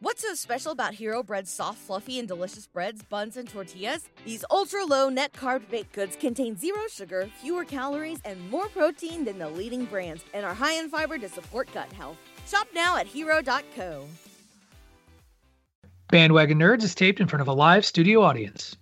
What's 0.00 0.22
so 0.22 0.32
special 0.34 0.70
about 0.70 0.94
Hero 0.94 1.24
Bread's 1.24 1.50
soft, 1.50 1.78
fluffy, 1.78 2.20
and 2.20 2.28
delicious 2.28 2.68
breads, 2.68 3.02
buns, 3.02 3.36
and 3.36 3.48
tortillas? 3.48 4.08
These 4.24 4.44
ultra 4.48 4.84
low 4.84 5.08
net 5.08 5.32
carb 5.32 5.68
baked 5.68 5.92
goods 5.92 6.14
contain 6.14 6.56
zero 6.56 6.82
sugar, 6.88 7.28
fewer 7.42 7.64
calories, 7.64 8.20
and 8.24 8.48
more 8.48 8.68
protein 8.68 9.24
than 9.24 9.40
the 9.40 9.48
leading 9.48 9.86
brands, 9.86 10.24
and 10.32 10.46
are 10.46 10.54
high 10.54 10.74
in 10.74 10.88
fiber 10.88 11.18
to 11.18 11.28
support 11.28 11.68
gut 11.74 11.92
health. 11.92 12.16
Shop 12.46 12.68
now 12.72 12.96
at 12.96 13.08
hero.co. 13.08 14.04
Bandwagon 16.12 16.60
Nerds 16.60 16.84
is 16.84 16.94
taped 16.94 17.18
in 17.18 17.26
front 17.26 17.40
of 17.40 17.48
a 17.48 17.52
live 17.52 17.84
studio 17.84 18.22
audience. 18.22 18.76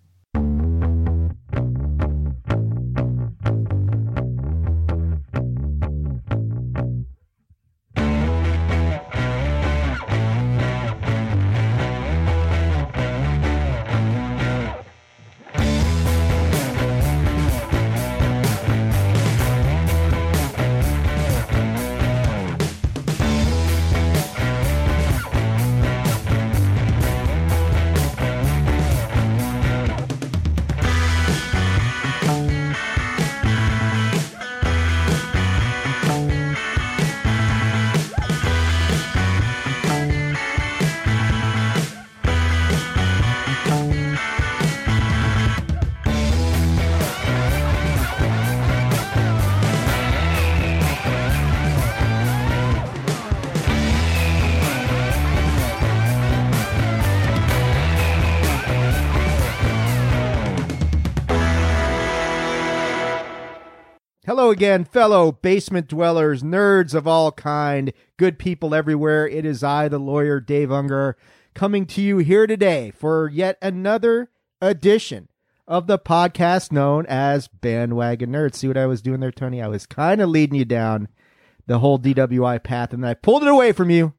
Again, 64.57 64.87
fellow 64.87 65.33
basement 65.33 65.87
dwellers, 65.87 66.43
nerds 66.43 66.95
of 66.95 67.07
all 67.07 67.31
kind, 67.31 67.93
good 68.17 68.39
people 68.39 68.75
everywhere. 68.75 69.29
It 69.29 69.45
is 69.45 69.63
I, 69.63 69.87
the 69.89 69.99
lawyer 69.99 70.41
Dave 70.41 70.71
Ungar, 70.71 71.13
coming 71.55 71.85
to 71.85 72.01
you 72.01 72.17
here 72.17 72.47
today 72.47 72.91
for 72.91 73.29
yet 73.29 73.59
another 73.61 74.31
edition 74.63 75.29
of 75.69 75.87
the 75.87 75.99
podcast 75.99 76.73
known 76.73 77.05
as 77.05 77.49
Bandwagon 77.49 78.33
Nerds. 78.33 78.55
See 78.55 78.67
what 78.67 78.79
I 78.79 78.87
was 78.87 79.03
doing 79.03 79.21
there, 79.21 79.31
Tony? 79.31 79.61
I 79.61 79.69
was 79.69 79.85
kind 79.85 80.23
of 80.23 80.31
leading 80.31 80.59
you 80.59 80.65
down 80.65 81.09
the 81.67 81.81
whole 81.81 81.99
DWI 81.99 82.65
path, 82.65 82.95
and 82.95 83.05
then 83.05 83.11
I 83.11 83.13
pulled 83.15 83.43
it 83.43 83.51
away 83.51 83.73
from 83.73 83.91
you 83.91 84.15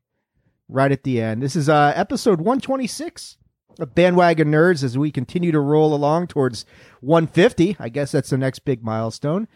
right 0.70 0.92
at 0.92 1.02
the 1.02 1.20
end. 1.20 1.42
This 1.42 1.56
is 1.56 1.68
uh, 1.68 1.94
episode 1.96 2.42
126 2.42 3.38
of 3.80 3.96
Bandwagon 3.96 4.52
Nerds 4.52 4.84
as 4.84 5.00
we 5.00 5.10
continue 5.12 5.52
to 5.52 5.60
roll 5.60 5.96
along 5.96 6.28
towards 6.28 6.64
150. 7.02 7.78
I 7.80 7.90
guess 7.90 8.12
that's 8.12 8.30
the 8.30 8.38
next 8.38 8.60
big 8.60 8.84
milestone. 8.84 9.48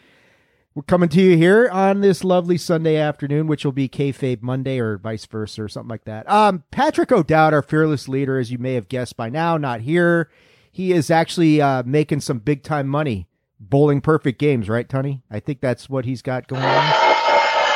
We're 0.73 0.83
coming 0.83 1.09
to 1.09 1.21
you 1.21 1.35
here 1.35 1.67
on 1.69 1.99
this 1.99 2.23
lovely 2.23 2.57
Sunday 2.57 2.95
afternoon, 2.95 3.47
which 3.47 3.65
will 3.65 3.73
be 3.73 3.89
kayfabe 3.89 4.41
Monday 4.41 4.79
or 4.79 4.97
vice 4.97 5.25
versa 5.25 5.63
or 5.63 5.67
something 5.67 5.89
like 5.89 6.05
that. 6.05 6.29
Um, 6.31 6.63
Patrick 6.71 7.11
O'Dowd, 7.11 7.53
our 7.53 7.61
fearless 7.61 8.07
leader, 8.07 8.39
as 8.39 8.51
you 8.53 8.57
may 8.57 8.75
have 8.75 8.87
guessed 8.87 9.17
by 9.17 9.29
now, 9.29 9.57
not 9.57 9.81
here. 9.81 10.29
He 10.71 10.93
is 10.93 11.11
actually 11.11 11.61
uh, 11.61 11.83
making 11.85 12.21
some 12.21 12.39
big 12.39 12.63
time 12.63 12.87
money 12.87 13.27
bowling 13.59 13.99
perfect 14.01 14.39
games, 14.39 14.69
right, 14.69 14.87
Tony? 14.87 15.21
I 15.29 15.39
think 15.39 15.59
that's 15.59 15.89
what 15.89 16.05
he's 16.05 16.21
got 16.21 16.47
going 16.47 16.63
on. 16.63 16.93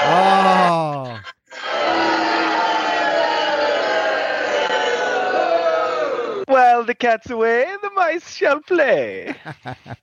Oh. 0.08 1.20
While 6.76 6.84
the 6.84 6.94
cat's 6.94 7.30
away, 7.30 7.66
the 7.82 7.90
mice 7.92 8.36
shall 8.36 8.60
play. 8.60 9.34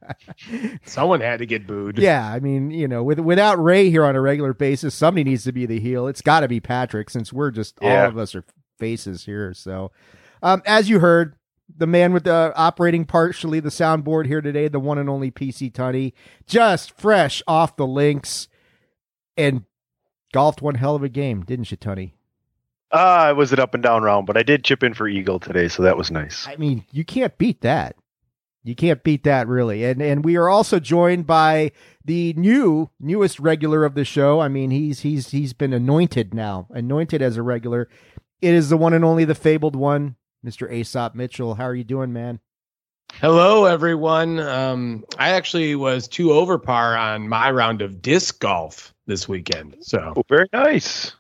Someone 0.87 1.21
had 1.21 1.41
to 1.41 1.47
get 1.47 1.67
booed. 1.67 1.99
Yeah, 1.99 2.27
I 2.33 2.41
mean, 2.41 2.71
you 2.71 2.89
know, 2.89 3.03
with 3.03 3.19
without 3.19 3.63
Ray 3.63 3.91
here 3.91 4.05
on 4.07 4.17
a 4.17 4.23
regular 4.23 4.55
basis, 4.55 4.95
somebody 4.95 5.25
needs 5.25 5.45
to 5.45 5.53
be 5.53 5.67
the 5.67 5.81
heel. 5.81 6.07
It's 6.07 6.23
got 6.23 6.41
to 6.41 6.49
be 6.49 6.61
Patrick, 6.61 7.11
since 7.11 7.31
we're 7.31 7.51
just 7.51 7.77
Yeah. 7.83 8.05
all 8.05 8.09
of 8.09 8.17
us 8.17 8.35
are 8.35 8.45
faces 8.79 9.27
here. 9.27 9.53
So, 9.53 9.93
um, 10.43 10.63
as 10.65 10.89
you 10.89 11.01
heard, 11.01 11.37
the 11.77 11.87
man 11.87 12.15
with 12.15 12.25
the 12.25 12.55
operating 12.57 13.05
partially 13.05 13.61
the 13.61 13.69
soundboard 13.69 14.27
here 14.27 14.41
today, 14.41 14.69
the 14.69 14.81
one 14.81 14.97
and 14.97 15.11
only 15.11 15.31
PC 15.31 15.71
Tunney, 15.71 16.15
just 16.47 16.99
fresh 16.99 17.43
off 17.47 17.77
the 17.77 17.87
links, 17.87 18.49
and 19.37 19.65
golfed 20.33 20.63
one 20.63 20.77
hell 20.77 20.95
of 20.97 21.03
a 21.03 21.11
game, 21.11 21.43
didn't 21.43 21.71
you, 21.71 21.77
Tunney? 21.77 22.13
Ah, 22.93 23.31
it 23.31 23.37
was 23.37 23.53
an 23.53 23.61
up 23.61 23.75
and 23.75 23.83
down 23.83 24.03
round, 24.03 24.27
but 24.27 24.37
I 24.37 24.43
did 24.43 24.65
chip 24.65 24.83
in 24.83 24.93
for 24.95 25.09
Eagle 25.09 25.41
today, 25.41 25.69
so 25.69 25.83
that 25.83 25.97
was 25.97 26.11
nice. 26.11 26.47
I 26.47 26.57
mean, 26.57 26.85
you 26.93 27.05
can't 27.05 27.37
beat 27.39 27.63
that. 27.63 27.97
You 28.65 28.75
can't 28.77 29.03
beat 29.03 29.25
that 29.25 29.49
really. 29.49 29.85
And 29.85 30.01
and 30.01 30.25
we 30.25 30.37
are 30.37 30.49
also 30.49 30.79
joined 30.79 31.27
by 31.27 31.73
the 32.05 32.33
new 32.35 32.91
newest 33.01 33.41
regular 33.41 33.85
of 33.85 33.95
the 33.95 34.05
show. 34.05 34.41
I 34.41 34.49
mean, 34.49 34.71
he's 34.71 35.01
he's 35.01 35.31
he's 35.31 35.53
been 35.53 35.73
anointed 35.73 36.33
now, 36.33 36.69
anointed 36.71 37.23
as 37.23 37.37
a 37.37 37.43
regular. 37.43 37.89
It 38.41 38.55
is 38.55 38.69
the 38.69 38.77
one 38.77 38.93
and 38.93 39.05
only 39.05 39.25
the 39.25 39.35
fabled 39.35 39.75
one, 39.75 40.17
Mr. 40.45 40.71
Aesop 40.71 41.15
Mitchell. 41.15 41.55
How 41.55 41.65
are 41.65 41.75
you 41.75 41.85
doing, 41.85 42.13
man? 42.13 42.41
Hello, 43.15 43.65
everyone. 43.67 44.39
Um, 44.41 45.05
I 45.19 45.31
actually 45.31 45.75
was 45.75 46.09
two 46.09 46.33
over 46.33 46.59
par 46.59 46.97
on 46.97 47.29
my 47.29 47.51
round 47.51 47.83
of 47.83 48.01
disc 48.01 48.41
golf 48.41 48.95
this 49.07 49.29
weekend. 49.29 49.77
So 49.81 50.15
Oh, 50.17 50.25
very 50.29 50.49
nice. 50.53 51.13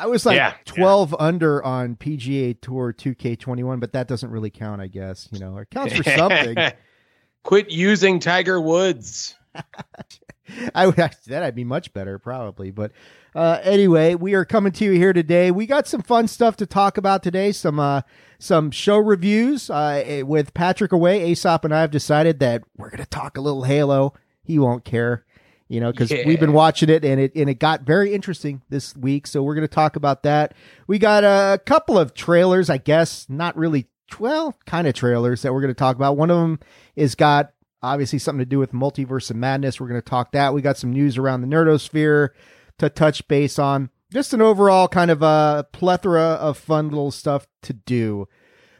I 0.00 0.06
was 0.06 0.24
like 0.24 0.36
Yeah, 0.36 0.54
12 0.64 1.14
under 1.18 1.62
on 1.62 1.96
PGA 1.96 2.58
Tour 2.60 2.92
2K21, 2.92 3.80
but 3.80 3.92
that 3.92 4.08
doesn't 4.08 4.30
really 4.30 4.50
count, 4.50 4.80
I 4.80 4.86
guess. 4.86 5.28
You 5.30 5.38
know, 5.38 5.58
it 5.58 5.70
counts 5.70 5.94
for 5.94 6.02
something. 6.04 6.56
Quit 7.42 7.70
using 7.70 8.18
Tiger 8.18 8.60
Woods. 8.60 9.34
I 10.74 10.86
would 10.86 10.96
that'd 10.96 11.54
be 11.54 11.64
much 11.64 11.92
better 11.92 12.18
probably. 12.18 12.70
But 12.70 12.92
uh, 13.34 13.60
anyway, 13.62 14.14
we 14.14 14.34
are 14.34 14.44
coming 14.44 14.72
to 14.72 14.84
you 14.84 14.92
here 14.92 15.12
today. 15.12 15.50
We 15.50 15.66
got 15.66 15.86
some 15.86 16.02
fun 16.02 16.28
stuff 16.28 16.56
to 16.56 16.66
talk 16.66 16.96
about 16.96 17.22
today. 17.22 17.52
Some 17.52 17.78
uh, 17.78 18.02
some 18.38 18.70
show 18.70 18.98
reviews 18.98 19.70
uh, 19.70 20.02
eh, 20.04 20.22
with 20.22 20.54
Patrick 20.54 20.92
away. 20.92 21.30
Aesop 21.30 21.64
and 21.64 21.74
I 21.74 21.82
have 21.82 21.90
decided 21.90 22.40
that 22.40 22.62
we're 22.76 22.90
going 22.90 23.02
to 23.02 23.08
talk 23.08 23.36
a 23.36 23.40
little 23.40 23.64
Halo. 23.64 24.14
He 24.42 24.58
won't 24.58 24.84
care, 24.84 25.24
you 25.70 25.80
know, 25.80 25.92
because 25.92 26.10
Yeah. 26.10 26.26
we've 26.26 26.40
been 26.40 26.52
watching 26.52 26.90
it 26.90 27.04
and 27.04 27.20
it 27.20 27.32
and 27.36 27.48
it 27.48 27.60
got 27.60 27.82
very 27.82 28.12
interesting 28.12 28.60
this 28.68 28.94
week. 28.96 29.26
So 29.26 29.42
we're 29.42 29.54
going 29.54 29.66
to 29.66 29.72
talk 29.74 29.94
about 29.96 30.24
that. 30.24 30.52
We 30.88 30.98
got 30.98 31.22
a 31.24 31.58
couple 31.64 31.96
of 31.96 32.12
trailers, 32.12 32.68
I 32.68 32.76
guess, 32.76 33.26
not 33.30 33.56
really. 33.56 33.86
Well, 34.18 34.56
kind 34.66 34.88
of 34.88 34.94
trailers 34.94 35.42
that 35.42 35.54
we're 35.54 35.60
going 35.60 35.72
to 35.72 35.78
talk 35.78 35.94
about. 35.94 36.16
One 36.16 36.30
of 36.32 36.36
them 36.40 36.58
is 36.96 37.14
got 37.14 37.52
obviously 37.80 38.18
something 38.18 38.40
to 38.40 38.44
do 38.44 38.58
with 38.58 38.72
multiverse 38.72 39.30
of 39.30 39.36
madness. 39.36 39.80
We're 39.80 39.86
going 39.86 40.00
to 40.02 40.10
talk 40.10 40.32
that. 40.32 40.52
We 40.52 40.60
got 40.62 40.76
some 40.76 40.92
news 40.92 41.16
around 41.16 41.42
the 41.42 41.46
nerdosphere 41.46 42.30
to 42.78 42.88
touch 42.90 43.26
base 43.28 43.56
on. 43.60 43.88
Just 44.12 44.34
an 44.34 44.42
overall 44.42 44.88
kind 44.88 45.12
of 45.12 45.22
a 45.22 45.64
plethora 45.70 46.20
of 46.20 46.58
fun 46.58 46.88
little 46.88 47.12
stuff 47.12 47.46
to 47.62 47.72
do. 47.72 48.26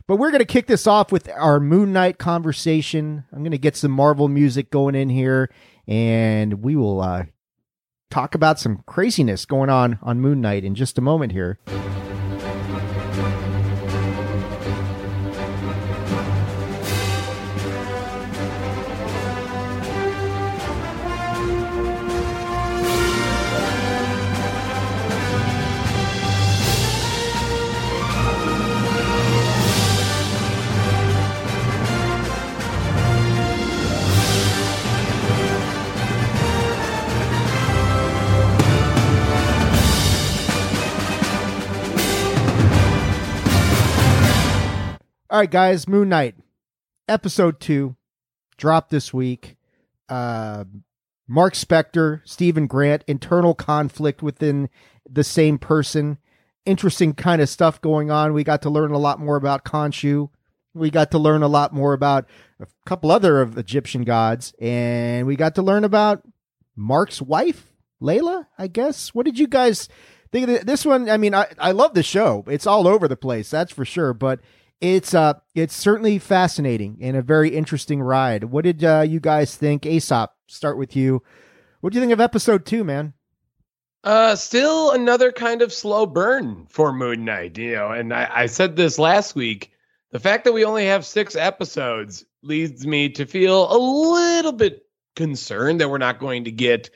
But 0.09 0.17
we're 0.17 0.33
going 0.33 0.41
to 0.41 0.45
kick 0.45 0.67
this 0.67 0.89
off 0.89 1.12
with 1.12 1.28
our 1.37 1.61
Moon 1.61 1.93
Knight 1.93 2.19
conversation. 2.19 3.22
I'm 3.33 3.45
going 3.45 3.53
to 3.53 3.59
get 3.59 3.77
some 3.77 3.93
Marvel 3.93 4.27
music 4.27 4.72
going 4.72 4.97
in 4.97 5.09
here, 5.09 5.49
and 5.87 6.63
we 6.63 6.77
will 6.77 7.01
uh, 7.01 7.25
talk 8.11 8.35
about 8.35 8.59
some 8.59 8.83
craziness 8.87 9.45
going 9.45 9.71
on 9.71 9.99
on 10.03 10.21
Moon 10.21 10.41
Knight 10.41 10.65
in 10.65 10.75
just 10.75 10.99
a 10.99 11.03
moment 11.03 11.33
here. 11.33 11.59
Right, 45.41 45.51
guys, 45.51 45.89
Moon 45.89 46.10
Knight, 46.10 46.34
episode 47.09 47.60
two, 47.60 47.97
dropped 48.59 48.91
this 48.91 49.15
week. 49.15 49.57
Uh, 50.07 50.65
Marc 51.27 51.54
Spector, 51.54 52.21
Stephen 52.27 52.66
Grant, 52.66 53.04
internal 53.07 53.54
conflict 53.54 54.22
within 54.22 54.69
the 55.10 55.25
same 55.25 55.57
person. 55.57 56.19
interesting 56.66 57.15
kind 57.15 57.41
of 57.41 57.48
stuff 57.48 57.81
going 57.81 58.10
on. 58.10 58.34
We 58.34 58.45
got 58.45 58.60
to 58.63 58.71
learn 58.71 58.92
a 58.92 58.98
lot 58.98 59.19
more 59.19 59.37
about 59.37 59.65
Khonshu. 59.65 60.28
We 60.75 60.91
got 60.91 61.10
to 61.13 61.19
learn 61.19 61.42
a 61.42 61.48
lot 61.48 61.72
more 61.72 61.95
about 61.95 62.28
a 62.60 62.66
couple 62.84 63.10
other 63.10 63.41
of 63.41 63.57
Egyptian 63.57 64.04
gods, 64.04 64.53
and 64.60 65.27
we 65.27 65.37
got 65.37 65.54
to 65.54 65.63
learn 65.63 65.84
about 65.84 66.22
Mark's 66.77 67.22
wife, 67.22 67.72
Layla. 68.03 68.47
I 68.59 68.66
guess. 68.66 69.15
What 69.15 69.25
did 69.25 69.39
you 69.39 69.47
guys 69.47 69.89
think 70.33 70.48
of 70.48 70.66
this 70.66 70.84
one? 70.84 71.09
I 71.09 71.16
mean, 71.16 71.34
I 71.34 71.47
I 71.59 71.72
love 71.72 71.95
the 71.95 72.03
show. 72.03 72.45
It's 72.47 72.66
all 72.66 72.87
over 72.87 73.09
the 73.09 73.16
place, 73.16 73.48
that's 73.48 73.72
for 73.72 73.87
sure. 73.87 74.13
But 74.13 74.41
it's 74.80 75.15
uh 75.15 75.34
it's 75.54 75.74
certainly 75.74 76.18
fascinating 76.18 76.98
and 77.00 77.16
a 77.16 77.22
very 77.22 77.50
interesting 77.50 78.00
ride. 78.00 78.44
What 78.44 78.65
did 78.65 78.82
uh, 78.82 79.04
you 79.06 79.21
guys 79.21 79.56
think? 79.56 79.84
Aesop, 79.84 80.34
start 80.47 80.78
with 80.78 80.97
you. 80.97 81.22
What 81.80 81.92
do 81.92 81.98
you 81.98 82.03
think 82.03 82.12
of 82.12 82.21
episode 82.21 82.66
two, 82.66 82.84
man? 82.84 83.15
Uh, 84.03 84.34
still 84.34 84.92
another 84.92 85.30
kind 85.30 85.60
of 85.60 85.72
slow 85.72 86.06
burn 86.06 86.66
for 86.71 86.92
Moon 86.92 87.24
Knight, 87.24 87.59
you 87.59 87.72
know. 87.72 87.91
And 87.91 88.15
I, 88.15 88.30
I 88.32 88.47
said 88.47 88.77
this 88.77 88.98
last 88.98 89.34
week. 89.34 89.72
The 90.10 90.18
fact 90.18 90.44
that 90.44 90.53
we 90.53 90.65
only 90.65 90.86
have 90.86 91.04
six 91.06 91.36
episodes 91.36 92.24
leads 92.42 92.86
me 92.86 93.10
to 93.10 93.27
feel 93.27 93.71
a 93.71 93.78
little 93.78 94.53
bit 94.53 94.86
concerned 95.16 95.80
that 95.80 95.91
we're 95.91 95.98
not 95.98 96.18
going 96.18 96.44
to 96.44 96.50
get 96.50 96.91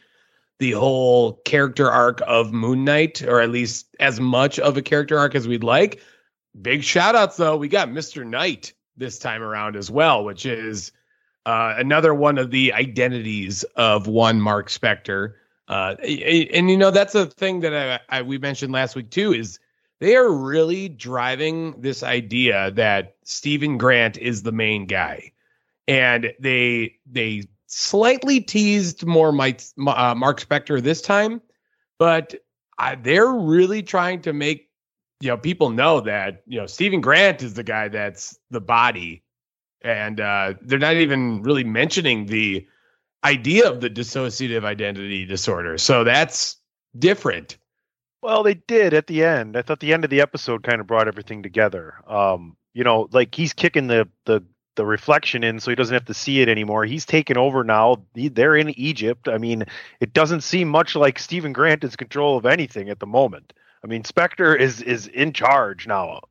the 0.58 0.72
whole 0.72 1.34
character 1.44 1.90
arc 1.90 2.20
of 2.26 2.52
Moon 2.52 2.84
Knight, 2.84 3.22
or 3.22 3.40
at 3.40 3.50
least 3.50 3.94
as 4.00 4.18
much 4.18 4.58
of 4.58 4.76
a 4.76 4.82
character 4.82 5.18
arc 5.18 5.34
as 5.34 5.46
we'd 5.46 5.64
like. 5.64 6.00
Big 6.60 6.84
shout 6.84 7.14
outs 7.14 7.36
though, 7.36 7.56
we 7.56 7.68
got 7.68 7.88
Mr. 7.88 8.26
Knight 8.26 8.74
this 8.96 9.18
time 9.18 9.42
around 9.42 9.76
as 9.76 9.90
well, 9.90 10.24
which 10.24 10.46
is 10.46 10.92
uh, 11.46 11.74
another 11.76 12.14
one 12.14 12.38
of 12.38 12.50
the 12.50 12.72
identities 12.72 13.64
of 13.76 14.06
one 14.06 14.40
Marc 14.40 14.68
Spector. 14.68 15.34
Uh, 15.66 15.96
and, 16.02 16.70
you 16.70 16.76
know 16.76 16.90
that's 16.90 17.14
a 17.14 17.26
thing 17.26 17.60
that 17.60 18.00
I, 18.10 18.18
I, 18.18 18.22
we 18.22 18.38
mentioned 18.38 18.72
last 18.72 18.94
week 18.94 19.10
too 19.10 19.32
is 19.32 19.58
they 19.98 20.14
are 20.14 20.30
really 20.30 20.88
driving 20.88 21.80
this 21.80 22.02
idea 22.02 22.70
that 22.72 23.16
Stephen 23.24 23.78
Grant 23.78 24.18
is 24.18 24.42
the 24.42 24.52
main 24.52 24.86
guy, 24.86 25.32
and 25.88 26.34
they 26.38 26.96
they 27.10 27.44
slightly 27.66 28.40
teased 28.40 29.06
more 29.06 29.32
Mike, 29.32 29.62
uh, 29.86 30.14
Marc 30.14 30.40
Spector 30.40 30.82
this 30.82 31.00
time, 31.00 31.40
but 31.98 32.34
uh, 32.78 32.96
they're 33.02 33.32
really 33.32 33.82
trying 33.82 34.20
to 34.22 34.32
make 34.32 34.68
you 35.20 35.28
know 35.28 35.36
people 35.36 35.70
know 35.70 36.00
that 36.00 36.42
you 36.46 36.60
know 36.60 36.66
Stephen 36.66 37.00
Grant 37.00 37.42
is 37.42 37.54
the 37.54 37.62
guy 37.62 37.88
that's 37.88 38.38
the 38.50 38.60
body, 38.60 39.22
and 39.82 40.20
uh, 40.20 40.54
they're 40.62 40.78
not 40.78 40.94
even 40.96 41.42
really 41.42 41.64
mentioning 41.64 42.26
the 42.26 42.66
idea 43.24 43.68
of 43.68 43.80
the 43.80 43.90
dissociative 43.90 44.64
identity 44.64 45.24
disorder. 45.24 45.78
So 45.78 46.04
that's 46.04 46.56
different. 46.98 47.56
Well, 48.22 48.42
they 48.42 48.54
did 48.54 48.94
at 48.94 49.06
the 49.06 49.24
end. 49.24 49.56
I 49.56 49.62
thought 49.62 49.80
the 49.80 49.92
end 49.92 50.04
of 50.04 50.10
the 50.10 50.20
episode 50.20 50.62
kind 50.62 50.80
of 50.80 50.86
brought 50.86 51.08
everything 51.08 51.42
together. 51.42 51.94
Um, 52.06 52.56
you 52.72 52.84
know, 52.84 53.08
like 53.12 53.34
he's 53.34 53.52
kicking 53.52 53.86
the 53.86 54.08
the 54.24 54.42
the 54.76 54.84
reflection 54.84 55.44
in 55.44 55.60
so 55.60 55.70
he 55.70 55.76
doesn't 55.76 55.94
have 55.94 56.06
to 56.06 56.14
see 56.14 56.40
it 56.40 56.48
anymore. 56.48 56.84
He's 56.84 57.06
taken 57.06 57.36
over 57.36 57.62
now. 57.62 58.02
He, 58.14 58.28
they're 58.28 58.56
in 58.56 58.70
Egypt. 58.70 59.28
I 59.28 59.38
mean, 59.38 59.64
it 60.00 60.12
doesn't 60.12 60.40
seem 60.42 60.68
much 60.68 60.96
like 60.96 61.18
Stephen 61.18 61.52
Grant 61.52 61.84
is 61.84 61.96
control 61.96 62.36
of 62.36 62.46
anything 62.46 62.90
at 62.90 62.98
the 62.98 63.06
moment. 63.06 63.52
I 63.84 63.86
mean, 63.86 64.02
Spector 64.02 64.58
is 64.58 64.80
is 64.80 65.06
in 65.08 65.34
charge 65.34 65.86
now. 65.86 66.22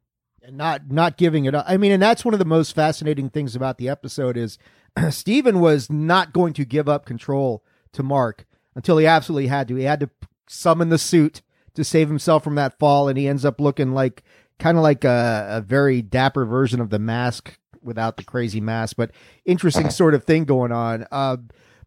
And 0.41 0.57
not 0.57 0.89
not 0.91 1.17
giving 1.17 1.45
it 1.45 1.53
up. 1.53 1.65
I 1.67 1.77
mean, 1.77 1.91
and 1.91 2.01
that's 2.01 2.25
one 2.25 2.33
of 2.33 2.39
the 2.39 2.45
most 2.45 2.73
fascinating 2.73 3.29
things 3.29 3.55
about 3.55 3.77
the 3.77 3.87
episode 3.87 4.35
is 4.35 4.57
Stephen 5.11 5.59
was 5.59 5.89
not 5.89 6.33
going 6.33 6.53
to 6.53 6.65
give 6.65 6.89
up 6.89 7.05
control 7.05 7.63
to 7.93 8.01
Mark 8.01 8.45
until 8.75 8.97
he 8.97 9.05
absolutely 9.05 9.47
had 9.47 9.67
to. 9.67 9.75
He 9.75 9.83
had 9.83 9.99
to 9.99 10.09
summon 10.47 10.89
the 10.89 10.97
suit 10.97 11.43
to 11.75 11.83
save 11.83 12.07
himself 12.07 12.43
from 12.43 12.55
that 12.55 12.79
fall, 12.79 13.07
and 13.07 13.17
he 13.17 13.27
ends 13.27 13.45
up 13.45 13.61
looking 13.61 13.93
like 13.93 14.23
kind 14.57 14.77
of 14.77 14.83
like 14.83 15.03
a, 15.03 15.47
a 15.49 15.61
very 15.61 16.01
dapper 16.01 16.45
version 16.45 16.81
of 16.81 16.89
the 16.89 16.99
mask 16.99 17.57
without 17.83 18.17
the 18.17 18.23
crazy 18.23 18.61
mask, 18.61 18.95
but 18.97 19.11
interesting 19.45 19.89
sort 19.91 20.15
of 20.15 20.23
thing 20.23 20.45
going 20.45 20.71
on. 20.71 21.05
Uh, 21.11 21.37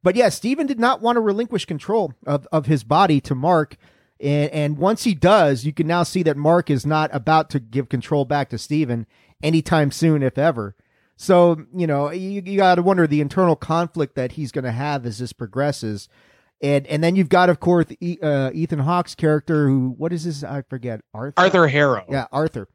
but 0.02 0.14
yeah, 0.14 0.28
Stephen 0.28 0.66
did 0.66 0.78
not 0.78 1.00
want 1.00 1.16
to 1.16 1.20
relinquish 1.20 1.64
control 1.64 2.12
of, 2.26 2.46
of 2.52 2.66
his 2.66 2.84
body 2.84 3.20
to 3.22 3.34
Mark. 3.34 3.76
And, 4.20 4.50
and 4.50 4.78
once 4.78 5.04
he 5.04 5.14
does, 5.14 5.64
you 5.64 5.72
can 5.72 5.86
now 5.86 6.02
see 6.02 6.22
that 6.22 6.36
Mark 6.36 6.70
is 6.70 6.86
not 6.86 7.10
about 7.12 7.50
to 7.50 7.60
give 7.60 7.88
control 7.88 8.24
back 8.24 8.50
to 8.50 8.58
Stephen 8.58 9.06
anytime 9.42 9.90
soon, 9.90 10.22
if 10.22 10.38
ever. 10.38 10.74
So, 11.16 11.64
you 11.74 11.86
know, 11.86 12.10
you, 12.10 12.42
you 12.44 12.56
got 12.56 12.76
to 12.76 12.82
wonder 12.82 13.06
the 13.06 13.20
internal 13.20 13.56
conflict 13.56 14.14
that 14.16 14.32
he's 14.32 14.52
going 14.52 14.64
to 14.64 14.72
have 14.72 15.06
as 15.06 15.18
this 15.18 15.32
progresses. 15.32 16.08
And 16.62 16.86
and 16.86 17.04
then 17.04 17.16
you've 17.16 17.28
got, 17.28 17.50
of 17.50 17.60
course, 17.60 17.86
uh, 18.22 18.50
Ethan 18.54 18.78
Hawke's 18.78 19.14
character, 19.14 19.68
who, 19.68 19.94
what 19.98 20.12
is 20.12 20.24
his? 20.24 20.42
I 20.42 20.62
forget. 20.62 21.02
Arthur? 21.12 21.34
Arthur 21.36 21.68
Harrow. 21.68 22.04
Yeah, 22.08 22.26
Arthur. 22.32 22.68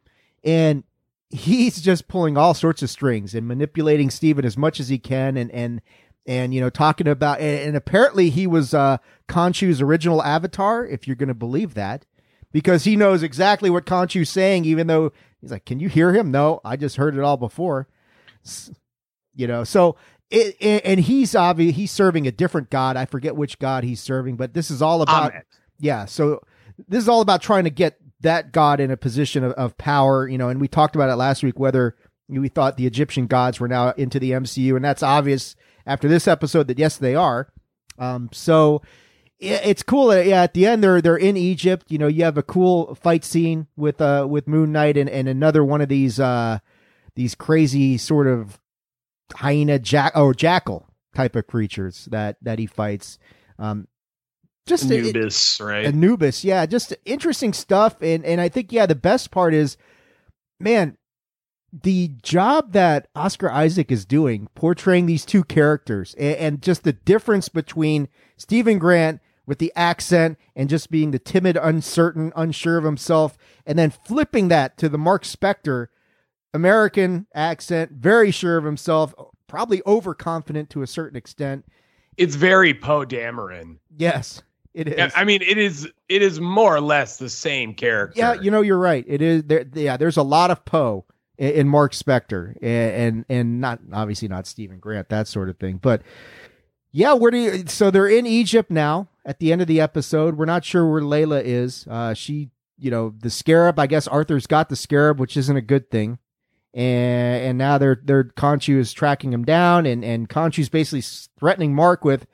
And 0.44 0.84
he's 1.30 1.82
just 1.82 2.08
pulling 2.08 2.38
all 2.38 2.54
sorts 2.54 2.84
of 2.84 2.90
strings 2.90 3.34
and 3.34 3.48
manipulating 3.48 4.10
Stephen 4.10 4.46
as 4.46 4.58
much 4.58 4.80
as 4.80 4.90
he 4.90 5.00
can 5.00 5.38
and, 5.38 5.50
and, 5.52 5.82
and, 6.26 6.54
you 6.54 6.62
know, 6.62 6.70
talking 6.70 7.08
about, 7.08 7.40
and, 7.40 7.70
and 7.70 7.78
apparently 7.78 8.30
he 8.30 8.48
was, 8.48 8.74
uh, 8.74 8.98
Khonshu's 9.28 9.82
original 9.82 10.24
avatar, 10.24 10.86
if 10.86 11.08
you're 11.08 11.16
going 11.16 11.30
to 11.30 11.34
believe 11.34 11.74
that, 11.74 12.06
because 12.52 12.84
he 12.84 12.96
knows 12.96 13.24
exactly 13.24 13.70
what 13.70 13.86
Khonshu's 13.86 14.30
saying, 14.30 14.66
even 14.66 14.88
though 14.88 15.12
he's 15.40 15.52
like, 15.52 15.66
can 15.66 15.80
you 15.80 15.90
hear 15.90 16.14
him? 16.14 16.32
No, 16.32 16.62
I 16.64 16.76
just 16.76 16.98
heard 16.98 17.16
it 17.16 17.24
all 17.24 17.38
before. 17.38 17.88
You 19.36 19.48
know 19.48 19.64
so 19.64 19.96
it, 20.30 20.56
it, 20.60 20.82
and 20.86 21.00
he's 21.00 21.36
obvious 21.36 21.76
he's 21.76 21.92
serving 21.92 22.28
a 22.28 22.32
different 22.32 22.70
god. 22.70 22.98
I 22.98 23.06
forget 23.06 23.36
which 23.36 23.60
god 23.60 23.84
he's 23.84 24.00
serving 24.00 24.36
but 24.36 24.54
this 24.54 24.72
is 24.72 24.82
all 24.82 25.02
about 25.02 25.34
yeah 25.80 26.06
so 26.06 26.42
this 26.88 27.04
is 27.04 27.10
all 27.10 27.22
about 27.22 27.42
trying 27.42 27.64
to 27.64 27.70
get 27.70 27.98
that 28.22 28.52
god 28.52 28.80
in 28.80 28.92
a 28.92 28.98
position 28.98 29.44
of, 29.44 29.54
of 29.54 29.78
power 29.78 30.28
you 30.28 30.38
know 30.38 30.50
and 30.50 30.60
we 30.60 30.68
talked 30.68 30.96
about 30.96 31.10
it 31.10 31.16
last 31.16 31.44
week 31.44 31.60
whether 31.60 31.96
we 32.28 32.48
thought 32.48 32.78
the 32.78 32.88
egyptian 32.88 33.28
gods 33.28 33.60
were 33.60 33.68
now 33.68 33.90
into 33.92 34.20
the 34.20 34.32
mcu 34.32 34.76
and 34.76 34.86
that's 34.86 35.04
obvious 35.04 35.56
after 35.86 36.08
this 36.08 36.28
episode 36.28 36.68
that 36.68 36.80
yes 36.80 36.98
they 36.98 37.16
are 37.16 37.52
um 38.00 38.30
so 38.32 38.82
it's 39.40 39.82
cool 39.82 40.08
that 40.08 40.26
yeah 40.26 40.44
at 40.44 40.54
the 40.54 40.68
end 40.68 40.84
they're 40.84 41.02
they're 41.02 41.18
in 41.18 41.36
egypt 41.36 41.88
you 41.90 41.98
know 41.98 42.08
you 42.08 42.24
have 42.24 42.38
a 42.38 42.44
cool 42.44 42.94
fight 42.96 43.24
scene 43.26 43.68
with 43.76 44.00
uh 44.00 44.26
with 44.30 44.48
moon 44.48 44.72
knight 44.72 44.98
and, 44.98 45.10
and 45.10 45.28
another 45.28 45.64
one 45.64 45.82
of 45.82 45.90
these 45.90 46.20
uh 46.20 46.60
these 47.16 47.34
crazy 47.34 47.98
sort 47.98 48.28
of 48.28 48.60
hyena 49.36 49.80
jack 49.80 50.16
or 50.16 50.34
jackal 50.34 50.88
type 51.16 51.36
of 51.36 51.48
creatures 51.48 52.08
that 52.12 52.38
that 52.42 52.60
he 52.60 52.66
fights. 52.66 53.20
Um, 53.60 53.88
just 54.66 54.92
Anubis, 54.92 55.60
it, 55.60 55.64
right? 55.64 55.86
Anubis, 55.86 56.44
yeah, 56.44 56.66
just 56.66 56.96
interesting 57.06 57.54
stuff. 57.54 58.02
And 58.02 58.24
and 58.26 58.40
I 58.40 58.50
think 58.50 58.72
yeah, 58.72 58.86
the 58.86 58.96
best 58.96 59.32
part 59.32 59.54
is, 59.54 59.78
man, 60.60 60.98
the 61.74 62.10
job 62.22 62.74
that 62.74 63.08
Oscar 63.16 63.50
Isaac 63.50 63.92
is 63.92 64.06
doing 64.06 64.48
portraying 64.56 65.06
these 65.06 65.26
two 65.26 65.44
characters 65.44 66.14
and, 66.16 66.36
and 66.36 66.62
just 66.62 66.84
the 66.84 66.94
difference 66.94 67.50
between 67.50 68.10
Stephen 68.38 68.78
Grant 68.78 69.22
with 69.46 69.60
the 69.60 69.72
accent 69.76 70.38
and 70.56 70.70
just 70.70 70.92
being 70.92 71.12
the 71.12 71.20
timid, 71.20 71.58
uncertain, 71.58 72.32
unsure 72.36 72.78
of 72.78 72.84
himself, 72.84 73.38
and 73.66 73.78
then 73.78 73.90
flipping 73.90 74.50
that 74.50 74.78
to 74.78 74.90
the 74.90 74.98
Marc 74.98 75.24
Spector 75.24 75.88
American 76.54 77.28
accent, 77.34 77.92
very 77.92 78.32
sure 78.32 78.58
of 78.58 78.66
himself, 78.66 79.16
probably 79.48 79.82
overconfident 79.86 80.70
to 80.70 80.82
a 80.82 80.88
certain 80.88 81.18
extent. 81.18 81.66
It's 82.18 82.36
very 82.36 82.74
Poe 82.74 83.06
Dameron. 83.06 83.78
Yes, 83.98 84.44
it 84.74 84.90
is. 84.90 85.12
I 85.16 85.24
mean, 85.24 85.42
it 85.42 85.58
is. 85.58 85.90
It 86.10 86.22
is 86.22 86.40
more 86.40 86.76
or 86.76 86.82
less 86.82 87.18
the 87.18 87.30
same 87.30 87.74
character. 87.74 88.20
Yeah, 88.20 88.34
you 88.34 88.52
know, 88.52 88.62
you're 88.62 88.78
right. 88.78 89.06
It 89.08 89.22
is. 89.22 89.44
There, 89.44 89.66
yeah, 89.74 89.98
there's 89.98 90.18
a 90.18 90.24
lot 90.24 90.52
of 90.52 90.64
Poe 90.66 91.06
in, 91.42 91.52
in 91.52 91.68
Marc 91.68 91.94
Spector, 91.94 92.56
and, 92.62 92.94
and 92.94 93.26
and 93.28 93.62
not 93.62 93.80
obviously 93.92 94.28
not 94.28 94.48
Stephen 94.48 94.80
Grant, 94.80 95.10
that 95.10 95.28
sort 95.28 95.50
of 95.50 95.58
thing. 95.58 95.78
But 95.78 96.02
yeah, 96.92 97.14
where 97.14 97.32
do 97.32 97.38
you? 97.38 97.64
So 97.68 97.92
they're 97.92 98.08
in 98.08 98.26
Egypt 98.26 98.70
now. 98.70 99.08
At 99.26 99.40
the 99.40 99.52
end 99.52 99.62
of 99.62 99.68
the 99.68 99.82
episode, 99.82 100.38
we're 100.38 100.46
not 100.46 100.66
sure 100.66 100.90
where 100.90 101.02
Layla 101.02 101.44
is. 101.44 101.86
Uh, 101.88 102.14
she, 102.14 102.50
you 102.80 102.90
know, 102.90 103.14
the 103.20 103.30
scarab. 103.30 103.78
I 103.78 103.88
guess 103.88 104.08
Arthur's 104.08 104.48
got 104.48 104.70
the 104.70 104.76
scarab, 104.76 105.20
which 105.20 105.38
isn't 105.38 105.56
a 105.56 105.62
good 105.62 105.92
thing 105.92 106.18
and 106.74 107.44
and 107.44 107.58
now 107.58 107.78
they're 107.78 108.00
they're 108.04 108.24
Khonshu 108.24 108.78
is 108.78 108.94
tracking 108.94 109.34
him 109.34 109.44
down, 109.44 109.86
and 109.86 110.04
and 110.04 110.30
Khonshu's 110.30 110.70
basically 110.70 111.02
threatening 111.38 111.76
Mark 111.76 112.06
with, 112.06 112.26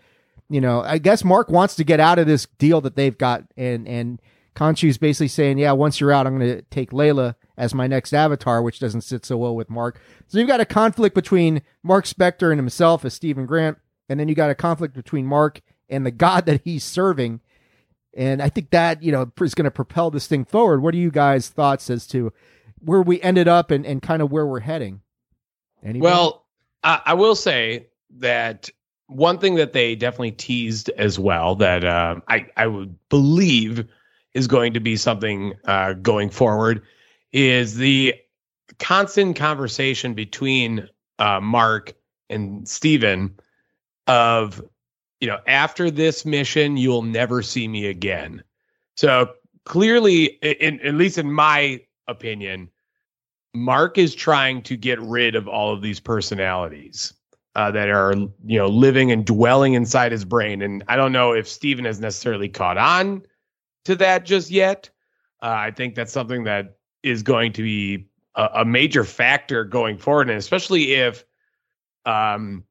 you 0.50 0.62
know, 0.62 0.82
I 0.82 1.00
guess 1.00 1.24
Mark 1.24 1.50
wants 1.50 1.76
to 1.76 1.84
get 1.84 2.00
out 2.00 2.20
of 2.20 2.28
this 2.28 2.46
deal 2.58 2.82
that 2.82 2.96
they've 2.96 3.18
got, 3.18 3.44
and 3.56 3.88
and 3.88 4.22
Khonshu's 4.56 4.98
basically 4.98 5.28
saying, 5.30 5.58
yeah, 5.58 5.72
once 5.72 6.00
you're 6.00 6.12
out, 6.12 6.28
I'm 6.28 6.38
going 6.38 6.58
to 6.58 6.62
take 6.64 6.92
Layla 6.92 7.36
as 7.58 7.74
my 7.74 7.88
next 7.88 8.14
avatar, 8.14 8.62
which 8.62 8.80
doesn't 8.80 9.02
sit 9.02 9.26
so 9.26 9.38
well 9.38 9.56
with 9.56 9.70
Mark. 9.70 10.00
So 10.28 10.38
you've 10.38 10.48
got 10.48 10.60
a 10.60 10.66
conflict 10.66 11.16
between 11.16 11.62
Marc 11.84 12.06
Spector 12.06 12.52
and 12.52 12.60
himself 12.60 13.04
as 13.04 13.14
Stephen 13.14 13.46
Grant, 13.46 13.78
and 14.08 14.20
then 14.20 14.28
you 14.28 14.36
got 14.36 14.50
a 14.50 14.56
conflict 14.56 14.94
between 14.94 15.26
Mark 15.26 15.62
and 15.90 16.06
the 16.06 16.12
God 16.12 16.46
that 16.46 16.62
he's 16.64 16.84
serving. 16.84 17.42
And 18.16 18.42
I 18.42 18.50
think 18.50 18.72
that, 18.72 19.04
you 19.04 19.12
know, 19.12 19.32
is 19.42 19.56
going 19.56 19.66
to 19.66 19.72
propel 19.72 20.12
this 20.12 20.28
thing 20.28 20.46
forward. 20.46 20.82
What 20.82 20.94
are 20.94 20.98
you 20.98 21.12
guys' 21.12 21.50
thoughts 21.50 21.90
as 21.90 22.08
to 22.08 22.32
where 22.80 23.02
we 23.02 23.22
ended 23.22 23.48
up 23.48 23.72
and, 23.72 23.86
and 23.86 24.02
kind 24.02 24.22
of 24.22 24.32
where 24.32 24.46
we're 24.46 24.60
heading. 24.60 25.02
Anybody? 25.84 26.02
Well, 26.02 26.46
I, 26.84 27.02
I, 27.08 27.14
will 27.14 27.36
say 27.36 27.88
that 28.18 28.70
one 29.08 29.40
thing 29.40 29.56
that 29.56 29.74
they 29.74 29.96
definitely 29.96 30.32
teased 30.32 30.90
as 30.98 31.18
well 31.20 31.56
that 31.56 31.84
uh, 31.84 32.16
I 32.28 32.48
I 32.58 32.68
would 32.68 32.98
believe 33.10 33.86
is 34.34 34.48
going 34.48 34.74
to 34.74 34.80
be 34.80 34.96
something 34.96 35.54
uh, 35.66 35.94
going 35.94 36.30
forward 36.30 36.84
is 37.38 37.76
the 37.76 38.16
constant 38.80 39.36
conversation 39.36 40.16
between 40.16 40.90
uh, 41.20 41.40
Mark 41.40 41.94
and 42.32 42.68
Steven 42.68 43.36
of, 44.08 44.60
you 45.22 45.28
know, 45.28 45.38
after 45.46 45.92
this 45.92 46.26
mission, 46.26 46.78
you'll 46.78 47.04
never 47.04 47.44
see 47.44 47.68
me 47.68 47.86
again. 47.86 48.44
So 48.96 49.34
clearly, 49.66 50.40
in, 50.42 50.80
at 50.82 50.96
least 50.96 51.20
in 51.20 51.32
my 51.32 51.80
opinion, 52.08 52.72
Mark 53.54 54.00
is 54.00 54.16
trying 54.16 54.64
to 54.64 54.76
get 54.76 55.00
rid 55.00 55.36
of 55.36 55.48
all 55.48 55.72
of 55.72 55.84
these 55.84 56.00
personalities 56.00 57.14
uh, 57.54 57.70
that 57.70 57.90
are, 57.90 58.16
you 58.16 58.58
know, 58.58 58.68
living 58.68 59.12
and 59.12 59.24
dwelling 59.28 59.74
inside 59.74 60.12
his 60.12 60.26
brain. 60.26 60.64
And 60.64 60.84
I 60.88 60.96
don't 60.96 61.12
know 61.12 61.34
if 61.34 61.48
Steven 61.48 61.86
has 61.86 62.00
necessarily 62.00 62.50
caught 62.50 62.80
on 62.80 63.22
to 63.86 63.96
that 63.98 64.26
just 64.26 64.50
yet. 64.50 64.90
Uh, 65.44 65.54
I 65.56 65.70
think 65.70 65.94
that's 65.94 66.12
something 66.12 66.44
that 66.46 66.77
is 67.10 67.24
going 67.24 67.54
to 67.54 67.62
be 67.62 68.08
a, 68.36 68.50
a 68.56 68.66
major 68.66 69.04
factor 69.04 69.64
going 69.64 69.98
forward, 69.98 70.30
and 70.30 70.38
especially 70.38 70.94
if 70.94 71.26
um, 72.06 72.64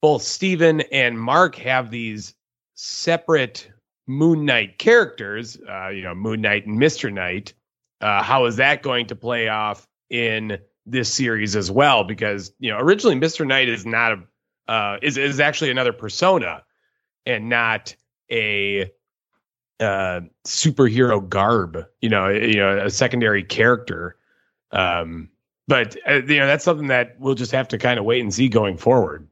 both 0.00 0.22
Steven 0.22 0.80
and 0.92 1.18
Mark 1.18 1.54
have 1.56 1.90
these 1.90 2.34
separate 2.74 3.70
Moon 4.06 4.44
Knight 4.44 4.78
characters, 4.78 5.58
uh, 5.68 5.88
you 5.88 6.02
know, 6.02 6.14
Moon 6.14 6.40
Knight 6.40 6.66
and 6.66 6.78
Mister 6.78 7.10
Knight. 7.10 7.54
Uh, 8.00 8.22
how 8.22 8.46
is 8.46 8.56
that 8.56 8.82
going 8.82 9.06
to 9.06 9.14
play 9.14 9.48
off 9.48 9.86
in 10.10 10.58
this 10.84 11.12
series 11.12 11.54
as 11.54 11.70
well? 11.70 12.02
Because 12.04 12.52
you 12.58 12.70
know, 12.70 12.78
originally 12.78 13.14
Mister 13.14 13.44
Knight 13.44 13.68
is 13.68 13.86
not 13.86 14.12
a 14.12 14.22
uh, 14.68 14.98
is 15.02 15.16
is 15.16 15.40
actually 15.40 15.70
another 15.70 15.92
persona 15.92 16.64
and 17.24 17.48
not 17.48 17.94
a 18.30 18.90
uh, 19.82 20.20
superhero 20.46 21.28
garb. 21.28 21.84
You 22.00 22.08
know, 22.08 22.28
you 22.28 22.56
know, 22.56 22.78
a 22.78 22.90
secondary 22.90 23.42
character. 23.42 24.16
Um, 24.70 25.28
but 25.68 25.96
uh, 26.08 26.22
you 26.26 26.38
know, 26.38 26.46
that's 26.46 26.64
something 26.64 26.88
that 26.88 27.16
we'll 27.18 27.34
just 27.34 27.52
have 27.52 27.68
to 27.68 27.78
kind 27.78 27.98
of 27.98 28.04
wait 28.04 28.22
and 28.22 28.32
see 28.32 28.48
going 28.48 28.78
forward. 28.78 29.28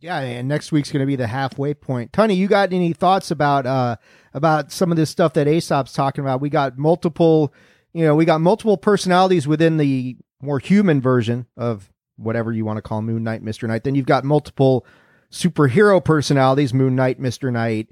Yeah, 0.00 0.20
and 0.20 0.46
next 0.46 0.70
week's 0.70 0.92
going 0.92 1.00
to 1.00 1.06
be 1.06 1.16
the 1.16 1.26
halfway 1.26 1.74
point. 1.74 2.12
Tony, 2.12 2.34
you 2.34 2.46
got 2.46 2.72
any 2.72 2.92
thoughts 2.92 3.30
about 3.30 3.66
uh 3.66 3.96
about 4.32 4.70
some 4.70 4.92
of 4.92 4.96
this 4.96 5.10
stuff 5.10 5.32
that 5.32 5.48
Aesop's 5.48 5.92
talking 5.92 6.22
about? 6.22 6.40
We 6.40 6.50
got 6.50 6.78
multiple, 6.78 7.52
you 7.92 8.04
know, 8.04 8.14
we 8.14 8.24
got 8.24 8.40
multiple 8.40 8.76
personalities 8.76 9.48
within 9.48 9.76
the 9.76 10.16
more 10.40 10.60
human 10.60 11.00
version 11.00 11.46
of 11.56 11.90
whatever 12.16 12.52
you 12.52 12.64
want 12.64 12.76
to 12.76 12.82
call 12.82 13.02
Moon 13.02 13.24
Knight, 13.24 13.42
Mister 13.42 13.66
Knight. 13.66 13.82
Then 13.82 13.96
you've 13.96 14.06
got 14.06 14.22
multiple 14.22 14.86
superhero 15.32 16.04
personalities, 16.04 16.72
Moon 16.72 16.94
Knight, 16.94 17.18
Mister 17.18 17.50
Knight. 17.50 17.88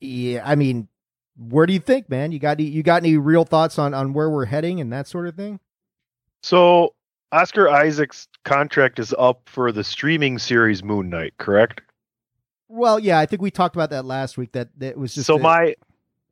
Yeah, 0.00 0.42
I 0.46 0.54
mean, 0.54 0.88
where 1.38 1.66
do 1.66 1.72
you 1.72 1.78
think, 1.78 2.10
man? 2.10 2.32
You 2.32 2.38
got 2.38 2.58
any, 2.58 2.64
you 2.64 2.82
got 2.82 3.02
any 3.02 3.16
real 3.16 3.44
thoughts 3.44 3.78
on 3.78 3.94
on 3.94 4.12
where 4.12 4.28
we're 4.28 4.46
heading 4.46 4.80
and 4.80 4.92
that 4.92 5.06
sort 5.06 5.28
of 5.28 5.36
thing? 5.36 5.60
So 6.42 6.94
Oscar 7.32 7.68
Isaac's 7.68 8.28
contract 8.44 8.98
is 8.98 9.14
up 9.18 9.42
for 9.46 9.70
the 9.72 9.84
streaming 9.84 10.38
series 10.38 10.82
Moon 10.82 11.10
Knight, 11.10 11.34
correct? 11.38 11.82
Well, 12.68 12.98
yeah, 12.98 13.18
I 13.18 13.26
think 13.26 13.40
we 13.40 13.50
talked 13.50 13.76
about 13.76 13.90
that 13.90 14.04
last 14.04 14.36
week. 14.36 14.52
That 14.52 14.68
that 14.78 14.96
was 14.96 15.14
just 15.14 15.26
so 15.26 15.36
a- 15.36 15.40
my 15.40 15.74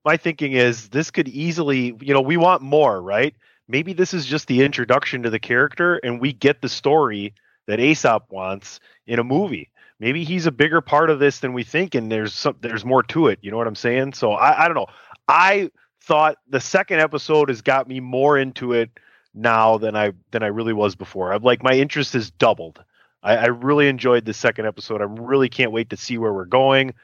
my 0.05 0.17
thinking 0.17 0.53
is 0.53 0.89
this 0.91 1.11
could 1.11 1.29
easily, 1.29 1.97
you 2.01 2.15
know, 2.15 2.21
we 2.21 2.37
want 2.37 2.63
more, 2.63 3.01
right? 3.01 3.35
Maybe 3.69 3.93
this 3.93 4.15
is 4.15 4.25
just 4.27 4.47
the 4.47 4.63
introduction 4.63 5.23
to 5.25 5.31
the 5.31 5.41
character, 5.41 5.97
and 5.97 6.21
we 6.21 6.33
get 6.33 6.63
the 6.63 6.69
story 6.69 7.35
that 7.67 7.81
Aesop 7.81 8.31
wants 8.31 8.79
in 9.07 9.19
a 9.19 9.25
movie. 9.25 9.71
Maybe 9.99 10.25
he's 10.25 10.47
a 10.47 10.53
bigger 10.53 10.81
part 10.81 11.09
of 11.11 11.19
this 11.19 11.38
than 11.38 11.53
we 11.53 11.62
think, 11.62 11.95
and 11.95 12.12
there's 12.12 12.35
some, 12.35 12.57
there's 12.61 12.85
more 12.85 13.03
to 13.05 13.29
it. 13.29 13.38
You 13.43 13.50
know 13.50 13.57
what 13.57 13.67
I'm 13.67 13.75
saying? 13.75 14.12
So 14.12 14.33
I, 14.33 14.65
I 14.65 14.69
don't 14.69 14.76
know. 14.76 14.88
I 15.26 15.71
thought 16.03 16.37
the 16.49 16.61
second 16.61 17.00
episode 17.00 17.49
has 17.49 17.62
got 17.62 17.88
me 17.88 18.00
more 18.00 18.38
into 18.38 18.73
it 18.73 18.91
now 19.35 19.79
than 19.79 19.97
I 19.97 20.12
than 20.31 20.43
I 20.43 20.49
really 20.49 20.73
was 20.73 20.95
before. 20.95 21.33
I'm 21.33 21.43
like 21.43 21.62
my 21.62 21.73
interest 21.73 22.12
has 22.15 22.31
doubled. 22.31 22.83
I, 23.23 23.37
I 23.37 23.47
really 23.47 23.88
enjoyed 23.88 24.25
the 24.25 24.35
second 24.35 24.67
episode. 24.67 25.00
I 25.00 25.05
really 25.05 25.49
can't 25.49 25.73
wait 25.73 25.91
to 25.91 25.97
see 25.97 26.19
where 26.19 26.33
we're 26.33 26.45
going. 26.45 26.95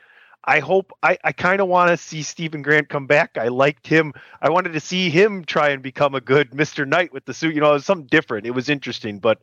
I 0.44 0.58
hope 0.58 0.92
I, 1.02 1.18
I 1.22 1.32
kind 1.32 1.60
of 1.60 1.68
want 1.68 1.90
to 1.90 1.96
see 1.96 2.22
Stephen 2.22 2.62
Grant 2.62 2.88
come 2.88 3.06
back. 3.06 3.38
I 3.38 3.48
liked 3.48 3.86
him. 3.86 4.12
I 4.40 4.50
wanted 4.50 4.72
to 4.72 4.80
see 4.80 5.08
him 5.08 5.44
try 5.44 5.68
and 5.68 5.82
become 5.82 6.14
a 6.16 6.20
good 6.20 6.50
Mr. 6.50 6.86
Knight 6.86 7.12
with 7.12 7.24
the 7.26 7.34
suit. 7.34 7.54
You 7.54 7.60
know, 7.60 7.70
it 7.70 7.74
was 7.74 7.84
something 7.84 8.08
different. 8.08 8.46
It 8.46 8.50
was 8.50 8.68
interesting, 8.68 9.20
but 9.20 9.38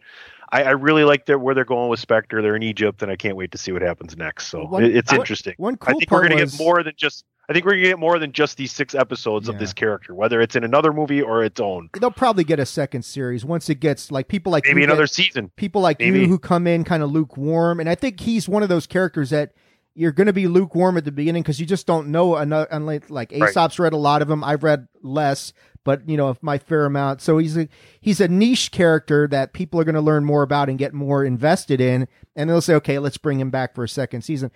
I, 0.52 0.64
I 0.64 0.70
really 0.72 1.06
like 1.06 1.26
their, 1.26 1.40
where 1.40 1.56
they're 1.56 1.64
going 1.64 1.90
with 1.90 2.06
Spector. 2.06 2.42
They're 2.42 2.56
in 2.58 2.64
Egypt, 2.64 3.02
and 3.02 3.10
I 3.12 3.16
can't 3.16 3.38
wait 3.38 3.52
to 3.54 3.58
see 3.58 3.72
what 3.72 3.82
happens 3.82 4.18
next. 4.18 4.48
So 4.48 4.66
One- 4.66 4.84
it, 4.84 4.94
it's 4.96 5.14
interesting. 5.14 5.54
one 5.58 5.76
I 5.82 5.92
cool 5.92 6.00
think 6.00 6.12
we're 6.12 6.28
going 6.28 6.38
to 6.38 6.44
was- 6.44 6.56
get 6.58 6.64
more 6.64 6.84
than 6.84 6.94
just. 6.98 7.24
I 7.48 7.54
think 7.54 7.66
we're 7.66 7.72
going 7.72 7.84
to 7.86 7.90
get 7.90 8.00
more 8.00 8.20
than 8.20 8.32
just 8.32 8.58
these 8.58 8.72
six 8.72 8.94
episodes 8.94 9.48
Yeah. 9.48 9.54
of 9.56 9.60
this 9.60 9.74
character, 9.74 10.14
whether 10.14 10.40
it's 10.40 10.56
in 10.56 10.64
another 10.64 10.94
movie 10.94 11.20
or 11.20 11.44
its 11.44 11.60
own. 11.60 11.90
they'll 12.00 12.12
probably 12.12 12.44
get 12.44 12.60
a 12.60 12.66
second 12.66 13.04
series 13.04 13.44
once 13.44 13.72
it 13.72 13.80
gets 13.80 14.12
like 14.12 14.28
people 14.28 14.52
like 14.52 14.66
Maybe 14.68 14.84
another 14.84 15.04
get- 15.06 15.10
season. 15.14 15.50
people 15.56 15.82
like 15.82 15.98
maybe. 16.00 16.20
you 16.20 16.28
who 16.28 16.38
come 16.38 16.68
in 16.68 16.84
kind 16.84 17.02
of 17.02 17.10
lukewarm, 17.10 17.80
and 17.80 17.90
I 17.90 17.96
think 17.96 18.20
he's 18.20 18.48
one 18.48 18.62
of 18.62 18.70
those 18.70 18.86
characters 18.86 19.32
that 19.32 19.54
you're 19.96 20.12
going 20.12 20.28
to 20.28 20.34
be 20.34 20.48
lukewarm 20.48 20.98
at 20.98 21.06
the 21.06 21.12
beginning 21.12 21.44
because 21.44 21.60
you 21.60 21.66
just 21.66 21.88
don't 21.88 22.08
know 22.08 22.38
enough. 22.38 22.68
Unlike 22.72 23.10
like 23.10 23.32
Right. 23.32 23.50
Aesop's 23.50 23.80
read 23.80 23.94
a 23.94 23.98
lot 23.98 24.22
of 24.22 24.28
them, 24.28 24.44
I've 24.44 24.64
read 24.64 24.88
less, 25.02 25.52
but 25.84 26.08
you 26.08 26.16
know 26.16 26.36
my 26.42 26.58
fair 26.58 26.86
amount. 26.86 27.22
So 27.22 27.38
he's 27.38 27.58
a 27.58 27.68
he's 28.00 28.22
a 28.22 28.28
niche 28.28 28.72
character 28.72 29.28
that 29.28 29.54
people 29.54 29.80
are 29.80 29.84
going 29.84 29.96
to 29.96 30.02
learn 30.02 30.26
more 30.26 30.44
about 30.44 30.70
and 30.70 30.78
get 30.78 30.94
more 30.94 31.26
invested 31.26 31.82
in, 31.82 32.08
and 32.36 32.50
they'll 32.50 32.62
say, 32.62 32.76
okay, 32.76 33.00
let's 33.00 33.18
bring 33.18 33.40
him 33.40 33.50
back 33.50 33.76
for 33.76 33.84
a 33.84 33.90
second 33.90 34.22
season. 34.22 34.52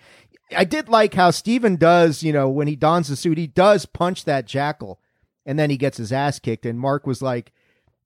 I 0.56 0.64
did 0.64 0.88
like 0.88 1.14
how 1.14 1.30
Steven 1.30 1.76
does, 1.76 2.22
you 2.22 2.32
know, 2.32 2.48
when 2.48 2.68
he 2.68 2.76
dons 2.76 3.08
the 3.08 3.16
suit, 3.16 3.38
he 3.38 3.46
does 3.46 3.86
punch 3.86 4.24
that 4.24 4.46
jackal, 4.46 5.00
and 5.44 5.58
then 5.58 5.70
he 5.70 5.76
gets 5.76 5.96
his 5.96 6.12
ass 6.12 6.38
kicked. 6.38 6.66
And 6.66 6.78
Mark 6.78 7.06
was 7.06 7.22
like, 7.22 7.52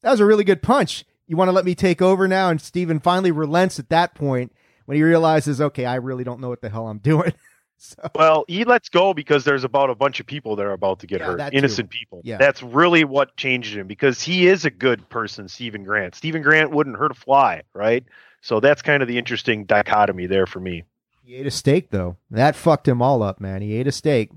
"That 0.03 0.11
was 0.13 0.21
a 0.21 0.27
really 0.27 0.45
good 0.45 0.63
punch. 0.63 1.05
You 1.27 1.37
want 1.37 1.49
to 1.49 1.53
let 1.53 1.65
me 1.65 1.75
take 1.75 2.01
over 2.01 2.27
now?" 2.27 2.49
And 2.49 2.61
Steven 2.61 3.01
finally 3.01 3.31
relents 3.33 3.79
at 3.79 3.91
that 3.91 4.15
point 4.15 4.53
when 4.89 4.97
he 4.97 5.03
realizes, 5.03 5.61
"Okay, 5.61 5.85
I 5.85 5.97
really 5.97 6.25
don't 6.25 6.41
know 6.41 6.49
what 6.49 6.63
the 6.63 6.71
hell 6.71 6.89
I'm 6.89 6.97
doing." 6.99 7.35
so 7.77 7.95
Well, 8.15 8.45
he 8.49 8.65
lets 8.65 8.89
go 8.89 9.13
because 9.13 9.45
there's 9.45 9.63
about 9.65 9.91
a 9.91 9.95
bunch 9.95 10.19
of 10.19 10.25
people 10.27 10.57
that 10.57 10.65
are 10.65 10.73
about 10.73 11.01
to 11.01 11.07
get 11.07 11.21
Yeah, 11.21 11.27
hurt, 11.27 11.37
that 11.39 11.53
too. 11.53 11.59
innocent 11.59 11.91
people. 11.91 12.23
Yeah. 12.25 12.39
That's 12.39 12.63
really 12.63 13.05
what 13.05 13.37
changed 13.37 13.77
him 13.77 13.87
because 13.87 14.23
he 14.23 14.47
is 14.49 14.65
a 14.65 14.71
good 14.71 15.07
person, 15.11 15.47
Stephen 15.47 15.85
Grant. 15.85 16.15
Stephen 16.15 16.41
Grant 16.41 16.71
wouldn't 16.71 16.97
hurt 16.97 17.11
a 17.11 17.15
fly, 17.15 17.63
right? 17.75 18.03
So 18.41 18.61
that's 18.61 18.81
kind 18.81 19.03
of 19.03 19.09
the 19.09 19.19
interesting 19.19 19.65
dichotomy 19.67 20.27
there 20.27 20.47
for 20.47 20.61
me. 20.61 20.85
he 21.23 21.35
ate 21.37 21.47
a 21.47 21.51
steak, 21.51 21.91
though. 21.91 22.17
That 22.31 22.57
fucked 22.57 22.89
him 22.89 23.03
all 23.03 23.23
up, 23.23 23.41
man. 23.41 23.61
He 23.61 23.75
ate 23.75 23.87
a 23.87 23.93
steak. 23.93 24.31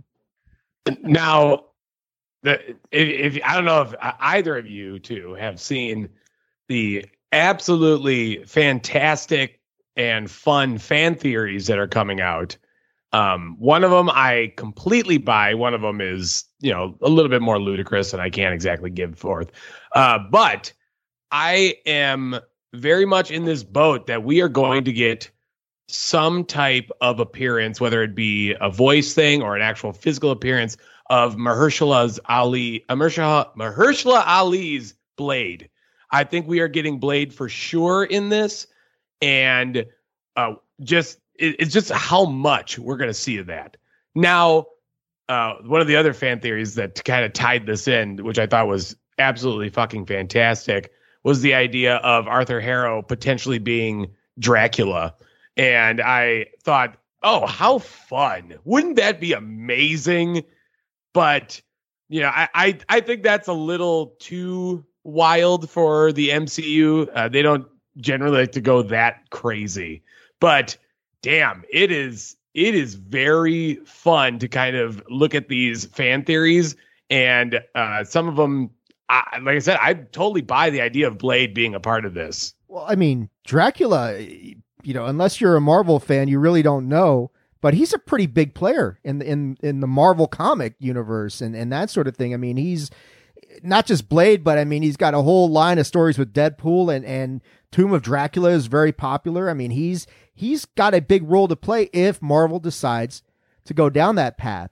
Now, 1.02 1.66
the 2.44 2.60
if, 2.92 3.36
if 3.36 3.42
I 3.46 3.54
don't 3.56 3.66
know 3.66 3.82
if 3.84 3.94
either 4.20 4.58
of 4.58 4.68
you 4.68 5.00
two 5.00 5.36
have 5.36 5.60
seen 5.62 6.10
the 6.68 7.06
absolutely 7.32 8.44
fantastic 8.46 9.61
and 9.96 10.30
fun 10.30 10.78
fan 10.78 11.16
theories 11.16 11.68
that 11.68 11.80
are 11.80 11.88
coming 11.88 12.22
out. 12.22 12.58
Um, 13.14 13.58
one 13.60 13.84
of 13.84 13.92
them 13.92 14.10
I 14.10 14.54
completely 14.56 15.18
buy. 15.18 15.54
One 15.54 15.74
of 15.74 15.82
them 15.82 16.00
is, 16.00 16.46
you 16.60 16.72
know, 16.72 16.98
a 17.02 17.10
little 17.10 17.30
bit 17.30 17.42
more 17.42 17.60
ludicrous, 17.60 18.14
and 18.14 18.22
I 18.22 18.30
can't 18.30 18.54
exactly 18.54 18.90
give 18.90 19.18
forth. 19.18 19.52
Uh, 19.94 20.20
but 20.30 20.72
I 21.32 21.76
am 21.86 22.40
very 22.74 23.06
much 23.06 23.32
in 23.32 23.46
this 23.46 23.64
boat 23.64 24.08
that 24.08 24.24
we 24.24 24.42
are 24.42 24.50
going 24.50 24.86
to 24.86 24.94
get 24.94 25.30
some 25.90 26.46
type 26.46 26.90
of 27.02 27.20
appearance, 27.20 27.82
whether 27.82 28.02
it 28.02 28.16
be 28.16 28.56
a 28.62 28.70
voice 28.70 29.14
thing 29.14 29.42
or 29.42 29.56
an 29.56 29.62
actual 29.62 29.92
physical 29.92 30.32
appearance 30.32 30.78
of 31.10 31.36
Mahershala's 31.36 32.20
Ali, 32.30 32.86
Mahershala, 32.90 33.54
Mahershala 33.56 34.24
Ali's 34.26 34.94
Blade. 35.18 35.70
I 36.12 36.24
think 36.24 36.48
we 36.48 36.62
are 36.62 36.70
getting 36.70 37.00
Blade 37.00 37.34
for 37.34 37.50
sure 37.50 38.06
in 38.06 38.30
this, 38.30 38.68
and 39.22 39.86
uh, 40.36 40.54
just 40.82 41.20
it, 41.36 41.56
it's 41.60 41.74
just 41.74 41.92
how 41.92 42.26
much 42.26 42.80
we're 42.80 42.98
going 42.98 43.10
to 43.10 43.14
see 43.14 43.38
of 43.38 43.48
that. 43.48 43.78
Now, 44.16 44.68
uh, 45.30 45.56
one 45.66 45.82
of 45.82 45.88
the 45.88 45.96
other 45.96 46.14
fan 46.14 46.40
theories 46.40 46.76
that 46.76 47.04
kind 47.06 47.24
of 47.24 47.34
tied 47.34 47.66
this 47.66 47.88
in, 47.88 48.24
which 48.24 48.40
I 48.40 48.48
thought 48.48 48.68
was 48.68 48.96
absolutely 49.18 49.70
fucking 49.70 50.06
fantastic, 50.06 50.92
was 51.24 51.42
the 51.42 51.54
idea 51.54 51.98
of 51.98 52.28
Arthur 52.28 52.60
Harrow 52.60 53.02
potentially 53.02 53.60
being 53.60 54.08
Dracula. 54.40 55.14
And 55.56 56.02
I 56.02 56.48
thought, 56.64 56.98
oh, 57.24 57.46
how 57.46 57.80
fun. 57.80 58.56
Wouldn't 58.66 58.96
that 58.96 59.20
be 59.20 59.34
amazing? 59.34 60.44
But, 61.14 61.62
you 62.10 62.22
know, 62.22 62.30
I, 62.30 62.50
I, 62.54 62.78
I 62.90 63.00
think 63.02 63.24
that's 63.24 63.48
a 63.48 63.54
little 63.54 64.16
too 64.20 64.86
wild 65.04 65.70
for 65.70 66.12
the 66.12 66.30
MCU. 66.30 67.10
Uh, 67.14 67.30
they 67.30 67.42
don't 67.42 67.68
generally 67.98 68.40
like 68.42 68.52
to 68.54 68.62
go 68.62 68.82
that 68.84 69.30
crazy. 69.30 70.04
But 70.40 70.78
damn, 71.22 71.64
it 71.72 71.92
is 71.92 72.36
it 72.54 72.76
is 72.76 72.96
very 72.96 73.76
fun 73.86 74.40
to 74.40 74.48
kind 74.48 74.76
of 74.76 75.02
look 75.10 75.34
at 75.36 75.48
these 75.48 75.86
fan 75.86 76.24
theories 76.26 76.76
and 77.10 77.62
uh, 77.76 78.04
some 78.04 78.28
of 78.28 78.36
them 78.36 78.70
I, 79.10 79.40
like 79.42 79.56
I 79.58 79.60
said, 79.60 79.78
I 79.82 79.94
totally 79.94 80.42
buy 80.42 80.70
the 80.70 80.80
idea 80.82 81.08
of 81.08 81.18
Blade 81.18 81.54
being 81.54 81.76
a 81.76 81.82
part 81.82 82.06
of 82.06 82.14
this. 82.14 82.54
Well, 82.70 82.86
I 82.88 82.96
mean, 82.96 83.30
Dracula, 83.46 84.18
you 84.20 84.94
know, 84.94 85.06
unless 85.06 85.42
you're 85.42 85.58
a 85.58 85.62
Marvel 85.62 86.00
fan, 86.00 86.30
you 86.30 86.40
really 86.40 86.62
don't 86.62 86.88
know. 86.88 87.32
but 87.62 87.74
he's 87.76 87.94
a 87.94 88.00
pretty 88.00 88.26
big 88.26 88.54
player 88.56 89.00
in 89.04 89.20
the, 89.20 89.26
in 89.30 89.58
in 89.62 89.80
the 89.80 89.88
Marvel 89.88 90.28
comic 90.28 90.76
universe 90.80 91.42
and 91.42 91.56
and 91.56 91.72
that 91.72 91.90
sort 91.90 92.08
of 92.08 92.18
thing. 92.18 92.34
I 92.34 92.38
mean, 92.38 92.58
he's 92.58 92.90
not 93.64 93.86
just 93.86 94.10
Blade, 94.10 94.44
but 94.44 94.58
I 94.58 94.66
mean, 94.66 94.82
he's 94.82 94.98
got 94.98 95.14
a 95.14 95.22
whole 95.22 95.50
line 95.50 95.78
of 95.80 95.88
stories 95.88 96.18
with 96.18 96.34
Deadpool 96.34 96.94
and 96.94 97.06
and 97.06 97.42
Tomb 97.72 97.94
of 97.94 98.02
Dracula 98.02 98.50
is 98.50 98.68
very 98.68 98.92
popular. 98.92 99.50
I 99.50 99.54
mean, 99.54 99.72
he's 99.72 100.08
he's 100.34 100.66
got 100.66 100.94
a 100.94 101.02
big 101.02 101.30
role 101.30 101.48
to 101.48 101.56
play 101.56 101.90
if 101.94 102.22
Marvel 102.22 102.60
decides 102.60 103.24
to 103.66 103.74
go 103.74 103.90
down 103.90 104.16
that 104.16 104.38
path. 104.38 104.72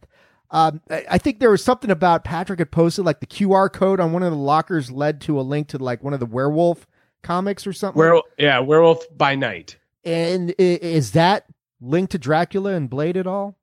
Um, 0.51 0.81
I, 0.89 1.19
think 1.19 1.39
there 1.39 1.51
was 1.51 1.63
something 1.63 1.91
about 1.91 2.23
Patrick 2.23 2.57
had 2.57 2.71
posted 2.71 3.05
like 3.05 3.19
the 3.19 3.27
QR 3.27 3.71
code 3.71 3.99
on 3.99 4.13
one 4.13 4.23
of 4.23 4.31
the 4.31 4.37
lockers 4.37 4.89
led 4.89 5.21
to 5.21 5.39
a 5.39 5.43
link 5.43 5.67
to 5.67 5.77
like 5.77 6.03
one 6.03 6.13
of 6.13 6.19
the 6.19 6.25
werewolf 6.25 6.87
comics 7.21 7.67
or 7.67 7.73
something. 7.73 7.99
Where 7.99 8.19
yeah, 8.37 8.57
Werewolf 8.57 9.05
by 9.15 9.35
Night. 9.35 9.77
And 10.03 10.55
is 10.57 11.11
that 11.11 11.45
linked 11.79 12.13
to 12.13 12.17
Dracula 12.17 12.73
and 12.73 12.89
Blade 12.89 13.15
at 13.15 13.27
all? 13.27 13.58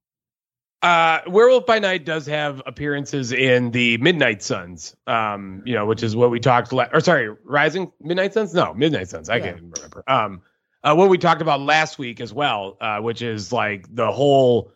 Uh, 0.82 1.20
Werewolf 1.26 1.66
by 1.66 1.78
Night 1.78 2.04
does 2.04 2.26
have 2.26 2.62
appearances 2.66 3.32
in 3.32 3.70
the 3.70 3.96
Midnight 3.98 4.42
Suns, 4.42 4.94
um, 5.06 5.62
you 5.64 5.74
know, 5.74 5.86
which 5.86 6.02
is 6.02 6.14
what 6.14 6.30
we 6.30 6.38
talked. 6.38 6.72
La- 6.72 6.86
or 6.92 7.00
sorry, 7.00 7.34
Rising 7.44 7.90
Midnight 8.00 8.34
Suns? 8.34 8.54
No, 8.54 8.74
Midnight 8.74 9.08
Suns. 9.08 9.28
I 9.30 9.36
Yeah. 9.36 9.44
can't 9.44 9.56
even 9.56 9.70
remember. 9.70 10.04
Um, 10.06 10.42
uh, 10.84 10.94
what 10.94 11.08
we 11.08 11.18
talked 11.18 11.42
about 11.42 11.60
last 11.60 11.98
week 11.98 12.20
as 12.20 12.32
well, 12.32 12.76
uh, 12.80 13.00
which 13.00 13.22
is 13.22 13.52
like 13.52 13.86
the 13.94 14.12
whole 14.12 14.70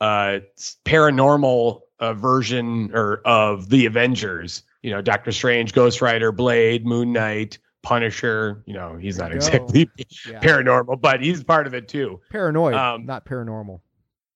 uh 0.00 0.40
paranormal 0.84 1.80
uh, 2.00 2.12
version 2.14 2.90
or 2.92 3.22
of 3.24 3.68
the 3.70 3.86
Avengers. 3.86 4.64
You 4.82 4.90
know, 4.90 5.00
Doctor 5.00 5.32
Strange, 5.32 5.72
Ghost 5.72 6.02
Rider, 6.02 6.32
Blade, 6.32 6.84
Moon 6.84 7.12
Knight, 7.12 7.58
Punisher. 7.82 8.62
You 8.66 8.74
know, 8.74 8.96
he's 8.96 9.18
not 9.18 9.30
There 9.30 9.34
you 9.36 9.40
go. 9.40 9.46
exactly 9.64 9.90
Yeah. 10.30 10.40
paranormal, 10.42 11.00
but 11.00 11.22
he's 11.22 11.42
part 11.44 11.66
of 11.66 11.74
it 11.74 11.88
too. 11.88 12.20
Paranoid, 12.30 12.74
Um, 12.74 13.06
not 13.06 13.24
paranormal. 13.24 13.80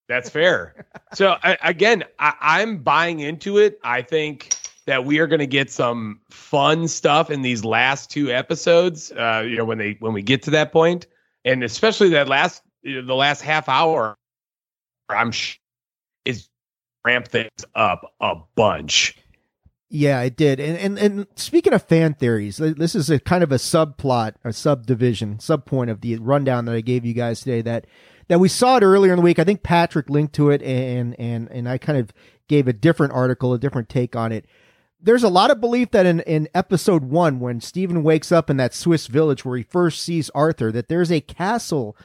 That's 0.09 0.31
fair. 0.31 0.87
so 1.15 1.37
I, 1.43 1.59
again, 1.63 2.05
I, 2.19 2.35
I'm 2.41 2.79
buying 2.79 3.21
into 3.21 3.59
it. 3.59 3.79
I 3.85 4.03
think 4.03 4.55
that 4.87 5.05
we 5.05 5.19
are 5.19 5.27
going 5.27 5.41
to 5.41 5.47
get 5.47 5.71
some 5.71 6.21
fun 6.31 6.89
stuff 6.89 7.31
in 7.31 7.43
these 7.43 7.65
last 7.65 8.11
two 8.11 8.33
episodes. 8.33 9.13
Uh, 9.13 9.45
you 9.47 9.57
know, 9.57 9.65
when 9.65 9.79
they 9.79 9.97
when 10.01 10.15
we 10.15 10.23
get 10.23 10.43
to 10.45 10.51
that 10.53 10.73
point, 10.73 11.07
and 11.45 11.63
especially 11.63 12.09
that 12.11 12.29
last 12.29 12.63
you 12.83 13.01
know, 13.01 13.07
the 13.07 13.15
last 13.15 13.43
half 13.43 13.69
hour, 13.69 14.17
I'm 15.11 15.31
sh- 15.31 15.59
is 16.25 16.49
ramp 17.05 17.29
things 17.29 17.65
up 17.75 18.15
a 18.21 18.37
bunch. 18.55 19.19
Yeah, 19.91 20.21
it 20.23 20.37
did. 20.37 20.61
And 20.61 20.77
and 20.79 20.99
and 20.99 21.27
speaking 21.37 21.73
of 21.73 21.83
fan 21.83 22.15
theories, 22.15 22.59
this 22.59 22.95
is 22.95 23.09
a 23.09 23.19
kind 23.19 23.43
of 23.43 23.53
a 23.53 23.57
subplot, 23.57 24.35
a 24.45 24.53
subdivision, 24.53 25.37
subpoint 25.37 25.91
of 25.91 26.03
the 26.03 26.17
rundown 26.17 26.67
that 26.67 26.75
I 26.75 26.83
gave 26.83 27.07
you 27.07 27.15
guys 27.15 27.41
today. 27.41 27.63
That 27.63 27.87
that 28.29 28.39
we 28.41 28.49
saw 28.49 28.77
it 28.77 28.83
earlier 28.83 29.13
in 29.13 29.17
the 29.17 29.23
week. 29.23 29.39
I 29.39 29.45
think 29.45 29.63
Patrick 29.63 30.09
linked 30.09 30.35
to 30.35 30.51
it, 30.51 30.63
and 30.63 31.19
and 31.19 31.49
and 31.51 31.69
I 31.69 31.79
kind 31.79 31.99
of 31.99 32.13
gave 32.49 32.69
a 32.69 32.73
different 32.73 33.13
article, 33.13 33.53
a 33.53 33.59
different 33.59 33.89
take 33.89 34.15
on 34.15 34.33
it. 34.33 34.47
There's 35.01 35.23
a 35.23 35.29
lot 35.29 35.51
of 35.51 35.61
belief 35.61 35.91
that 35.93 36.07
in 36.07 36.21
in 36.21 36.49
episode 36.55 37.05
one, 37.05 37.41
when 37.41 37.61
Stephen 37.61 38.03
wakes 38.03 38.31
up 38.33 38.51
in 38.51 38.57
that 38.59 38.75
Swiss 38.75 39.07
village 39.07 39.45
where 39.45 39.57
he 39.57 39.63
first 39.63 40.03
sees 40.03 40.31
Arthur, 40.31 40.71
that 40.73 40.89
there's 40.89 41.13
a 41.13 41.21
castle 41.21 41.97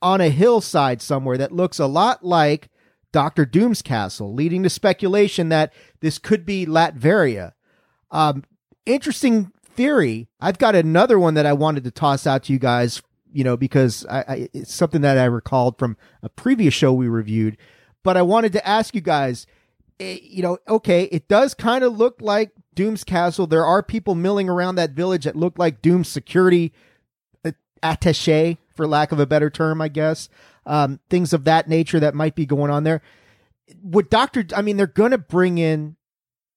on 0.00 0.20
a 0.20 0.28
hillside 0.28 1.00
somewhere 1.00 1.38
that 1.38 1.52
looks 1.52 1.78
a 1.78 1.86
lot 1.86 2.24
like 2.24 2.68
Doctor 3.12 3.46
Doom's 3.46 3.80
castle, 3.80 4.34
leading 4.34 4.62
to 4.62 4.70
speculation 4.70 5.48
that 5.48 5.72
this 6.00 6.18
could 6.18 6.44
be 6.44 6.66
Latveria. 6.66 7.52
Um, 8.10 8.44
interesting 8.86 9.52
theory. 9.64 10.28
I've 10.40 10.58
got 10.58 10.74
another 10.74 11.18
one 11.18 11.34
that 11.34 11.46
I 11.46 11.52
wanted 11.52 11.84
to 11.84 11.90
toss 11.90 12.26
out 12.26 12.44
to 12.44 12.52
you 12.52 12.58
guys, 12.58 13.02
you 13.34 13.44
know, 13.44 13.56
because 13.56 14.06
I, 14.06 14.18
I, 14.20 14.48
it's 14.54 14.72
something 14.72 15.02
that 15.02 15.18
I 15.18 15.24
recalled 15.24 15.78
from 15.78 15.96
a 16.22 16.28
previous 16.28 16.72
show 16.72 16.92
we 16.92 17.08
reviewed. 17.08 17.56
But 18.04 18.16
I 18.16 18.22
wanted 18.22 18.52
to 18.52 18.66
ask 18.66 18.94
you 18.94 19.00
guys, 19.00 19.46
eh, 19.98 20.18
you 20.22 20.42
know, 20.42 20.58
okay, 20.68 21.04
it 21.04 21.26
does 21.26 21.52
kind 21.52 21.82
of 21.82 21.98
look 21.98 22.20
like 22.20 22.52
Doom's 22.74 23.02
castle. 23.02 23.46
There 23.46 23.64
are 23.64 23.82
people 23.82 24.14
milling 24.14 24.48
around 24.48 24.76
that 24.76 24.92
village 24.92 25.24
that 25.24 25.36
look 25.36 25.58
like 25.58 25.82
Doom's 25.82 26.08
security 26.08 26.72
uh, 27.44 27.52
attache, 27.82 28.58
for 28.74 28.86
lack 28.86 29.10
of 29.10 29.18
a 29.18 29.26
better 29.26 29.50
term, 29.50 29.80
I 29.80 29.88
guess. 29.88 30.28
Um, 30.66 31.00
things 31.10 31.32
of 31.32 31.44
that 31.44 31.68
nature 31.68 32.00
that 32.00 32.14
might 32.14 32.34
be 32.34 32.46
going 32.46 32.70
on 32.70 32.84
there. 32.84 33.02
Would 33.82 34.10
Doctor? 34.10 34.44
I 34.54 34.62
mean, 34.62 34.76
they're 34.76 34.86
going 34.86 35.10
to 35.10 35.18
bring 35.18 35.58
in 35.58 35.96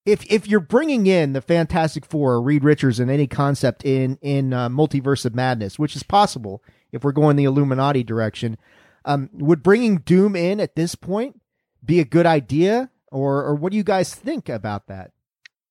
if 0.07 0.25
if 0.31 0.47
you're 0.47 0.61
bringing 0.61 1.05
in 1.05 1.33
the 1.33 1.41
Fantastic 1.41 2.05
Four 2.05 2.33
or 2.33 2.41
Reed 2.41 2.63
Richards 2.63 2.99
and 2.99 3.11
any 3.11 3.27
concept 3.27 3.83
in 3.83 4.17
in 4.21 4.53
uh, 4.53 4.69
Multiverse 4.69 5.25
of 5.25 5.35
Madness, 5.35 5.77
which 5.77 5.95
is 5.95 6.03
possible 6.03 6.63
if 6.91 7.03
we're 7.03 7.11
going 7.11 7.35
the 7.35 7.43
Illuminati 7.45 8.03
direction, 8.03 8.57
um, 9.05 9.29
would 9.33 9.63
bringing 9.63 9.97
Doom 9.97 10.35
in 10.35 10.59
at 10.59 10.75
this 10.75 10.95
point 10.95 11.39
be 11.83 11.99
a 11.99 12.05
good 12.05 12.25
idea, 12.25 12.89
or 13.11 13.43
or 13.43 13.55
what 13.55 13.71
do 13.71 13.77
you 13.77 13.83
guys 13.83 14.13
think 14.13 14.49
about 14.49 14.87
that? 14.87 15.11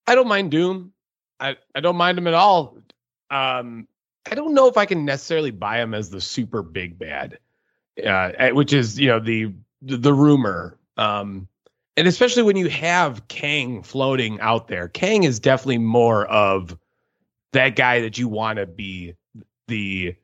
I 0.07 0.15
don't 0.15 0.27
mind 0.27 0.51
Doom. 0.51 0.93
I, 1.39 1.57
I 1.75 1.81
don't 1.81 1.97
mind 1.97 2.17
him 2.17 2.27
at 2.27 2.33
all. 2.33 2.77
Um, 3.29 3.87
I 4.29 4.35
don't 4.35 4.53
know 4.53 4.67
if 4.67 4.77
I 4.77 4.85
can 4.85 5.05
necessarily 5.05 5.51
buy 5.51 5.81
him 5.81 5.93
as 5.93 6.09
the 6.09 6.21
super 6.21 6.63
big 6.63 6.97
bad, 6.97 7.39
uh, 8.03 8.49
which 8.51 8.73
is 8.73 8.99
you 8.99 9.07
know 9.07 9.19
the, 9.19 9.53
the 9.81 10.13
rumor. 10.13 10.77
Um, 10.97 11.47
and 11.95 12.07
especially 12.07 12.43
when 12.43 12.57
you 12.57 12.69
have 12.69 13.27
Kang 13.27 13.83
floating 13.83 14.39
out 14.39 14.67
there, 14.67 14.87
Kang 14.87 15.23
is 15.23 15.39
definitely 15.39 15.79
more 15.79 16.25
of 16.27 16.77
that 17.53 17.75
guy 17.75 18.01
that 18.01 18.17
you 18.17 18.27
want 18.27 18.57
to 18.57 18.65
be 18.65 19.15
the 19.67 20.15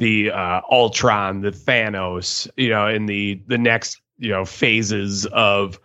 the 0.00 0.32
uh, 0.32 0.60
Ultron, 0.68 1.40
the 1.40 1.52
Thanos, 1.52 2.50
you 2.56 2.68
know, 2.68 2.88
in 2.88 3.06
the 3.06 3.40
the 3.46 3.58
next 3.58 4.00
you 4.18 4.30
know 4.30 4.44
phases 4.44 5.26
of 5.26 5.78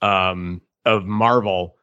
um 0.00 0.62
of 0.86 1.04
Marvel 1.04 1.76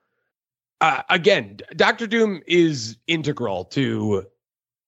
uh, 0.82 1.02
again, 1.10 1.58
Doctor 1.76 2.06
Doom 2.06 2.42
is 2.48 2.98
integral 3.08 3.66
to 3.66 4.26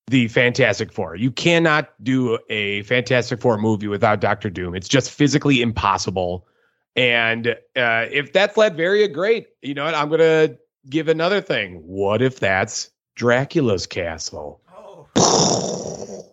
the 0.08 0.28
Fantastic 0.28 0.92
Four. 0.92 1.16
You 1.16 1.32
cannot 1.32 1.92
do 2.04 2.38
a 2.50 2.84
Fantastic 2.84 3.42
Four 3.42 3.58
movie 3.58 3.88
without 3.88 4.22
Doctor 4.22 4.50
Doom. 4.50 4.76
It's 4.76 4.88
just 4.88 5.12
physically 5.12 5.62
impossible. 5.62 6.48
And 6.96 7.48
uh, 7.76 8.06
if 8.12 8.34
that's 8.34 8.56
Latveria, 8.58 9.12
great. 9.12 9.48
You 9.62 9.74
know 9.74 9.86
what? 9.86 9.96
I'm 9.96 10.10
gonna 10.10 10.58
give 10.90 11.08
another 11.08 11.42
thing. 11.42 11.82
What 11.86 12.22
if 12.22 12.40
that's 12.40 12.90
Dracula's 13.16 13.88
castle? 13.88 14.62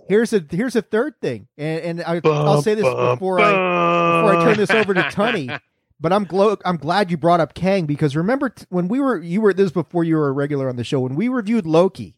Here's 0.06 0.32
a 0.34 0.44
here's 0.50 0.76
a 0.76 0.82
third 0.82 1.14
thing, 1.20 1.48
and 1.56 1.80
and 1.80 2.02
I, 2.02 2.20
I'll 2.24 2.62
say 2.62 2.74
this 2.74 2.84
before 2.84 3.40
I 3.40 3.50
before 3.50 4.36
I 4.36 4.44
turn 4.44 4.56
this 4.58 4.70
over 4.70 4.92
to 4.94 5.02
Tunney. 5.04 5.58
But 5.98 6.12
I'm 6.12 6.24
glo- 6.24 6.58
I'm 6.64 6.76
glad 6.76 7.10
you 7.10 7.16
brought 7.16 7.40
up 7.40 7.54
Kang 7.54 7.86
because 7.86 8.14
remember 8.14 8.50
t- 8.50 8.66
when 8.68 8.88
we 8.88 9.00
were 9.00 9.16
you 9.18 9.40
were 9.40 9.54
this 9.54 9.70
before 9.70 10.04
you 10.04 10.16
were 10.16 10.28
a 10.28 10.32
regular 10.32 10.68
on 10.68 10.76
the 10.76 10.84
show 10.84 11.00
when 11.00 11.14
we 11.14 11.28
reviewed 11.28 11.64
Loki, 11.64 12.16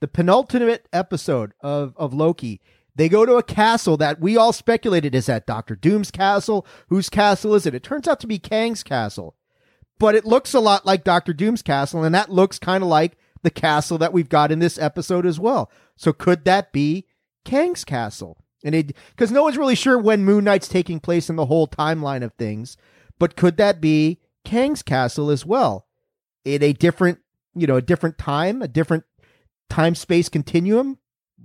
the 0.00 0.08
penultimate 0.08 0.88
episode 0.92 1.52
of 1.60 1.92
of 1.96 2.14
Loki. 2.14 2.60
They 2.94 3.08
go 3.08 3.26
to 3.26 3.34
a 3.36 3.42
castle 3.42 3.96
that 3.98 4.20
we 4.20 4.36
all 4.36 4.52
speculated 4.52 5.14
is 5.14 5.26
that 5.26 5.46
Doctor 5.46 5.76
Doom's 5.76 6.10
castle. 6.10 6.66
Whose 6.88 7.08
castle 7.10 7.54
is 7.54 7.66
it? 7.66 7.74
It 7.74 7.82
turns 7.82 8.08
out 8.08 8.18
to 8.20 8.26
be 8.26 8.38
Kang's 8.38 8.82
castle, 8.82 9.36
but 9.98 10.14
it 10.14 10.24
looks 10.24 10.54
a 10.54 10.60
lot 10.60 10.86
like 10.86 11.04
Doctor 11.04 11.32
Doom's 11.34 11.62
castle, 11.62 12.02
and 12.04 12.14
that 12.14 12.30
looks 12.30 12.58
kind 12.58 12.82
of 12.82 12.88
like 12.88 13.18
the 13.42 13.50
castle 13.50 13.98
that 13.98 14.12
we've 14.12 14.28
got 14.28 14.50
in 14.52 14.58
this 14.58 14.78
episode 14.78 15.26
as 15.26 15.38
well. 15.38 15.70
So 15.96 16.12
could 16.12 16.44
that 16.44 16.72
be 16.72 17.06
Kang's 17.44 17.84
castle? 17.84 18.38
And 18.64 18.74
it 18.74 18.96
because 19.10 19.30
no 19.30 19.42
one's 19.44 19.56
really 19.58 19.74
sure 19.76 19.98
when 19.98 20.24
Moon 20.24 20.44
Knight's 20.44 20.68
taking 20.68 20.98
place 21.00 21.30
in 21.30 21.36
the 21.36 21.46
whole 21.46 21.68
timeline 21.68 22.22
of 22.24 22.32
things. 22.34 22.76
But 23.18 23.36
could 23.36 23.56
that 23.58 23.80
be 23.80 24.20
Kang's 24.44 24.82
castle 24.82 25.30
as 25.30 25.46
well? 25.46 25.86
In 26.44 26.62
a 26.62 26.72
different, 26.72 27.18
you 27.54 27.66
know, 27.66 27.76
a 27.76 27.82
different 27.82 28.18
time, 28.18 28.62
a 28.62 28.68
different 28.68 29.04
time 29.70 29.94
space 29.94 30.28
continuum? 30.28 30.98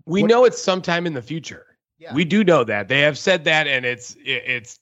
We 0.05 0.21
What- 0.23 0.29
know 0.29 0.45
it's 0.45 0.61
sometime 0.61 1.05
in 1.05 1.13
the 1.13 1.21
future. 1.21 1.65
Yeah. 1.99 2.13
We 2.13 2.25
do 2.25 2.43
know 2.43 2.63
that 2.63 2.87
they 2.87 3.01
have 3.01 3.17
said 3.17 3.43
that, 3.45 3.67
and 3.67 3.85
it's 3.85 4.15
it's 4.25 4.79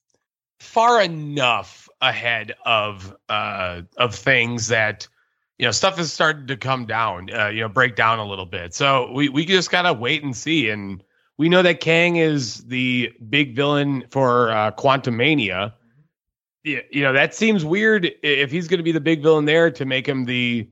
far 0.60 1.02
enough 1.02 1.90
ahead 2.02 2.54
of 2.66 3.16
uh 3.30 3.82
of 3.98 4.16
things 4.16 4.68
that 4.68 5.08
you 5.62 5.68
know 5.68 5.72
stuff 5.72 6.00
is 6.00 6.12
starting 6.12 6.48
to 6.48 6.58
come 6.58 6.88
down, 6.88 7.30
uh, 7.32 7.50
you 7.50 7.62
know, 7.62 7.70
break 7.70 7.96
down 7.96 8.18
a 8.18 8.26
little 8.26 8.48
bit. 8.48 8.74
So 8.74 9.12
we 9.12 9.30
we 9.30 9.46
just 9.46 9.70
gotta 9.70 9.94
wait 9.94 10.24
and 10.24 10.36
see. 10.36 10.70
And 10.70 11.04
we 11.38 11.50
know 11.50 11.62
that 11.62 11.80
Kang 11.80 12.16
is 12.16 12.64
the 12.66 13.14
big 13.30 13.56
villain 13.56 14.06
for 14.10 14.50
uh, 14.50 14.72
Quantumania. 14.72 15.74
Yeah, 16.64 16.80
you 16.92 17.04
know 17.04 17.14
that 17.14 17.36
seems 17.36 17.64
weird 17.64 18.10
if 18.24 18.50
he's 18.50 18.68
going 18.68 18.80
to 18.80 18.84
be 18.84 18.92
the 18.92 19.00
big 19.00 19.22
villain 19.22 19.46
there 19.46 19.70
to 19.70 19.86
make 19.86 20.08
him 20.08 20.26
the 20.26 20.68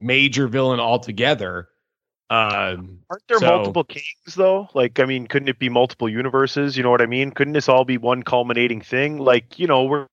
major 0.00 0.48
villain 0.48 0.80
altogether. 0.80 1.68
Um, 2.30 3.00
Aren't 3.10 3.28
there 3.28 3.40
So- 3.40 3.46
multiple 3.46 3.84
kings 3.84 4.34
though? 4.36 4.70
Like, 4.72 5.00
I 5.00 5.04
mean, 5.04 5.26
couldn't 5.26 5.48
it 5.48 5.58
be 5.58 5.68
multiple 5.68 6.08
universes? 6.08 6.78
You 6.78 6.82
know 6.82 6.90
what 6.90 7.02
I 7.02 7.06
mean? 7.06 7.32
Couldn't 7.32 7.52
this 7.52 7.68
all 7.68 7.84
be 7.84 7.98
one 7.98 8.22
culminating 8.22 8.80
thing? 8.80 9.18
Like, 9.18 9.58
you 9.58 9.66
know, 9.66 9.84
we're 9.84 10.04
uh, 10.04 10.06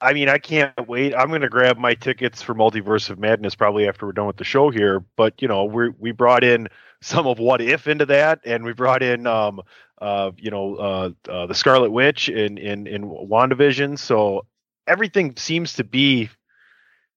I 0.00 0.12
mean, 0.12 0.28
I 0.28 0.38
can't 0.38 0.88
wait. 0.88 1.14
I'm 1.14 1.28
going 1.28 1.40
to 1.42 1.48
grab 1.48 1.78
my 1.78 1.94
tickets 1.94 2.42
for 2.42 2.54
Multiverse 2.54 3.10
of 3.10 3.18
Madness 3.18 3.54
probably 3.54 3.88
after 3.88 4.06
we're 4.06 4.12
done 4.12 4.26
with 4.26 4.36
the 4.36 4.44
show 4.44 4.70
here. 4.70 5.04
But 5.16 5.40
you 5.40 5.48
know, 5.48 5.64
we 5.64 5.90
we 5.98 6.12
brought 6.12 6.44
in 6.44 6.68
some 7.00 7.26
of 7.26 7.38
What 7.38 7.60
If 7.60 7.86
into 7.86 8.06
that, 8.06 8.40
and 8.44 8.64
we 8.64 8.72
brought 8.72 9.02
in, 9.02 9.26
um, 9.26 9.62
uh, 10.00 10.32
you 10.36 10.50
know, 10.50 10.76
uh, 10.76 11.10
uh, 11.28 11.46
the 11.46 11.54
Scarlet 11.54 11.90
Witch 11.90 12.28
in 12.28 12.58
in 12.58 12.86
in 12.86 13.04
Wandavision. 13.04 13.98
So 13.98 14.46
everything 14.86 15.34
seems 15.36 15.74
to 15.74 15.84
be 15.84 16.28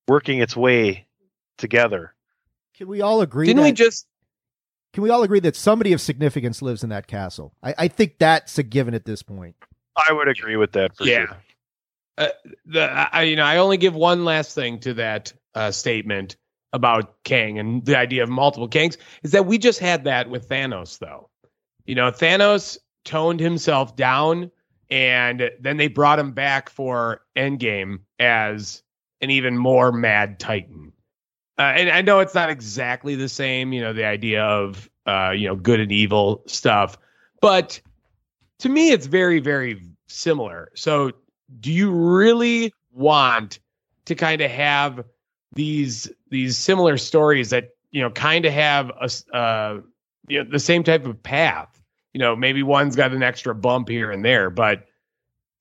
working 0.06 0.38
its 0.38 0.56
way 0.56 1.06
together. 1.58 2.14
Can 2.76 2.88
we 2.88 3.00
all 3.00 3.20
agree? 3.20 3.46
Didn't 3.46 3.62
that, 3.62 3.68
we 3.68 3.72
just? 3.72 4.06
Can 4.94 5.02
we 5.02 5.10
all 5.10 5.22
agree 5.22 5.40
that 5.40 5.56
somebody 5.56 5.92
of 5.92 6.00
significance 6.00 6.62
lives 6.62 6.82
in 6.82 6.88
that 6.90 7.06
castle? 7.06 7.52
I, 7.62 7.74
I 7.76 7.88
think 7.88 8.18
that's 8.18 8.56
a 8.58 8.62
given 8.62 8.94
at 8.94 9.04
this 9.04 9.22
point. 9.22 9.56
I 10.08 10.12
would 10.12 10.28
agree 10.28 10.56
with 10.56 10.72
that 10.72 10.96
for 10.96 11.04
Yeah. 11.04 11.26
sure. 11.26 11.36
Uh, 12.18 12.28
the 12.66 12.82
I, 12.82 13.22
you 13.22 13.36
know 13.36 13.44
I 13.44 13.58
only 13.58 13.76
give 13.76 13.94
one 13.94 14.24
last 14.24 14.54
thing 14.54 14.80
to 14.80 14.94
that 14.94 15.32
uh, 15.54 15.70
statement 15.70 16.36
about 16.72 17.22
Kang 17.22 17.58
and 17.58 17.84
the 17.84 17.96
idea 17.96 18.24
of 18.24 18.28
multiple 18.28 18.68
Kangs 18.68 18.96
is 19.22 19.30
that 19.30 19.46
we 19.46 19.56
just 19.56 19.78
had 19.78 20.04
that 20.04 20.28
with 20.28 20.48
Thanos 20.48 20.98
though. 20.98 21.30
You 21.86 21.94
know, 21.94 22.10
Thanos 22.10 22.76
toned 23.04 23.40
himself 23.40 23.96
down 23.96 24.50
and 24.90 25.50
then 25.60 25.76
they 25.76 25.88
brought 25.88 26.18
him 26.18 26.32
back 26.32 26.70
for 26.70 27.22
Endgame 27.36 28.00
as 28.18 28.82
an 29.20 29.30
even 29.30 29.56
more 29.56 29.92
mad 29.92 30.38
Titan. 30.38 30.92
Uh, 31.58 31.72
and 31.76 31.88
I 31.88 32.02
know 32.02 32.20
it's 32.20 32.34
not 32.34 32.50
exactly 32.50 33.14
the 33.14 33.28
same, 33.28 33.72
you 33.72 33.80
know, 33.80 33.92
the 33.92 34.04
idea 34.04 34.44
of 34.44 34.90
uh, 35.06 35.30
you 35.30 35.46
know, 35.46 35.56
good 35.56 35.80
and 35.80 35.92
evil 35.92 36.42
stuff, 36.46 36.98
but 37.40 37.80
to 38.58 38.68
me 38.68 38.90
it's 38.90 39.06
very 39.06 39.38
very 39.38 39.80
similar. 40.08 40.70
So 40.74 41.12
do 41.60 41.72
you 41.72 41.90
really 41.90 42.72
want 42.92 43.58
to 44.06 44.14
kind 44.14 44.40
of 44.40 44.50
have 44.50 45.04
these 45.52 46.10
these 46.30 46.56
similar 46.56 46.96
stories 46.96 47.50
that 47.50 47.70
you 47.90 48.00
know 48.00 48.10
kind 48.10 48.44
of 48.44 48.52
have 48.52 48.90
a 48.90 49.36
uh, 49.36 49.80
you 50.28 50.42
know 50.42 50.50
the 50.50 50.58
same 50.58 50.82
type 50.82 51.06
of 51.06 51.22
path? 51.22 51.80
You 52.12 52.20
know 52.20 52.36
maybe 52.36 52.62
one's 52.62 52.96
got 52.96 53.12
an 53.12 53.22
extra 53.22 53.54
bump 53.54 53.88
here 53.88 54.10
and 54.10 54.24
there 54.24 54.50
but 54.50 54.86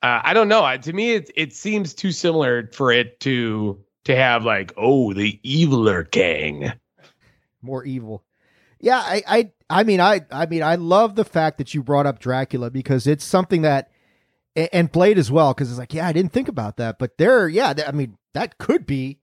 uh, 0.04 0.22
i 0.24 0.34
don't 0.34 0.48
know. 0.48 0.64
Uh, 0.64 0.78
to 0.78 0.94
me 0.94 1.14
it, 1.14 1.32
it 1.36 1.54
seems 1.54 1.94
too 1.94 2.12
similar 2.12 2.70
for 2.74 2.92
it 2.92 3.20
to 3.22 3.84
to 4.06 4.16
have 4.16 4.44
like 4.44 4.74
oh 4.78 5.14
the 5.14 5.40
eviler 5.44 6.10
Kang. 6.10 6.72
More 7.62 7.84
evil. 7.84 8.24
Yeah, 8.80 9.00
I, 9.00 9.24
I, 9.28 9.52
I 9.70 9.84
mean, 9.84 10.00
I, 10.00 10.22
I 10.32 10.46
mean, 10.46 10.64
I 10.64 10.76
love 10.76 11.16
the 11.16 11.26
fact 11.26 11.58
that 11.58 11.74
you 11.74 11.82
brought 11.82 12.06
up 12.06 12.20
Dracula 12.20 12.70
because 12.70 13.08
it's 13.08 13.26
something 13.26 13.64
that, 13.64 13.92
a- 14.58 14.76
and 14.76 14.92
Blade 14.92 15.18
as 15.18 15.32
well, 15.32 15.54
because 15.54 15.70
it's 15.70 15.80
like, 15.80 15.94
yeah, 15.94 16.08
I 16.08 16.14
didn't 16.14 16.34
think 16.34 16.48
about 16.48 16.78
that, 16.78 17.00
but 17.00 17.18
there, 17.18 17.48
yeah, 17.48 17.74
I 17.88 17.92
mean, 17.92 18.18
that 18.34 18.58
could 18.58 18.86
be 18.86 19.20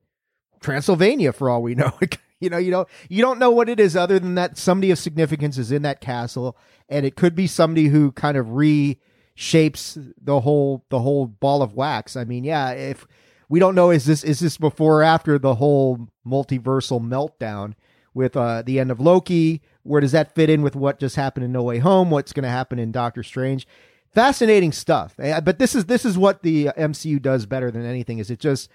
Transylvania 0.60 1.32
for 1.32 1.50
all 1.50 1.62
we 1.62 1.74
know. 1.74 1.92
you 2.40 2.48
know, 2.48 2.58
you 2.58 2.70
know, 2.70 2.86
you 3.08 3.20
don't 3.20 3.38
know 3.38 3.50
what 3.50 3.68
it 3.68 3.80
is 3.80 3.96
other 3.96 4.18
than 4.18 4.36
that 4.36 4.56
somebody 4.56 4.90
of 4.90 4.98
significance 4.98 5.58
is 5.58 5.72
in 5.72 5.82
that 5.82 6.00
castle, 6.00 6.56
and 6.88 7.04
it 7.04 7.16
could 7.16 7.34
be 7.34 7.46
somebody 7.46 7.88
who 7.88 8.12
kind 8.12 8.36
of 8.36 8.46
reshapes 8.46 10.12
the 10.20 10.40
whole, 10.40 10.84
the 10.88 11.00
whole 11.00 11.26
ball 11.26 11.62
of 11.62 11.74
wax. 11.74 12.16
I 12.16 12.24
mean, 12.24 12.44
yeah, 12.44 12.70
if 12.70 13.06
we 13.48 13.58
don't 13.58 13.74
know, 13.74 13.90
is 13.90 14.06
this, 14.06 14.24
is 14.24 14.40
this 14.40 14.56
before 14.56 15.00
or 15.00 15.02
after 15.02 15.38
the 15.38 15.56
whole 15.56 16.08
multiversal 16.26 17.00
meltdown? 17.00 17.74
with 18.14 18.36
uh, 18.36 18.62
the 18.62 18.78
end 18.78 18.90
of 18.90 19.00
Loki. 19.00 19.60
Where 19.82 20.00
does 20.00 20.12
that 20.12 20.34
fit 20.34 20.48
in 20.48 20.62
with 20.62 20.76
what 20.76 21.00
just 21.00 21.16
happened 21.16 21.44
in 21.44 21.52
No 21.52 21.64
Way 21.64 21.78
Home? 21.78 22.10
What's 22.10 22.32
going 22.32 22.44
to 22.44 22.48
happen 22.48 22.78
in 22.78 22.92
Doctor 22.92 23.22
Strange? 23.22 23.66
Fascinating 24.14 24.72
stuff. 24.72 25.14
Eh, 25.18 25.40
But 25.40 25.58
this 25.58 25.74
is 25.74 25.86
this 25.86 26.04
is 26.04 26.16
what 26.16 26.42
the 26.42 26.66
MCU 26.76 27.20
does 27.20 27.46
better 27.46 27.70
than 27.70 27.84
anything. 27.84 28.18
Is 28.18 28.30
it 28.30 28.38
just 28.38 28.70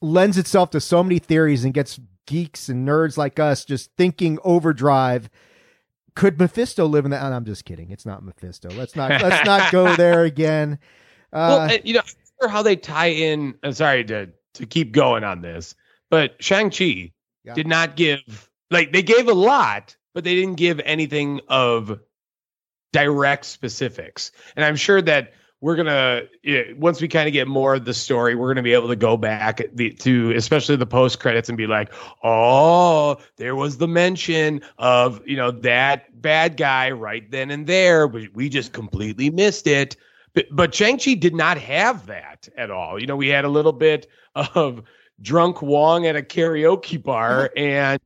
lends 0.00 0.36
itself 0.36 0.70
to 0.70 0.80
so 0.80 1.02
many 1.02 1.18
theories 1.18 1.64
and 1.64 1.72
gets 1.72 1.98
geeks 2.26 2.68
and 2.68 2.86
nerds 2.86 3.16
like 3.16 3.38
us 3.38 3.64
just 3.64 3.90
thinking 3.96 4.38
overdrive. 4.44 5.28
Could 6.16 6.38
Mephisto 6.38 6.86
live 6.86 7.04
in 7.04 7.10
that? 7.10 7.22
And 7.24 7.34
I'm 7.34 7.44
just 7.44 7.64
kidding. 7.64 7.90
It's 7.90 8.06
not 8.06 8.22
Mephisto. 8.24 8.70
Let's 8.70 8.96
not 8.96 9.10
let's 9.22 9.44
not 9.44 9.70
go 9.72 9.94
there 9.96 10.24
again. 10.24 10.78
well 11.32 11.60
Uh, 11.60 11.68
and, 11.72 11.80
you 11.84 11.94
know 11.94 12.00
I'm 12.00 12.06
sure 12.40 12.48
how 12.48 12.62
they 12.62 12.76
tie 12.76 13.08
in 13.10 13.54
I'm 13.62 13.72
sorry 13.72 14.04
to 14.04 14.28
to 14.54 14.66
keep 14.66 14.92
going 14.92 15.24
on 15.24 15.40
this 15.42 15.74
but 16.10 16.34
shang-chi 16.42 17.12
Yeah. 17.44 17.54
did 17.54 17.66
not 17.66 17.96
give 17.96 18.20
like 18.70 18.92
they 18.92 19.02
gave 19.02 19.26
a 19.28 19.32
lot 19.34 19.96
but 20.14 20.22
they 20.24 20.34
didn't 20.36 20.54
give 20.56 20.80
anything 20.84 21.40
of 21.48 21.98
direct 22.94 23.44
specifics 23.44 24.30
and 24.54 24.64
i'm 24.64 24.76
sure 24.76 25.02
that 25.02 25.32
we're 25.60 25.74
gonna 25.74 26.22
once 26.76 27.00
we 27.00 27.08
kind 27.08 27.26
of 27.26 27.32
get 27.32 27.48
more 27.48 27.74
of 27.74 27.84
the 27.84 27.92
story 27.92 28.36
we're 28.36 28.46
gonna 28.46 28.62
be 28.62 28.72
able 28.72 28.86
to 28.86 28.94
go 28.94 29.16
back 29.16 29.60
the, 29.72 29.90
to 29.90 30.30
especially 30.36 30.76
the 30.76 30.86
post 30.86 31.18
credits 31.18 31.48
and 31.48 31.58
be 31.58 31.66
like 31.66 31.92
oh 32.22 33.16
there 33.36 33.56
was 33.56 33.78
the 33.78 33.88
mention 33.88 34.62
of 34.78 35.20
you 35.26 35.36
know 35.36 35.50
that 35.50 36.22
bad 36.22 36.56
guy 36.56 36.88
right 36.88 37.28
then 37.32 37.50
and 37.50 37.66
there 37.66 38.06
but 38.06 38.22
we 38.32 38.48
just 38.48 38.72
completely 38.72 39.28
missed 39.28 39.66
it 39.66 39.96
but, 40.34 40.46
but 40.52 40.74
Shang-Chi 40.74 41.14
did 41.14 41.34
not 41.34 41.58
have 41.58 42.06
that 42.06 42.48
at 42.56 42.68
all. 42.70 43.00
You 43.00 43.06
know, 43.06 43.14
we 43.14 43.28
had 43.28 43.44
a 43.44 43.48
little 43.48 43.72
bit 43.72 44.08
of 44.34 44.82
drunk 45.22 45.62
Wong 45.62 46.06
at 46.06 46.16
a 46.16 46.22
karaoke 46.22 47.00
bar 47.00 47.50
and 47.56 48.00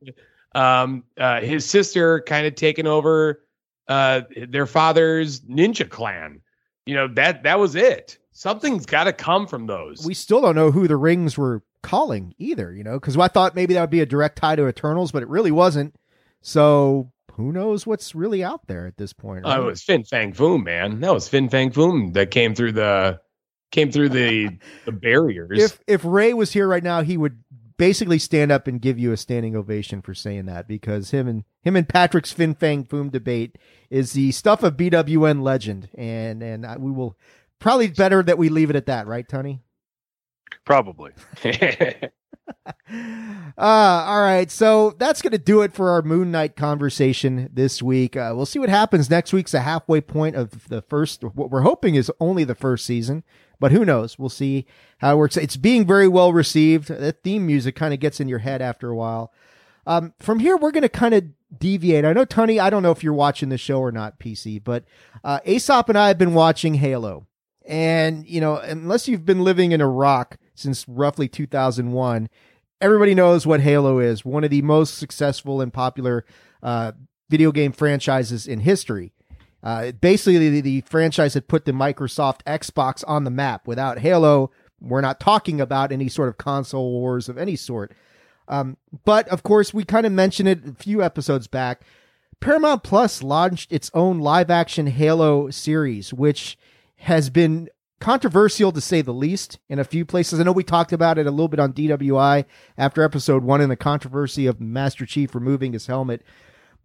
um, 0.55 1.03
uh, 1.17 1.41
his 1.41 1.65
sister 1.65 2.21
kind 2.21 2.47
of 2.47 2.55
taking 2.55 2.87
over 2.87 3.41
uh, 3.89 4.21
their 4.47 4.65
father's 4.65 5.41
ninja 5.41 5.89
clan. 5.89 6.41
You 6.85 6.95
know, 6.95 7.07
that 7.15 7.43
that 7.43 7.59
was 7.59 7.75
it. 7.75 8.17
Something's 8.31 8.85
got 8.85 9.03
to 9.03 9.13
come 9.13 9.47
from 9.47 9.65
those. 9.67 10.05
we 10.05 10.13
still 10.13 10.41
don't 10.41 10.55
know 10.55 10.71
who 10.71 10.87
the 10.87 10.95
rings 10.95 11.37
were 11.37 11.61
calling 11.83 12.33
either, 12.37 12.73
you 12.73 12.83
know, 12.83 12.93
because 12.93 13.17
I 13.17 13.27
thought 13.27 13.55
maybe 13.55 13.73
that 13.73 13.81
would 13.81 13.89
be 13.89 13.99
a 13.99 14.05
direct 14.05 14.37
tie 14.37 14.55
to 14.55 14.67
Eternals, 14.67 15.11
but 15.11 15.21
it 15.23 15.27
really 15.27 15.51
wasn't. 15.51 15.95
So 16.41 17.11
who 17.33 17.51
knows 17.51 17.85
what's 17.85 18.15
really 18.15 18.43
out 18.43 18.67
there 18.67 18.87
at 18.87 18.97
this 18.97 19.11
point? 19.13 19.41
Oh, 19.45 19.61
it 19.61 19.65
was 19.65 19.83
Fin 19.83 20.03
Fang 20.03 20.33
Foom, 20.33 20.63
man. 20.63 21.01
That 21.01 21.13
was 21.13 21.27
Fin 21.27 21.49
Fang 21.49 21.71
Foom 21.71 22.13
that 22.13 22.31
came 22.31 22.55
through 22.55 22.73
the 22.73 23.19
came 23.71 23.91
through 23.91 24.09
the 24.09 24.57
the 24.85 24.91
barriers. 24.91 25.49
if 25.51 25.79
if 25.87 26.05
Ray 26.05 26.33
was 26.33 26.51
here 26.51 26.67
right 26.67 26.83
now, 26.83 27.01
he 27.01 27.17
would 27.17 27.43
basically 27.79 28.19
stand 28.19 28.51
up 28.51 28.67
and 28.67 28.81
give 28.81 28.99
you 28.99 29.11
a 29.11 29.17
standing 29.17 29.55
ovation 29.55 30.03
for 30.03 30.13
saying 30.13 30.45
that 30.45 30.67
because 30.67 31.09
him 31.09 31.27
and 31.27 31.45
him 31.63 31.75
and 31.75 31.89
Patrick's 31.89 32.31
Fin 32.31 32.53
Fang 32.53 32.83
Foom 32.83 33.09
debate 33.09 33.57
is 33.89 34.13
the 34.13 34.31
stuff 34.31 34.61
of 34.61 34.77
BWN 34.77 35.41
legend, 35.41 35.89
and 35.95 36.43
and 36.43 36.65
I, 36.65 36.77
we 36.77 36.91
will 36.91 37.17
probably 37.57 37.87
better 37.87 38.21
that 38.21 38.37
we 38.37 38.49
leave 38.49 38.69
it 38.69 38.75
at 38.75 38.85
that, 38.85 39.07
right, 39.07 39.27
Tony? 39.27 39.61
Probably. 40.65 41.11
Uh, 41.43 42.09
all 43.57 44.21
right. 44.21 44.51
So 44.51 44.95
that's 44.97 45.21
going 45.21 45.31
to 45.31 45.37
do 45.37 45.61
it 45.61 45.73
for 45.73 45.91
our 45.91 46.01
Moon 46.01 46.31
Knight 46.31 46.55
conversation 46.55 47.49
this 47.53 47.81
week. 47.81 48.15
Uh, 48.15 48.33
we'll 48.35 48.45
see 48.45 48.59
what 48.59 48.69
happens. 48.69 49.09
Next 49.09 49.33
week's 49.33 49.53
a 49.53 49.61
halfway 49.61 50.01
point 50.01 50.35
of 50.35 50.67
the 50.69 50.81
first, 50.81 51.23
what 51.23 51.49
we're 51.49 51.61
hoping 51.61 51.95
is 51.95 52.11
only 52.19 52.43
the 52.43 52.55
first 52.55 52.85
season, 52.85 53.23
but 53.59 53.71
who 53.71 53.85
knows? 53.85 54.17
We'll 54.17 54.29
see 54.29 54.65
how 54.99 55.13
it 55.13 55.17
works. 55.17 55.37
It's 55.37 55.57
being 55.57 55.85
very 55.85 56.07
well 56.07 56.33
received. 56.33 56.87
The 56.87 57.11
theme 57.11 57.45
music 57.45 57.75
kind 57.75 57.93
of 57.93 57.99
gets 57.99 58.19
in 58.19 58.27
your 58.27 58.39
head 58.39 58.61
after 58.61 58.89
a 58.89 58.95
while. 58.95 59.33
Um, 59.85 60.13
from 60.19 60.39
here, 60.39 60.55
we're 60.55 60.71
going 60.71 60.83
to 60.83 60.89
kind 60.89 61.13
of 61.13 61.25
deviate. 61.57 62.05
I 62.05 62.13
know, 62.13 62.25
Tony, 62.25 62.59
I 62.59 62.69
don't 62.69 62.83
know 62.83 62.91
if 62.91 63.03
you're 63.03 63.13
watching 63.13 63.49
the 63.49 63.57
show 63.57 63.79
or 63.79 63.91
not, 63.91 64.19
PC, 64.19 64.63
but 64.63 64.85
uh, 65.23 65.39
Aesop 65.45 65.89
and 65.89 65.97
I 65.97 66.09
have 66.09 66.17
been 66.17 66.33
watching 66.33 66.75
Halo. 66.75 67.25
And, 67.65 68.27
you 68.27 68.41
know, 68.41 68.57
unless 68.57 69.07
you've 69.07 69.25
been 69.25 69.43
living 69.43 69.71
in 69.71 69.81
Iraq 69.81 70.37
since 70.55 70.87
roughly 70.87 71.27
2001, 71.27 72.29
everybody 72.81 73.13
knows 73.13 73.45
what 73.45 73.61
Halo 73.61 73.99
is. 73.99 74.25
One 74.25 74.43
of 74.43 74.49
the 74.49 74.61
most 74.61 74.97
successful 74.97 75.61
and 75.61 75.73
popular 75.73 76.25
uh, 76.63 76.93
video 77.29 77.51
game 77.51 77.71
franchises 77.71 78.47
in 78.47 78.61
history. 78.61 79.13
Uh, 79.61 79.91
basically, 79.91 80.49
the, 80.49 80.61
the 80.61 80.81
franchise 80.81 81.33
had 81.33 81.47
put 81.47 81.65
the 81.65 81.71
Microsoft 81.71 82.43
Xbox 82.45 83.03
on 83.07 83.23
the 83.23 83.31
map. 83.31 83.67
Without 83.67 83.99
Halo, 83.99 84.51
we're 84.79 85.01
not 85.01 85.19
talking 85.19 85.59
about 85.59 85.91
any 85.91 86.07
sort 86.07 86.29
of 86.29 86.37
console 86.37 86.91
wars 86.91 87.27
of 87.27 87.37
any 87.37 87.55
sort. 87.55 87.91
Um, 88.47 88.77
but 89.05 89.27
of 89.27 89.43
course, 89.43 89.73
we 89.73 89.83
kind 89.83 90.05
of 90.05 90.11
mentioned 90.11 90.49
it 90.49 90.65
a 90.65 90.73
few 90.73 91.03
episodes 91.03 91.47
back. 91.47 91.81
Paramount 92.39 92.83
Plus 92.83 93.21
launched 93.21 93.71
its 93.71 93.91
own 93.93 94.19
live 94.19 94.49
action 94.49 94.87
Halo 94.87 95.49
series, 95.49 96.13
which 96.13 96.57
has 96.97 97.29
been 97.29 97.69
controversial 97.99 98.71
to 98.71 98.81
say 98.81 99.01
the 99.01 99.13
least 99.13 99.59
in 99.67 99.77
a 99.77 99.83
few 99.83 100.05
places. 100.05 100.39
I 100.39 100.43
know 100.43 100.53
we 100.53 100.63
talked 100.63 100.93
about 100.93 101.17
it 101.17 101.27
a 101.27 101.31
little 101.31 101.49
bit 101.49 101.59
on 101.59 101.73
DWI 101.73 102.45
after 102.77 103.03
episode 103.03 103.43
one 103.43 103.61
in 103.61 103.69
the 103.69 103.75
controversy 103.75 104.45
of 104.47 104.61
Master 104.61 105.05
Chief 105.05 105.35
removing 105.35 105.73
his 105.73 105.87
helmet. 105.87 106.23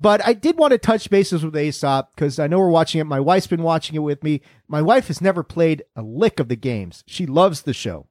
But 0.01 0.27
I 0.27 0.33
did 0.33 0.59
want 0.59 0.73
to 0.73 0.79
touch 0.79 1.09
bases 1.09 1.45
with 1.45 1.57
Aesop 1.57 2.15
because 2.15 2.39
I 2.39 2.47
know 2.47 2.59
we're 2.59 2.69
watching 2.69 3.01
it. 3.01 3.05
My 3.05 3.21
wife's 3.21 3.47
been 3.47 3.63
watching 3.63 3.97
it 3.97 4.01
with 4.01 4.23
me. 4.23 4.43
My 4.69 4.83
wife 4.83 5.07
has 5.07 5.21
never 5.21 5.43
played 5.43 5.85
a 5.97 6.03
lick 6.03 6.41
of 6.41 6.49
the 6.49 6.57
games. 6.57 7.05
She 7.07 7.27
loves 7.27 7.63
the 7.63 7.73
show. 7.73 8.07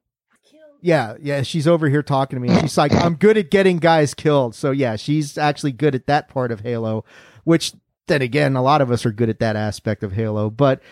Yeah, 0.80 1.16
yeah, 1.18 1.42
she's 1.42 1.66
over 1.66 1.88
here 1.88 2.02
talking 2.02 2.38
to 2.38 2.46
me. 2.46 2.60
She's 2.60 2.76
like, 2.76 2.92
I'm 2.92 3.14
good 3.14 3.38
at 3.38 3.50
getting 3.50 3.78
guys 3.78 4.12
killed. 4.12 4.54
So 4.54 4.70
yeah, 4.70 4.96
she's 4.96 5.38
actually 5.38 5.72
good 5.72 5.94
at 5.94 6.06
that 6.08 6.28
part 6.28 6.52
of 6.52 6.60
Halo, 6.60 7.06
which 7.44 7.72
then 8.06 8.20
again, 8.20 8.54
a 8.54 8.62
lot 8.62 8.82
of 8.82 8.90
us 8.90 9.06
are 9.06 9.12
good 9.12 9.30
at 9.30 9.38
that 9.38 9.56
aspect 9.56 10.02
of 10.02 10.12
Halo. 10.12 10.50
But 10.50 10.82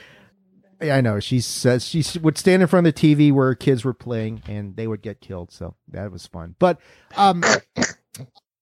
I 0.81 1.01
know. 1.01 1.21
She 1.21 1.41
says 1.41 1.87
she 1.87 2.05
would 2.19 2.39
stand 2.39 2.63
in 2.63 2.69
front 2.69 2.87
of 2.87 2.95
the 2.95 3.01
TV 3.01 3.33
where 3.33 3.55
kids 3.55 3.85
were 3.85 3.93
playing, 3.93 4.43
and 4.47 4.77
they 4.77 4.87
would 4.87 5.03
get 5.03 5.21
killed. 5.21 5.53
So 5.53 5.75
that 5.89 6.11
was 6.11 6.27
fun. 6.27 6.57
But 6.59 6.81
um, 7.17 7.45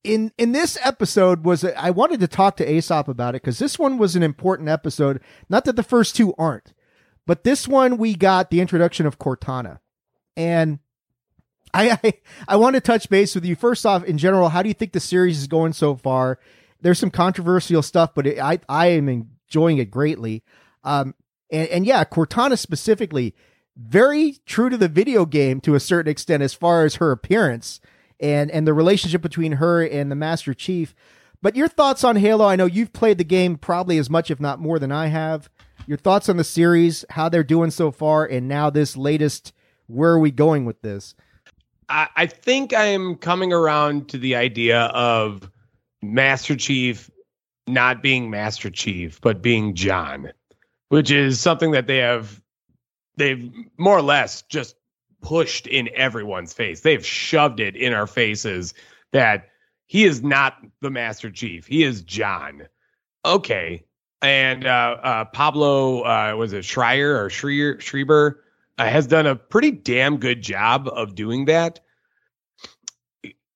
in 0.03 0.33
in 0.39 0.53
this 0.53 0.79
episode 0.83 1.45
was 1.45 1.65
I 1.65 1.91
wanted 1.91 2.21
to 2.21 2.29
talk 2.29 2.57
to 2.57 2.71
Aesop 2.71 3.09
about 3.09 3.35
it 3.35 3.43
because 3.43 3.59
this 3.59 3.79
one 3.79 3.99
was 3.99 4.17
an 4.17 4.23
important 4.23 4.69
episode. 4.69 5.21
Not 5.49 5.65
that 5.65 5.77
the 5.77 5.83
first 5.83 6.17
two 6.17 6.35
aren't, 6.39 6.73
but 7.27 7.45
this 7.45 7.69
one 7.69 7.99
we 7.99 8.15
got 8.15 8.51
the 8.51 8.61
introduction 8.61 9.07
of 9.07 9.19
Cortana, 9.19 9.79
and 10.37 10.79
I 11.75 11.99
I, 12.05 12.13
I 12.49 12.57
want 12.57 12.75
to 12.75 12.81
touch 12.81 13.11
base 13.11 13.35
with 13.35 13.45
you 13.45 13.57
first 13.57 13.85
off. 13.85 14.05
In 14.05 14.19
general, 14.19 14.49
how 14.49 14.63
do 14.63 14.69
you 14.69 14.75
think 14.75 14.93
the 14.93 15.01
series 15.01 15.39
is 15.39 15.47
going 15.47 15.73
so 15.73 15.97
far? 15.97 16.39
There's 16.81 16.99
some 16.99 17.11
controversial 17.11 17.83
stuff, 17.83 18.15
but 18.15 18.27
it, 18.27 18.39
I 18.39 18.61
I 18.69 18.89
am 18.89 19.09
enjoying 19.09 19.79
it 19.79 19.91
greatly. 19.91 20.43
Um, 20.83 21.15
and, 21.51 21.69
and 21.69 21.87
yeah, 21.87 22.05
Cortana 22.05 22.59
specifically, 22.59 23.35
very 23.77 24.39
true 24.47 24.71
to 24.71 24.79
the 24.79 24.89
video 24.89 25.27
game 25.27 25.61
to 25.63 25.75
a 25.75 25.81
certain 25.81 26.11
extent 26.11 26.43
as 26.43 26.55
far 26.55 26.87
as 26.87 26.97
her 26.97 27.13
appearance 27.13 27.81
and 28.21 28.51
and 28.51 28.67
the 28.67 28.75
relationship 28.75 29.23
between 29.23 29.53
her 29.53 29.83
and 29.83 30.11
the 30.11 30.17
Master 30.17 30.55
Chief. 30.55 30.95
But 31.43 31.57
your 31.57 31.69
thoughts 31.69 32.05
on 32.05 32.17
Halo? 32.17 32.47
I 32.47 32.57
know 32.57 32.67
you've 32.67 32.93
played 32.93 33.19
the 33.19 33.25
game 33.25 33.57
probably 33.57 33.99
as 33.99 34.11
much, 34.11 34.31
if 34.31 34.41
not 34.41 34.61
more, 34.61 34.79
than 34.79 34.93
I 34.93 35.07
have. 35.07 35.49
Your 35.87 35.97
thoughts 35.97 36.29
on 36.29 36.37
the 36.37 36.45
series, 36.45 37.05
how 37.11 37.29
they're 37.29 37.43
doing 37.43 37.71
so 37.71 37.91
far, 37.91 38.27
and 38.27 38.47
now 38.47 38.71
this 38.71 38.97
latest. 38.97 39.53
Where 39.87 40.13
are 40.13 40.21
we 40.21 40.31
going 40.31 40.67
with 40.67 40.83
this? 40.83 41.17
I, 41.89 42.09
I 42.15 42.27
think 42.27 42.73
I 42.73 42.85
am 42.85 43.17
coming 43.17 43.53
around 43.53 44.09
to 44.11 44.19
the 44.19 44.37
idea 44.37 44.83
of 44.83 45.51
Master 46.01 46.55
Chief 46.55 47.11
not 47.67 48.03
being 48.03 48.31
Master 48.31 48.71
Chief, 48.71 49.21
but 49.21 49.43
being 49.43 49.75
John, 49.75 50.33
which 50.89 51.11
is 51.11 51.41
something 51.41 51.73
that 51.73 51.87
they 51.87 51.99
have 51.99 52.41
they've 53.17 53.51
more 53.77 53.97
or 53.97 54.03
less 54.03 54.43
just 54.43 54.77
pushed 55.21 55.67
in 55.67 55.89
everyone's 55.95 56.53
face. 56.53 56.81
They've 56.81 57.05
shoved 57.05 57.61
it 57.61 57.77
in 57.77 57.93
our 57.93 58.07
faces 58.07 58.75
that 59.13 59.49
he 59.87 60.05
is 60.05 60.23
not 60.23 60.59
the 60.81 60.91
Master 60.91 61.31
Chief. 61.31 61.67
He 61.67 61.83
is 61.83 62.03
John. 62.03 62.69
Okay. 63.25 63.85
And 64.23 64.67
uh, 64.67 64.97
uh, 65.03 65.25
Pablo, 65.27 66.03
uh, 66.03 66.35
was 66.37 66.53
it 66.53 66.65
Schreier 66.65 67.17
or 67.17 67.29
Schreier, 67.29 67.81
Schreiber, 67.81 68.45
uh, 68.79 68.87
has 68.87 69.07
done 69.07 69.27
a 69.27 69.37
pretty 69.37 69.71
damn 69.71 70.17
good 70.17 70.43
job 70.43 70.89
of 70.89 71.15
doing 71.15 71.47
that. 71.47 71.81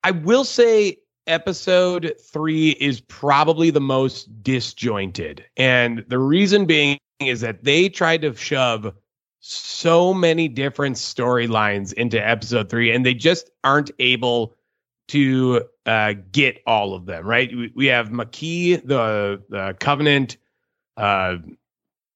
I 0.03 0.11
will 0.11 0.45
say 0.45 0.99
episode 1.27 2.15
three 2.21 2.71
is 2.73 3.01
probably 3.01 3.71
the 3.71 3.81
most 3.81 4.43
disjointed. 4.43 5.45
And 5.57 6.05
the 6.09 6.19
reason 6.19 6.67
being 6.67 6.99
is 7.21 7.41
that 7.41 7.65
they 7.65 7.89
tried 7.89 8.23
to 8.23 8.35
shove 8.35 8.93
so 9.47 10.15
many 10.15 10.49
different 10.49 10.97
storylines 10.97 11.93
into 11.93 12.17
episode 12.17 12.71
three, 12.71 12.93
and 12.93 13.05
they 13.05 13.13
just 13.13 13.51
aren't 13.63 13.91
able 13.99 14.57
to 15.09 15.65
uh, 15.85 16.15
get 16.33 16.63
all 16.67 16.95
of 16.95 17.05
them. 17.05 17.27
Right? 17.27 17.55
We, 17.55 17.71
we 17.75 17.87
have 17.87 18.09
Makee, 18.09 18.77
the 18.83 19.43
the 19.51 19.77
Covenant 19.79 20.39
uh, 20.97 21.37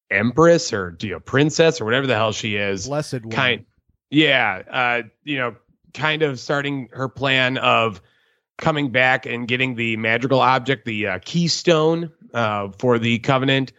Empress 0.09 0.73
or 0.73 0.97
you 1.01 1.11
know, 1.11 1.19
Princess 1.19 1.79
or 1.79 1.85
whatever 1.85 2.07
the 2.07 2.15
hell 2.15 2.31
she 2.31 2.55
is. 2.55 2.87
Blessed 2.87 3.21
one. 3.25 3.29
Kind, 3.29 3.65
yeah. 4.09 4.63
Uh, 4.67 5.01
you 5.23 5.37
know, 5.37 5.55
kind 5.93 6.23
of 6.23 6.39
starting 6.39 6.89
her 6.93 7.07
plan 7.07 7.59
of 7.59 8.01
coming 8.57 8.89
back 8.89 9.27
and 9.27 9.47
getting 9.47 9.75
the 9.75 9.97
magical 9.97 10.39
object, 10.39 10.85
the 10.85 11.05
uh, 11.05 11.19
keystone 11.23 12.11
uh, 12.33 12.69
for 12.79 12.97
the 12.97 13.19
Covenant. 13.19 13.71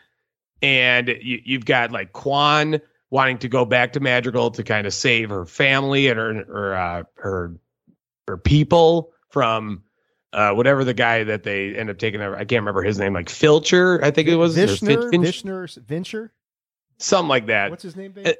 And 0.62 1.08
you, 1.08 1.40
you've 1.44 1.64
got 1.64 1.90
like 1.90 2.12
Kwan 2.12 2.80
wanting 3.10 3.38
to 3.38 3.48
go 3.48 3.64
back 3.64 3.92
to 3.92 4.00
Madrigal 4.00 4.52
to 4.52 4.62
kind 4.62 4.86
of 4.86 4.94
save 4.94 5.30
her 5.30 5.44
family 5.44 6.08
and 6.08 6.18
her 6.18 6.44
her 6.44 6.74
uh, 6.74 7.02
her, 7.16 7.56
her 8.28 8.36
people 8.36 9.12
from 9.28 9.82
uh, 10.32 10.52
whatever 10.52 10.84
the 10.84 10.94
guy 10.94 11.24
that 11.24 11.42
they 11.42 11.74
end 11.74 11.90
up 11.90 11.98
taking 11.98 12.20
over. 12.20 12.36
I 12.36 12.40
can't 12.44 12.62
remember 12.62 12.82
his 12.82 12.98
name, 12.98 13.12
like 13.12 13.26
Filcher, 13.26 14.02
I 14.02 14.10
think 14.10 14.28
it 14.28 14.36
was. 14.36 14.56
Vishner, 14.56 15.10
Fin- 15.10 15.22
Vishner, 15.22 15.76
Venture, 15.84 16.32
something 16.98 17.28
like 17.28 17.46
that. 17.46 17.70
What's 17.70 17.82
his 17.82 17.96
name? 17.96 18.14
Uh, 18.24 18.32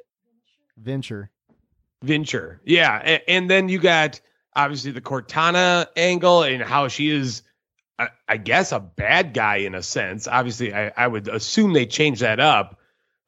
Venture. 0.77 1.29
Venture, 2.03 2.59
yeah, 2.65 2.99
and, 3.03 3.21
and, 3.27 3.49
then 3.49 3.69
you 3.69 3.77
got 3.77 4.21
obviously 4.55 4.89
the 4.89 5.01
Cortana 5.01 5.85
angle 5.95 6.41
and 6.41 6.63
how 6.63 6.87
she 6.87 7.09
is. 7.09 7.43
I, 7.99 8.07
I 8.27 8.37
guess 8.37 8.71
a 8.71 8.79
bad 8.79 9.35
guy 9.35 9.57
in 9.57 9.75
a 9.75 9.83
sense. 9.83 10.27
Obviously, 10.27 10.73
I, 10.73 10.91
I 10.97 11.05
would 11.05 11.27
assume 11.27 11.73
they 11.73 11.85
changed 11.85 12.21
that 12.21 12.39
up 12.39 12.79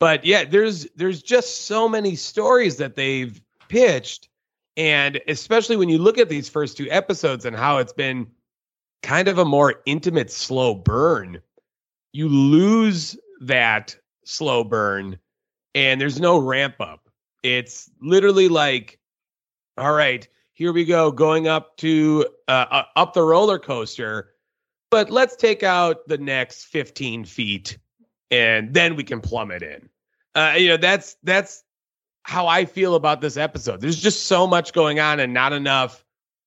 but 0.04 0.26
yeah, 0.26 0.44
there's 0.44 0.86
there's 0.98 1.24
just 1.24 1.66
so 1.66 1.88
many 1.88 2.18
stories 2.18 2.76
that 2.76 2.96
they've 2.96 3.42
pitched, 3.70 4.28
and 4.76 5.22
especially 5.30 5.78
when 5.78 5.88
you 5.88 5.98
look 5.98 6.18
at 6.18 6.28
these 6.28 6.50
first 6.50 6.76
two 6.76 6.92
episodes 6.92 7.46
and 7.46 7.56
how 7.56 7.78
it's 7.78 7.94
been 7.94 8.28
kind 9.02 9.30
of 9.30 9.38
a 9.38 9.46
more 9.46 9.76
intimate, 9.86 10.30
slow 10.30 10.76
burn, 10.76 11.40
you 12.12 12.28
lose 12.28 13.18
that 13.40 13.96
slow 14.26 14.66
burn, 14.66 15.18
and 15.74 16.02
there's 16.02 16.20
no 16.20 16.38
ramp 16.38 16.76
up. 16.82 17.08
It's 17.42 17.90
literally 18.02 18.50
like, 18.50 19.00
all 19.78 19.94
right, 19.94 20.28
here 20.52 20.74
we 20.74 20.84
go, 20.84 21.14
going 21.14 21.48
up 21.48 21.78
to 21.78 22.26
uh, 22.50 22.84
up 22.98 23.14
the 23.14 23.24
roller 23.24 23.58
coaster, 23.58 24.34
but 24.92 25.10
let's 25.10 25.38
take 25.38 25.64
out 25.64 26.06
the 26.10 26.18
next 26.18 26.66
15 26.66 27.24
feet 27.24 27.78
and 28.34 28.74
then 28.74 28.98
we 28.98 29.04
can 29.06 29.22
plummet 29.22 29.62
in. 29.62 29.88
Uh, 30.36 30.56
you 30.58 30.70
know, 30.70 30.78
that's 30.78 31.16
that's 31.24 31.64
how 32.24 32.48
I 32.48 32.66
feel 32.66 32.96
about 32.96 33.22
this 33.22 33.38
episode. 33.38 33.82
There's 33.82 34.02
just 34.02 34.26
so 34.26 34.48
much 34.48 34.74
going 34.74 35.00
on 35.00 35.20
and 35.20 35.34
not 35.34 35.54
enough 35.54 36.04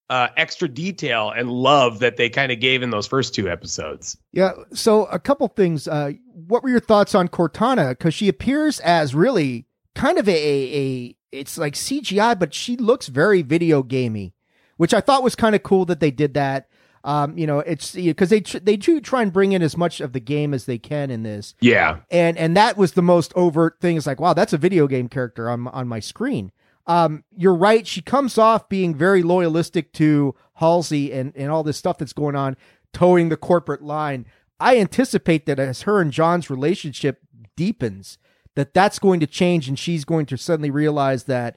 uh, 0.09 0.29
extra 0.37 0.69
detail 0.69 1.31
and 1.31 1.51
love 1.51 1.99
that 1.99 2.17
they 2.17 2.29
kind 2.29 2.53
of 2.53 2.61
gave 2.61 2.83
in 2.83 2.91
those 2.91 3.07
first 3.07 3.35
two 3.35 3.49
episodes. 3.49 4.17
Yeah. 4.33 4.53
So 4.73 5.07
a 5.07 5.19
couple 5.19 5.49
things. 5.49 5.89
Uh, 5.89 6.13
what 6.33 6.63
were 6.63 6.69
your 6.69 6.81
thoughts 6.81 7.15
on 7.15 7.29
Cortana? 7.29 7.91
Because 7.91 8.15
she 8.15 8.29
appears 8.29 8.81
as 8.81 9.15
really 9.15 9.67
kind 9.95 10.19
of 10.19 10.29
a, 10.29 10.33
a, 10.33 11.17
it's 11.33 11.59
like 11.59 11.75
CGI, 11.75 12.39
but 12.39 12.55
she 12.55 12.77
looks 12.77 13.09
very 13.09 13.43
video 13.43 13.83
gamey, 13.83 14.35
which 14.77 14.95
I 14.95 15.01
thought 15.01 15.23
was 15.23 15.35
kind 15.35 15.55
of 15.55 15.63
cool 15.63 15.85
that 15.87 16.01
they 16.01 16.11
did 16.11 16.35
that. 16.35 16.69
Um, 17.07 17.39
you 17.39 17.47
know, 17.47 17.61
it's 17.61 17.95
because 17.95 18.31
they 18.31 18.41
tr- 18.41 18.59
they 18.59 18.77
do 18.77 19.01
try 19.01 19.23
and 19.23 19.33
bring 19.33 19.53
in 19.53 19.63
as 19.63 19.77
much 19.77 20.01
of 20.01 20.13
the 20.13 20.19
game 20.19 20.53
as 20.53 20.67
they 20.67 20.77
can 20.77 21.09
in 21.09 21.23
this. 21.23 21.55
Yeah, 21.61 22.01
and 22.11 22.37
and 22.37 22.57
that 22.57 22.77
was 22.77 22.93
the 22.93 23.03
most 23.03 23.33
overt 23.37 23.81
thing. 23.81 23.97
It's 23.97 24.09
like, 24.09 24.21
wow, 24.21 24.35
that's 24.35 24.53
a 24.53 24.59
video 24.59 24.89
game 24.89 25.09
character 25.09 25.49
on 25.49 25.69
on 25.69 25.87
my 25.87 26.01
screen. 26.01 26.51
Um, 26.89 27.23
you're 27.37 27.55
right. 27.55 27.87
She 27.87 28.03
comes 28.03 28.39
off 28.39 28.69
being 28.69 28.93
very 28.93 29.23
loyalistic 29.23 29.93
to 29.93 30.35
Halsey 30.55 31.13
and 31.13 31.33
and 31.37 31.49
all 31.49 31.63
this 31.63 31.77
stuff 31.77 31.99
that's 31.99 32.13
going 32.13 32.35
on, 32.35 32.57
toeing 32.93 33.29
the 33.29 33.37
corporate 33.37 33.83
line. 33.83 34.27
I 34.59 34.77
anticipate 34.79 35.47
that 35.47 35.61
as 35.61 35.83
her 35.83 36.01
and 36.01 36.11
John's 36.11 36.51
relationship 36.51 37.21
deepens, 37.55 38.19
that 38.57 38.75
that's 38.75 38.99
going 38.99 39.21
to 39.21 39.29
change, 39.29 39.69
and 39.69 39.79
she's 39.79 40.05
going 40.05 40.27
to 40.27 40.37
suddenly 40.37 40.73
realize 40.73 41.25
that, 41.25 41.57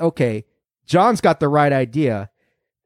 okay, 0.00 0.46
John's 0.84 1.20
got 1.20 1.38
the 1.38 1.48
right 1.48 1.72
idea 1.72 2.30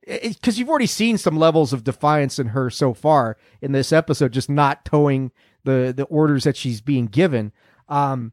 because 0.06 0.58
you've 0.58 0.68
already 0.68 0.86
seen 0.86 1.18
some 1.18 1.38
levels 1.38 1.72
of 1.72 1.84
defiance 1.84 2.38
in 2.38 2.48
her 2.48 2.70
so 2.70 2.94
far 2.94 3.36
in 3.62 3.72
this 3.72 3.92
episode, 3.92 4.32
just 4.32 4.50
not 4.50 4.84
towing 4.84 5.32
the 5.64 5.92
the 5.96 6.04
orders 6.04 6.44
that 6.44 6.56
she's 6.56 6.80
being 6.80 7.06
given. 7.06 7.52
Um, 7.88 8.32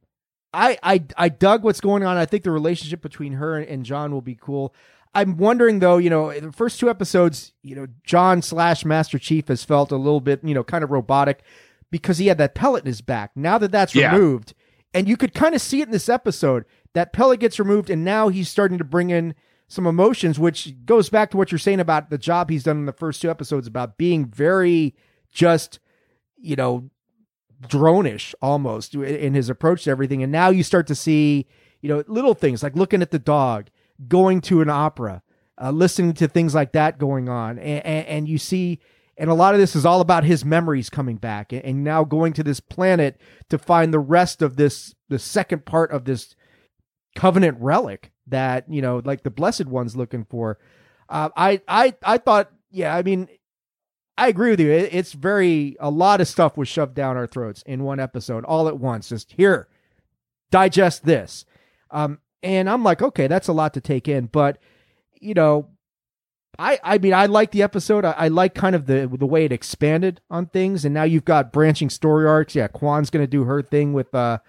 I 0.53 0.77
I 0.83 1.03
I 1.17 1.29
dug 1.29 1.63
what's 1.63 1.81
going 1.81 2.03
on. 2.03 2.17
I 2.17 2.25
think 2.25 2.43
the 2.43 2.51
relationship 2.51 3.01
between 3.01 3.33
her 3.33 3.57
and 3.57 3.85
John 3.85 4.11
will 4.11 4.21
be 4.21 4.35
cool. 4.35 4.73
I'm 5.13 5.37
wondering 5.37 5.79
though, 5.79 5.97
you 5.97 6.09
know, 6.09 6.31
the 6.37 6.51
first 6.51 6.79
two 6.79 6.89
episodes, 6.89 7.53
you 7.63 7.75
know, 7.75 7.87
John 8.03 8.41
slash 8.41 8.85
Master 8.85 9.19
Chief 9.19 9.47
has 9.49 9.63
felt 9.63 9.91
a 9.91 9.97
little 9.97 10.21
bit, 10.21 10.41
you 10.43 10.53
know, 10.53 10.63
kind 10.63 10.83
of 10.83 10.91
robotic 10.91 11.41
because 11.89 12.17
he 12.17 12.27
had 12.27 12.37
that 12.37 12.55
pellet 12.55 12.83
in 12.83 12.87
his 12.87 13.01
back. 13.01 13.31
Now 13.35 13.57
that 13.57 13.71
that's 13.71 13.93
yeah. 13.93 14.13
removed, 14.13 14.53
and 14.93 15.09
you 15.09 15.17
could 15.17 15.33
kind 15.33 15.53
of 15.53 15.61
see 15.61 15.81
it 15.81 15.87
in 15.87 15.91
this 15.91 16.07
episode, 16.09 16.65
that 16.93 17.11
pellet 17.13 17.41
gets 17.41 17.59
removed, 17.59 17.89
and 17.89 18.05
now 18.05 18.29
he's 18.29 18.49
starting 18.49 18.77
to 18.77 18.83
bring 18.85 19.09
in 19.09 19.35
some 19.71 19.87
emotions, 19.87 20.37
which 20.37 20.73
goes 20.85 21.09
back 21.09 21.31
to 21.31 21.37
what 21.37 21.49
you're 21.49 21.57
saying 21.59 21.79
about 21.79 22.09
the 22.09 22.17
job 22.17 22.49
he's 22.49 22.63
done 22.63 22.77
in 22.77 22.85
the 22.85 22.91
first 22.91 23.21
two 23.21 23.29
episodes 23.29 23.67
about 23.67 23.97
being 23.97 24.25
very 24.25 24.93
just, 25.31 25.79
you 26.35 26.57
know, 26.57 26.89
dronish 27.67 28.35
almost 28.41 28.95
in 28.95 29.33
his 29.33 29.49
approach 29.49 29.85
to 29.85 29.89
everything. 29.89 30.21
And 30.21 30.31
now 30.31 30.49
you 30.49 30.61
start 30.61 30.87
to 30.87 30.95
see, 30.95 31.47
you 31.79 31.87
know, 31.87 32.03
little 32.07 32.33
things 32.33 32.61
like 32.61 32.75
looking 32.75 33.01
at 33.01 33.11
the 33.11 33.19
dog, 33.19 33.69
going 34.09 34.41
to 34.41 34.59
an 34.59 34.69
opera, 34.69 35.23
uh, 35.61 35.71
listening 35.71 36.13
to 36.15 36.27
things 36.27 36.53
like 36.53 36.73
that 36.73 36.97
going 36.97 37.29
on. 37.29 37.57
And, 37.57 37.85
and, 37.85 38.07
and, 38.07 38.27
you 38.27 38.39
see, 38.39 38.79
and 39.17 39.29
a 39.29 39.35
lot 39.35 39.53
of 39.53 39.61
this 39.61 39.73
is 39.73 39.85
all 39.85 40.01
about 40.01 40.25
his 40.25 40.43
memories 40.43 40.89
coming 40.89 41.15
back 41.15 41.53
and, 41.53 41.63
and 41.63 41.81
now 41.81 42.03
going 42.03 42.33
to 42.33 42.43
this 42.43 42.59
planet 42.59 43.21
to 43.49 43.57
find 43.57 43.93
the 43.93 43.99
rest 43.99 44.41
of 44.41 44.57
this, 44.57 44.93
the 45.07 45.19
second 45.19 45.63
part 45.65 45.91
of 45.91 46.03
this 46.03 46.35
covenant 47.15 47.57
relic 47.61 48.10
that 48.27 48.65
you 48.69 48.81
know 48.81 49.01
like 49.03 49.23
the 49.23 49.31
blessed 49.31 49.65
one's 49.65 49.95
looking 49.95 50.25
for 50.25 50.57
uh, 51.09 51.29
i 51.35 51.61
i 51.67 51.93
i 52.03 52.17
thought 52.17 52.51
yeah 52.69 52.95
i 52.95 53.01
mean 53.01 53.27
i 54.17 54.27
agree 54.27 54.51
with 54.51 54.59
you 54.59 54.71
it, 54.71 54.93
it's 54.93 55.13
very 55.13 55.75
a 55.79 55.89
lot 55.89 56.21
of 56.21 56.27
stuff 56.27 56.55
was 56.55 56.67
shoved 56.67 56.93
down 56.93 57.17
our 57.17 57.27
throats 57.27 57.63
in 57.65 57.83
one 57.83 57.99
episode 57.99 58.45
all 58.45 58.67
at 58.67 58.77
once 58.77 59.09
just 59.09 59.33
here 59.33 59.67
digest 60.51 61.05
this. 61.05 61.45
Um, 61.89 62.19
and 62.43 62.69
I'm 62.69 62.83
like, 62.83 63.01
okay, 63.01 63.27
that's 63.27 63.47
a 63.47 63.53
lot 63.53 63.73
to 63.73 63.81
take 63.81 64.07
in, 64.07 64.27
but 64.27 64.59
you 65.19 65.33
know, 65.33 65.69
I 66.59 66.79
I 66.83 66.97
mean, 66.97 67.13
I 67.13 67.27
like 67.27 67.51
the 67.51 67.63
episode. 67.63 68.03
I, 68.03 68.11
I 68.11 68.27
like 68.27 68.53
kind 68.53 68.75
of 68.75 68.85
the 68.85 69.07
the 69.07 69.25
way 69.25 69.45
it 69.45 69.51
expanded 69.51 70.21
on 70.29 70.47
things, 70.47 70.83
and 70.83 70.93
now 70.93 71.03
you've 71.03 71.25
got 71.25 71.53
branching 71.53 71.89
story 71.89 72.27
arcs. 72.27 72.55
Yeah, 72.55 72.67
Kwan's 72.67 73.09
to 73.09 73.27
do 73.27 73.45
her 73.45 73.61
thing 73.61 73.93
with 73.93 74.13
uh 74.13 74.39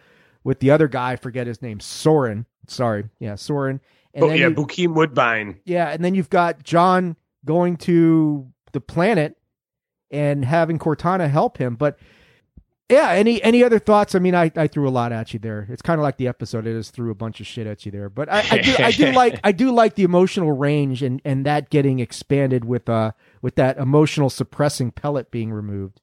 with 0.42 0.61
the 0.61 0.70
other 0.70 0.88
guy. 0.88 1.12
I 1.12 1.16
forget 1.16 1.46
his 1.46 1.62
name, 1.62 1.80
Soren. 1.80 2.46
Sorry, 2.66 3.05
yeah, 3.18 3.35
Soren. 3.35 3.81
And 4.14 4.25
oh, 4.25 4.29
yeah, 4.29 4.48
you, 4.48 4.55
Bokeem 4.55 4.94
Woodbine. 4.94 5.61
Yeah, 5.64 5.88
and 5.88 6.05
then 6.05 6.14
you've 6.14 6.31
got 6.31 6.62
John 6.62 7.16
going 7.44 7.77
to 7.79 8.46
the 8.72 8.81
planet 8.81 9.37
and 10.11 10.44
having 10.44 10.79
Cortana 10.79 11.31
help 11.31 11.59
him. 11.59 11.75
But 11.77 11.98
yeah, 12.92 13.11
any 13.12 13.42
any 13.42 13.64
other 13.64 13.79
thoughts? 13.79 14.14
I 14.14 14.18
mean, 14.18 14.35
I, 14.35 14.53
I 14.55 14.66
threw 14.66 14.87
a 14.87 14.90
lot 14.90 15.12
at 15.12 15.33
you 15.33 15.38
there. 15.38 15.66
It's 15.70 15.81
kind 15.81 15.98
of 15.98 16.03
like 16.03 16.18
the 16.18 16.29
episode. 16.29 16.66
It 16.66 16.75
just 16.75 16.92
threw 16.94 17.11
a 17.11 17.14
bunch 17.14 17.40
of 17.40 17.46
shit 17.46 17.66
at 17.66 17.87
you 17.87 17.92
there. 17.92 18.11
But 18.11 18.31
I, 18.31 18.44
I 18.51 18.59
do 18.59 18.75
I 18.79 18.90
do 18.90 19.12
like 19.14 19.40
I 19.42 19.53
do 19.53 19.72
like 19.72 19.94
the 19.94 20.03
emotional 20.03 20.53
range 20.53 21.03
and 21.03 21.22
and 21.25 21.46
that 21.46 21.70
getting 21.70 22.01
expanded 22.01 22.66
with 22.66 22.88
uh 22.88 23.12
with 23.40 23.55
that 23.55 23.79
emotional 23.79 24.29
suppressing 24.29 24.90
pellet 24.90 25.31
being 25.31 25.53
removed. 25.53 26.01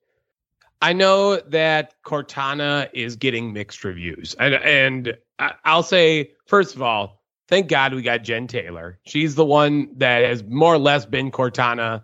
I 0.82 0.94
know 0.94 1.38
that 1.38 1.96
Cortana 2.04 2.90
is 2.94 3.16
getting 3.16 3.54
mixed 3.54 3.84
reviews, 3.84 4.36
and 4.40 4.56
and 4.56 5.18
I'll 5.66 5.84
say 5.84 6.32
first 6.48 6.76
of 6.76 6.82
all, 6.82 7.22
thank 7.48 7.68
God 7.68 7.94
we 7.94 8.02
got 8.02 8.24
Jen 8.24 8.48
Taylor. 8.48 9.00
She's 9.06 9.36
the 9.36 9.46
one 9.46 9.90
that 9.98 10.24
has 10.24 10.44
more 10.44 10.74
or 10.74 10.78
less 10.78 11.06
been 11.06 11.32
Cortana 11.32 12.04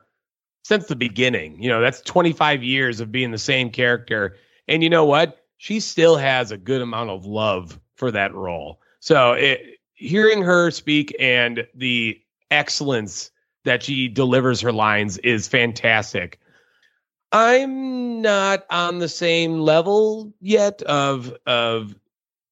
since 0.64 0.88
the 0.88 0.96
beginning. 0.96 1.62
You 1.62 1.70
know, 1.70 1.80
that's 1.80 2.02
25 2.02 2.64
years 2.64 3.00
of 3.00 3.12
being 3.12 3.32
the 3.32 3.38
same 3.38 3.70
character. 3.70 4.36
And 4.68 4.82
you 4.82 4.90
know 4.90 5.06
what? 5.06 5.46
She 5.58 5.80
still 5.80 6.18
has 6.18 6.52
a 6.52 6.58
good 6.58 6.82
amount 6.82 7.12
of 7.12 7.26
love 7.26 7.80
for 7.96 8.12
that 8.12 8.34
role. 8.34 8.82
So 9.00 9.34
it, 9.34 9.78
hearing 9.94 10.42
her 10.42 10.72
speak 10.72 11.16
and 11.20 11.68
the 11.76 12.20
excellence 12.52 13.30
that 13.64 13.84
she 13.84 14.08
delivers 14.08 14.60
her 14.62 14.72
lines 14.72 15.18
is 15.20 15.48
fantastic. 15.48 16.40
I'm 17.32 18.22
not 18.22 18.66
on 18.70 19.00
the 19.00 19.10
same 19.10 19.60
level 19.60 20.34
yet 20.40 20.82
of 20.84 21.34
of 21.46 21.96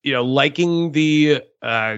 you 0.04 0.14
know 0.14 0.24
liking 0.24 0.92
the 0.92 1.44
uh, 1.62 1.98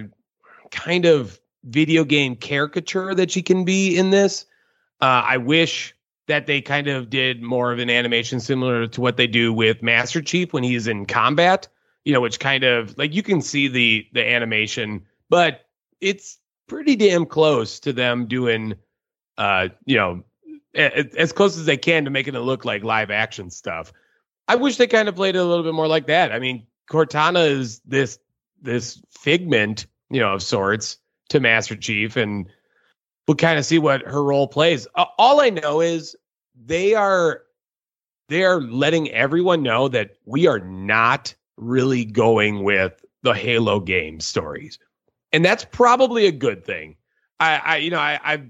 kind 0.70 1.04
of 1.04 1.40
video 1.64 2.04
game 2.04 2.36
caricature 2.36 3.14
that 3.14 3.30
she 3.30 3.42
can 3.42 3.64
be 3.64 3.96
in 3.96 4.10
this. 4.10 4.46
Uh, 5.00 5.22
I 5.26 5.36
wish 5.36 5.94
that 6.28 6.46
they 6.46 6.60
kind 6.60 6.88
of 6.88 7.10
did 7.10 7.42
more 7.42 7.72
of 7.72 7.78
an 7.78 7.90
animation 7.90 8.40
similar 8.40 8.86
to 8.88 9.00
what 9.00 9.16
they 9.16 9.26
do 9.26 9.52
with 9.52 9.82
Master 9.82 10.22
Chief 10.22 10.52
when 10.52 10.62
he's 10.62 10.86
in 10.86 11.06
combat, 11.06 11.68
you 12.04 12.12
know, 12.12 12.20
which 12.20 12.40
kind 12.40 12.64
of 12.64 12.96
like 12.98 13.14
you 13.14 13.22
can 13.22 13.40
see 13.40 13.68
the 13.68 14.06
the 14.12 14.26
animation, 14.26 15.04
but 15.28 15.66
it's 16.00 16.38
pretty 16.68 16.96
damn 16.96 17.26
close 17.26 17.80
to 17.80 17.92
them 17.92 18.26
doing 18.26 18.74
uh, 19.38 19.68
you 19.84 19.96
know, 19.96 20.22
as 20.76 21.32
close 21.32 21.58
as 21.58 21.66
they 21.66 21.76
can 21.76 22.04
to 22.04 22.10
making 22.10 22.34
it 22.34 22.40
look 22.40 22.64
like 22.64 22.84
live 22.84 23.10
action 23.10 23.50
stuff. 23.50 23.92
I 24.48 24.56
wish 24.56 24.76
they 24.76 24.86
kind 24.86 25.08
of 25.08 25.16
played 25.16 25.34
it 25.34 25.40
a 25.40 25.44
little 25.44 25.64
bit 25.64 25.74
more 25.74 25.88
like 25.88 26.06
that. 26.06 26.32
I 26.32 26.38
mean, 26.38 26.66
Cortana 26.90 27.48
is 27.48 27.80
this 27.80 28.18
this 28.60 29.02
figment, 29.10 29.86
you 30.10 30.20
know, 30.20 30.34
of 30.34 30.42
sorts 30.42 30.98
to 31.30 31.40
Master 31.40 31.76
Chief 31.76 32.16
and 32.16 32.48
we'll 33.26 33.36
kind 33.36 33.58
of 33.58 33.66
see 33.66 33.78
what 33.78 34.02
her 34.02 34.22
role 34.22 34.48
plays. 34.48 34.86
All 34.94 35.40
I 35.40 35.50
know 35.50 35.80
is 35.80 36.16
they 36.54 36.94
are 36.94 37.42
they 38.28 38.44
are 38.44 38.60
letting 38.60 39.10
everyone 39.10 39.62
know 39.62 39.88
that 39.88 40.16
we 40.24 40.46
are 40.46 40.58
not 40.58 41.34
really 41.56 42.04
going 42.04 42.64
with 42.64 43.04
the 43.22 43.34
Halo 43.34 43.80
game 43.80 44.20
stories, 44.20 44.78
and 45.32 45.44
that's 45.44 45.64
probably 45.64 46.26
a 46.26 46.32
good 46.32 46.64
thing. 46.64 46.96
I, 47.40 47.56
I 47.56 47.76
you 47.78 47.90
know, 47.90 47.98
I, 47.98 48.18
I've 48.22 48.48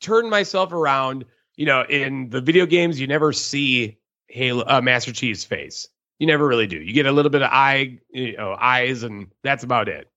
turned 0.00 0.30
myself 0.30 0.72
around. 0.72 1.24
You 1.60 1.66
know, 1.66 1.84
in 1.90 2.30
the 2.30 2.40
video 2.40 2.64
games, 2.64 2.98
you 2.98 3.06
never 3.06 3.34
see 3.34 3.98
Halo 4.28 4.64
uh, 4.66 4.80
Master 4.80 5.12
Chief's 5.12 5.44
face. 5.44 5.86
You 6.18 6.26
never 6.26 6.46
really 6.46 6.66
do. 6.66 6.78
You 6.78 6.94
get 6.94 7.04
a 7.04 7.12
little 7.12 7.30
bit 7.30 7.42
of 7.42 7.50
eye, 7.52 7.98
you 8.08 8.34
know, 8.34 8.56
eyes, 8.58 9.02
and 9.02 9.26
that's 9.44 9.62
about 9.62 9.86
it. 9.86 10.10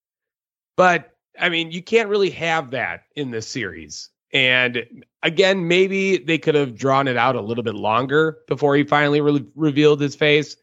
But 0.77 1.11
I 1.37 1.49
mean, 1.49 1.69
you 1.69 1.83
can't 1.83 2.07
really 2.07 2.29
have 2.29 2.71
that 2.71 3.03
in 3.17 3.31
this 3.31 3.45
series. 3.45 4.09
And 4.31 5.03
again, 5.21 5.67
maybe 5.67 6.15
they 6.15 6.37
could 6.37 6.55
have 6.55 6.77
drawn 6.77 7.09
it 7.09 7.17
out 7.17 7.35
a 7.35 7.41
little 7.41 7.65
bit 7.65 7.75
longer 7.75 8.37
before 8.47 8.77
he 8.77 8.85
finally 8.85 9.19
re- 9.19 9.45
revealed 9.53 9.99
his 9.99 10.15
face, 10.15 10.55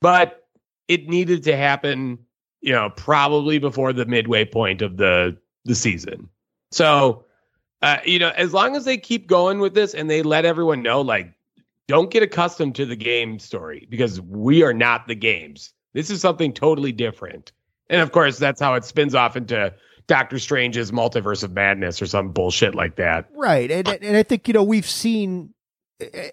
but 0.00 0.46
it 0.86 1.08
needed 1.08 1.42
to 1.42 1.56
happen, 1.56 2.20
you 2.60 2.72
know, 2.72 2.88
probably 2.90 3.58
before 3.58 3.92
the 3.92 4.06
midway 4.06 4.44
point 4.44 4.80
of 4.80 4.96
the 4.96 5.36
the 5.64 5.74
season. 5.74 6.28
So, 6.70 7.24
uh, 7.82 7.98
you 8.04 8.18
know, 8.18 8.30
as 8.36 8.52
long 8.52 8.76
as 8.76 8.84
they 8.84 8.98
keep 8.98 9.26
going 9.26 9.58
with 9.58 9.74
this 9.74 9.94
and 9.94 10.10
they 10.10 10.22
let 10.22 10.44
everyone 10.44 10.82
know, 10.82 11.00
like, 11.00 11.32
don't 11.88 12.10
get 12.10 12.22
accustomed 12.22 12.74
to 12.76 12.86
the 12.86 12.96
game 12.96 13.38
story 13.38 13.86
because 13.90 14.20
we 14.20 14.62
are 14.62 14.74
not 14.74 15.08
the 15.08 15.14
games. 15.14 15.72
This 15.92 16.10
is 16.10 16.20
something 16.20 16.52
totally 16.52 16.92
different. 16.92 17.52
And 17.88 18.00
of 18.00 18.12
course, 18.12 18.38
that's 18.38 18.60
how 18.60 18.74
it 18.74 18.84
spins 18.84 19.14
off 19.14 19.36
into 19.36 19.74
Doctor 20.06 20.38
Strange's 20.38 20.92
multiverse 20.92 21.42
of 21.42 21.52
madness 21.52 22.00
or 22.00 22.06
some 22.06 22.30
bullshit 22.30 22.74
like 22.74 22.96
that. 22.96 23.28
Right. 23.34 23.70
And 23.70 23.88
and 23.88 24.16
I 24.16 24.22
think, 24.22 24.46
you 24.46 24.54
know, 24.54 24.62
we've 24.62 24.88
seen 24.88 25.52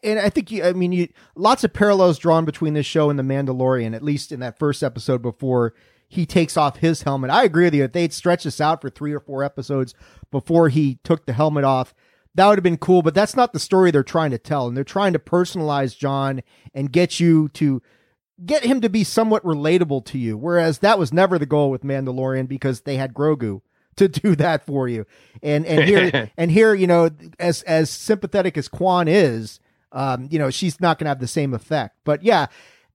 and 0.03 0.19
I 0.19 0.29
think 0.29 0.51
you, 0.51 0.63
I 0.63 0.73
mean, 0.73 0.91
you, 0.91 1.07
lots 1.35 1.63
of 1.63 1.73
parallels 1.73 2.17
drawn 2.17 2.45
between 2.45 2.73
this 2.73 2.85
show 2.85 3.09
and 3.09 3.19
The 3.19 3.23
Mandalorian, 3.23 3.95
at 3.95 4.03
least 4.03 4.31
in 4.31 4.39
that 4.39 4.57
first 4.57 4.83
episode 4.83 5.21
before 5.21 5.73
he 6.07 6.25
takes 6.25 6.55
off 6.55 6.77
his 6.77 7.03
helmet. 7.03 7.29
I 7.29 7.43
agree 7.43 7.65
with 7.65 7.73
you. 7.73 7.83
If 7.83 7.91
they'd 7.91 8.13
stretch 8.13 8.43
this 8.43 8.61
out 8.61 8.81
for 8.81 8.89
three 8.89 9.13
or 9.13 9.19
four 9.19 9.43
episodes 9.43 9.93
before 10.31 10.69
he 10.69 10.99
took 11.03 11.25
the 11.25 11.33
helmet 11.33 11.63
off, 11.63 11.93
that 12.35 12.47
would 12.47 12.57
have 12.57 12.63
been 12.63 12.77
cool. 12.77 13.01
But 13.01 13.13
that's 13.13 13.35
not 13.35 13.51
the 13.51 13.59
story 13.59 13.91
they're 13.91 14.03
trying 14.03 14.31
to 14.31 14.37
tell. 14.37 14.67
And 14.67 14.77
they're 14.77 14.83
trying 14.83 15.13
to 15.13 15.19
personalize 15.19 15.97
John 15.97 16.41
and 16.73 16.91
get 16.91 17.19
you 17.19 17.49
to 17.49 17.81
get 18.45 18.63
him 18.63 18.81
to 18.81 18.89
be 18.89 19.03
somewhat 19.03 19.43
relatable 19.43 20.05
to 20.05 20.17
you. 20.17 20.37
Whereas 20.37 20.79
that 20.79 20.99
was 20.99 21.11
never 21.11 21.37
the 21.37 21.45
goal 21.45 21.71
with 21.71 21.83
Mandalorian 21.83 22.47
because 22.47 22.81
they 22.81 22.95
had 22.95 23.13
Grogu 23.13 23.61
to 23.97 24.07
do 24.07 24.35
that 24.35 24.65
for 24.65 24.87
you. 24.87 25.05
And 25.43 25.65
and 25.65 25.83
here 25.83 26.31
and 26.37 26.51
here, 26.51 26.73
you 26.73 26.87
know, 26.87 27.09
as 27.39 27.63
as 27.63 27.89
sympathetic 27.89 28.57
as 28.57 28.67
Kwan 28.67 29.07
is, 29.07 29.59
um, 29.91 30.27
you 30.31 30.39
know, 30.39 30.49
she's 30.49 30.79
not 30.79 30.99
going 30.99 31.05
to 31.05 31.09
have 31.09 31.19
the 31.19 31.27
same 31.27 31.53
effect. 31.53 31.97
But 32.05 32.23
yeah, 32.23 32.47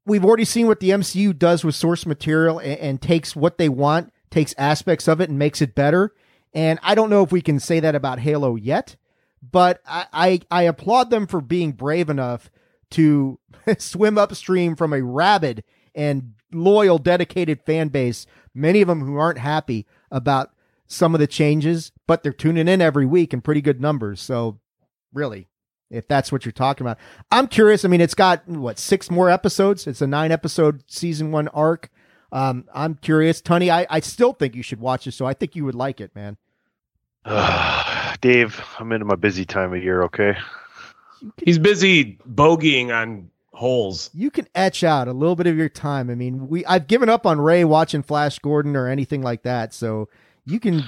we've 0.05 0.25
already 0.25 0.45
seen 0.45 0.67
what 0.67 0.81
the 0.81 0.91
MCU 0.91 1.37
does 1.37 1.65
with 1.65 1.75
source 1.75 2.07
material 2.07 2.59
and, 2.59 2.79
and 2.79 3.03
takes 3.03 3.37
what 3.37 3.59
they 3.59 3.69
want, 3.69 4.13
takes 4.31 4.55
aspects 4.59 5.09
of 5.09 5.21
it, 5.21 5.29
and 5.29 5.39
makes 5.39 5.63
it 5.63 5.75
better. 5.75 6.15
And 6.55 6.79
I 6.83 6.95
don't 6.95 7.11
know 7.11 7.23
if 7.23 7.33
we 7.33 7.41
can 7.41 7.61
say 7.61 7.81
that 7.81 7.95
about 7.95 8.19
Halo 8.19 8.57
yet, 8.57 8.97
but 9.43 9.81
I, 9.87 10.07
I, 10.13 10.41
I 10.51 10.63
applaud 10.65 11.11
them 11.11 11.27
for 11.27 11.41
being 11.41 11.73
brave 11.73 12.11
enough 12.11 12.51
to 12.91 13.39
swim 13.79 14.19
upstream 14.19 14.77
from 14.77 14.93
a 14.93 15.03
rabid 15.03 15.65
and 15.95 16.35
loyal, 16.53 16.99
dedicated 16.99 17.63
fan 17.65 17.89
base, 17.89 18.27
many 18.55 18.83
of 18.83 18.89
them 18.89 19.01
who 19.01 19.17
aren't 19.17 19.39
happy 19.39 19.87
about 20.11 20.51
some 20.87 21.15
of 21.15 21.21
the 21.21 21.27
changes, 21.27 21.91
but 22.07 22.23
they're 22.23 22.33
tuning 22.33 22.69
in 22.69 22.83
every 22.83 23.07
week 23.07 23.33
in 23.33 23.41
pretty 23.41 23.63
good 23.63 23.81
numbers. 23.81 24.21
So, 24.21 24.61
really, 25.13 25.49
if 25.93 26.09
that's 26.09 26.33
what 26.33 26.45
you're 26.45 26.53
talking 26.53 26.87
about, 26.87 26.99
I'm 27.31 27.47
curious. 27.47 27.85
I 27.85 27.89
mean, 27.89 28.01
it's 28.01 28.15
got 28.15 28.47
what 28.49 28.79
six 28.79 29.11
more 29.11 29.31
episodes. 29.31 29.87
It's 29.87 30.01
a 30.01 30.07
nine 30.07 30.33
episode 30.33 30.83
season 30.87 31.31
one 31.31 31.49
arc. 31.49 31.91
Um, 32.33 32.65
I'm 32.75 32.95
curious, 32.95 33.41
Tony. 33.41 33.71
I, 33.71 33.87
I 33.91 34.01
still 34.01 34.33
think 34.33 34.55
you 34.55 34.63
should 34.63 34.81
watch 34.81 35.07
it, 35.07 35.13
so 35.13 35.27
I 35.27 35.35
think 35.35 35.55
you 35.55 35.65
would 35.65 35.75
like 35.75 36.01
it, 36.01 36.15
man. 36.15 36.39
Uh, 37.25 38.15
Dave, 38.21 38.65
I'm 38.79 38.91
into 38.93 39.05
my 39.05 39.17
busy 39.17 39.45
time 39.45 39.75
of 39.75 39.83
year. 39.83 40.03
Okay, 40.05 40.35
he's 41.45 41.59
busy 41.59 42.19
bogeying 42.29 42.95
on 42.95 43.31
holes. 43.53 44.11
You 44.15 44.31
can 44.31 44.49
etch 44.55 44.83
out 44.83 45.09
a 45.09 45.13
little 45.13 45.37
bit 45.37 45.47
of 45.47 45.57
your 45.57 45.69
time. 45.69 46.09
I 46.11 46.15
mean, 46.15 46.49
we 46.49 46.65
I've 46.67 46.87
given 46.87 47.09
up 47.09 47.27
on 47.27 47.41
Rey 47.41 47.65
watching 47.65 48.03
Flash 48.03 48.39
Gordon 48.39 48.77
or 48.77 48.89
anything 48.89 49.23
like 49.23 49.43
that. 49.43 49.75
So 49.75 50.09
you 50.45 50.59
can 50.59 50.85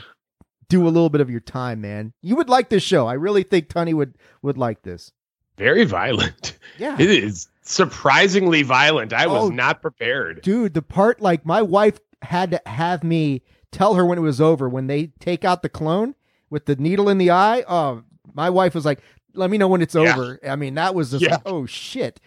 do 0.68 0.87
a 0.87 0.90
little 0.90 1.11
bit 1.11 1.20
of 1.20 1.31
your 1.31 1.40
time, 1.40 1.81
man. 1.81 2.12
You 2.22 2.37
would 2.37 2.48
like 2.48 2.68
this 2.68 2.83
show. 2.83 3.07
I 3.07 3.14
really 3.14 3.42
think 3.42 3.68
Tony 3.68 3.94
would 3.94 4.16
would 4.42 4.59
like 4.59 4.83
this. 4.83 5.12
Very 5.57 5.85
violent. 5.85 6.59
Yeah. 6.77 6.96
It 6.98 7.09
is 7.09 7.48
surprisingly 7.62 8.64
violent. 8.64 9.12
I 9.12 9.29
was 9.29 9.44
oh, 9.44 9.48
not 9.48 9.81
prepared. 9.81 10.42
Dude, 10.42 10.74
the 10.74 10.83
part 10.83 11.20
like 11.20 11.46
my 11.46 11.62
wife 11.62 12.00
had 12.22 12.50
to 12.50 12.61
have 12.66 13.05
me 13.05 13.42
tell 13.70 13.94
her 13.94 14.05
when 14.05 14.18
it 14.18 14.22
was 14.22 14.40
over 14.40 14.68
when 14.68 14.88
they 14.88 15.09
take 15.20 15.44
out 15.44 15.62
the 15.62 15.68
clone 15.68 16.16
with 16.50 16.66
the 16.66 16.74
needle 16.77 17.09
in 17.09 17.18
the 17.18 17.31
eye. 17.31 17.62
Oh, 17.68 18.03
my 18.32 18.51
wife 18.51 18.74
was 18.74 18.84
like, 18.84 19.01
"Let 19.34 19.51
me 19.51 19.59
know 19.59 19.68
when 19.68 19.82
it's 19.82 19.95
yeah. 19.95 20.16
over." 20.16 20.41
I 20.47 20.57
mean, 20.57 20.74
that 20.74 20.95
was 20.97 21.12
just 21.12 21.22
yeah. 21.22 21.39
oh 21.47 21.64
shit. 21.66 22.20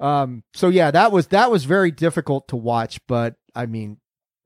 Um 0.00 0.42
so 0.52 0.68
yeah, 0.68 0.90
that 0.90 1.12
was 1.12 1.28
that 1.28 1.52
was 1.52 1.64
very 1.64 1.92
difficult 1.92 2.48
to 2.48 2.56
watch, 2.56 2.98
but 3.06 3.36
I 3.54 3.66
mean, 3.66 3.98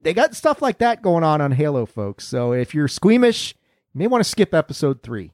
they 0.09 0.15
got 0.15 0.35
stuff 0.35 0.63
like 0.63 0.79
that 0.79 1.03
going 1.03 1.23
on 1.23 1.43
on 1.43 1.53
Halo, 1.53 1.85
folks. 1.85 2.27
So 2.27 2.55
if 2.55 2.75
you're 2.75 2.89
squeamish, 2.89 3.55
you 3.93 3.99
may 3.99 4.07
want 4.07 4.25
to 4.25 4.31
skip 4.31 4.55
episode 4.55 5.03
three. 5.03 5.33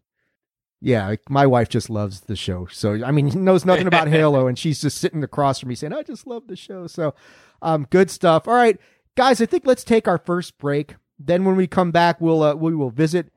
Yeah, 0.81 1.15
my 1.29 1.47
wife 1.47 1.69
just 1.69 1.89
loves 1.89 2.23
the 2.23 2.35
show. 2.35 2.67
So 2.67 3.05
I 3.05 3.13
mean, 3.13 3.45
knows 3.45 3.65
nothing 3.65 3.87
about 3.87 4.09
Halo, 4.19 4.49
and 4.49 4.59
she's 4.59 4.81
just 4.81 4.99
sitting 4.99 5.23
across 5.23 5.61
from 5.61 5.69
me 5.69 5.77
saying, 5.77 5.93
"I 5.93 6.03
just 6.03 6.27
love 6.27 6.49
the 6.49 6.57
show." 6.57 6.89
So, 6.89 7.15
um, 7.63 7.87
good 7.89 8.11
stuff. 8.11 8.49
All 8.49 8.55
right, 8.55 8.77
guys, 9.15 9.41
I 9.41 9.47
think 9.47 9.65
let's 9.65 9.85
take 9.85 10.09
our 10.09 10.19
first 10.19 10.59
break. 10.59 10.97
Then 11.21 11.45
when 11.45 11.55
we 11.55 11.69
come 11.69 11.93
back, 11.93 12.21
we'll 12.21 12.43
uh, 12.43 12.57
we 12.57 12.75
will 12.75 12.91
visit 12.91 13.33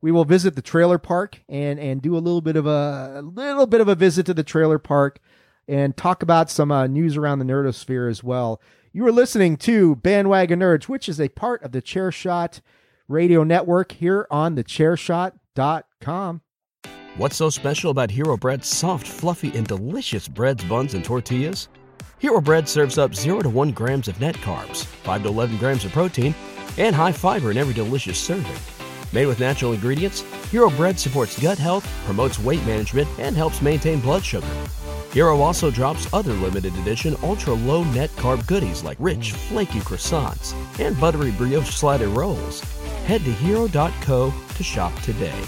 we 0.00 0.10
will 0.10 0.24
visit 0.24 0.56
the 0.56 0.62
trailer 0.62 0.96
park 0.96 1.42
and 1.50 1.78
and 1.78 2.00
do 2.00 2.16
a 2.16 2.18
little 2.18 2.40
bit 2.40 2.56
of 2.56 2.66
a, 2.66 3.16
a 3.16 3.20
little 3.20 3.66
bit 3.66 3.82
of 3.82 3.88
a 3.88 3.94
visit 3.94 4.24
to 4.24 4.32
the 4.32 4.42
trailer 4.42 4.78
park 4.78 5.20
and 5.68 5.98
talk 5.98 6.22
about 6.22 6.50
some 6.50 6.72
uh, 6.72 6.86
news 6.86 7.18
around 7.18 7.40
the 7.40 7.44
nerdosphere 7.44 8.08
as 8.08 8.24
well. 8.24 8.58
You 8.98 9.06
are 9.06 9.12
listening 9.12 9.58
to 9.58 9.94
Bandwagon 9.94 10.58
Nerds, 10.58 10.88
which 10.88 11.08
is 11.08 11.20
a 11.20 11.28
part 11.28 11.62
of 11.62 11.70
the 11.70 11.80
Chairshot 11.80 12.60
Radio 13.06 13.44
Network 13.44 13.92
here 13.92 14.26
on 14.28 14.56
the 14.56 14.64
Chairshot.com. 14.64 16.40
What's 17.16 17.36
so 17.36 17.48
special 17.48 17.92
about 17.92 18.10
Hero 18.10 18.36
Bread's 18.36 18.66
soft, 18.66 19.06
fluffy, 19.06 19.56
and 19.56 19.64
delicious 19.64 20.26
breads, 20.26 20.64
buns, 20.64 20.94
and 20.94 21.04
tortillas? 21.04 21.68
Hero 22.18 22.40
Bread 22.40 22.68
serves 22.68 22.98
up 22.98 23.14
0 23.14 23.42
to 23.42 23.48
1 23.48 23.70
grams 23.70 24.08
of 24.08 24.20
net 24.20 24.34
carbs, 24.38 24.84
5 24.84 25.22
to 25.22 25.28
11 25.28 25.58
grams 25.58 25.84
of 25.84 25.92
protein, 25.92 26.34
and 26.76 26.92
high 26.92 27.12
fiber 27.12 27.52
in 27.52 27.56
every 27.56 27.74
delicious 27.74 28.18
serving. 28.18 28.77
Made 29.12 29.26
with 29.26 29.40
natural 29.40 29.72
ingredients, 29.72 30.20
Hero 30.50 30.70
Bread 30.70 30.98
supports 30.98 31.40
gut 31.40 31.58
health, 31.58 31.88
promotes 32.04 32.38
weight 32.38 32.64
management, 32.66 33.08
and 33.18 33.36
helps 33.36 33.62
maintain 33.62 34.00
blood 34.00 34.24
sugar. 34.24 34.46
Hero 35.12 35.40
also 35.40 35.70
drops 35.70 36.12
other 36.12 36.34
limited 36.34 36.74
edition 36.76 37.16
ultra 37.22 37.54
low 37.54 37.82
net 37.84 38.10
carb 38.10 38.46
goodies 38.46 38.84
like 38.84 38.98
rich, 39.00 39.32
flaky 39.32 39.80
croissants 39.80 40.54
and 40.78 40.98
buttery 41.00 41.30
brioche 41.32 41.70
slider 41.74 42.08
rolls. 42.08 42.60
Head 43.06 43.24
to 43.24 43.32
hero.co 43.32 44.32
to 44.54 44.62
shop 44.62 44.94
today. 45.00 45.42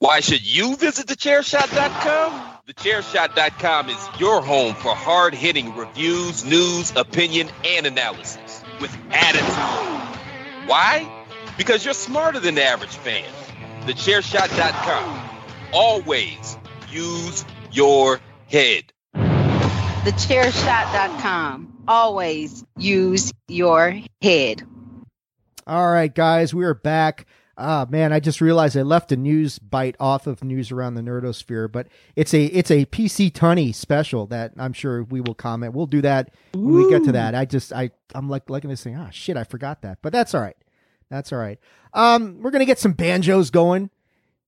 Why 0.00 0.20
should 0.20 0.44
you 0.44 0.76
visit 0.76 1.06
thechairshot.com? 1.06 2.58
Thechairshot.com 2.68 3.90
is 3.90 4.08
your 4.18 4.42
home 4.42 4.74
for 4.74 4.94
hard 4.94 5.34
hitting 5.34 5.74
reviews, 5.76 6.44
news, 6.44 6.92
opinion, 6.96 7.48
and 7.64 7.86
analysis 7.86 8.62
with 8.80 8.94
attitude. 9.12 10.68
Why? 10.68 11.23
Because 11.56 11.84
you're 11.84 11.94
smarter 11.94 12.40
than 12.40 12.54
the 12.54 12.64
average 12.64 12.96
fan. 12.96 13.24
Thechairshot.com. 13.82 15.30
Always 15.72 16.56
use 16.90 17.44
your 17.72 18.20
head. 18.48 18.92
Thechairshot.com. 19.14 21.72
Always 21.86 22.64
use 22.78 23.32
your 23.48 24.00
head. 24.22 24.62
All 25.66 25.90
right, 25.90 26.14
guys, 26.14 26.54
we 26.54 26.64
are 26.64 26.74
back. 26.74 27.26
Ah, 27.56 27.86
man, 27.88 28.12
I 28.12 28.20
just 28.20 28.40
realized 28.40 28.76
I 28.76 28.82
left 28.82 29.12
a 29.12 29.16
news 29.16 29.58
bite 29.58 29.96
off 30.00 30.26
of 30.26 30.42
news 30.42 30.72
around 30.72 30.94
the 30.94 31.02
nerdosphere, 31.02 31.70
but 31.70 31.86
it's 32.16 32.34
a 32.34 32.46
it's 32.46 32.70
a 32.70 32.84
PC 32.86 33.30
Tunney 33.30 33.74
special 33.74 34.26
that 34.26 34.52
I'm 34.58 34.72
sure 34.72 35.04
we 35.04 35.20
will 35.20 35.34
comment. 35.34 35.72
We'll 35.72 35.86
do 35.86 36.02
that 36.02 36.30
when 36.52 36.74
we 36.74 36.90
get 36.90 37.04
to 37.04 37.12
that. 37.12 37.34
I 37.34 37.44
just 37.44 37.72
I 37.72 37.90
I'm 38.14 38.28
like 38.28 38.50
looking 38.50 38.70
at 38.70 38.72
this 38.72 38.82
thing. 38.82 38.96
Ah, 38.96 39.10
shit, 39.10 39.36
I 39.36 39.44
forgot 39.44 39.82
that, 39.82 39.98
but 40.02 40.12
that's 40.12 40.34
all 40.34 40.40
right. 40.40 40.56
That's 41.10 41.32
all 41.32 41.38
right. 41.38 41.58
Um, 41.92 42.40
we're 42.40 42.50
gonna 42.50 42.64
get 42.64 42.78
some 42.78 42.92
banjos 42.92 43.50
going. 43.50 43.90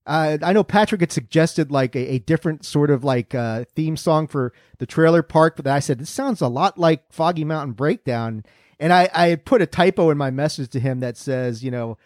Uh, 0.06 0.38
I 0.40 0.52
know 0.52 0.62
Patrick 0.62 1.00
had 1.00 1.10
suggested 1.10 1.72
like 1.72 1.96
a, 1.96 2.14
a 2.14 2.18
different 2.20 2.64
sort 2.64 2.90
of 2.90 3.02
like 3.02 3.34
uh, 3.34 3.64
theme 3.74 3.96
song 3.96 4.28
for 4.28 4.52
the 4.78 4.86
trailer 4.86 5.22
park, 5.22 5.56
but 5.56 5.66
I 5.66 5.80
said 5.80 5.98
this 5.98 6.10
sounds 6.10 6.40
a 6.40 6.48
lot 6.48 6.78
like 6.78 7.12
Foggy 7.12 7.44
Mountain 7.44 7.72
Breakdown, 7.72 8.44
and 8.78 8.92
I 8.92 9.08
I 9.14 9.28
had 9.28 9.44
put 9.44 9.62
a 9.62 9.66
typo 9.66 10.10
in 10.10 10.18
my 10.18 10.30
message 10.30 10.70
to 10.70 10.80
him 10.80 11.00
that 11.00 11.16
says 11.16 11.64
you 11.64 11.70
know. 11.70 11.98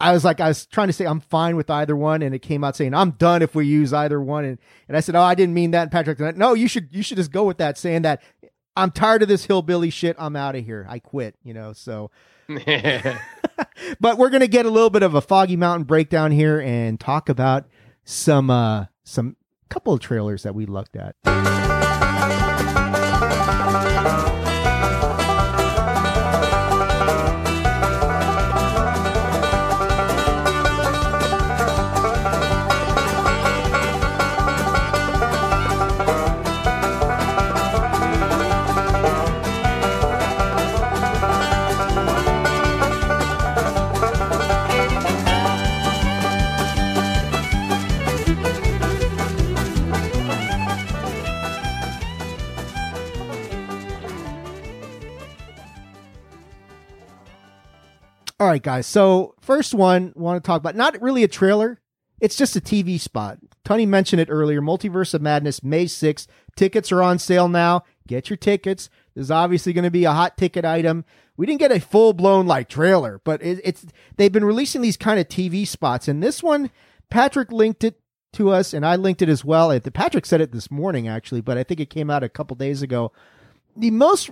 I 0.00 0.10
was 0.12 0.24
like, 0.24 0.40
I 0.40 0.48
was 0.48 0.66
trying 0.66 0.88
to 0.88 0.92
say 0.92 1.04
I'm 1.04 1.20
fine 1.20 1.54
with 1.54 1.70
either 1.70 1.94
one, 1.94 2.22
and 2.22 2.34
it 2.34 2.40
came 2.40 2.64
out 2.64 2.74
saying 2.74 2.92
I'm 2.92 3.12
done 3.12 3.40
if 3.40 3.54
we 3.54 3.66
use 3.66 3.92
either 3.92 4.20
one, 4.20 4.44
and 4.44 4.58
and 4.88 4.96
I 4.96 5.00
said, 5.00 5.14
oh, 5.14 5.22
I 5.22 5.36
didn't 5.36 5.54
mean 5.54 5.70
that. 5.72 5.82
And 5.82 5.92
Patrick, 5.92 6.18
said, 6.18 6.36
no, 6.36 6.54
you 6.54 6.66
should 6.66 6.88
you 6.90 7.04
should 7.04 7.18
just 7.18 7.30
go 7.30 7.44
with 7.44 7.58
that, 7.58 7.78
saying 7.78 8.02
that 8.02 8.20
I'm 8.76 8.90
tired 8.90 9.22
of 9.22 9.28
this 9.28 9.44
hillbilly 9.44 9.90
shit. 9.90 10.16
I'm 10.18 10.34
out 10.34 10.56
of 10.56 10.64
here. 10.64 10.86
I 10.88 10.98
quit. 10.98 11.36
You 11.44 11.54
know, 11.54 11.72
so 11.72 12.10
but 14.00 14.18
we're 14.18 14.30
gonna 14.30 14.46
get 14.46 14.66
a 14.66 14.70
little 14.70 14.90
bit 14.90 15.02
of 15.02 15.14
a 15.14 15.20
Foggy 15.20 15.56
Mountain 15.56 15.84
breakdown 15.84 16.30
here 16.30 16.60
and 16.60 16.98
talk 16.98 17.28
about 17.28 17.66
some 18.04 18.50
uh 18.50 18.86
some 19.04 19.36
couple 19.68 19.92
of 19.92 20.00
trailers 20.00 20.42
that 20.42 20.54
we 20.54 20.66
looked 20.66 20.96
at. 20.96 21.16
All 58.42 58.48
right, 58.48 58.60
guys. 58.60 58.88
So 58.88 59.36
first 59.40 59.72
one, 59.72 60.12
want 60.16 60.42
to 60.42 60.44
talk 60.44 60.58
about 60.58 60.74
not 60.74 61.00
really 61.00 61.22
a 61.22 61.28
trailer. 61.28 61.78
It's 62.20 62.34
just 62.34 62.56
a 62.56 62.60
TV 62.60 62.98
spot. 62.98 63.38
Tony 63.64 63.86
mentioned 63.86 64.20
it 64.20 64.26
earlier. 64.28 64.60
Multiverse 64.60 65.14
of 65.14 65.22
Madness, 65.22 65.62
May 65.62 65.84
6th. 65.84 66.26
Tickets 66.56 66.90
are 66.90 67.04
on 67.04 67.20
sale 67.20 67.46
now. 67.46 67.84
Get 68.08 68.30
your 68.30 68.36
tickets. 68.36 68.90
There's 69.14 69.30
obviously 69.30 69.72
going 69.72 69.84
to 69.84 69.92
be 69.92 70.06
a 70.06 70.12
hot 70.12 70.36
ticket 70.36 70.64
item. 70.64 71.04
We 71.36 71.46
didn't 71.46 71.60
get 71.60 71.70
a 71.70 71.78
full 71.78 72.14
blown 72.14 72.48
like 72.48 72.68
trailer, 72.68 73.20
but 73.22 73.40
it, 73.44 73.60
it's 73.62 73.86
they've 74.16 74.32
been 74.32 74.44
releasing 74.44 74.82
these 74.82 74.96
kind 74.96 75.20
of 75.20 75.28
TV 75.28 75.64
spots, 75.64 76.08
and 76.08 76.20
this 76.20 76.42
one, 76.42 76.72
Patrick 77.10 77.52
linked 77.52 77.84
it 77.84 78.00
to 78.32 78.50
us, 78.50 78.74
and 78.74 78.84
I 78.84 78.96
linked 78.96 79.22
it 79.22 79.28
as 79.28 79.44
well. 79.44 79.78
Patrick 79.94 80.26
said 80.26 80.40
it 80.40 80.50
this 80.50 80.68
morning 80.68 81.06
actually, 81.06 81.42
but 81.42 81.58
I 81.58 81.62
think 81.62 81.78
it 81.78 81.90
came 81.90 82.10
out 82.10 82.24
a 82.24 82.28
couple 82.28 82.56
days 82.56 82.82
ago. 82.82 83.12
The 83.76 83.92
most 83.92 84.30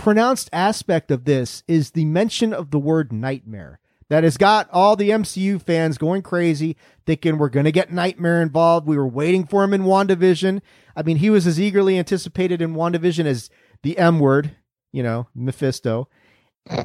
pronounced 0.00 0.48
aspect 0.50 1.10
of 1.10 1.24
this 1.24 1.62
is 1.68 1.90
the 1.90 2.06
mention 2.06 2.54
of 2.54 2.70
the 2.70 2.78
word 2.78 3.12
nightmare 3.12 3.80
that 4.08 4.24
has 4.24 4.38
got 4.38 4.66
all 4.72 4.96
the 4.96 5.10
MCU 5.10 5.60
fans 5.60 5.98
going 5.98 6.22
crazy, 6.22 6.74
thinking 7.04 7.36
we're 7.36 7.50
going 7.50 7.64
to 7.64 7.72
get 7.72 7.92
Nightmare 7.92 8.40
involved. 8.40 8.86
We 8.86 8.96
were 8.96 9.06
waiting 9.06 9.46
for 9.46 9.62
him 9.62 9.74
in 9.74 9.82
WandaVision. 9.82 10.62
I 10.96 11.02
mean, 11.02 11.18
he 11.18 11.28
was 11.28 11.46
as 11.46 11.60
eagerly 11.60 11.98
anticipated 11.98 12.62
in 12.62 12.74
WandaVision 12.74 13.26
as 13.26 13.50
the 13.82 13.98
M 13.98 14.18
word, 14.18 14.56
you 14.90 15.02
know, 15.02 15.28
Mephisto. 15.34 16.08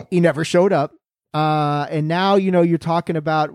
He 0.09 0.20
never 0.20 0.43
showed 0.43 0.74
up. 0.74 0.91
Uh, 1.34 1.88
and 1.89 2.09
now, 2.09 2.36
you 2.36 2.51
know, 2.51 2.61
you're 2.63 2.78
talking 2.78 3.16
about 3.16 3.49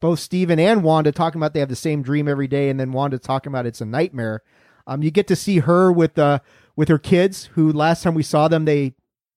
both 0.00 0.18
Steven 0.18 0.58
and 0.58 0.82
Wanda 0.82 1.12
talking 1.12 1.38
about 1.38 1.54
they 1.54 1.60
have 1.60 1.68
the 1.68 1.76
same 1.76 2.02
dream 2.02 2.26
every 2.26 2.48
day, 2.48 2.68
and 2.68 2.80
then 2.80 2.90
Wanda 2.90 3.20
talking 3.20 3.52
about 3.52 3.64
it's 3.64 3.80
a 3.80 3.86
nightmare. 3.86 4.42
Um, 4.88 5.04
you 5.04 5.12
get 5.12 5.28
to 5.28 5.36
see 5.36 5.60
her 5.60 5.90
with 5.92 6.18
uh 6.18 6.40
with 6.76 6.88
her 6.88 6.98
kids, 6.98 7.46
who 7.54 7.72
last 7.72 8.02
time 8.02 8.14
we 8.14 8.22
saw 8.22 8.48
them, 8.48 8.64
they 8.64 8.94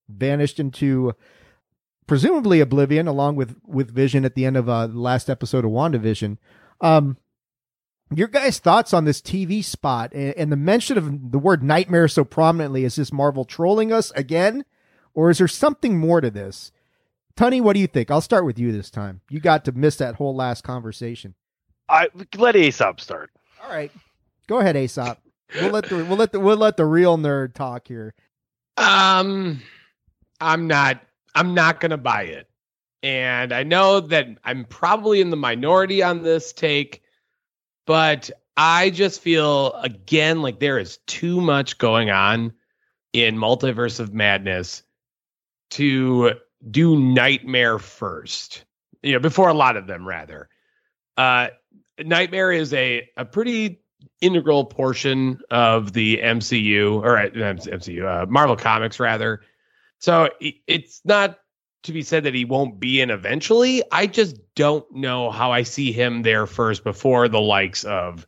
vanished 0.09 0.59
into 0.59 1.13
presumably 2.07 2.59
oblivion 2.59 3.07
along 3.07 3.35
with 3.35 3.57
with 3.65 3.93
vision 3.93 4.25
at 4.25 4.35
the 4.35 4.45
end 4.45 4.57
of 4.57 4.69
uh, 4.69 4.87
the 4.87 4.99
last 4.99 5.29
episode 5.29 5.65
of 5.65 5.71
wandavision. 5.71 6.37
Um 6.81 7.17
your 8.15 8.29
guys 8.29 8.59
thoughts 8.59 8.93
on 8.93 9.03
this 9.03 9.21
tv 9.21 9.63
spot 9.63 10.13
and, 10.13 10.33
and, 10.37 10.51
the 10.51 10.55
mention 10.55 10.97
of 10.97 11.31
the 11.31 11.39
word 11.39 11.61
nightmare 11.61 12.07
so 12.07 12.23
prominently 12.23 12.85
is 12.85 12.95
this 12.95 13.11
marvel 13.11 13.43
trolling 13.43 13.91
us 13.91 14.11
again? 14.11 14.63
Or 15.13 15.29
is 15.29 15.39
there 15.39 15.47
something 15.47 15.97
more 15.97 16.21
to 16.21 16.29
this? 16.29 16.71
Tony 17.35 17.59
what 17.59 17.73
do 17.73 17.79
you 17.79 17.87
think? 17.87 18.09
I'll 18.09 18.21
start 18.21 18.45
with 18.45 18.57
you 18.57 18.71
this 18.71 18.89
time. 18.89 19.21
You 19.29 19.39
got 19.39 19.65
to 19.65 19.71
miss 19.71 19.97
that 19.97 20.15
whole 20.15 20.35
last 20.35 20.63
conversation. 20.63 21.35
I 21.89 22.07
let 22.37 22.55
aesop 22.55 22.99
start. 22.99 23.29
All 23.63 23.69
right. 23.69 23.91
Go 24.47 24.59
ahead 24.59 24.77
aesop. 24.77 25.21
We'll 25.55 25.71
let 25.71 25.89
the 25.89 26.03
we'll 26.05 26.17
let 26.17 26.31
the 26.31 26.39
we'll 26.39 26.57
let 26.57 26.77
the 26.77 26.85
real 26.85 27.17
nerd 27.17 27.53
talk 27.53 27.87
here. 27.87 28.13
Um 28.77 29.61
I'm 30.39 30.67
not 30.67 31.01
I'm 31.35 31.53
not 31.53 31.79
going 31.79 31.91
to 31.91 31.97
buy 31.97 32.23
it. 32.23 32.49
And 33.03 33.53
I 33.53 33.63
know 33.63 33.99
that 33.99 34.27
I'm 34.43 34.65
probably 34.65 35.21
in 35.21 35.29
the 35.29 35.37
minority 35.37 36.01
on 36.01 36.23
this 36.23 36.51
take, 36.51 37.03
but 37.85 38.31
I 38.55 38.89
just 38.89 39.21
feel 39.21 39.73
again 39.73 40.41
like 40.41 40.59
there 40.59 40.79
is 40.79 40.97
too 41.05 41.39
much 41.41 41.77
going 41.77 42.09
on 42.09 42.53
in 43.13 43.37
Multiverse 43.37 43.99
of 43.99 44.13
Madness 44.13 44.83
to 45.71 46.33
do 46.69 46.99
Nightmare 46.99 47.79
first. 47.79 48.65
You 49.03 49.13
know, 49.13 49.19
before 49.19 49.49
a 49.49 49.53
lot 49.53 49.77
of 49.77 49.87
them 49.87 50.07
rather. 50.07 50.49
Uh 51.15 51.49
Nightmare 51.99 52.51
is 52.51 52.73
a 52.73 53.09
a 53.17 53.25
pretty 53.25 53.81
integral 54.21 54.65
portion 54.65 55.39
of 55.51 55.93
the 55.93 56.17
MCU 56.17 57.01
or 57.03 57.17
uh, 57.17 57.29
MCU 57.29 58.05
uh, 58.05 58.25
Marvel 58.27 58.55
Comics 58.55 58.99
rather 58.99 59.41
so 59.99 60.29
it's 60.39 61.01
not 61.05 61.39
to 61.83 61.93
be 61.93 62.01
said 62.01 62.23
that 62.23 62.33
he 62.33 62.45
won't 62.45 62.79
be 62.79 63.01
in 63.01 63.09
eventually. 63.09 63.83
I 63.91 64.07
just 64.07 64.37
don't 64.55 64.89
know 64.93 65.31
how 65.31 65.51
I 65.51 65.63
see 65.63 65.91
him 65.91 66.23
there 66.23 66.45
first 66.45 66.83
before 66.83 67.27
the 67.27 67.39
likes 67.41 67.83
of, 67.83 68.27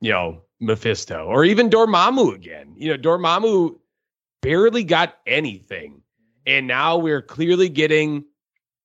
you 0.00 0.12
know, 0.12 0.42
Mephisto 0.60 1.26
or 1.26 1.44
even 1.44 1.70
Dormammu 1.70 2.34
again. 2.34 2.74
You 2.76 2.96
know, 2.96 2.98
Dormammu 2.98 3.76
barely 4.42 4.84
got 4.84 5.18
anything 5.26 6.02
And 6.46 6.66
now 6.66 6.96
we're 6.96 7.22
clearly 7.22 7.68
getting 7.68 8.24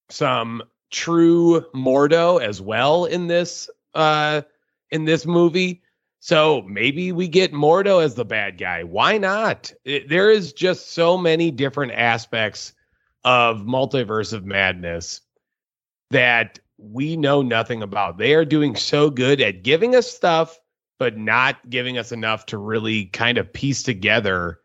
some 0.09 0.63
true 0.89 1.65
Mordo 1.73 2.41
as 2.41 2.61
well 2.61 3.05
in 3.05 3.27
this 3.27 3.69
uh 3.93 4.41
in 4.89 5.05
this 5.05 5.25
movie. 5.25 5.81
So 6.23 6.61
maybe 6.67 7.11
we 7.11 7.27
get 7.27 7.51
Mordo 7.51 8.01
as 8.03 8.13
the 8.13 8.23
bad 8.23 8.59
guy. 8.59 8.83
Why 8.83 9.17
not? 9.17 9.73
It, 9.83 10.07
there 10.07 10.29
is 10.29 10.53
just 10.53 10.91
so 10.91 11.17
many 11.17 11.49
different 11.49 11.93
aspects 11.93 12.73
of 13.23 13.61
multiverse 13.61 14.31
of 14.31 14.45
madness 14.45 15.21
that 16.11 16.59
we 16.77 17.17
know 17.17 17.41
nothing 17.41 17.81
about. 17.81 18.19
They 18.19 18.35
are 18.35 18.45
doing 18.45 18.75
so 18.75 19.09
good 19.09 19.41
at 19.41 19.63
giving 19.63 19.95
us 19.95 20.11
stuff, 20.11 20.59
but 20.99 21.17
not 21.17 21.57
giving 21.71 21.97
us 21.97 22.11
enough 22.11 22.45
to 22.47 22.57
really 22.59 23.05
kind 23.05 23.39
of 23.39 23.51
piece 23.51 23.81
together 23.81 24.59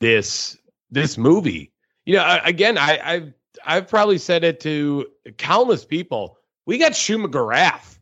this 0.00 0.56
this 0.90 1.18
movie. 1.18 1.70
You 2.06 2.16
know, 2.16 2.40
again, 2.44 2.78
I, 2.78 2.98
I've 3.04 3.32
I've 3.66 3.88
probably 3.88 4.18
said 4.18 4.42
it 4.42 4.58
to 4.60 5.06
countless 5.36 5.84
people. 5.84 6.38
We 6.64 6.78
got 6.78 6.92
Shuma 6.92 7.26
Gorath, 7.26 7.98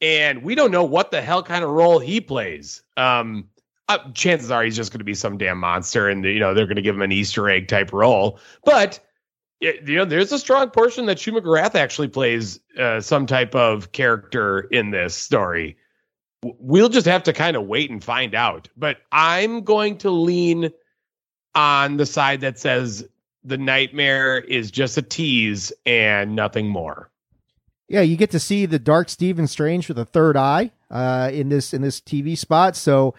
and 0.00 0.42
we 0.42 0.54
don't 0.54 0.70
know 0.70 0.84
what 0.84 1.10
the 1.10 1.20
hell 1.20 1.42
kind 1.42 1.64
of 1.64 1.70
role 1.70 1.98
he 1.98 2.20
plays. 2.20 2.82
Um, 2.96 3.48
uh, 3.88 3.98
chances 4.12 4.50
are 4.50 4.62
he's 4.62 4.76
just 4.76 4.92
going 4.92 4.98
to 4.98 5.04
be 5.04 5.14
some 5.14 5.38
damn 5.38 5.58
monster, 5.58 6.08
and 6.08 6.24
you 6.24 6.38
know 6.38 6.54
they're 6.54 6.66
going 6.66 6.76
to 6.76 6.82
give 6.82 6.94
him 6.94 7.02
an 7.02 7.12
Easter 7.12 7.48
egg 7.48 7.68
type 7.68 7.92
role. 7.92 8.38
But 8.64 9.00
you 9.60 9.96
know, 9.96 10.04
there's 10.04 10.30
a 10.30 10.38
strong 10.38 10.70
portion 10.70 11.06
that 11.06 11.18
Shuma 11.18 11.40
Gorath 11.40 11.74
actually 11.74 12.08
plays 12.08 12.60
uh, 12.78 13.00
some 13.00 13.26
type 13.26 13.54
of 13.54 13.92
character 13.92 14.60
in 14.60 14.90
this 14.90 15.14
story. 15.14 15.76
We'll 16.42 16.88
just 16.88 17.06
have 17.06 17.24
to 17.24 17.32
kind 17.32 17.56
of 17.56 17.66
wait 17.66 17.90
and 17.90 18.02
find 18.02 18.34
out. 18.34 18.68
But 18.76 18.98
I'm 19.10 19.62
going 19.62 19.98
to 19.98 20.10
lean 20.10 20.70
on 21.54 21.96
the 21.96 22.06
side 22.06 22.42
that 22.42 22.58
says 22.58 23.08
the 23.42 23.58
nightmare 23.58 24.38
is 24.38 24.70
just 24.70 24.96
a 24.96 25.02
tease 25.02 25.72
and 25.84 26.36
nothing 26.36 26.68
more. 26.68 27.10
Yeah, 27.88 28.02
you 28.02 28.16
get 28.16 28.30
to 28.32 28.38
see 28.38 28.66
the 28.66 28.78
dark 28.78 29.08
Stephen 29.08 29.46
Strange 29.46 29.88
with 29.88 29.98
a 29.98 30.04
third 30.04 30.36
eye 30.36 30.72
uh, 30.90 31.30
in 31.32 31.48
this 31.48 31.72
in 31.72 31.82
this 31.82 32.00
TV 32.00 32.36
spot. 32.36 32.76
So, 32.76 33.14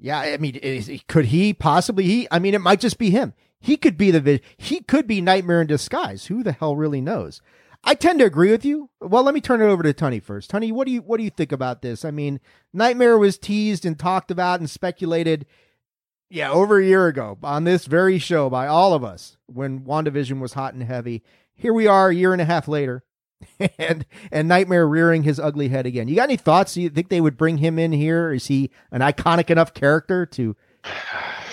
yeah, 0.00 0.18
I 0.18 0.36
mean, 0.38 0.56
is, 0.56 0.90
could 1.08 1.26
he 1.26 1.52
possibly? 1.52 2.04
He, 2.04 2.28
I 2.30 2.38
mean, 2.38 2.54
it 2.54 2.60
might 2.60 2.80
just 2.80 2.98
be 2.98 3.10
him. 3.10 3.34
He 3.60 3.76
could 3.76 3.96
be 3.96 4.10
the 4.10 4.40
he 4.56 4.80
could 4.80 5.06
be 5.06 5.20
Nightmare 5.20 5.60
in 5.60 5.66
disguise. 5.66 6.26
Who 6.26 6.42
the 6.42 6.52
hell 6.52 6.76
really 6.76 7.00
knows? 7.00 7.40
I 7.86 7.94
tend 7.94 8.20
to 8.20 8.24
agree 8.24 8.50
with 8.50 8.64
you. 8.64 8.88
Well, 9.00 9.22
let 9.22 9.34
me 9.34 9.42
turn 9.42 9.60
it 9.60 9.66
over 9.66 9.82
to 9.82 9.92
Tunney 9.92 10.22
first. 10.22 10.50
Tunney, 10.50 10.72
what 10.72 10.86
do 10.86 10.92
you 10.92 11.02
what 11.02 11.18
do 11.18 11.24
you 11.24 11.30
think 11.30 11.52
about 11.52 11.82
this? 11.82 12.04
I 12.04 12.10
mean, 12.10 12.40
Nightmare 12.72 13.18
was 13.18 13.36
teased 13.36 13.84
and 13.84 13.98
talked 13.98 14.30
about 14.30 14.60
and 14.60 14.70
speculated 14.70 15.44
yeah, 16.30 16.50
over 16.50 16.78
a 16.78 16.84
year 16.84 17.06
ago 17.06 17.38
on 17.42 17.64
this 17.64 17.84
very 17.84 18.18
show 18.18 18.48
by 18.48 18.66
all 18.66 18.94
of 18.94 19.04
us 19.04 19.36
when 19.46 19.80
WandaVision 19.80 20.40
was 20.40 20.54
hot 20.54 20.74
and 20.74 20.82
heavy. 20.82 21.22
Here 21.54 21.72
we 21.72 21.86
are 21.86 22.08
a 22.08 22.14
year 22.14 22.32
and 22.32 22.42
a 22.42 22.46
half 22.46 22.66
later. 22.66 23.04
and 23.78 24.06
and 24.30 24.48
Nightmare 24.48 24.86
rearing 24.86 25.22
his 25.22 25.38
ugly 25.40 25.68
head 25.68 25.86
again. 25.86 26.08
You 26.08 26.16
got 26.16 26.24
any 26.24 26.36
thoughts? 26.36 26.74
Do 26.74 26.82
you 26.82 26.90
think 26.90 27.08
they 27.08 27.20
would 27.20 27.36
bring 27.36 27.58
him 27.58 27.78
in 27.78 27.92
here? 27.92 28.32
Is 28.32 28.46
he 28.46 28.70
an 28.90 29.00
iconic 29.00 29.50
enough 29.50 29.74
character 29.74 30.26
to 30.26 30.56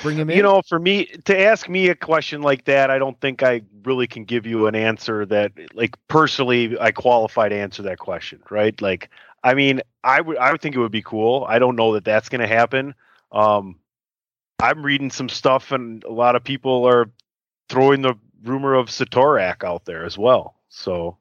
bring 0.01 0.17
him 0.17 0.29
in? 0.31 0.37
You 0.37 0.43
know, 0.43 0.61
for 0.67 0.79
me 0.79 1.05
to 1.25 1.39
ask 1.39 1.69
me 1.69 1.89
a 1.89 1.95
question 1.95 2.41
like 2.41 2.65
that, 2.65 2.89
I 2.89 2.97
don't 2.97 3.19
think 3.21 3.43
I 3.43 3.61
really 3.83 4.07
can 4.07 4.25
give 4.25 4.45
you 4.45 4.67
an 4.67 4.75
answer 4.75 5.25
that, 5.27 5.51
like, 5.73 5.95
personally, 6.07 6.77
I 6.79 6.91
qualify 6.91 7.49
to 7.49 7.55
answer 7.55 7.83
that 7.83 7.99
question. 7.99 8.41
Right? 8.49 8.79
Like, 8.81 9.09
I 9.43 9.53
mean, 9.53 9.81
I 10.03 10.21
would 10.21 10.37
I 10.37 10.51
would 10.51 10.61
think 10.61 10.75
it 10.75 10.79
would 10.79 10.91
be 10.91 11.01
cool. 11.01 11.45
I 11.47 11.59
don't 11.59 11.75
know 11.75 11.93
that 11.93 12.05
that's 12.05 12.29
going 12.29 12.41
to 12.41 12.47
happen. 12.47 12.93
Um, 13.31 13.79
I'm 14.61 14.83
reading 14.83 15.09
some 15.09 15.29
stuff, 15.29 15.71
and 15.71 16.03
a 16.03 16.11
lot 16.11 16.35
of 16.35 16.43
people 16.43 16.85
are 16.85 17.09
throwing 17.69 18.01
the 18.01 18.15
rumor 18.43 18.75
of 18.75 18.87
Satorak 18.87 19.63
out 19.63 19.85
there 19.85 20.05
as 20.05 20.17
well. 20.17 20.55
So, 20.69 21.17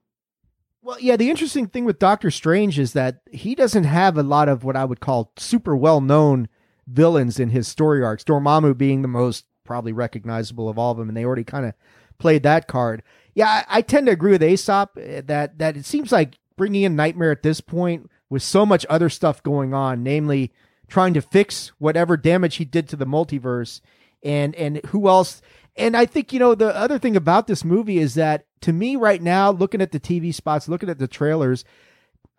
well, 0.82 0.98
yeah, 1.00 1.16
the 1.16 1.30
interesting 1.30 1.66
thing 1.66 1.84
with 1.84 1.98
Doctor 1.98 2.30
Strange 2.30 2.78
is 2.78 2.94
that 2.94 3.20
he 3.30 3.54
doesn't 3.54 3.84
have 3.84 4.16
a 4.16 4.22
lot 4.22 4.48
of 4.48 4.64
what 4.64 4.76
I 4.76 4.84
would 4.84 5.00
call 5.00 5.32
super 5.36 5.76
well 5.76 6.00
known 6.00 6.48
villains 6.86 7.38
in 7.38 7.50
his 7.50 7.68
story 7.68 8.02
arcs. 8.02 8.24
Dormammu 8.24 8.76
being 8.76 9.02
the 9.02 9.08
most 9.08 9.44
probably 9.64 9.92
recognizable 9.92 10.68
of 10.68 10.78
all 10.78 10.92
of 10.92 10.98
them, 10.98 11.08
and 11.08 11.16
they 11.16 11.24
already 11.24 11.44
kind 11.44 11.66
of 11.66 11.74
played 12.18 12.42
that 12.44 12.66
card. 12.66 13.02
Yeah, 13.34 13.48
I, 13.68 13.78
I, 13.78 13.82
tend 13.82 14.06
to 14.06 14.12
agree 14.12 14.32
with 14.32 14.42
Aesop 14.42 14.96
eh, 14.98 15.22
that 15.26 15.58
that 15.58 15.76
it 15.76 15.84
seems 15.84 16.10
like 16.10 16.38
bringing 16.56 16.82
in 16.82 16.96
Nightmare 16.96 17.30
at 17.30 17.42
this 17.42 17.60
point 17.60 18.10
with 18.28 18.42
so 18.42 18.64
much 18.64 18.86
other 18.88 19.08
stuff 19.08 19.42
going 19.42 19.74
on, 19.74 20.02
namely 20.02 20.52
trying 20.88 21.14
to 21.14 21.22
fix 21.22 21.68
whatever 21.78 22.16
damage 22.16 22.56
he 22.56 22.64
did 22.64 22.88
to 22.88 22.96
the 22.96 23.06
multiverse, 23.06 23.80
and 24.22 24.54
and 24.56 24.80
who 24.86 25.08
else? 25.08 25.42
And 25.76 25.96
I 25.96 26.06
think 26.06 26.32
you 26.32 26.38
know 26.38 26.54
the 26.54 26.74
other 26.74 26.98
thing 26.98 27.16
about 27.16 27.46
this 27.46 27.64
movie 27.64 27.98
is 27.98 28.14
that 28.14 28.46
to 28.62 28.72
me 28.72 28.96
right 28.96 29.22
now, 29.22 29.50
looking 29.50 29.80
at 29.80 29.92
the 29.92 30.00
TV 30.00 30.34
spots, 30.34 30.68
looking 30.68 30.88
at 30.88 30.98
the 30.98 31.08
trailers, 31.08 31.64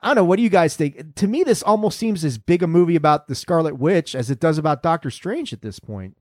I 0.01 0.07
don't 0.07 0.15
know. 0.15 0.23
What 0.23 0.37
do 0.37 0.43
you 0.43 0.49
guys 0.49 0.75
think? 0.75 1.15
To 1.15 1.27
me, 1.27 1.43
this 1.43 1.61
almost 1.61 1.99
seems 1.99 2.25
as 2.25 2.37
big 2.37 2.63
a 2.63 2.67
movie 2.67 2.95
about 2.95 3.27
the 3.27 3.35
Scarlet 3.35 3.77
Witch 3.77 4.15
as 4.15 4.31
it 4.31 4.39
does 4.39 4.57
about 4.57 4.81
Doctor 4.81 5.11
Strange 5.11 5.53
at 5.53 5.61
this 5.61 5.79
point. 5.79 6.17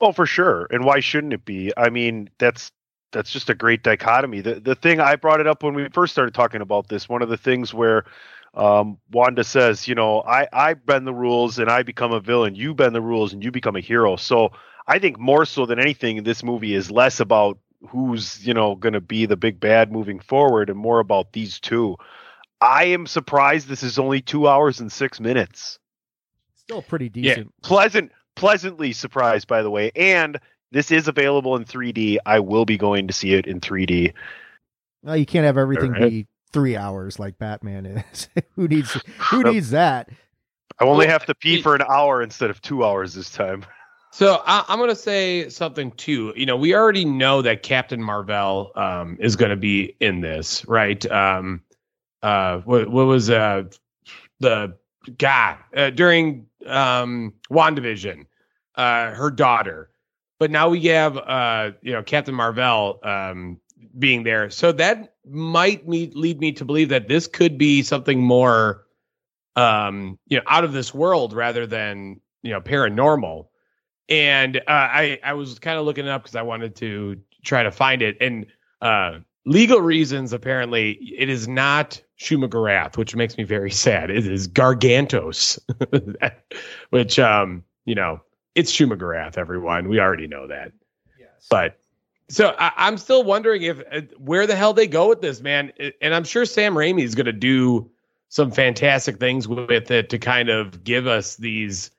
Well, 0.00 0.12
for 0.12 0.26
sure. 0.26 0.66
And 0.70 0.84
why 0.84 1.00
shouldn't 1.00 1.32
it 1.32 1.44
be? 1.44 1.72
I 1.76 1.88
mean, 1.88 2.28
that's 2.38 2.72
that's 3.12 3.30
just 3.30 3.48
a 3.48 3.54
great 3.54 3.82
dichotomy. 3.82 4.40
The 4.40 4.60
the 4.60 4.74
thing 4.74 5.00
I 5.00 5.16
brought 5.16 5.40
it 5.40 5.46
up 5.46 5.62
when 5.62 5.74
we 5.74 5.88
first 5.90 6.12
started 6.12 6.34
talking 6.34 6.60
about 6.60 6.88
this. 6.88 7.08
One 7.08 7.22
of 7.22 7.28
the 7.28 7.36
things 7.36 7.72
where 7.72 8.04
um, 8.54 8.98
Wanda 9.12 9.44
says, 9.44 9.86
you 9.86 9.94
know, 9.94 10.22
I 10.22 10.48
I 10.52 10.74
bend 10.74 11.06
the 11.06 11.14
rules 11.14 11.58
and 11.58 11.70
I 11.70 11.82
become 11.82 12.12
a 12.12 12.20
villain. 12.20 12.56
You 12.56 12.74
bend 12.74 12.94
the 12.94 13.00
rules 13.00 13.32
and 13.32 13.42
you 13.42 13.52
become 13.52 13.76
a 13.76 13.80
hero. 13.80 14.16
So 14.16 14.50
I 14.86 14.98
think 14.98 15.18
more 15.18 15.44
so 15.44 15.64
than 15.64 15.78
anything, 15.78 16.24
this 16.24 16.42
movie 16.42 16.74
is 16.74 16.90
less 16.90 17.20
about 17.20 17.58
who's 17.86 18.46
you 18.46 18.54
know 18.54 18.74
going 18.74 18.92
to 18.92 19.00
be 19.00 19.26
the 19.26 19.36
big 19.36 19.60
bad 19.60 19.92
moving 19.92 20.20
forward 20.20 20.70
and 20.70 20.78
more 20.78 21.00
about 21.00 21.32
these 21.32 21.60
two. 21.60 21.96
I 22.60 22.84
am 22.84 23.06
surprised 23.06 23.68
this 23.68 23.82
is 23.82 23.98
only 23.98 24.20
two 24.20 24.48
hours 24.48 24.80
and 24.80 24.90
six 24.90 25.20
minutes. 25.20 25.78
Still 26.54 26.82
pretty 26.82 27.08
decent. 27.08 27.46
Yeah, 27.46 27.68
pleasant, 27.68 28.12
pleasantly 28.34 28.92
surprised, 28.92 29.46
by 29.46 29.62
the 29.62 29.70
way. 29.70 29.92
And 29.94 30.38
this 30.72 30.90
is 30.90 31.06
available 31.06 31.54
in 31.56 31.64
3D. 31.64 32.18
I 32.24 32.40
will 32.40 32.64
be 32.64 32.76
going 32.76 33.06
to 33.08 33.12
see 33.12 33.34
it 33.34 33.46
in 33.46 33.60
3D. 33.60 34.12
No, 35.02 35.12
you 35.12 35.26
can't 35.26 35.44
have 35.44 35.58
everything 35.58 35.92
right. 35.92 36.10
be 36.10 36.26
three 36.52 36.76
hours 36.76 37.18
like 37.18 37.38
Batman 37.38 37.86
is. 38.12 38.28
who 38.56 38.66
needs 38.66 38.92
who 39.18 39.42
needs 39.44 39.70
that? 39.70 40.08
I 40.80 40.84
only 40.84 41.06
have 41.06 41.24
to 41.26 41.34
pee 41.34 41.62
for 41.62 41.74
an 41.74 41.82
hour 41.82 42.22
instead 42.22 42.50
of 42.50 42.60
two 42.60 42.84
hours 42.84 43.14
this 43.14 43.30
time. 43.30 43.64
So 44.16 44.42
I, 44.46 44.64
am 44.70 44.78
going 44.78 44.88
to 44.88 44.96
say 44.96 45.50
something 45.50 45.90
too. 45.90 46.32
You 46.34 46.46
know, 46.46 46.56
we 46.56 46.74
already 46.74 47.04
know 47.04 47.42
that 47.42 47.62
Captain 47.62 48.02
Marvel 48.02 48.72
um, 48.74 49.18
is 49.20 49.36
going 49.36 49.50
to 49.50 49.56
be 49.56 49.94
in 50.00 50.22
this, 50.22 50.66
right? 50.66 51.04
Um, 51.12 51.60
uh, 52.22 52.60
what, 52.60 52.88
what 52.88 53.04
was 53.04 53.28
uh, 53.28 53.64
the 54.40 54.74
guy 55.18 55.58
uh, 55.76 55.90
during 55.90 56.46
um, 56.64 57.34
WandaVision, 57.50 58.24
uh, 58.76 59.10
her 59.10 59.30
daughter. 59.30 59.90
But 60.40 60.50
now 60.50 60.70
we 60.70 60.80
have, 60.84 61.18
uh, 61.18 61.72
you 61.82 61.92
know, 61.92 62.02
Captain 62.02 62.34
Marvel 62.34 62.98
um, 63.02 63.60
being 63.98 64.22
there. 64.22 64.48
So 64.48 64.72
that 64.72 65.12
might 65.26 65.86
lead 65.86 66.40
me 66.40 66.52
to 66.52 66.64
believe 66.64 66.88
that 66.88 67.06
this 67.06 67.26
could 67.26 67.58
be 67.58 67.82
something 67.82 68.22
more, 68.22 68.86
um, 69.56 70.18
you 70.26 70.38
know, 70.38 70.44
out 70.46 70.64
of 70.64 70.72
this 70.72 70.94
world 70.94 71.34
rather 71.34 71.66
than, 71.66 72.22
you 72.42 72.52
know, 72.52 72.62
paranormal. 72.62 73.48
And 74.08 74.58
uh, 74.58 74.62
I, 74.68 75.18
I 75.22 75.32
was 75.34 75.58
kind 75.58 75.78
of 75.78 75.84
looking 75.84 76.06
it 76.06 76.10
up 76.10 76.22
because 76.22 76.36
I 76.36 76.42
wanted 76.42 76.76
to 76.76 77.20
try 77.44 77.62
to 77.62 77.70
find 77.70 78.02
it. 78.02 78.16
And 78.20 78.46
uh, 78.80 79.18
legal 79.44 79.80
reasons, 79.80 80.32
apparently, 80.32 80.92
it 80.92 81.28
is 81.28 81.48
not 81.48 82.00
Shuma 82.18 82.48
Gorath, 82.48 82.96
which 82.96 83.16
makes 83.16 83.36
me 83.36 83.44
very 83.44 83.70
sad. 83.70 84.10
It 84.10 84.26
is 84.26 84.48
Gargantos, 84.48 85.58
which, 86.90 87.18
um, 87.18 87.64
you 87.84 87.94
know, 87.94 88.20
it's 88.54 88.72
Shuma 88.72 88.96
Gorath, 88.96 89.36
everyone. 89.36 89.88
We 89.88 90.00
already 90.00 90.26
know 90.26 90.46
that. 90.46 90.72
Yes. 91.18 91.46
But 91.50 91.78
so 92.28 92.54
I, 92.58 92.88
am 92.88 92.98
still 92.98 93.22
wondering 93.22 93.62
if 93.62 93.80
uh, 93.92 94.02
where 94.18 94.46
the 94.46 94.56
hell 94.56 94.72
they 94.72 94.86
go 94.86 95.08
with 95.08 95.20
this, 95.20 95.40
man. 95.40 95.72
And 96.00 96.14
I'm 96.14 96.24
sure 96.24 96.44
Sam 96.44 96.74
Raimi 96.74 97.02
is 97.02 97.14
going 97.14 97.26
to 97.26 97.32
do 97.32 97.90
some 98.28 98.50
fantastic 98.50 99.18
things 99.18 99.46
with 99.46 99.90
it 99.90 100.08
to 100.10 100.18
kind 100.18 100.48
of 100.48 100.82
give 100.82 101.06
us 101.06 101.36
these 101.36 101.90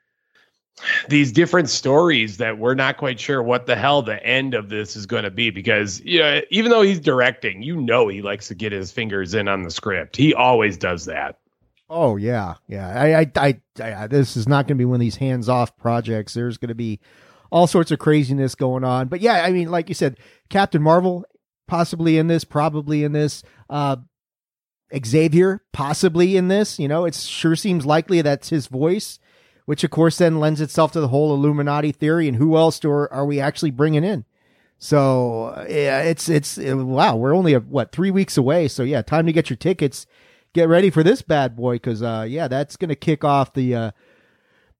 these 1.10 1.32
different 1.32 1.70
stories 1.70 2.38
that 2.38 2.58
we're 2.58 2.76
not 2.76 2.98
quite 2.98 3.20
sure 3.20 3.42
what 3.42 3.66
the 3.66 3.76
hell 3.76 4.02
the 4.02 4.24
end 4.24 4.54
of 4.54 4.70
this 4.70 4.96
is 4.96 5.06
going 5.06 5.24
to 5.24 5.32
be 5.32 5.50
because 5.50 6.00
you 6.02 6.20
know 6.20 6.42
even 6.52 6.72
though 6.72 6.82
he's 6.82 7.00
directing 7.00 7.64
you 7.64 7.76
know 7.76 8.08
he 8.08 8.22
likes 8.22 8.48
to 8.48 8.56
get 8.56 8.72
his 8.72 8.92
fingers 8.92 9.34
in 9.34 9.48
on 9.48 9.64
the 9.64 9.72
script. 9.72 10.16
He 10.16 10.34
always 10.34 10.78
does 10.78 11.06
that. 11.06 11.40
Oh 11.90 12.16
yeah 12.16 12.56
yeah. 12.68 12.88
I 12.90 13.22
i, 13.22 13.62
I, 13.80 13.94
I 14.04 14.08
this 14.08 14.38
is 14.38 14.48
not 14.48 14.68
going 14.68 14.78
to 14.78 14.82
be 14.82 14.86
one 14.86 14.96
of 14.96 15.02
these 15.02 15.16
hands-off 15.16 15.76
projects. 15.78 16.34
There's 16.34 16.58
going 16.58 16.70
to 16.70 16.76
be 16.76 17.00
all 17.52 17.66
sorts 17.66 17.92
of 17.92 18.00
craziness 18.00 18.56
going 18.56 18.84
on. 18.84 19.08
But 19.08 19.22
yeah 19.22 19.44
i 19.44 19.52
mean 19.52 19.72
like 19.72 19.90
you 19.90 19.96
said 19.96 20.20
captain 20.50 20.82
marvel 20.82 21.26
possibly 21.68 22.18
in 22.18 22.28
this 22.28 22.44
probably 22.44 23.04
in 23.04 23.14
this 23.14 23.44
uh 23.70 23.98
xavier 25.04 25.64
possibly 25.74 26.38
in 26.38 26.50
this. 26.50 26.78
You 26.78 26.88
know 26.88 27.06
it 27.06 27.16
sure 27.16 27.56
seems 27.56 27.84
likely 27.84 28.22
that's 28.22 28.50
his 28.50 28.68
voice 28.68 29.18
which 29.68 29.84
of 29.84 29.92
course 29.92 30.18
then 30.18 30.40
lends 30.40 30.62
itself 30.62 30.94
to 30.94 31.02
the 31.02 31.10
whole 31.10 31.34
Illuminati 31.34 31.92
theory. 31.92 32.30
And 32.30 32.38
who 32.38 32.56
else 32.56 32.80
do, 32.80 32.90
are 32.90 33.26
we 33.26 33.42
actually 33.42 33.72
bringing 33.72 34.06
in? 34.06 34.24
So 34.80 35.66
yeah, 35.70 36.04
it's 36.04 36.30
it's 36.30 36.58
uh, 36.58 36.78
wow. 36.78 37.18
We're 37.18 37.36
only 37.36 37.54
a, 37.54 37.60
what 37.60 37.92
three 37.92 38.12
weeks 38.12 38.38
away. 38.38 38.70
So 38.70 38.84
yeah, 38.84 39.02
time 39.02 39.26
to 39.26 39.34
get 39.34 39.50
your 39.50 39.58
tickets. 39.58 40.08
Get 40.54 40.70
ready 40.70 40.90
for 40.90 41.04
this 41.04 41.22
bad 41.22 41.56
boy 41.56 41.76
because 41.76 42.02
uh, 42.02 42.26
yeah, 42.30 42.48
that's 42.48 42.78
going 42.78 42.90
to 42.90 42.96
kick 42.96 43.26
off 43.26 43.54
the 43.54 43.76
uh, 43.76 43.92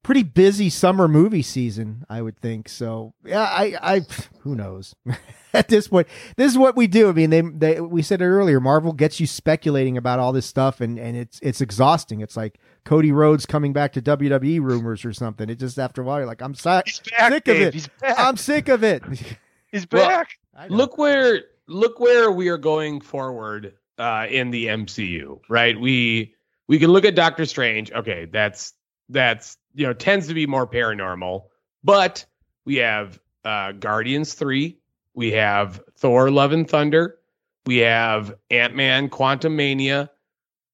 pretty 0.02 0.22
busy 0.22 0.70
summer 0.70 1.06
movie 1.06 1.42
season. 1.42 2.06
I 2.08 2.22
would 2.22 2.38
think. 2.38 2.70
So 2.70 3.12
yeah, 3.26 3.42
I 3.42 3.76
I 3.82 4.06
who 4.40 4.54
knows. 4.54 4.94
At 5.54 5.68
this 5.68 5.88
point, 5.88 6.06
this 6.36 6.52
is 6.52 6.58
what 6.58 6.76
we 6.76 6.86
do. 6.86 7.08
I 7.08 7.12
mean, 7.12 7.30
they 7.30 7.40
they 7.40 7.80
we 7.80 8.02
said 8.02 8.22
it 8.22 8.26
earlier. 8.26 8.60
Marvel 8.60 8.92
gets 8.92 9.18
you 9.18 9.26
speculating 9.26 9.96
about 9.96 10.18
all 10.18 10.32
this 10.32 10.46
stuff, 10.46 10.80
and 10.80 10.98
and 10.98 11.16
it's 11.16 11.40
it's 11.42 11.60
exhausting. 11.60 12.20
It's 12.20 12.36
like 12.36 12.58
Cody 12.84 13.12
Rhodes 13.12 13.46
coming 13.46 13.72
back 13.72 13.92
to 13.94 14.02
WWE 14.02 14.60
rumors 14.60 15.04
or 15.04 15.12
something. 15.12 15.50
It 15.50 15.56
just 15.56 15.78
after 15.78 16.02
a 16.02 16.04
while, 16.04 16.18
you're 16.18 16.26
like, 16.26 16.40
I'm 16.40 16.54
si- 16.54 16.64
back, 16.64 16.88
sick 16.88 17.44
Dave. 17.44 17.56
of 17.56 17.62
it. 17.62 17.74
He's 17.74 17.88
back. 18.00 18.18
I'm 18.18 18.36
sick 18.36 18.68
of 18.68 18.82
it. 18.82 19.02
He's 19.70 19.84
back. 19.86 20.38
I 20.56 20.68
know. 20.68 20.76
look 20.76 20.98
where 20.98 21.42
look 21.66 22.00
where 22.00 22.30
we 22.30 22.48
are 22.48 22.58
going 22.58 23.00
forward 23.00 23.74
uh, 23.98 24.26
in 24.30 24.50
the 24.50 24.66
MCU, 24.66 25.40
right? 25.48 25.78
We 25.78 26.34
we 26.66 26.78
can 26.78 26.90
look 26.90 27.04
at 27.04 27.14
Doctor 27.14 27.44
Strange. 27.44 27.92
Okay, 27.92 28.26
that's 28.26 28.72
that's 29.08 29.56
you 29.74 29.86
know 29.86 29.92
tends 29.92 30.26
to 30.28 30.34
be 30.34 30.46
more 30.46 30.66
paranormal, 30.66 31.44
but 31.84 32.24
we 32.64 32.76
have 32.76 33.20
uh, 33.44 33.72
Guardians 33.72 34.34
three, 34.34 34.78
we 35.14 35.32
have 35.32 35.80
Thor: 35.96 36.30
Love 36.30 36.52
and 36.52 36.68
Thunder, 36.68 37.18
we 37.66 37.78
have 37.78 38.34
Ant 38.50 38.74
Man: 38.74 39.08
Quantumania, 39.08 40.08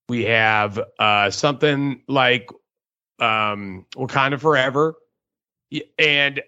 we 0.09 0.25
have 0.25 0.81
uh, 0.99 1.31
something 1.31 2.03
like 2.09 2.49
um, 3.21 3.87
Wakanda 3.97 4.41
Forever, 4.41 4.95
and 5.99 6.43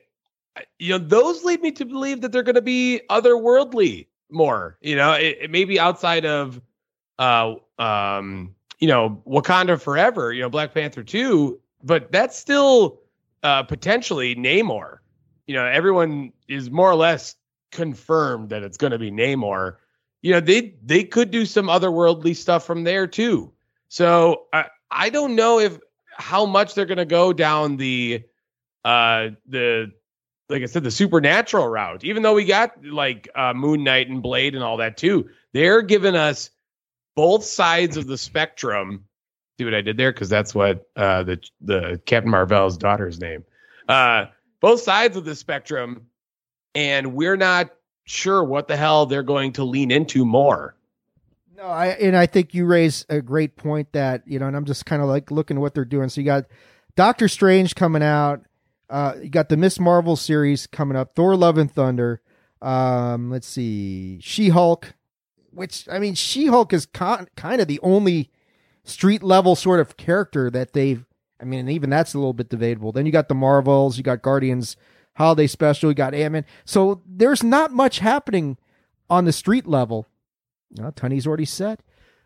uh, 0.56 0.60
you 0.78 0.90
know 0.90 0.98
those 0.98 1.44
lead 1.44 1.62
me 1.62 1.72
to 1.72 1.84
believe 1.84 2.20
that 2.20 2.32
they're 2.32 2.42
going 2.42 2.54
to 2.54 2.62
be 2.62 3.00
otherworldly 3.10 4.06
more 4.30 4.76
you 4.80 4.96
know 4.96 5.12
it, 5.12 5.38
it 5.42 5.50
may 5.50 5.64
be 5.64 5.78
outside 5.78 6.26
of 6.26 6.60
uh 7.18 7.54
um 7.78 8.54
you 8.80 8.88
know 8.88 9.22
wakanda 9.26 9.80
forever 9.80 10.32
you 10.32 10.42
know 10.42 10.50
black 10.50 10.74
panther 10.74 11.02
2 11.02 11.58
but 11.82 12.10
that's 12.10 12.36
still 12.36 13.00
uh 13.42 13.62
potentially 13.62 14.34
namor. 14.34 14.98
You 15.46 15.54
know 15.54 15.64
everyone 15.64 16.32
is 16.48 16.70
more 16.70 16.90
or 16.90 16.96
less 16.96 17.36
confirmed 17.70 18.50
that 18.50 18.62
it's 18.62 18.76
going 18.76 18.90
to 18.90 18.98
be 18.98 19.10
namor 19.10 19.76
you 20.26 20.32
know 20.32 20.40
they 20.40 20.74
they 20.84 21.04
could 21.04 21.30
do 21.30 21.46
some 21.46 21.66
otherworldly 21.66 22.34
stuff 22.34 22.66
from 22.66 22.82
there 22.82 23.06
too 23.06 23.52
so 23.88 24.46
i 24.52 24.64
i 24.90 25.08
don't 25.08 25.36
know 25.36 25.60
if 25.60 25.78
how 26.16 26.44
much 26.44 26.74
they're 26.74 26.84
going 26.84 26.98
to 26.98 27.04
go 27.04 27.32
down 27.32 27.76
the 27.76 28.22
uh 28.84 29.28
the 29.48 29.92
like 30.48 30.62
I 30.62 30.66
said, 30.66 30.84
the 30.84 30.90
supernatural 30.92 31.66
route. 31.66 32.04
Even 32.04 32.22
though 32.22 32.34
we 32.34 32.44
got 32.44 32.72
like 32.84 33.28
uh, 33.34 33.52
Moon 33.52 33.82
Knight 33.82 34.08
and 34.08 34.22
Blade 34.22 34.54
and 34.54 34.62
all 34.62 34.76
that 34.76 34.96
too, 34.96 35.28
they're 35.52 35.82
giving 35.82 36.14
us 36.14 36.50
both 37.16 37.44
sides 37.44 37.96
of 37.96 38.06
the 38.06 38.16
spectrum. 38.16 39.04
See 39.58 39.64
what 39.64 39.74
I 39.74 39.80
did 39.80 39.96
there? 39.96 40.12
Because 40.12 40.28
that's 40.28 40.54
what 40.54 40.88
uh, 40.94 41.24
the 41.24 41.42
the 41.60 42.00
Captain 42.06 42.30
Marvel's 42.30 42.76
daughter's 42.76 43.18
name. 43.18 43.44
Uh, 43.88 44.26
both 44.60 44.80
sides 44.80 45.16
of 45.16 45.24
the 45.24 45.34
spectrum, 45.34 46.06
and 46.74 47.14
we're 47.14 47.36
not 47.36 47.70
sure 48.06 48.42
what 48.42 48.68
the 48.68 48.76
hell 48.76 49.04
they're 49.04 49.22
going 49.22 49.52
to 49.52 49.64
lean 49.64 49.90
into 49.90 50.24
more. 50.24 50.74
No, 51.56 51.64
I 51.64 51.88
and 51.88 52.16
I 52.16 52.26
think 52.26 52.54
you 52.54 52.64
raise 52.66 53.04
a 53.08 53.20
great 53.20 53.56
point 53.56 53.92
that 53.92 54.22
you 54.26 54.38
know, 54.38 54.46
and 54.46 54.56
I'm 54.56 54.64
just 54.64 54.86
kind 54.86 55.02
of 55.02 55.08
like 55.08 55.30
looking 55.30 55.56
at 55.56 55.60
what 55.60 55.74
they're 55.74 55.84
doing. 55.84 56.08
So 56.08 56.20
you 56.20 56.26
got 56.26 56.46
Doctor 56.96 57.28
Strange 57.28 57.74
coming 57.74 58.02
out. 58.02 58.44
Uh, 58.88 59.14
you 59.22 59.28
got 59.30 59.48
the 59.48 59.56
Miss 59.56 59.80
Marvel 59.80 60.16
series 60.16 60.66
coming 60.66 60.96
up. 60.96 61.14
Thor: 61.14 61.34
Love 61.34 61.58
and 61.58 61.70
Thunder. 61.70 62.20
Um, 62.62 63.30
let's 63.30 63.46
see, 63.46 64.18
She 64.20 64.50
Hulk. 64.50 64.94
Which 65.50 65.88
I 65.90 65.98
mean, 65.98 66.14
She 66.14 66.46
Hulk 66.46 66.72
is 66.72 66.86
con- 66.86 67.28
kind 67.36 67.60
of 67.62 67.68
the 67.68 67.80
only 67.82 68.30
street 68.84 69.22
level 69.22 69.56
sort 69.56 69.80
of 69.80 69.96
character 69.96 70.50
that 70.50 70.74
they've. 70.74 71.04
I 71.40 71.44
mean, 71.44 71.60
and 71.60 71.70
even 71.70 71.90
that's 71.90 72.14
a 72.14 72.18
little 72.18 72.32
bit 72.32 72.48
debatable. 72.48 72.92
Then 72.92 73.06
you 73.06 73.12
got 73.12 73.28
the 73.28 73.34
Marvels. 73.34 73.96
You 73.96 74.02
got 74.02 74.22
Guardians 74.22 74.76
Holiday 75.16 75.46
Special. 75.46 75.88
We 75.88 75.94
got 75.94 76.14
Ant 76.14 76.32
Man. 76.32 76.44
So 76.64 77.02
there's 77.06 77.42
not 77.42 77.72
much 77.72 77.98
happening 77.98 78.56
on 79.10 79.24
the 79.24 79.32
street 79.32 79.66
level. 79.66 80.06
Tunney's 80.94 81.26
already 81.26 81.44
said. 81.44 81.80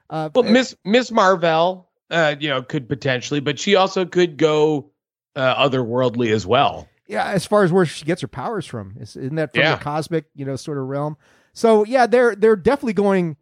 Uh, 0.08 0.28
Well, 0.34 0.44
Miss 0.44 0.74
Miss 0.84 1.10
Marvel, 1.10 1.88
uh, 2.10 2.34
you 2.40 2.48
know, 2.48 2.62
could 2.62 2.88
potentially, 2.88 3.40
but 3.40 3.58
she 3.58 3.76
also 3.76 4.04
could 4.04 4.36
go 4.36 4.90
uh, 5.36 5.68
otherworldly 5.68 6.32
as 6.32 6.46
well. 6.46 6.88
yeah, 7.06 7.26
as 7.26 7.46
far 7.46 7.62
as 7.64 7.72
where 7.72 7.86
she 7.86 8.04
gets 8.04 8.20
her 8.22 8.28
powers 8.28 8.66
from, 8.66 8.96
is- 9.00 9.16
isn't 9.16 9.36
that 9.36 9.52
from 9.52 9.62
Yeah. 9.62 9.76
the 9.76 9.82
cosmic, 9.82 10.24
you 10.34 10.44
know, 10.44 10.56
sort 10.56 10.78
of 10.78 10.86
realm? 10.86 11.16
So 11.52 11.84
yeah, 11.84 12.06
they're 12.06 12.34
they're 12.34 12.56
definitely 12.56 12.94
going 12.94 13.36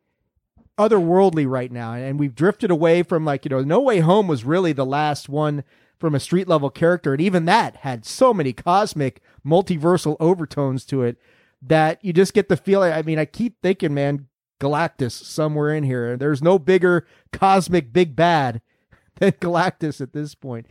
otherworldly 0.78 1.48
right 1.48 1.72
now, 1.72 1.92
and 1.94 2.18
we've 2.18 2.34
drifted 2.34 2.70
away 2.70 3.02
from 3.02 3.24
like 3.24 3.44
you 3.44 3.48
know, 3.50 3.62
No 3.62 3.80
Way 3.80 4.00
Home 4.00 4.28
was 4.28 4.44
really 4.44 4.72
the 4.72 4.86
last 4.86 5.28
one 5.28 5.64
from 5.98 6.14
a 6.14 6.20
street 6.20 6.46
level 6.48 6.70
character, 6.70 7.12
and 7.12 7.20
even 7.20 7.44
that 7.46 7.76
had 7.76 8.04
so 8.04 8.32
many 8.32 8.52
cosmic, 8.52 9.20
multiversal 9.48 10.16
overtones 10.20 10.84
to 10.86 11.02
it 11.02 11.18
that 11.62 12.04
you 12.04 12.12
just 12.12 12.34
get 12.34 12.48
the 12.48 12.56
feeling. 12.56 12.92
I 12.92 13.02
mean, 13.02 13.18
I 13.18 13.24
keep 13.24 13.60
thinking, 13.62 13.94
man, 13.94 14.28
Galactus 14.60 15.12
somewhere 15.12 15.74
in 15.74 15.84
here. 15.84 16.16
There's 16.16 16.42
no 16.42 16.58
bigger 16.58 17.06
cosmic 17.32 17.92
big 17.92 18.16
bad 18.16 18.60
than 19.16 19.32
Galactus 19.32 20.00
at 20.00 20.12
this 20.12 20.34
point. 20.34 20.66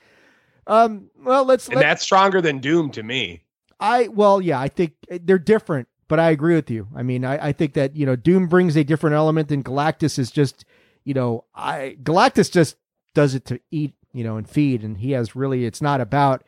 Um, 0.65 1.09
well, 1.23 1.45
let's 1.45 1.67
And 1.67 1.77
let, 1.77 1.83
that's 1.83 2.03
stronger 2.03 2.41
than 2.41 2.59
Doom 2.59 2.91
to 2.91 3.03
me. 3.03 3.43
I 3.79 4.07
well, 4.09 4.41
yeah, 4.41 4.59
I 4.59 4.67
think 4.67 4.93
they're 5.09 5.39
different, 5.39 5.87
but 6.07 6.19
I 6.19 6.31
agree 6.31 6.55
with 6.55 6.69
you. 6.69 6.87
I 6.95 7.03
mean, 7.03 7.23
I, 7.23 7.47
I 7.47 7.51
think 7.53 7.73
that 7.73 7.95
you 7.95 8.05
know 8.05 8.15
Doom 8.15 8.47
brings 8.47 8.75
a 8.75 8.83
different 8.83 9.15
element, 9.15 9.51
and 9.51 9.63
Galactus 9.63 10.19
is 10.19 10.31
just, 10.31 10.65
you 11.05 11.13
know, 11.13 11.45
I 11.55 11.97
Galactus 12.03 12.51
just 12.51 12.75
does 13.13 13.33
it 13.33 13.45
to 13.45 13.59
eat, 13.71 13.93
you 14.13 14.23
know, 14.23 14.35
and 14.35 14.49
feed, 14.49 14.83
and 14.83 14.97
he 14.97 15.11
has 15.11 15.35
really. 15.35 15.65
It's 15.65 15.81
not 15.81 16.01
about, 16.01 16.43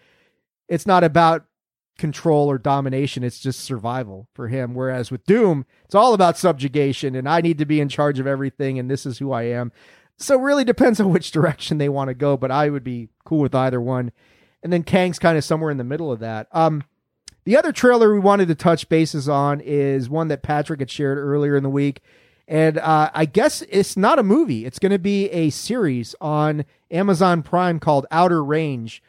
it's 0.68 0.86
not 0.86 1.04
about 1.04 1.46
control 2.00 2.50
or 2.50 2.58
domination. 2.58 3.24
It's 3.24 3.40
just 3.40 3.60
survival 3.60 4.28
for 4.34 4.48
him. 4.48 4.74
Whereas 4.74 5.12
with 5.12 5.26
Doom, 5.26 5.66
it's 5.86 5.94
all 5.94 6.16
about 6.16 6.38
subjugation, 6.38 7.16
and 7.16 7.30
I 7.30 7.42
need 7.42 7.60
to 7.60 7.66
be 7.66 7.80
in 7.80 7.90
charge 7.90 8.20
of 8.20 8.26
everything, 8.26 8.80
and 8.80 8.90
this 8.90 9.06
is 9.06 9.20
who 9.20 9.32
I 9.32 9.44
am. 9.44 9.72
So 10.18 10.40
it 10.40 10.44
really 10.44 10.64
depends 10.64 11.00
on 11.00 11.10
which 11.14 11.32
direction 11.32 11.78
they 11.78 11.90
want 11.90 12.08
to 12.08 12.16
go, 12.16 12.38
but 12.38 12.52
I 12.52 12.70
would 12.70 12.84
be 12.84 13.10
cool 13.24 13.40
with 13.40 13.54
either 13.54 13.80
one. 13.80 14.12
And 14.64 14.74
then 14.74 14.84
Kang's 14.84 15.20
kind 15.20 15.38
of 15.38 15.44
somewhere 15.44 15.72
in 15.72 15.78
the 15.78 15.84
middle 15.84 16.12
of 16.12 16.20
that. 16.20 16.48
Um, 16.52 16.84
the 17.46 17.58
other 17.58 17.72
trailer 17.72 18.14
we 18.14 18.20
wanted 18.20 18.48
to 18.50 18.56
touch 18.56 18.90
bases 18.90 19.30
on 19.30 19.62
is 19.62 20.10
one 20.10 20.28
that 20.28 20.44
Patrick 20.44 20.80
had 20.80 20.92
shared 20.92 21.18
earlier 21.18 21.56
in 21.56 21.64
the 21.64 21.70
week. 21.70 22.02
And 22.48 22.80
uh, 22.80 23.12
I 23.14 23.26
guess 23.26 23.62
it's 23.70 23.96
not 23.96 24.20
a 24.20 24.24
movie. 24.24 24.66
It's 24.66 24.80
going 24.80 24.92
to 24.92 25.00
be 25.00 25.30
a 25.30 25.50
series 25.52 26.16
on 26.20 26.66
Amazon 26.90 27.44
Prime 27.44 27.80
called 27.80 28.08
Outer 28.12 28.44
Range, 28.44 29.02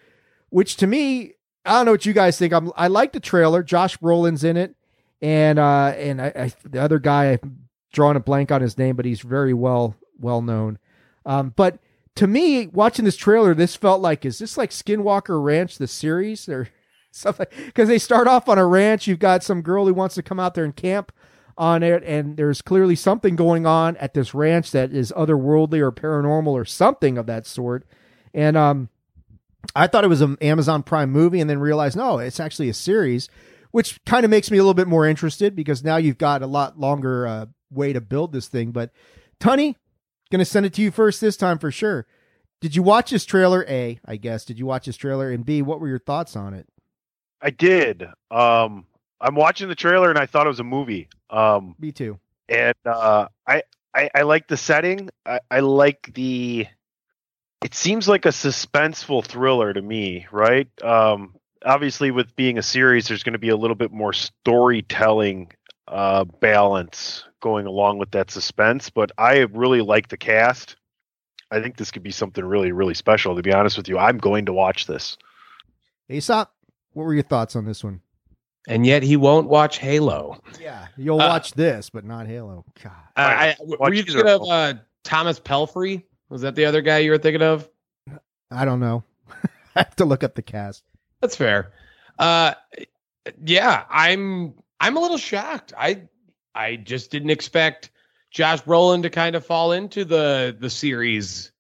which 0.51 0.77
to 0.77 0.87
me, 0.87 1.33
I 1.65 1.73
don't 1.73 1.87
know 1.87 1.93
what 1.93 2.07
you 2.07 2.13
guys 2.13 2.39
think. 2.39 2.53
I'm, 2.53 2.73
I 2.77 2.89
like 2.89 3.13
the 3.13 3.21
trailer. 3.21 3.63
Josh 3.63 3.99
Brolin's 3.99 4.45
in 4.45 4.57
it, 4.57 4.75
and 5.21 5.59
uh, 5.59 5.93
and 5.97 6.21
I, 6.21 6.33
I, 6.35 6.53
the 6.69 6.81
other 6.81 6.99
guy, 6.99 7.39
I'm 7.43 7.69
drawing 7.93 8.17
a 8.17 8.21
blank 8.21 8.51
on 8.51 8.63
his 8.63 8.79
name, 8.79 8.97
but 8.97 9.05
he's 9.05 9.21
very 9.21 9.53
well 9.53 9.97
well 10.19 10.43
known. 10.43 10.79
Um, 11.27 11.53
but 11.55 11.79
to 12.17 12.27
me, 12.27 12.67
watching 12.67 13.05
this 13.05 13.17
trailer, 13.17 13.55
this 13.55 13.77
felt 13.77 14.01
like 14.01 14.25
is 14.25 14.39
this 14.39 14.57
like 14.57 14.71
Skinwalker 14.71 15.43
Ranch, 15.43 15.79
the 15.79 15.87
series, 15.87 16.49
or 16.49 16.69
something? 17.11 17.47
Because 17.67 17.89
they 17.89 17.99
start 17.99 18.27
off 18.27 18.49
on 18.49 18.59
a 18.59 18.67
ranch. 18.67 19.07
You've 19.07 19.19
got 19.19 19.43
some 19.43 19.63
girl 19.63 19.87
who 19.87 19.95
wants 19.95 20.15
to 20.15 20.23
come 20.23 20.41
out 20.41 20.55
there 20.55 20.65
and 20.65 20.75
camp 20.75 21.13
on 21.59 21.83
it, 21.83 22.03
and 22.05 22.39
there's 22.39 22.63
clearly 22.63 22.97
something 22.97 23.37
going 23.37 23.67
on 23.67 23.97
at 23.99 24.15
this 24.15 24.33
ranch 24.33 24.71
that 24.71 24.93
is 24.93 25.13
otherworldly 25.15 25.81
or 25.81 25.93
paranormal 25.93 26.49
or 26.53 26.65
something 26.65 27.19
of 27.19 27.27
that 27.27 27.47
sort. 27.47 27.85
And 28.33 28.57
um, 28.57 28.89
I 29.75 29.87
thought 29.87 30.05
it 30.05 30.09
was 30.09 30.21
an 30.21 30.37
Amazon 30.41 30.83
Prime 30.83 31.11
movie, 31.11 31.41
and 31.41 31.49
then 31.49 31.59
realized 31.61 31.97
no, 31.97 32.19
it's 32.19 32.41
actually 32.41 32.69
a 32.69 32.75
series, 32.75 33.29
which 33.71 33.99
kind 34.07 34.25
of 34.25 34.31
makes 34.31 34.51
me 34.51 34.59
a 34.59 34.63
little 34.63 34.75
bit 34.75 34.89
more 34.89 35.07
interested 35.07 35.55
because 35.55 35.85
now 35.85 35.97
you've 35.97 36.19
got 36.19 36.43
a 36.43 36.47
lot 36.47 36.79
longer 36.79 37.27
uh, 37.27 37.47
way 37.71 37.93
to 37.93 38.01
build 38.01 38.33
this 38.33 38.49
thing. 38.49 38.73
But 38.73 38.91
Tunney, 39.39 39.77
gonna 40.33 40.45
send 40.45 40.67
it 40.67 40.73
to 40.75 40.83
you 40.83 40.91
first 40.91 41.21
this 41.21 41.37
time 41.37 41.59
for 41.59 41.71
sure. 41.71 42.07
Did 42.61 42.77
you 42.77 42.83
watch 42.83 43.11
this 43.11 43.25
trailer? 43.25 43.65
A, 43.69 43.99
I 44.05 44.17
guess. 44.17 44.45
Did 44.45 44.59
you 44.59 44.67
watch 44.67 44.87
this 44.87 44.97
trailer? 44.97 45.31
And 45.31 45.47
B, 45.47 45.63
what 45.63 45.81
were 45.81 45.89
your 45.89 45.99
thoughts 45.99 46.37
on 46.37 46.53
it? 46.53 46.67
I 47.41 47.49
did. 47.51 48.03
Um, 48.31 48.87
I'm 49.21 49.35
watching 49.35 49.69
the 49.69 49.75
trailer 49.75 50.11
and 50.11 50.19
I 50.19 50.27
thought 50.27 50.47
it 50.47 50.51
was 50.51 50.61
a 50.61 50.65
movie. 50.65 51.09
Um, 51.31 51.75
Me 51.79 51.91
too. 51.91 52.19
and 52.51 52.75
uh, 52.85 53.29
I, 53.47 53.63
I 53.95 54.11
I 54.15 54.23
like 54.23 54.47
the 54.49 54.57
setting. 54.59 55.09
I, 55.25 55.41
I 55.51 55.61
like 55.61 56.11
the. 56.15 56.67
It 57.63 57.75
seems 57.75 58.09
like 58.09 58.25
a 58.25 58.31
suspenseful 58.31 59.25
thriller 59.25 59.73
to 59.73 59.83
me, 59.83 60.27
right? 60.33 60.69
Um, 60.83 61.35
obviously, 61.65 62.11
with 62.11 62.35
being 62.35 62.57
a 62.59 62.63
series, 62.63 63.09
there's 63.09 63.23
going 63.23 63.35
to 63.35 63.39
be 63.39 63.51
a 63.51 63.57
little 63.57 63.75
bit 63.77 63.93
more 63.93 64.13
storytelling 64.15 65.53
uh, 65.87 66.25
balance 66.25 67.25
going 67.41 67.67
along 67.67 67.99
with 67.99 68.13
that 68.13 68.31
suspense. 68.31 68.89
But 68.89 69.13
I 69.19 69.41
really 69.41 69.83
like 69.83 70.09
the 70.09 70.17
cast. 70.17 70.77
I 71.51 71.61
think 71.61 71.77
this 71.77 71.91
could 71.91 72.03
be 72.03 72.13
something 72.13 72.45
really, 72.45 72.73
really 72.73 72.95
special. 72.95 73.37
To 73.37 73.43
be 73.43 73.53
honest 73.53 73.77
with 73.77 73.89
you, 73.89 73.99
I'm 73.99 74.19
going 74.19 74.47
to 74.47 74.53
watch 74.53 74.87
this. 74.87 75.19
Aesop, 76.09 76.51
what 76.93 77.05
were 77.05 77.15
your 77.15 77.23
thoughts 77.25 77.57
on 77.57 77.65
this 77.65 77.85
one? 77.85 78.01
and 78.69 78.85
yet 78.85 79.03
he 79.03 79.17
won't 79.17 79.49
watch 79.49 79.79
Halo. 79.79 80.39
Yeah, 80.61 80.87
you'll 80.97 81.21
Uh, 81.21 81.29
watch 81.29 81.53
this, 81.53 81.89
but 81.89 82.05
not 82.05 82.27
Halo. 82.27 82.67
God. 82.85 82.93
Uh, 83.17 83.21
I, 83.21 83.57
Watch 83.59 83.79
were 83.81 83.95
you 83.95 84.01
either 84.01 84.13
thinking 84.13 84.29
of 84.35 84.43
of 84.43 84.49
uh, 84.51 84.75
Thomas 85.03 85.41
Pelphrey? 85.41 86.05
Was 86.31 86.43
that 86.43 86.55
the 86.55 86.65
other 86.65 86.81
guy 86.81 86.99
you 86.99 87.11
were 87.11 87.19
thinking 87.19 87.43
of? 87.43 87.69
I 88.51 88.65
don't 88.65 88.81
know. 88.81 89.05
I 89.77 89.81
have 89.81 89.97
to 89.97 90.05
look 90.05 90.25
up 90.25 90.35
the 90.35 90.43
cast. 90.43 90.85
That's 91.21 91.37
fair. 91.37 91.73
Uh, 92.19 92.55
yeah, 93.45 93.85
I'm 93.91 94.55
I'm 94.81 94.97
a 94.97 95.01
little 95.01 95.19
shocked. 95.19 95.73
I 95.77 96.03
I 96.55 96.77
just 96.77 97.11
didn't 97.11 97.31
expect 97.31 97.91
Josh 98.31 98.63
Brolin 98.63 99.03
to 99.03 99.11
kind 99.11 99.37
of 99.37 99.45
fall 99.45 99.73
into 99.73 100.05
the 100.05 100.57
the 100.59 100.71
series, 100.71 101.53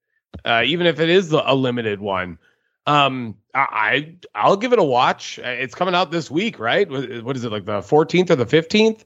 uh, 0.44 0.62
even 0.64 0.86
if 0.86 1.00
it 1.00 1.10
is 1.10 1.32
a 1.32 1.54
limited 1.54 2.00
one. 2.00 2.38
Um, 2.86 3.36
I 3.54 4.14
I'll 4.34 4.56
give 4.56 4.72
it 4.72 4.78
a 4.78 4.84
watch. 4.84 5.38
It's 5.38 5.74
coming 5.74 5.94
out 5.94 6.10
this 6.10 6.30
week, 6.30 6.58
right? 6.58 6.88
What 6.88 7.22
what 7.24 7.36
is 7.36 7.44
it 7.44 7.52
like 7.52 7.64
the 7.64 7.80
14th 7.80 8.30
or 8.30 8.36
the 8.36 8.46
15th? 8.46 9.04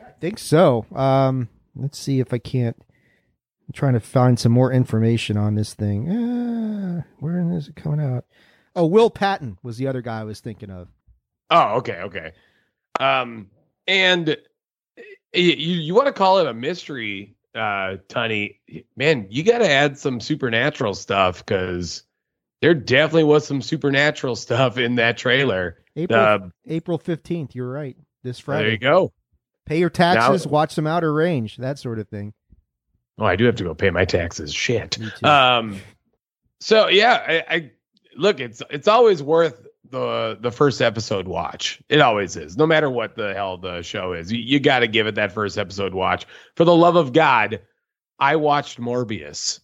I 0.00 0.10
think 0.20 0.38
so. 0.38 0.86
Um, 0.94 1.48
let's 1.74 1.98
see 1.98 2.20
if 2.20 2.32
I 2.32 2.38
can't. 2.38 2.76
Trying 3.72 3.94
to 3.94 4.00
find 4.00 4.38
some 4.38 4.52
more 4.52 4.72
information 4.72 5.36
on 5.36 5.54
this 5.54 5.74
thing. 5.74 6.08
Uh, 6.10 7.02
where 7.20 7.40
is 7.52 7.68
it 7.68 7.76
coming 7.76 8.00
out? 8.04 8.24
Oh, 8.76 8.86
Will 8.86 9.10
Patton 9.10 9.58
was 9.62 9.76
the 9.78 9.86
other 9.88 10.02
guy 10.02 10.20
I 10.20 10.24
was 10.24 10.40
thinking 10.40 10.70
of. 10.70 10.88
Oh, 11.50 11.76
okay, 11.78 12.00
okay. 12.02 12.32
Um, 13.00 13.48
and 13.86 14.36
you 15.34 15.42
you 15.42 15.94
want 15.94 16.06
to 16.06 16.12
call 16.12 16.38
it 16.38 16.46
a 16.46 16.54
mystery, 16.54 17.34
uh, 17.54 17.96
Tunney? 18.08 18.56
Man, 18.96 19.26
you 19.30 19.42
got 19.42 19.58
to 19.58 19.70
add 19.70 19.98
some 19.98 20.20
supernatural 20.20 20.94
stuff 20.94 21.44
because 21.44 22.02
there 22.60 22.74
definitely 22.74 23.24
was 23.24 23.46
some 23.46 23.60
supernatural 23.62 24.36
stuff 24.36 24.78
in 24.78 24.94
that 24.96 25.16
trailer. 25.18 25.78
April 25.96 26.18
Uh, 26.20 26.38
April 26.66 26.98
fifteenth. 26.98 27.54
You're 27.54 27.70
right. 27.70 27.96
This 28.22 28.38
Friday. 28.38 28.62
there 28.64 28.72
you 28.72 28.78
go. 28.78 29.12
Pay 29.66 29.78
your 29.78 29.90
taxes. 29.90 30.46
Now- 30.46 30.52
watch 30.52 30.72
some 30.74 30.86
Outer 30.86 31.12
Range. 31.12 31.56
That 31.58 31.78
sort 31.78 31.98
of 31.98 32.08
thing. 32.08 32.32
Oh, 33.18 33.24
I 33.24 33.36
do 33.36 33.44
have 33.44 33.56
to 33.56 33.64
go 33.64 33.74
pay 33.74 33.90
my 33.90 34.04
taxes. 34.04 34.52
Shit. 34.54 34.98
Um, 35.22 35.80
so 36.60 36.88
yeah, 36.88 37.22
I, 37.48 37.54
I 37.56 37.70
look. 38.16 38.40
It's 38.40 38.62
it's 38.70 38.88
always 38.88 39.22
worth 39.22 39.66
the 39.90 40.38
the 40.40 40.50
first 40.50 40.80
episode 40.80 41.28
watch. 41.28 41.82
It 41.88 42.00
always 42.00 42.36
is, 42.36 42.56
no 42.56 42.66
matter 42.66 42.90
what 42.90 43.14
the 43.16 43.34
hell 43.34 43.58
the 43.58 43.82
show 43.82 44.12
is. 44.14 44.32
You, 44.32 44.38
you 44.38 44.60
got 44.60 44.80
to 44.80 44.88
give 44.88 45.06
it 45.06 45.14
that 45.16 45.32
first 45.32 45.58
episode 45.58 45.94
watch. 45.94 46.26
For 46.56 46.64
the 46.64 46.74
love 46.74 46.96
of 46.96 47.12
God, 47.12 47.60
I 48.18 48.36
watched 48.36 48.80
Morbius. 48.80 49.60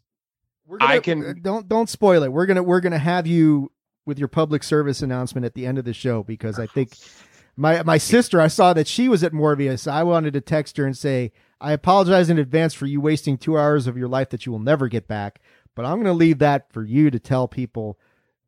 We're 0.66 0.78
I 0.80 0.98
gonna, 0.98 1.00
can- 1.00 1.24
uh, 1.24 1.34
don't 1.40 1.68
don't 1.68 1.88
spoil 1.88 2.22
it. 2.22 2.32
We're 2.32 2.46
gonna 2.46 2.62
we're 2.62 2.80
gonna 2.80 2.98
have 2.98 3.26
you 3.26 3.72
with 4.04 4.18
your 4.18 4.28
public 4.28 4.62
service 4.62 5.00
announcement 5.02 5.44
at 5.46 5.54
the 5.54 5.66
end 5.66 5.78
of 5.78 5.84
the 5.84 5.94
show 5.94 6.22
because 6.22 6.58
I 6.58 6.66
think 6.66 6.96
my 7.56 7.82
my 7.82 7.96
sister 7.98 8.40
I 8.40 8.48
saw 8.48 8.72
that 8.74 8.86
she 8.86 9.08
was 9.08 9.24
at 9.24 9.32
Morbius. 9.32 9.90
I 9.90 10.02
wanted 10.02 10.34
to 10.34 10.40
text 10.42 10.76
her 10.76 10.84
and 10.84 10.96
say 10.96 11.32
I 11.60 11.72
apologize 11.72 12.30
in 12.30 12.38
advance 12.38 12.74
for 12.74 12.86
you 12.86 13.00
wasting 13.00 13.36
two 13.36 13.58
hours 13.58 13.86
of 13.86 13.96
your 13.96 14.08
life 14.08 14.30
that 14.30 14.46
you 14.46 14.52
will 14.52 14.58
never 14.58 14.88
get 14.88 15.08
back. 15.08 15.40
But 15.74 15.84
I'm 15.84 15.98
gonna 15.98 16.12
leave 16.12 16.38
that 16.38 16.72
for 16.72 16.84
you 16.84 17.10
to 17.10 17.18
tell 17.18 17.48
people 17.48 17.98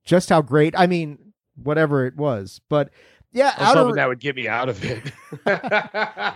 just 0.04 0.28
how 0.28 0.42
great. 0.42 0.74
I 0.76 0.86
mean, 0.86 1.32
whatever 1.56 2.06
it 2.06 2.16
was, 2.16 2.60
but 2.68 2.90
yeah, 3.32 3.54
I 3.56 3.68
was 3.68 3.74
hoping 3.74 3.94
that 3.96 4.08
would 4.08 4.18
get 4.18 4.34
me 4.34 4.48
out 4.48 4.68
of 4.68 4.82
it. 4.84 5.12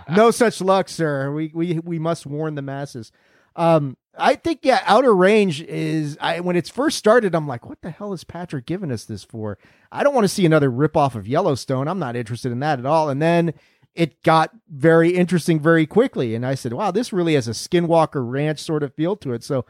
no 0.16 0.30
such 0.30 0.60
luck, 0.60 0.88
sir. 0.88 1.32
We 1.32 1.50
we 1.52 1.78
we 1.80 1.98
must 1.98 2.26
warn 2.26 2.54
the 2.54 2.62
masses. 2.62 3.10
Um, 3.56 3.96
I 4.16 4.36
think 4.36 4.60
yeah, 4.62 4.80
Outer 4.86 5.14
Range 5.14 5.60
is. 5.62 6.16
I 6.20 6.38
when 6.40 6.54
it's 6.54 6.70
first 6.70 6.96
started, 6.96 7.34
I'm 7.34 7.48
like, 7.48 7.68
what 7.68 7.82
the 7.82 7.90
hell 7.90 8.12
is 8.12 8.22
Patrick 8.22 8.66
giving 8.66 8.92
us 8.92 9.04
this 9.04 9.24
for? 9.24 9.58
I 9.90 10.04
don't 10.04 10.14
want 10.14 10.24
to 10.24 10.28
see 10.28 10.46
another 10.46 10.70
ripoff 10.70 11.16
of 11.16 11.26
Yellowstone. 11.26 11.88
I'm 11.88 11.98
not 11.98 12.14
interested 12.14 12.52
in 12.52 12.60
that 12.60 12.78
at 12.78 12.86
all. 12.86 13.08
And 13.08 13.20
then 13.20 13.54
it 13.94 14.22
got 14.22 14.50
very 14.68 15.10
interesting 15.10 15.60
very 15.60 15.86
quickly, 15.86 16.34
and 16.34 16.44
I 16.44 16.54
said, 16.54 16.72
wow, 16.72 16.90
this 16.90 17.12
really 17.12 17.34
has 17.34 17.48
a 17.48 17.52
Skinwalker 17.52 18.28
Ranch 18.28 18.60
sort 18.60 18.82
of 18.82 18.94
feel 18.94 19.16
to 19.16 19.32
it. 19.32 19.44
So. 19.44 19.64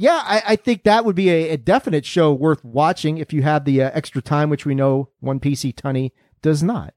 Yeah, 0.00 0.22
I, 0.22 0.42
I 0.46 0.54
think 0.54 0.84
that 0.84 1.04
would 1.04 1.16
be 1.16 1.28
a, 1.28 1.48
a 1.48 1.56
definite 1.56 2.06
show 2.06 2.32
worth 2.32 2.64
watching 2.64 3.18
if 3.18 3.32
you 3.32 3.42
have 3.42 3.64
the 3.64 3.82
uh, 3.82 3.90
extra 3.92 4.22
time, 4.22 4.48
which 4.48 4.64
we 4.64 4.76
know 4.76 5.08
One 5.18 5.40
PC 5.40 5.74
Tunney 5.74 6.12
does 6.40 6.62
not. 6.62 6.94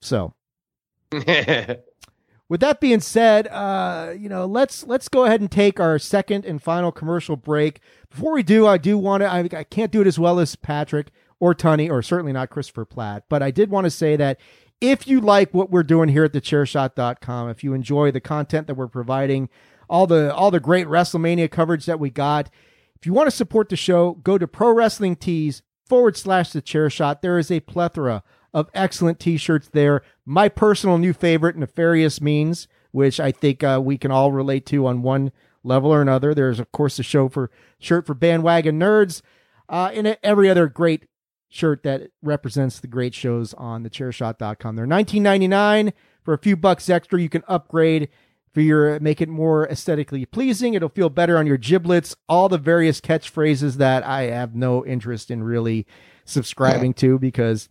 So, 0.00 0.34
with 1.12 2.60
that 2.60 2.80
being 2.80 3.00
said, 3.00 3.46
uh, 3.48 4.14
you 4.18 4.28
know, 4.28 4.46
let's 4.46 4.84
let's 4.84 5.08
go 5.08 5.24
ahead 5.24 5.40
and 5.40 5.50
take 5.50 5.78
our 5.78 5.98
second 5.98 6.44
and 6.44 6.62
final 6.62 6.90
commercial 6.90 7.36
break. 7.36 7.80
Before 8.10 8.32
we 8.32 8.42
do, 8.42 8.66
I 8.66 8.78
do 8.78 8.98
want 8.98 9.22
to. 9.22 9.30
I, 9.30 9.48
I 9.56 9.64
can't 9.64 9.92
do 9.92 10.00
it 10.00 10.06
as 10.06 10.18
well 10.18 10.40
as 10.40 10.56
Patrick 10.56 11.10
or 11.38 11.54
Tunney, 11.54 11.88
or 11.90 12.02
certainly 12.02 12.32
not 12.32 12.50
Christopher 12.50 12.84
Platt, 12.84 13.24
but 13.28 13.42
I 13.42 13.50
did 13.50 13.70
want 13.70 13.84
to 13.84 13.90
say 13.90 14.16
that 14.16 14.40
if 14.80 15.06
you 15.06 15.20
like 15.20 15.52
what 15.52 15.70
we're 15.70 15.82
doing 15.82 16.08
here 16.08 16.24
at 16.24 16.32
thechairshot.com, 16.32 17.50
if 17.50 17.62
you 17.62 17.74
enjoy 17.74 18.10
the 18.10 18.20
content 18.20 18.66
that 18.66 18.74
we're 18.74 18.88
providing, 18.88 19.48
all 19.88 20.06
the 20.06 20.34
all 20.34 20.50
the 20.50 20.60
great 20.60 20.86
WrestleMania 20.86 21.50
coverage 21.50 21.86
that 21.86 22.00
we 22.00 22.10
got, 22.10 22.48
if 22.94 23.06
you 23.06 23.12
want 23.12 23.26
to 23.26 23.36
support 23.36 23.68
the 23.68 23.76
show, 23.76 24.12
go 24.22 24.38
to 24.38 24.46
Pro 24.46 24.72
Wrestling 24.72 25.16
Tees 25.16 25.62
forward 25.86 26.16
slash 26.16 26.50
the. 26.50 27.20
There 27.20 27.38
is 27.38 27.50
a 27.50 27.60
plethora 27.60 28.22
of 28.54 28.70
excellent 28.74 29.20
t 29.20 29.36
shirts 29.36 29.68
there. 29.72 30.02
My 30.24 30.48
personal 30.48 30.98
new 30.98 31.12
favorite, 31.12 31.56
Nefarious 31.56 32.20
Means, 32.20 32.68
which 32.92 33.20
I 33.20 33.32
think 33.32 33.62
uh, 33.62 33.80
we 33.82 33.98
can 33.98 34.10
all 34.10 34.32
relate 34.32 34.66
to 34.66 34.86
on 34.86 35.02
one 35.02 35.32
level 35.62 35.92
or 35.92 36.02
another. 36.02 36.34
There's, 36.34 36.60
of 36.60 36.72
course, 36.72 36.98
a 36.98 37.02
show 37.02 37.28
for 37.28 37.50
shirt 37.78 38.06
for 38.06 38.14
bandwagon 38.14 38.78
nerds, 38.78 39.22
uh, 39.68 39.90
and 39.92 40.16
every 40.22 40.48
other 40.48 40.68
great 40.68 41.06
shirt 41.50 41.82
that 41.82 42.10
represents 42.22 42.80
the 42.80 42.86
great 42.86 43.12
shows 43.12 43.52
on 43.54 43.82
the 43.82 43.90
thechairshot.com. 43.90 44.76
They're 44.76 44.86
$19.99 44.86 45.92
for 46.24 46.32
a 46.32 46.38
few 46.38 46.56
bucks 46.56 46.88
extra. 46.88 47.20
You 47.20 47.28
can 47.28 47.42
upgrade 47.48 48.08
for 48.54 48.60
your 48.60 48.98
make 49.00 49.20
it 49.20 49.28
more 49.28 49.68
aesthetically 49.68 50.24
pleasing. 50.24 50.74
It'll 50.74 50.88
feel 50.88 51.10
better 51.10 51.36
on 51.36 51.46
your 51.46 51.56
giblets. 51.56 52.16
All 52.28 52.48
the 52.48 52.58
various 52.58 53.00
catchphrases 53.00 53.74
that 53.74 54.04
I 54.04 54.22
have 54.22 54.54
no 54.54 54.86
interest 54.86 55.30
in 55.30 55.42
really 55.42 55.86
subscribing 56.24 56.94
to 56.94 57.18
because 57.18 57.68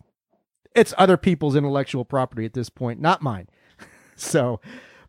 it's 0.74 0.94
other 0.96 1.16
people's 1.16 1.56
intellectual 1.56 2.04
property 2.04 2.44
at 2.44 2.54
this 2.54 2.68
point, 2.68 3.00
not 3.00 3.22
mine. 3.22 3.48
so, 4.16 4.60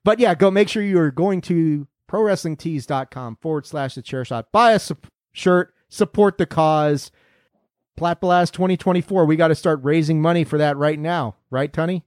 but 0.04 0.20
yeah, 0.20 0.34
go 0.34 0.50
make 0.50 0.70
sure 0.70 0.82
you 0.82 1.00
are 1.00 1.12
going 1.12 1.42
to 1.42 1.88
prowrestlingtees.com 2.10 3.38
forward 3.42 3.66
slash 3.66 3.96
the 3.96 4.02
chair 4.02 4.26
shot. 4.26 4.52
Buy 4.52 4.72
a 4.72 4.80
su- 4.80 4.98
shirt, 5.34 5.74
support 5.90 6.38
the 6.38 6.46
cause. 6.46 7.12
Plat 8.02 8.20
Blast 8.20 8.56
2024. 8.56 9.26
We 9.26 9.36
got 9.36 9.50
to 9.50 9.56
start 9.56 9.80
raising 9.84 10.24
money 10.24 10.44
for 10.44 10.58
that 10.58 10.76
right 10.76 10.98
now, 10.98 11.36
right, 11.52 11.72
Tunney? 11.72 12.02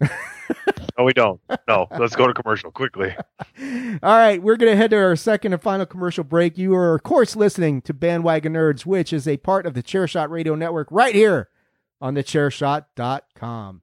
No, 0.00 1.04
we 1.04 1.12
don't. 1.12 1.40
No, 1.68 1.88
let's 1.98 2.16
go 2.16 2.26
to 2.26 2.32
commercial 2.32 2.70
quickly. 2.70 3.14
All 4.02 4.16
right, 4.16 4.42
we're 4.42 4.56
going 4.56 4.72
to 4.72 4.76
head 4.76 4.92
to 4.92 4.96
our 4.96 5.16
second 5.16 5.52
and 5.52 5.60
final 5.60 5.84
commercial 5.84 6.24
break. 6.24 6.56
You 6.56 6.74
are, 6.74 6.94
of 6.94 7.02
course, 7.02 7.36
listening 7.36 7.82
to 7.82 7.92
Bandwagon 7.92 8.54
Nerds, 8.54 8.86
which 8.86 9.12
is 9.12 9.28
a 9.28 9.36
part 9.36 9.66
of 9.66 9.74
the 9.74 9.82
Chairshot 9.82 10.30
Radio 10.30 10.54
Network 10.54 10.88
right 10.90 11.14
here 11.14 11.50
on 12.00 12.14
thechairshot.com. 12.14 13.82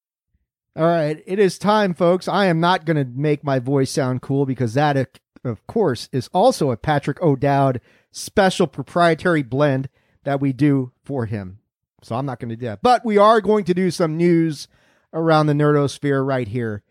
All 0.73 0.85
right, 0.85 1.21
it 1.25 1.37
is 1.37 1.57
time, 1.57 1.93
folks. 1.93 2.29
I 2.29 2.45
am 2.45 2.61
not 2.61 2.85
going 2.85 2.95
to 2.95 3.03
make 3.03 3.43
my 3.43 3.59
voice 3.59 3.91
sound 3.91 4.21
cool 4.21 4.45
because 4.45 4.73
that, 4.75 5.19
of 5.43 5.67
course, 5.67 6.07
is 6.13 6.29
also 6.33 6.71
a 6.71 6.77
Patrick 6.77 7.21
O'Dowd 7.21 7.81
special 8.11 8.67
proprietary 8.67 9.43
blend 9.43 9.89
that 10.23 10.39
we 10.39 10.53
do 10.53 10.93
for 11.03 11.25
him. 11.25 11.59
So 12.03 12.15
I'm 12.15 12.25
not 12.25 12.39
going 12.39 12.49
to 12.49 12.55
do 12.55 12.67
that. 12.67 12.81
But 12.81 13.03
we 13.03 13.17
are 13.17 13.41
going 13.41 13.65
to 13.65 13.73
do 13.73 13.91
some 13.91 14.15
news 14.15 14.69
around 15.13 15.47
the 15.47 15.53
nerdosphere 15.53 16.25
right 16.25 16.47
here. 16.47 16.83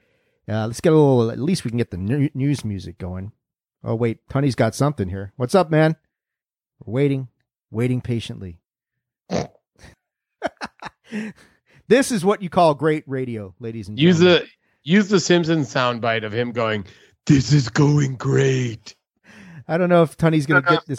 Uh, 0.47 0.67
let's 0.67 0.83
get 0.83 0.93
a 0.93 0.97
little, 0.97 1.31
at 1.31 1.39
least 1.39 1.65
we 1.65 1.71
can 1.71 1.79
get 1.79 1.91
the 1.91 2.31
news 2.35 2.65
music 2.65 2.99
going. 2.99 3.33
Oh, 3.83 3.95
wait, 3.95 4.19
Tony's 4.29 4.55
got 4.55 4.75
something 4.75 5.09
here. 5.09 5.33
What's 5.37 5.55
up, 5.55 5.71
man? 5.71 5.97
We're 6.85 6.93
waiting, 6.93 7.29
waiting 7.71 8.03
patiently. 8.03 8.59
this 11.91 12.13
is 12.13 12.25
what 12.25 12.41
you 12.41 12.49
call 12.49 12.73
great 12.73 13.05
radio, 13.07 13.53
ladies 13.59 13.89
and 13.89 13.99
use 13.99 14.21
gentlemen. 14.21 14.45
the 14.45 14.91
use 14.91 15.09
the 15.09 15.21
Simpsons 15.21 15.75
soundbite 15.75 16.25
of 16.25 16.33
him 16.33 16.53
going, 16.53 16.87
"This 17.27 17.53
is 17.53 17.69
going 17.69 18.15
great." 18.17 18.95
I 19.69 19.77
don't 19.77 19.89
know 19.89 20.03
if 20.03 20.17
Tony's 20.17 20.47
going 20.47 20.63
to 20.63 20.71
get 20.71 20.87
this. 20.87 20.99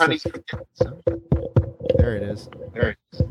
There 1.98 2.16
it 2.16 2.24
is. 2.24 2.50
There 2.74 2.90
it 2.90 2.98
is. 3.14 3.22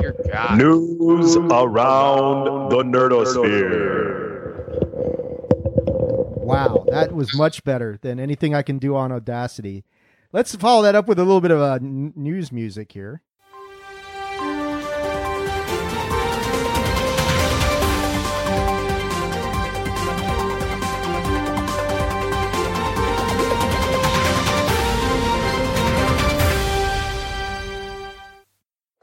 You're 0.00 0.14
God. 0.30 0.58
News 0.58 1.36
around 1.36 2.70
the 2.70 2.82
nerdosphere. 2.82 4.26
Wow, 6.44 6.84
that 6.88 7.12
was 7.12 7.34
much 7.36 7.62
better 7.64 7.98
than 8.02 8.20
anything 8.20 8.54
I 8.54 8.62
can 8.62 8.78
do 8.78 8.94
on 8.96 9.10
Audacity. 9.12 9.84
Let's 10.32 10.54
follow 10.54 10.82
that 10.82 10.94
up 10.94 11.08
with 11.08 11.18
a 11.18 11.24
little 11.24 11.40
bit 11.40 11.50
of 11.50 11.60
uh, 11.60 11.78
news 11.80 12.52
music 12.52 12.92
here. 12.92 13.22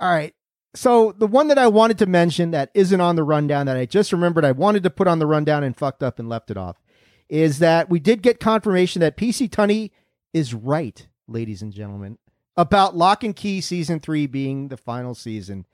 All 0.04 0.10
right. 0.10 0.36
So 0.76 1.14
the 1.14 1.28
one 1.28 1.48
that 1.48 1.58
I 1.58 1.68
wanted 1.68 1.98
to 2.00 2.06
mention 2.06 2.52
that 2.52 2.72
isn't 2.74 3.00
on 3.00 3.16
the 3.16 3.24
rundown 3.24 3.68
that 3.68 3.78
I 3.78 3.86
just 3.86 4.12
remembered 4.12 4.44
I 4.44 4.52
wanted 4.52 4.84
to 4.84 4.90
put 4.90 5.08
on 5.08 5.20
the 5.20 5.26
rundown 5.26 5.64
and 5.64 5.78
fucked 5.78 6.04
up 6.04 6.20
and 6.20 6.28
left 6.28 6.52
it 6.52 6.58
off 6.58 6.82
is 7.30 7.60
that 7.60 7.90
we 7.90 8.02
did 8.02 8.22
get 8.22 8.42
confirmation 8.42 9.00
that 9.00 9.16
PC 9.16 9.50
Tunney 9.50 9.92
is 10.34 10.54
right, 10.54 11.08
ladies 11.26 11.62
and 11.62 11.72
gentlemen, 11.72 12.18
about 12.58 12.98
Locke 12.98 13.24
& 13.30 13.36
Key 13.38 13.62
season 13.62 14.02
three 14.02 14.28
being 14.28 14.68
the 14.68 14.76
final 14.76 15.16
season. 15.16 15.66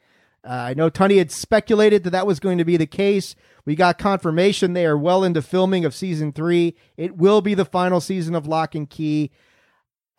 Uh, 0.44 0.52
I 0.52 0.74
know 0.76 0.92
Tunney 0.92 1.18
had 1.18 1.32
speculated 1.32 2.04
that 2.04 2.12
that 2.12 2.28
was 2.28 2.40
going 2.40 2.60
to 2.60 2.66
be 2.66 2.78
the 2.78 2.86
case. 2.86 3.36
We 3.66 3.74
got 3.76 3.98
confirmation 3.98 4.74
they 4.74 4.86
are 4.86 4.98
well 4.98 5.24
into 5.24 5.42
filming 5.42 5.86
of 5.86 5.96
season 5.96 6.34
three. 6.34 6.76
It 6.98 7.18
will 7.18 7.42
be 7.42 7.56
the 7.56 7.66
final 7.66 8.00
season 8.00 8.36
of 8.36 8.46
Locke 8.46 8.76
& 8.82 8.90
Key. 8.92 9.32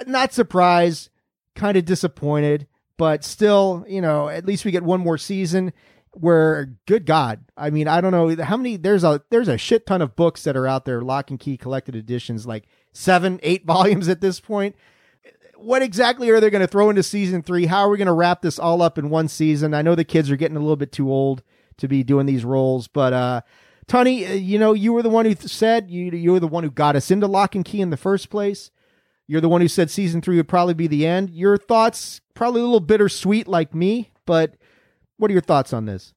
Not 0.04 0.32
surprised, 0.32 1.10
kind 1.54 1.76
of 1.76 1.84
disappointed, 1.84 2.66
but 3.00 3.24
still, 3.24 3.82
you 3.88 4.02
know, 4.02 4.28
at 4.28 4.44
least 4.44 4.66
we 4.66 4.70
get 4.70 4.82
one 4.82 5.00
more 5.00 5.16
season 5.16 5.72
where 6.12 6.74
good 6.88 7.06
god 7.06 7.44
i 7.56 7.70
mean 7.70 7.86
i 7.86 8.00
don't 8.00 8.10
know 8.10 8.42
how 8.42 8.56
many 8.56 8.76
there's 8.76 9.04
a 9.04 9.22
there's 9.30 9.46
a 9.46 9.56
shit 9.56 9.86
ton 9.86 10.02
of 10.02 10.16
books 10.16 10.42
that 10.42 10.56
are 10.56 10.66
out 10.66 10.84
there 10.84 11.02
locke 11.02 11.30
& 11.36 11.38
key 11.38 11.56
collected 11.56 11.94
editions 11.94 12.48
like 12.48 12.66
seven 12.92 13.38
eight 13.44 13.64
volumes 13.64 14.08
at 14.08 14.20
this 14.20 14.40
point 14.40 14.74
what 15.54 15.82
exactly 15.82 16.28
are 16.28 16.40
they 16.40 16.50
going 16.50 16.60
to 16.60 16.66
throw 16.66 16.90
into 16.90 17.00
season 17.00 17.44
three 17.44 17.64
how 17.66 17.82
are 17.82 17.90
we 17.90 17.96
going 17.96 18.06
to 18.06 18.12
wrap 18.12 18.42
this 18.42 18.58
all 18.58 18.82
up 18.82 18.98
in 18.98 19.08
one 19.08 19.28
season 19.28 19.72
i 19.72 19.82
know 19.82 19.94
the 19.94 20.02
kids 20.02 20.32
are 20.32 20.36
getting 20.36 20.56
a 20.56 20.60
little 20.60 20.74
bit 20.74 20.90
too 20.90 21.08
old 21.08 21.44
to 21.76 21.86
be 21.86 22.02
doing 22.02 22.26
these 22.26 22.44
roles 22.44 22.88
but 22.88 23.12
uh 23.12 23.40
Tony, 23.86 24.24
uh, 24.24 24.34
you 24.34 24.56
know, 24.56 24.72
you 24.72 24.92
were 24.92 25.02
the 25.02 25.10
one 25.10 25.26
who 25.26 25.34
said 25.34 25.90
you 25.90 26.12
you 26.12 26.30
were 26.30 26.38
the 26.38 26.46
one 26.46 26.62
who 26.62 26.70
got 26.70 26.94
us 26.94 27.10
into 27.10 27.26
Locke 27.26 27.56
& 27.60 27.64
Key 27.64 27.80
in 27.80 27.90
the 27.90 27.96
first 27.96 28.30
place. 28.30 28.70
You're 29.30 29.40
the 29.40 29.48
one 29.48 29.60
who 29.60 29.68
said 29.68 29.92
season 29.92 30.20
three 30.20 30.36
would 30.38 30.48
probably 30.48 30.74
be 30.74 30.88
the 30.88 31.06
end. 31.06 31.30
Your 31.30 31.56
thoughts, 31.56 32.20
probably 32.40 32.62
a 32.62 32.64
little 32.64 32.80
bittersweet 32.80 33.46
like 33.46 33.74
me, 33.74 34.10
but 34.24 34.54
what 35.18 35.30
are 35.30 35.32
your 35.32 35.42
thoughts 35.42 35.74
on 35.74 35.84
this? 35.84 36.14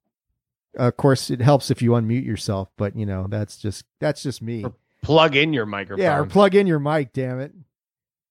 Uh, 0.80 0.84
of 0.84 0.96
course, 0.96 1.30
it 1.30 1.42
helps 1.42 1.70
if 1.70 1.82
you 1.82 1.92
unmute 1.92 2.26
yourself, 2.26 2.70
but 2.78 2.96
you 2.96 3.06
know 3.06 3.28
that's 3.30 3.58
just 3.58 3.84
that's 4.00 4.24
just 4.24 4.42
me. 4.42 4.64
Or 4.64 4.74
plug 5.02 5.36
in 5.36 5.52
your 5.52 5.66
microphone. 5.66 6.02
Yeah, 6.02 6.18
or 6.18 6.26
plug 6.26 6.56
in 6.56 6.66
your 6.66 6.80
mic. 6.80 7.12
Damn 7.12 7.42
it! 7.42 7.52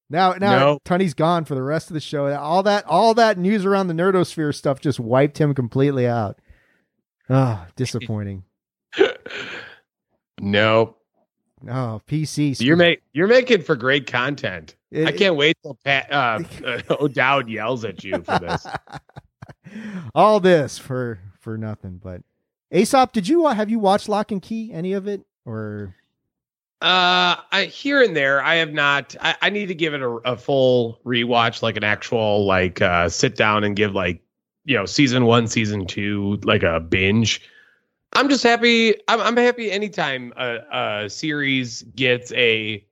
Now, 0.09 0.33
now 0.33 0.59
No. 0.59 0.79
Tunney's 0.87 1.13
gone 1.13 1.45
for 1.45 1.55
the 1.55 1.63
rest 1.63 1.91
of 1.91 1.95
the 1.95 2.01
show. 2.01 2.33
All 2.35 2.63
that, 2.63 2.87
all 2.87 3.13
that 3.13 3.37
news 3.37 3.67
around 3.67 3.89
the 3.89 3.95
nerdosphere 3.95 4.55
stuff 4.55 4.81
just 4.81 4.99
wiped 4.99 5.37
him 5.37 5.55
completely 5.55 6.07
out. 6.07 6.41
Ah, 7.29 7.67
disappointing. 7.77 8.45
no. 10.41 10.97
Oh, 11.69 12.01
PC. 12.07 12.61
You're 12.61 12.77
make 12.77 13.03
you're 13.13 13.29
making 13.29 13.63
for 13.63 13.77
great 13.77 14.07
content. 14.07 14.77
It- 14.91 15.07
I 15.09 15.13
can't 15.13 15.37
wait 15.37 15.57
till 15.63 15.79
Pat 15.85 16.13
uh, 16.13 16.41
uh, 16.67 16.83
O'Dowd 17.01 17.49
yells 17.49 17.85
at 17.85 18.03
you 18.05 18.23
for 18.23 18.39
this. 18.39 18.67
all 20.15 20.41
this 20.41 20.79
for 20.79 21.19
for 21.41 21.57
nothing. 21.57 22.01
But 22.03 22.23
Aesop, 22.73 23.13
did 23.13 23.29
you 23.29 23.47
uh, 23.47 23.55
have 23.55 23.71
you 23.71 23.79
watched 23.79 24.09
Locke 24.09 24.33
& 24.41 24.43
Key? 24.43 24.73
Any 24.73 24.93
of 24.93 25.07
it 25.07 25.23
or? 25.45 25.95
Uh, 26.81 27.37
I 27.53 27.67
here 27.71 28.03
and 28.03 28.17
there, 28.17 28.43
I 28.43 28.57
have 28.57 28.73
not. 28.73 29.15
I, 29.21 29.37
I 29.43 29.51
need 29.51 29.67
to 29.67 29.75
give 29.75 29.95
it 29.95 30.03
a, 30.03 30.09
a 30.09 30.37
full 30.37 30.99
rewatch, 31.07 31.63
like 31.63 31.77
an 31.77 31.85
actual 31.85 32.45
like 32.45 32.83
uh 32.83 33.09
sit 33.09 33.37
down 33.37 33.63
and 33.63 33.77
give 33.77 33.95
like 33.95 34.21
you 34.65 34.77
know 34.77 34.85
season 34.85 35.25
one, 35.27 35.47
season 35.47 35.87
two, 35.87 36.41
like 36.43 36.65
a 36.65 36.81
binge. 36.81 37.41
I'm 38.15 38.29
just 38.29 38.43
happy. 38.43 38.95
I'm, 39.09 39.21
I'm 39.21 39.37
happy 39.37 39.71
anytime 39.71 40.33
a, 40.37 41.05
a 41.05 41.11
series 41.11 41.83
gets 41.97 42.33
a 42.33 42.85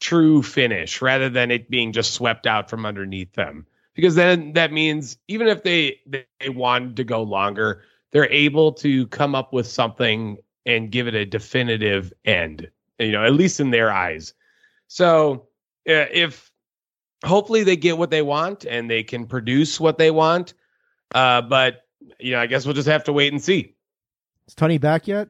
true 0.00 0.42
finish 0.42 1.00
rather 1.00 1.28
than 1.28 1.50
it 1.50 1.70
being 1.70 1.92
just 1.92 2.12
swept 2.14 2.46
out 2.46 2.68
from 2.68 2.84
underneath 2.84 3.32
them. 3.34 3.66
Because 3.94 4.16
then 4.16 4.52
that 4.54 4.72
means 4.72 5.16
even 5.28 5.46
if 5.46 5.62
they 5.62 6.00
they 6.06 6.26
wanted 6.48 6.96
to 6.96 7.04
go 7.04 7.22
longer, 7.22 7.82
they're 8.10 8.30
able 8.30 8.72
to 8.72 9.06
come 9.08 9.34
up 9.34 9.52
with 9.52 9.66
something 9.66 10.38
and 10.66 10.90
give 10.90 11.06
it 11.06 11.14
a 11.14 11.24
definitive 11.24 12.12
end. 12.24 12.68
You 12.98 13.12
know, 13.12 13.24
at 13.24 13.34
least 13.34 13.60
in 13.60 13.70
their 13.70 13.92
eyes. 13.92 14.34
So 14.88 15.46
uh, 15.88 16.10
if 16.12 16.50
hopefully 17.24 17.62
they 17.62 17.76
get 17.76 17.98
what 17.98 18.10
they 18.10 18.22
want 18.22 18.64
and 18.64 18.90
they 18.90 19.02
can 19.02 19.26
produce 19.26 19.78
what 19.78 19.98
they 19.98 20.10
want, 20.10 20.54
uh, 21.14 21.42
but 21.42 21.86
you 22.18 22.32
know, 22.32 22.40
I 22.40 22.46
guess 22.46 22.64
we'll 22.64 22.74
just 22.74 22.88
have 22.88 23.04
to 23.04 23.12
wait 23.12 23.32
and 23.32 23.42
see. 23.42 23.74
Is 24.48 24.54
Tony 24.54 24.78
back 24.78 25.06
yet? 25.08 25.28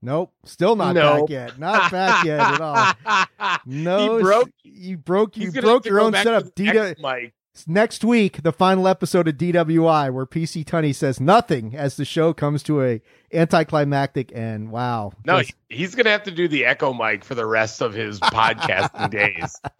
Nope, 0.00 0.32
still 0.44 0.76
not 0.76 0.94
No. 0.94 1.20
back 1.22 1.30
yet. 1.30 1.58
Not 1.58 1.90
back 1.90 2.24
yet 2.24 2.40
at 2.40 2.60
all. 2.60 3.58
No, 3.66 4.16
He 4.18 4.22
broke- 4.22 4.50
You 4.62 4.96
broke. 4.96 5.36
You 5.36 5.50
broke 5.52 5.84
your 5.86 6.00
own 6.00 6.12
setup. 6.12 6.54
DW 6.54 6.90
X 6.92 7.00
mic. 7.00 7.32
next 7.66 8.04
week, 8.04 8.42
the 8.42 8.52
final 8.52 8.86
episode 8.86 9.26
of 9.26 9.36
DWI, 9.36 10.12
where 10.12 10.24
PC 10.26 10.64
Tunney 10.64 10.94
says 10.94 11.18
nothing 11.20 11.74
as 11.74 11.96
the 11.96 12.04
show 12.04 12.32
comes 12.32 12.62
to 12.64 12.82
a 12.84 13.00
anticlimactic 13.32 14.32
end. 14.32 14.70
Wow. 14.70 15.12
No, 15.24 15.40
Just- 15.40 15.54
he's 15.68 15.94
gonna 15.96 16.10
have 16.10 16.22
to 16.24 16.30
do 16.30 16.46
the 16.46 16.64
echo 16.66 16.92
mic 16.94 17.24
for 17.24 17.34
the 17.34 17.46
rest 17.46 17.80
of 17.82 17.92
his 17.94 18.20
podcasting 18.20 19.10
days. 19.10 19.56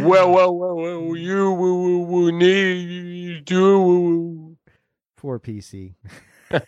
Well, 0.00 0.32
well, 0.32 0.52
well, 0.56 0.74
well, 0.74 1.16
you 1.16 1.52
will 1.52 2.32
need 2.32 3.46
to. 3.46 4.56
poor 5.16 5.38
PC. 5.38 5.94
What 6.50 6.62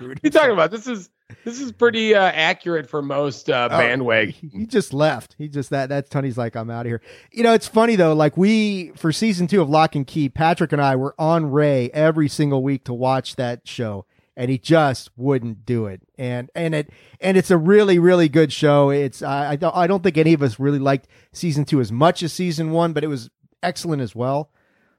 are 0.00 0.14
you 0.22 0.30
talking 0.30 0.52
about? 0.52 0.70
This 0.70 0.86
is 0.86 1.10
this 1.44 1.60
is 1.60 1.72
pretty 1.72 2.14
uh, 2.14 2.22
accurate 2.22 2.88
for 2.88 3.02
most 3.02 3.48
uh, 3.50 3.68
Oh, 3.70 3.78
bandwagon. 3.78 4.34
He, 4.34 4.58
he 4.60 4.66
just 4.66 4.92
left. 4.92 5.34
He 5.38 5.48
just 5.48 5.70
that 5.70 5.88
that's 5.88 6.08
Tony's 6.08 6.38
like 6.38 6.56
I'm 6.56 6.70
out 6.70 6.86
of 6.86 6.90
here. 6.90 7.02
You 7.32 7.42
know, 7.42 7.52
it's 7.52 7.66
funny 7.68 7.96
though. 7.96 8.12
Like 8.14 8.36
we 8.36 8.90
for 8.96 9.12
season 9.12 9.46
two 9.46 9.60
of 9.60 9.68
Locke 9.70 9.94
& 10.00 10.06
Key, 10.06 10.28
Patrick 10.28 10.72
and 10.72 10.82
I 10.82 10.96
were 10.96 11.14
on 11.18 11.50
Rey 11.50 11.90
every 11.92 12.28
single 12.28 12.62
week 12.62 12.84
to 12.84 12.94
watch 12.94 13.36
that 13.36 13.66
show, 13.66 14.06
and 14.36 14.50
he 14.50 14.58
just 14.58 15.10
wouldn't 15.16 15.64
do 15.64 15.86
it. 15.86 16.02
And 16.18 16.50
and 16.54 16.74
it 16.74 16.90
and 17.20 17.36
it's 17.36 17.50
a 17.50 17.56
really 17.58 17.98
really 17.98 18.28
good 18.28 18.52
show. 18.52 18.90
It's 18.90 19.22
I 19.22 19.50
I 19.52 19.56
don't 19.56 19.76
I 19.76 19.86
don't 19.86 20.02
think 20.02 20.18
any 20.18 20.32
of 20.32 20.42
us 20.42 20.58
really 20.58 20.78
liked 20.78 21.06
season 21.32 21.64
two 21.64 21.80
as 21.80 21.92
much 21.92 22.22
as 22.22 22.32
season 22.32 22.72
one, 22.72 22.92
but 22.92 23.04
it 23.04 23.08
was 23.08 23.30
excellent 23.62 24.02
as 24.02 24.14
well. 24.14 24.50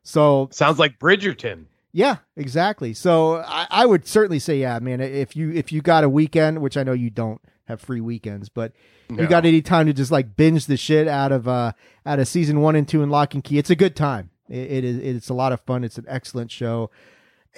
So 0.03 0.49
Sounds 0.51 0.79
like 0.79 0.97
Bridgerton. 0.97 1.65
Yeah, 1.93 2.17
exactly. 2.37 2.93
So 2.93 3.37
I, 3.45 3.67
I 3.69 3.85
would 3.85 4.07
certainly 4.07 4.39
say, 4.39 4.59
yeah, 4.59 4.79
man. 4.79 5.01
If 5.01 5.35
you 5.35 5.51
if 5.51 5.71
you 5.71 5.81
got 5.81 6.03
a 6.03 6.09
weekend, 6.09 6.61
which 6.61 6.77
I 6.77 6.83
know 6.83 6.93
you 6.93 7.09
don't 7.09 7.41
have 7.65 7.81
free 7.81 8.01
weekends, 8.01 8.49
but 8.49 8.71
No. 9.09 9.21
you 9.23 9.27
got 9.29 9.45
any 9.45 9.61
time 9.61 9.87
to 9.87 9.93
just 9.93 10.11
like 10.11 10.35
binge 10.35 10.65
the 10.67 10.77
shit 10.77 11.07
out 11.07 11.31
of 11.31 11.47
uh 11.47 11.73
out 12.05 12.19
of 12.19 12.27
season 12.27 12.61
one 12.61 12.75
and 12.75 12.87
two 12.87 13.01
and 13.03 13.11
Locke 13.11 13.33
& 13.39 13.43
Key, 13.43 13.57
it's 13.57 13.69
a 13.69 13.75
good 13.75 13.95
time. 13.95 14.29
It, 14.49 14.71
it 14.71 14.83
is 14.85 14.97
it's 14.97 15.29
a 15.29 15.33
lot 15.33 15.51
of 15.51 15.59
fun. 15.61 15.83
It's 15.83 15.97
an 15.97 16.05
excellent 16.07 16.49
show. 16.51 16.89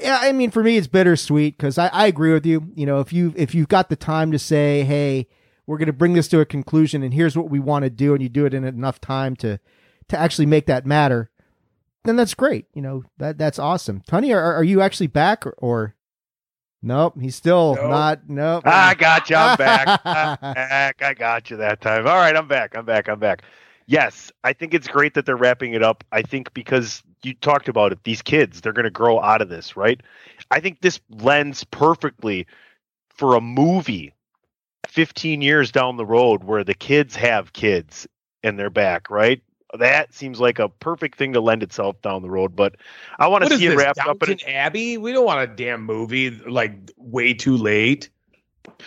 Yeah, 0.01 0.17
I 0.19 0.31
mean, 0.31 0.49
for 0.49 0.63
me, 0.63 0.77
it's 0.77 0.87
bittersweet 0.87 1.55
because 1.55 1.77
I, 1.77 1.87
I 1.89 2.07
agree 2.07 2.33
with 2.33 2.45
you. 2.47 2.71
You 2.75 2.87
know, 2.87 2.99
if 2.99 3.13
you 3.13 3.33
if 3.35 3.53
you've 3.53 3.67
got 3.67 3.89
the 3.89 3.95
time 3.95 4.31
to 4.31 4.39
say, 4.39 4.83
hey, 4.83 5.27
we're 5.67 5.77
going 5.77 5.85
to 5.85 5.93
bring 5.93 6.13
this 6.13 6.27
to 6.29 6.39
a 6.39 6.45
conclusion, 6.45 7.03
and 7.03 7.13
here's 7.13 7.37
what 7.37 7.49
we 7.51 7.59
want 7.59 7.83
to 7.83 7.91
do, 7.91 8.13
and 8.13 8.23
you 8.23 8.29
do 8.29 8.47
it 8.47 8.55
in 8.55 8.63
enough 8.63 8.99
time 8.99 9.35
to 9.37 9.59
to 10.09 10.17
actually 10.19 10.47
make 10.47 10.65
that 10.65 10.85
matter, 10.87 11.29
then 12.05 12.15
that's 12.15 12.33
great. 12.33 12.65
You 12.73 12.81
know, 12.81 13.03
that 13.17 13.37
that's 13.37 13.59
awesome. 13.59 14.01
Tony, 14.07 14.33
are, 14.33 14.53
are 14.55 14.63
you 14.63 14.81
actually 14.81 15.07
back 15.07 15.45
or, 15.45 15.55
or 15.57 15.95
nope? 16.81 17.15
He's 17.19 17.35
still 17.35 17.75
Nope. 17.75 17.89
not. 17.89 18.29
Nope. 18.29 18.63
I 18.67 18.93
got 18.95 19.29
you. 19.29 19.35
I'm 19.35 19.57
back. 19.57 19.87
I'm 20.05 20.53
back. 20.53 21.01
I 21.01 21.13
got 21.13 21.49
you 21.49 21.57
that 21.57 21.81
time. 21.81 22.07
All 22.07 22.15
right, 22.17 22.35
I'm 22.35 22.47
back. 22.47 22.75
I'm 22.75 22.85
back. 22.85 23.07
I'm 23.07 23.19
back. 23.19 23.43
Yes, 23.85 24.31
I 24.45 24.53
think 24.53 24.73
it's 24.73 24.87
great 24.87 25.13
that 25.15 25.25
they're 25.25 25.35
wrapping 25.35 25.73
it 25.73 25.83
up. 25.83 26.05
I 26.13 26.21
think 26.21 26.53
because 26.53 27.03
you 27.21 27.33
talked 27.33 27.67
about 27.67 27.91
it, 27.91 27.99
these 28.05 28.21
kids, 28.21 28.61
they're 28.61 28.71
going 28.73 28.85
to 28.85 28.89
grow 28.89 29.19
out 29.19 29.41
of 29.41 29.49
this, 29.49 29.75
right? 29.75 29.99
I 30.51 30.61
think 30.61 30.79
this 30.81 31.01
lends 31.09 31.65
perfectly 31.65 32.47
for 33.09 33.35
a 33.35 33.41
movie 33.41 34.13
15 34.87 35.41
years 35.41 35.69
down 35.71 35.97
the 35.97 36.05
road 36.05 36.43
where 36.45 36.63
the 36.63 36.73
kids 36.73 37.15
have 37.17 37.51
kids 37.53 38.07
and 38.41 38.57
they're 38.57 38.69
back, 38.69 39.09
right? 39.09 39.41
That 39.77 40.13
seems 40.13 40.39
like 40.39 40.59
a 40.59 40.69
perfect 40.69 41.17
thing 41.17 41.33
to 41.33 41.41
lend 41.41 41.63
itself 41.63 42.01
down 42.01 42.21
the 42.21 42.29
road, 42.29 42.55
but 42.55 42.75
I 43.17 43.27
want 43.27 43.45
to 43.45 43.57
see 43.57 43.65
it 43.65 43.75
wrapped 43.75 43.99
up. 43.99 44.19
Downton 44.19 44.47
Abbey? 44.47 44.97
We 44.97 45.11
don't 45.11 45.25
want 45.25 45.49
a 45.49 45.53
damn 45.53 45.83
movie 45.83 46.29
like 46.29 46.73
way 46.97 47.33
too 47.33 47.57
late. 47.57 48.09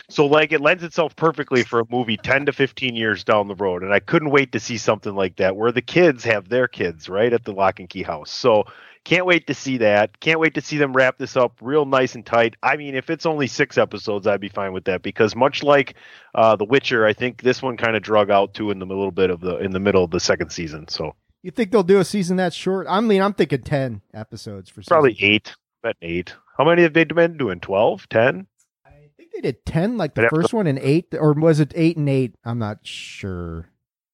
So 0.08 0.26
like 0.26 0.52
it 0.52 0.60
lends 0.60 0.82
itself 0.82 1.16
perfectly 1.16 1.62
for 1.62 1.80
a 1.80 1.84
movie 1.90 2.16
10 2.16 2.46
to 2.46 2.52
15 2.52 2.96
years 2.96 3.24
down 3.24 3.48
the 3.48 3.54
road 3.54 3.82
and 3.82 3.92
I 3.92 4.00
couldn't 4.00 4.30
wait 4.30 4.52
to 4.52 4.60
see 4.60 4.78
something 4.78 5.14
like 5.14 5.36
that 5.36 5.56
where 5.56 5.72
the 5.72 5.82
kids 5.82 6.24
have 6.24 6.48
their 6.48 6.66
kids 6.66 7.08
right 7.08 7.32
at 7.32 7.44
the 7.44 7.52
lock 7.52 7.78
and 7.78 7.88
key 7.88 8.02
house. 8.02 8.30
So 8.30 8.64
can't 9.06 9.24
wait 9.24 9.46
to 9.46 9.54
see 9.54 9.78
that. 9.78 10.18
Can't 10.18 10.40
wait 10.40 10.54
to 10.54 10.60
see 10.60 10.78
them 10.78 10.92
wrap 10.92 11.16
this 11.16 11.36
up 11.36 11.52
real 11.60 11.86
nice 11.86 12.16
and 12.16 12.26
tight. 12.26 12.56
I 12.62 12.76
mean 12.76 12.96
if 12.96 13.08
it's 13.08 13.24
only 13.24 13.46
6 13.46 13.78
episodes 13.78 14.26
I'd 14.26 14.40
be 14.40 14.48
fine 14.48 14.72
with 14.72 14.84
that 14.86 15.02
because 15.02 15.36
much 15.36 15.62
like 15.62 15.94
uh 16.34 16.56
The 16.56 16.64
Witcher 16.64 17.06
I 17.06 17.12
think 17.12 17.42
this 17.42 17.62
one 17.62 17.76
kind 17.76 17.96
of 17.96 18.02
drug 18.02 18.30
out 18.30 18.52
too 18.52 18.72
in 18.72 18.80
the 18.80 18.86
little 18.86 19.12
bit 19.12 19.30
of 19.30 19.40
the 19.40 19.58
in 19.58 19.70
the 19.70 19.78
middle 19.80 20.02
of 20.02 20.10
the 20.10 20.18
second 20.20 20.50
season. 20.50 20.88
So 20.88 21.14
You 21.42 21.52
think 21.52 21.70
they'll 21.70 21.84
do 21.84 22.00
a 22.00 22.04
season 22.04 22.36
that 22.38 22.52
short? 22.52 22.86
I 22.90 23.00
mean, 23.00 23.22
I'm 23.22 23.32
thinking 23.32 23.62
10 23.62 24.02
episodes 24.12 24.68
for 24.68 24.82
probably 24.82 25.14
season. 25.14 25.30
8. 25.30 25.54
Bet 25.84 25.96
8. 26.02 26.34
How 26.58 26.64
many 26.64 26.82
have 26.82 26.92
they 26.92 27.04
been 27.04 27.36
doing? 27.36 27.60
12? 27.60 28.08
10? 28.08 28.46
I 28.84 28.90
think 29.16 29.30
they 29.32 29.40
did 29.40 29.64
10 29.64 29.96
like 29.96 30.14
the 30.14 30.28
first 30.28 30.52
one 30.52 30.66
and 30.66 30.80
8 30.80 31.14
or 31.20 31.32
was 31.34 31.60
it 31.60 31.72
8 31.76 31.96
and 31.96 32.08
8? 32.08 32.34
I'm 32.44 32.58
not 32.58 32.78
sure. 32.82 33.68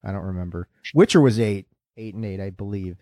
I 0.05 0.13
don't 0.13 0.25
remember. 0.25 0.69
Witcher 0.93 1.23
was 1.23 1.41
8. 1.41 1.67
8 1.97 2.15
and 2.15 2.25
8, 2.25 2.41
I 2.41 2.51
believe. 2.51 2.99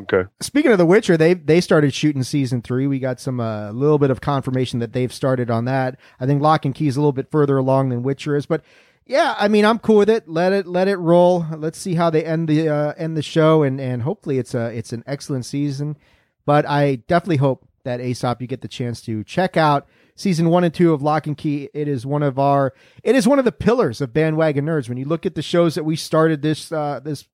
Okay. 0.00 0.24
Speaking 0.40 0.72
of 0.72 0.78
The 0.78 0.86
Witcher, 0.86 1.16
they 1.16 1.34
they 1.34 1.60
started 1.60 1.94
shooting 1.94 2.24
season 2.24 2.62
three. 2.62 2.86
We 2.86 2.98
got 2.98 3.20
some 3.20 3.38
a 3.38 3.70
little 3.72 3.98
bit 3.98 4.10
of 4.10 4.20
confirmation 4.20 4.80
that 4.80 4.92
they've 4.92 5.12
started 5.12 5.50
on 5.50 5.66
that. 5.66 5.98
I 6.18 6.26
think 6.26 6.42
Locke 6.42 6.66
& 6.72 6.74
Key 6.74 6.88
is 6.88 6.96
a 6.96 7.00
little 7.00 7.12
bit 7.12 7.30
further 7.30 7.56
along 7.56 7.90
than 7.90 8.02
Witcher 8.02 8.34
is, 8.34 8.46
but 8.46 8.64
yeah, 9.06 9.34
I 9.38 9.48
mean, 9.48 9.64
I'm 9.64 9.78
cool 9.78 9.98
with 9.98 10.10
it. 10.10 10.28
Let 10.28 10.52
it 10.52 10.66
let 10.66 10.88
it 10.88 10.96
roll. 10.96 11.46
Let's 11.56 11.78
see 11.78 11.94
how 11.94 12.10
they 12.10 12.24
end 12.24 12.48
the 12.48 12.68
uh, 12.68 12.94
end 12.96 13.16
the 13.16 13.22
show, 13.22 13.62
and 13.62 13.80
and 13.80 14.02
hopefully 14.02 14.38
it's 14.38 14.54
a 14.54 14.76
it's 14.76 14.92
an 14.92 15.04
excellent 15.06 15.44
season. 15.44 15.96
But 16.46 16.66
I 16.66 16.96
definitely 16.96 17.36
hope 17.36 17.68
that 17.84 18.00
Aesop 18.00 18.40
you 18.40 18.48
get 18.48 18.62
the 18.62 18.68
chance 18.68 19.00
to 19.02 19.22
check 19.24 19.56
out 19.56 19.86
season 20.16 20.48
one 20.48 20.64
and 20.64 20.72
two 20.72 20.92
of 20.92 21.02
Locke 21.02 21.26
& 21.32 21.36
Key. 21.36 21.68
It 21.74 21.86
is 21.86 22.06
one 22.06 22.22
of 22.22 22.38
our 22.38 22.72
it 23.02 23.14
is 23.14 23.28
one 23.28 23.38
of 23.38 23.44
the 23.44 23.52
pillars 23.52 24.00
of 24.00 24.12
bandwagon 24.12 24.64
nerds. 24.64 24.88
When 24.88 24.98
you 24.98 25.04
look 25.04 25.26
at 25.26 25.34
the 25.34 25.42
shows 25.42 25.74
that 25.74 25.84
we 25.84 25.96
started 25.96 26.40
this 26.42 26.72
uh, 26.72 27.00
this 27.04 27.28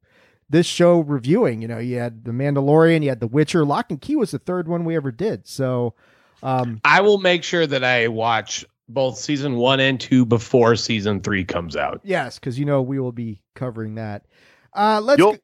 this 0.51 0.67
show 0.67 1.01
reviewing. 1.01 1.63
You 1.63 1.69
know, 1.69 1.79
you 1.79 1.99
had 1.99 2.25
The 2.25 2.33
Mandalorian, 2.33 3.03
you 3.03 3.09
had 3.09 3.21
The 3.21 3.27
Witcher. 3.27 3.65
Locke 3.65 3.93
& 3.99 4.01
Key 4.01 4.17
was 4.17 4.33
the 4.33 4.39
third 4.39 4.69
one 4.69 4.85
we 4.85 4.97
ever 4.97 5.11
did. 5.11 5.47
So, 5.47 5.95
um, 6.43 6.81
I 6.85 7.01
will 7.01 7.19
make 7.19 7.45
sure 7.45 7.67
that 7.67 7.85
I 7.85 8.09
watch 8.09 8.65
both 8.89 9.17
season 9.17 9.57
one 9.57 9.81
and 9.81 10.01
two 10.01 10.25
before 10.25 10.77
season 10.77 11.21
three 11.21 11.45
comes 11.45 11.77
out. 11.77 12.01
yes, 12.05 12.39
because 12.39 12.59
you 12.59 12.65
know 12.65 12.83
we 12.83 12.99
will 12.99 13.13
be 13.13 13.41
covering 13.55 13.95
that. 13.95 14.27
Uh, 14.75 15.01
let's. 15.03 15.19
You'll 15.19 15.37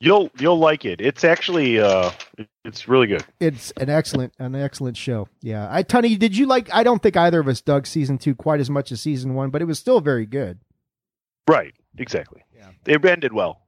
you'll 0.00 0.30
you'll 0.38 0.58
like 0.58 0.84
it. 0.84 1.00
It's 1.00 1.22
actually 1.22 1.78
uh 1.78 2.10
it's 2.64 2.88
really 2.88 3.06
good. 3.06 3.24
It's 3.40 3.72
an 3.76 3.88
excellent, 3.88 4.32
an 4.38 4.54
excellent 4.54 4.96
show. 4.96 5.28
Yeah, 5.42 5.68
I, 5.70 5.82
Tony, 5.82 6.16
did 6.16 6.36
you 6.36 6.46
like? 6.46 6.72
I 6.74 6.82
don't 6.82 7.02
think 7.02 7.16
either 7.16 7.40
of 7.40 7.48
us 7.48 7.60
dug 7.60 7.86
season 7.86 8.18
two 8.18 8.34
quite 8.34 8.60
as 8.60 8.70
much 8.70 8.90
as 8.90 9.00
season 9.00 9.34
one, 9.34 9.50
but 9.50 9.62
it 9.62 9.66
was 9.66 9.78
still 9.78 10.00
very 10.00 10.26
good. 10.26 10.60
Right. 11.48 11.74
Exactly. 11.98 12.42
Yeah. 12.54 12.70
It 12.86 13.04
ended 13.04 13.32
well. 13.32 13.61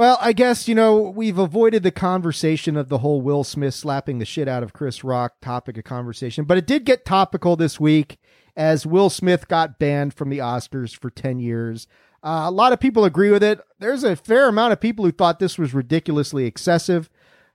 Well, 0.00 0.16
I 0.18 0.32
guess, 0.32 0.66
you 0.66 0.74
know, 0.74 0.98
we've 0.98 1.36
avoided 1.36 1.82
the 1.82 1.90
conversation 1.90 2.78
of 2.78 2.88
the 2.88 2.96
whole 2.96 3.20
Will 3.20 3.44
Smith 3.44 3.74
slapping 3.74 4.18
the 4.18 4.24
shit 4.24 4.48
out 4.48 4.62
of 4.62 4.72
Chris 4.72 5.04
Rock 5.04 5.34
topic 5.42 5.76
of 5.76 5.84
conversation, 5.84 6.46
but 6.46 6.56
it 6.56 6.66
did 6.66 6.86
get 6.86 7.04
topical 7.04 7.54
this 7.54 7.78
week 7.78 8.18
as 8.56 8.86
Will 8.86 9.10
Smith 9.10 9.46
got 9.46 9.78
banned 9.78 10.14
from 10.14 10.30
the 10.30 10.38
Oscars 10.38 10.96
for 10.96 11.10
10 11.10 11.38
years. 11.38 11.86
Uh, 12.22 12.44
a 12.46 12.50
lot 12.50 12.72
of 12.72 12.80
people 12.80 13.04
agree 13.04 13.30
with 13.30 13.42
it. 13.42 13.60
There's 13.78 14.02
a 14.02 14.16
fair 14.16 14.48
amount 14.48 14.72
of 14.72 14.80
people 14.80 15.04
who 15.04 15.12
thought 15.12 15.38
this 15.38 15.58
was 15.58 15.74
ridiculously 15.74 16.46
excessive. 16.46 17.10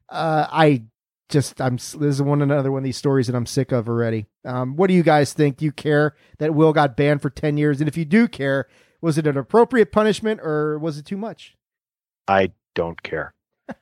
Uh, 0.07 0.45
I 0.51 0.83
just, 1.29 1.59
I'm, 1.59 1.77
this 1.77 1.95
is 1.95 2.21
one 2.21 2.43
another 2.43 2.71
one 2.71 2.81
of 2.81 2.83
these 2.83 2.95
stories 2.95 3.25
that 3.25 3.35
I'm 3.35 3.47
sick 3.47 3.71
of 3.71 3.89
already. 3.89 4.27
Um, 4.45 4.75
what 4.75 4.85
do 4.85 4.93
you 4.93 5.01
guys 5.01 5.33
think? 5.33 5.57
Do 5.57 5.65
you 5.65 5.71
care 5.71 6.15
that 6.37 6.53
Will 6.53 6.73
got 6.73 6.95
banned 6.95 7.23
for 7.23 7.31
10 7.31 7.57
years? 7.57 7.81
And 7.81 7.87
if 7.87 7.97
you 7.97 8.05
do 8.05 8.27
care, 8.27 8.67
was 9.01 9.17
it 9.17 9.25
an 9.25 9.35
appropriate 9.35 9.91
punishment 9.91 10.41
or 10.43 10.77
was 10.77 10.99
it 10.99 11.07
too 11.07 11.17
much? 11.17 11.55
I 12.27 12.51
don't 12.73 13.01
care. 13.03 13.33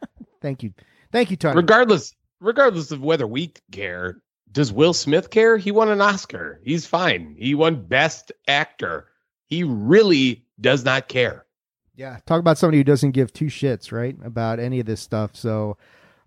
Thank 0.41 0.63
you. 0.63 0.73
Thank 1.11 1.31
you, 1.31 1.37
Tony. 1.37 1.55
Regardless, 1.55 2.15
regardless 2.39 2.91
of 2.91 3.01
whether 3.01 3.27
we 3.27 3.53
care, 3.71 4.17
does 4.51 4.71
Will 4.71 4.93
Smith 4.93 5.29
care? 5.29 5.57
He 5.57 5.71
won 5.71 5.89
an 5.89 6.01
Oscar. 6.01 6.59
He's 6.63 6.85
fine. 6.85 7.35
He 7.39 7.55
won 7.55 7.85
Best 7.85 8.31
Actor. 8.47 9.07
He 9.47 9.63
really 9.63 10.45
does 10.59 10.83
not 10.85 11.07
care. 11.07 11.45
yeah. 11.95 12.17
Talk 12.25 12.39
about 12.39 12.57
somebody 12.57 12.77
who 12.77 12.83
doesn't 12.83 13.11
give 13.11 13.31
two 13.33 13.45
shits, 13.45 13.91
right? 13.91 14.15
About 14.23 14.59
any 14.59 14.79
of 14.79 14.85
this 14.85 15.01
stuff. 15.01 15.35
So, 15.35 15.77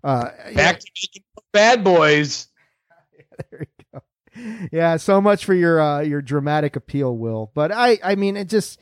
uh, 0.03 0.29
Back 0.55 0.79
to 0.79 0.91
making 1.03 1.23
bad 1.51 1.83
boys. 1.83 2.47
there 3.51 3.61
you 3.61 3.85
go. 3.93 4.01
Yeah, 4.71 4.97
so 4.97 5.19
much 5.19 5.45
for 5.45 5.53
your 5.53 5.81
uh 5.81 6.01
your 6.01 6.21
dramatic 6.21 6.75
appeal, 6.75 7.17
Will. 7.17 7.51
But 7.55 7.71
I 7.71 7.97
I 8.03 8.15
mean 8.15 8.37
it 8.37 8.49
just 8.49 8.79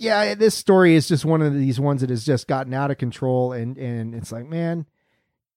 yeah, 0.00 0.34
this 0.34 0.54
story 0.54 0.94
is 0.94 1.06
just 1.06 1.26
one 1.26 1.42
of 1.42 1.54
these 1.54 1.78
ones 1.78 2.00
that 2.00 2.08
has 2.08 2.24
just 2.24 2.48
gotten 2.48 2.72
out 2.72 2.90
of 2.90 2.96
control 2.96 3.52
and 3.52 3.76
and 3.76 4.14
it's 4.14 4.32
like, 4.32 4.46
man, 4.46 4.86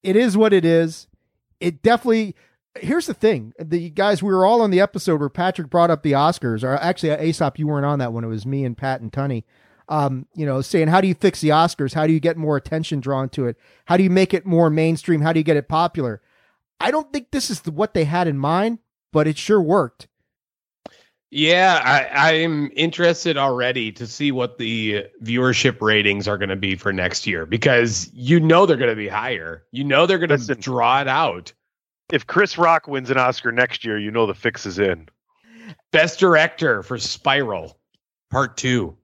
it 0.03 0.17
is 0.17 0.35
what 0.35 0.51
it 0.51 0.65
is. 0.65 1.07
It 1.61 1.81
definitely 1.81 2.35
Here's 2.75 3.05
the 3.05 3.13
thing. 3.13 3.53
The 3.59 3.91
guys 3.91 4.23
we 4.23 4.33
were 4.33 4.45
all 4.45 4.61
on 4.61 4.71
the 4.71 4.81
episode 4.81 5.19
where 5.19 5.29
Patrick 5.29 5.69
brought 5.69 5.91
up 5.91 6.01
the 6.01 6.13
Oscars 6.13 6.63
or 6.63 6.73
actually 6.75 7.11
Aesop 7.11 7.59
you 7.59 7.67
weren't 7.67 7.85
on 7.85 7.99
that 7.99 8.11
one. 8.11 8.23
It 8.23 8.27
was 8.27 8.45
me 8.47 8.65
and 8.65 8.77
Pat 8.77 8.99
and 8.99 9.11
Tunney. 9.11 9.43
Um, 9.87 10.27
you 10.35 10.45
know, 10.45 10.61
saying 10.61 10.87
how 10.87 10.99
do 10.99 11.07
you 11.07 11.13
fix 11.13 11.39
the 11.39 11.49
Oscars? 11.49 11.93
How 11.93 12.07
do 12.07 12.13
you 12.13 12.19
get 12.19 12.35
more 12.35 12.57
attention 12.57 12.99
drawn 12.99 13.29
to 13.29 13.45
it? 13.45 13.57
How 13.85 13.95
do 13.95 14.03
you 14.03 14.09
make 14.09 14.33
it 14.33 14.45
more 14.45 14.69
mainstream? 14.69 15.21
How 15.21 15.33
do 15.33 15.39
you 15.39 15.43
get 15.43 15.57
it 15.57 15.69
popular? 15.69 16.21
I 16.81 16.89
don't 16.89 17.13
think 17.13 17.31
this 17.31 17.49
is 17.49 17.61
the, 17.61 17.71
what 17.71 17.93
they 17.93 18.05
had 18.05 18.27
in 18.27 18.37
mind, 18.37 18.79
but 19.11 19.27
it 19.27 19.37
sure 19.37 19.61
worked. 19.61 20.07
Yeah, 21.35 21.81
I, 21.83 22.33
I'm 22.33 22.71
interested 22.75 23.37
already 23.37 23.91
to 23.93 24.05
see 24.05 24.31
what 24.31 24.59
the 24.59 25.07
viewership 25.23 25.81
ratings 25.81 26.27
are 26.27 26.37
going 26.37 26.49
to 26.49 26.55
be 26.55 26.75
for 26.75 26.93
next 26.93 27.25
year 27.25 27.47
because 27.47 28.07
you 28.13 28.39
know 28.39 28.67
they're 28.67 28.77
going 28.77 28.91
to 28.91 28.95
be 28.95 29.07
higher. 29.07 29.63
You 29.71 29.83
know 29.83 30.05
they're 30.05 30.19
going 30.19 30.39
to 30.39 30.55
draw 30.55 31.01
it 31.01 31.07
out. 31.07 31.51
If 32.11 32.27
Chris 32.27 32.55
Rock 32.59 32.87
wins 32.87 33.09
an 33.09 33.17
Oscar 33.17 33.51
next 33.51 33.83
year, 33.83 33.97
you 33.97 34.11
know 34.11 34.27
the 34.27 34.35
fix 34.35 34.67
is 34.67 34.77
in. 34.77 35.09
Best 35.91 36.19
director 36.19 36.83
for 36.83 36.99
Spiral, 36.99 37.79
Part 38.29 38.55
Two. 38.55 38.95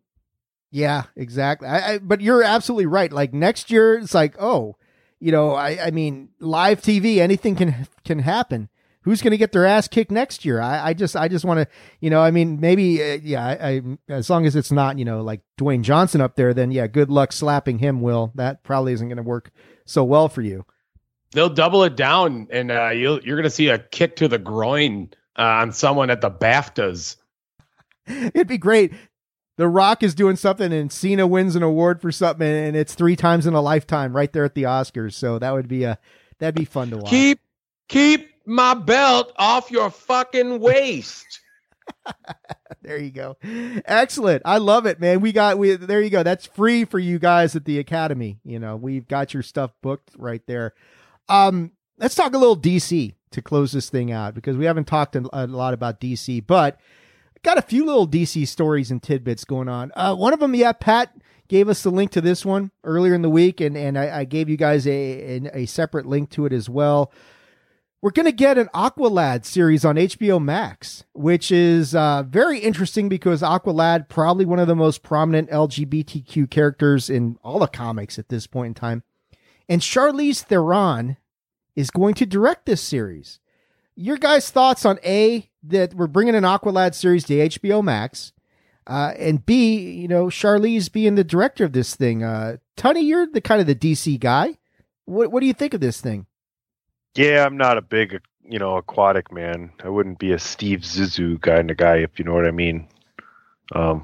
Yeah, 0.69 1.05
exactly. 1.15 1.67
I, 1.67 1.93
I, 1.93 1.97
but 1.97 2.21
you're 2.21 2.43
absolutely 2.43 2.86
right. 2.86 3.11
Like 3.11 3.34
next 3.34 3.71
year, 3.71 3.97
it's 3.97 4.13
like, 4.13 4.36
oh, 4.39 4.75
you 5.19 5.32
know, 5.32 5.53
I, 5.55 5.86
I 5.88 5.89
mean, 5.89 6.30
live 6.39 6.80
TV, 6.84 7.17
anything 7.17 7.55
can 7.55 7.88
can 8.05 8.19
happen. 8.19 8.69
Who's 9.04 9.22
going 9.22 9.32
to 9.32 9.38
get 9.38 9.54
their 9.54 9.66
ass 9.66 9.88
kicked 9.88 10.12
next 10.12 10.43
year? 10.43 10.60
I, 10.60 10.89
I 10.89 10.93
just, 10.93 11.16
I 11.16 11.30
just 11.30 11.45
want 11.45 11.62
to, 11.62 11.68
you 12.02 12.10
know, 12.10 12.22
I 12.22 12.32
mean, 12.32 12.60
maybe, 12.60 13.02
uh, 13.02 13.20
yeah, 13.24 13.45
I, 13.45 13.70
I, 13.70 13.82
as 14.10 14.30
long 14.30 14.45
as 14.45 14.58
it's 14.58 14.72
not, 14.72 15.00
you 15.00 15.06
know, 15.06 15.22
like 15.22 15.41
Dwayne 15.58 15.84
Johnson 15.84 16.20
up 16.20 16.36
there, 16.36 16.54
then 16.54 16.70
yeah, 16.72 16.86
good 16.88 17.10
luck 17.10 17.32
slapping 17.32 17.80
him. 17.80 18.02
Will 18.02 18.34
that 18.36 18.64
probably 18.64 18.91
isn't 18.93 19.08
going 19.08 19.18
to 19.18 19.24
work 19.24 19.52
so 19.86 20.04
well 20.04 20.28
for 20.28 20.41
you? 20.41 20.66
They'll 21.32 21.50
double 21.50 21.84
it 21.84 21.95
down, 21.95 22.47
and 22.52 22.72
uh, 22.72 22.89
you'll, 22.89 23.22
you're 23.22 23.38
going 23.38 23.43
to 23.43 23.50
see 23.50 23.70
a 23.70 23.80
kick 23.80 24.16
to 24.18 24.28
the 24.28 24.39
groin 24.39 25.12
uh, 25.38 25.43
on 25.43 25.72
someone 25.72 26.10
at 26.10 26.22
the 26.22 26.32
BAFTAs. 26.32 27.18
It'd 28.08 28.47
be 28.47 28.58
great. 28.58 28.93
The 29.58 29.68
Rock 29.68 30.04
is 30.04 30.16
doing 30.16 30.36
something, 30.38 30.74
and 30.74 30.91
Cena 30.91 31.28
wins 31.28 31.56
an 31.56 31.64
award 31.64 32.02
for 32.02 32.12
something, 32.12 32.47
and 32.47 32.76
it's 32.76 32.95
three 32.95 33.16
times 33.16 33.45
in 33.45 33.54
a 33.54 33.62
lifetime, 33.62 34.16
right 34.16 34.32
there 34.32 34.45
at 34.45 34.56
the 34.56 34.64
Oscars. 34.64 35.14
So 35.14 35.38
that 35.38 35.52
would 35.52 35.68
be 35.68 35.84
a, 35.84 36.00
that'd 36.39 36.56
be 36.56 36.66
fun 36.66 36.89
to 36.91 36.97
watch. 36.97 37.10
Keep, 37.10 37.39
keep 37.89 38.30
my 38.50 38.74
belt 38.74 39.32
off 39.38 39.72
your 39.72 39.89
fucking 39.89 40.60
waist. 40.60 41.39
there 42.82 42.97
you 42.97 43.12
go. 43.12 43.38
Excellent. 43.86 44.41
I 44.43 44.58
love 44.58 44.86
it, 44.86 45.00
man. 45.00 45.22
We 45.22 45.32
got 45.32 45.58
we 45.58 45.76
there 45.76 46.02
you 46.02 46.10
go. 46.10 46.24
That's 46.24 46.45
free 46.45 46.86
for 46.86 47.00
you 47.00 47.20
guys 47.20 47.56
at 47.56 47.66
the 47.66 47.80
Academy. 47.80 48.39
You 48.43 48.60
know, 48.60 48.76
we've 48.76 49.08
got 49.08 49.34
your 49.34 49.43
stuff 49.43 49.72
booked 49.82 50.12
right 50.18 50.41
there. 50.47 50.74
Um, 51.28 51.72
let's 52.00 52.16
talk 52.16 52.34
a 52.34 52.38
little 52.38 52.58
DC 52.58 53.14
to 53.32 53.41
close 53.41 53.72
this 53.72 53.89
thing 53.89 54.12
out 54.12 54.34
because 54.34 54.58
we 54.58 54.66
haven't 54.66 54.88
talked 54.88 55.16
a 55.16 55.47
lot 55.47 55.74
about 55.74 56.02
DC, 56.02 56.45
but 56.45 56.80
got 57.43 57.60
a 57.60 57.64
few 57.64 57.86
little 57.86 58.08
DC 58.08 58.47
stories 58.47 58.89
and 58.89 59.02
tidbits 59.02 59.45
going 59.45 59.70
on. 59.70 59.91
Uh, 59.95 60.16
one 60.16 60.34
of 60.34 60.39
them, 60.39 60.56
yeah, 60.56 60.72
Pat 60.72 61.16
gave 61.47 61.70
us 61.70 61.84
the 61.84 61.91
link 61.91 62.12
to 62.12 62.22
this 62.22 62.43
one 62.43 62.72
earlier 62.84 63.14
in 63.14 63.22
the 63.22 63.30
week, 63.30 63.62
and 63.62 63.78
and 63.78 63.97
I, 63.97 64.20
I 64.20 64.24
gave 64.24 64.50
you 64.50 64.58
guys 64.58 64.88
a, 64.88 64.91
a 64.91 65.62
a 65.62 65.66
separate 65.68 66.08
link 66.08 66.32
to 66.32 66.47
it 66.47 66.54
as 66.54 66.68
well. 66.68 67.12
We're 68.02 68.12
going 68.12 68.28
to 68.28 68.32
get 68.32 68.58
an 68.58 68.70
Aqualad 68.74 69.43
series 69.43 69.84
on 69.84 69.97
HBO 69.97 70.41
Max, 70.41 71.04
which 71.12 71.52
is 71.52 71.93
uh, 71.93 72.24
very 72.24 72.60
interesting 72.60 73.10
because 73.10 73.41
Aqualad, 73.41 74.08
probably 74.08 74.45
one 74.45 74.60
of 74.60 74.70
the 74.70 74.76
most 74.76 75.04
prominent 75.04 75.50
LGBTQ 75.50 76.50
characters 76.50 77.10
in 77.10 77.38
all 77.43 77.60
the 77.60 77.68
comics 77.68 78.18
at 78.18 78.30
this 78.30 78.47
point 78.47 78.68
in 78.68 78.74
time. 78.74 79.04
And 79.68 79.82
Charlize 79.82 80.43
Theron 80.43 81.18
is 81.76 81.89
going 81.89 82.14
to 82.16 82.26
direct 82.26 82.66
this 82.66 82.82
series. 82.82 83.41
Your 83.97 84.16
guys' 84.16 84.50
thoughts 84.50 84.86
on 84.86 84.97
A, 85.04 85.50
that 85.64 85.93
we're 85.93 86.08
bringing 86.08 86.36
an 86.36 86.45
Aqualad 86.45 86.95
series 86.95 87.26
to 87.26 87.34
HBO 87.50 87.84
Max, 87.84 88.32
uh, 88.88 89.12
and 89.20 89.45
B, 89.45 89.78
you 89.78 90.08
know, 90.08 90.28
Charlize 90.28 90.89
being 90.89 91.16
the 91.16 91.26
director 91.26 91.66
of 91.66 91.74
this 91.74 91.97
thing. 91.97 92.24
Uh, 92.24 92.58
Tony, 92.78 93.02
you're 93.02 93.28
the 93.28 93.41
kind 93.41 93.60
of 93.60 93.68
the 93.68 93.76
DC 93.76 94.18
guy. 94.22 94.58
What, 95.04 95.34
what 95.34 95.41
do 95.41 95.47
you 95.47 95.54
think 95.54 95.74
of 95.74 95.82
this 95.82 96.00
thing? 96.00 96.28
Yeah, 97.16 97.45
I'm 97.45 97.57
not 97.57 97.78
a 97.78 97.82
big 97.82 98.22
you 98.49 98.57
know, 98.57 98.78
aquatic 98.78 99.32
man. 99.32 99.72
I 99.84 99.89
wouldn't 99.89 100.18
be 100.18 100.32
a 100.32 100.39
Steve 100.39 100.80
Zissou 100.80 101.39
kind 101.39 101.70
of 101.70 101.78
guy, 101.78 101.97
if 101.97 102.18
you 102.18 102.26
know 102.26 102.34
what 102.34 102.47
I 102.47 102.51
mean. 102.51 102.88
Um, 103.74 104.03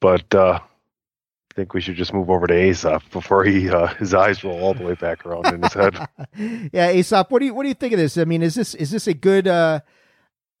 but 0.00 0.32
uh, 0.34 0.60
I 0.60 1.54
think 1.54 1.72
we 1.72 1.80
should 1.80 1.96
just 1.96 2.12
move 2.12 2.28
over 2.28 2.46
to 2.46 2.54
Aesop 2.54 3.02
before 3.10 3.42
he 3.44 3.70
uh, 3.70 3.86
his 3.94 4.12
eyes 4.12 4.44
roll 4.44 4.60
all 4.60 4.74
the 4.74 4.84
way 4.84 4.94
back 4.94 5.24
around 5.24 5.46
in 5.46 5.62
his 5.62 5.72
head. 5.72 5.96
yeah, 6.72 6.90
Aesop, 6.92 7.30
what 7.30 7.38
do 7.38 7.46
you 7.46 7.54
what 7.54 7.62
do 7.62 7.68
you 7.68 7.74
think 7.74 7.94
of 7.94 7.98
this? 7.98 8.18
I 8.18 8.24
mean, 8.24 8.42
is 8.42 8.54
this 8.54 8.74
is 8.74 8.90
this 8.90 9.06
a 9.06 9.14
good 9.14 9.48
uh, 9.48 9.80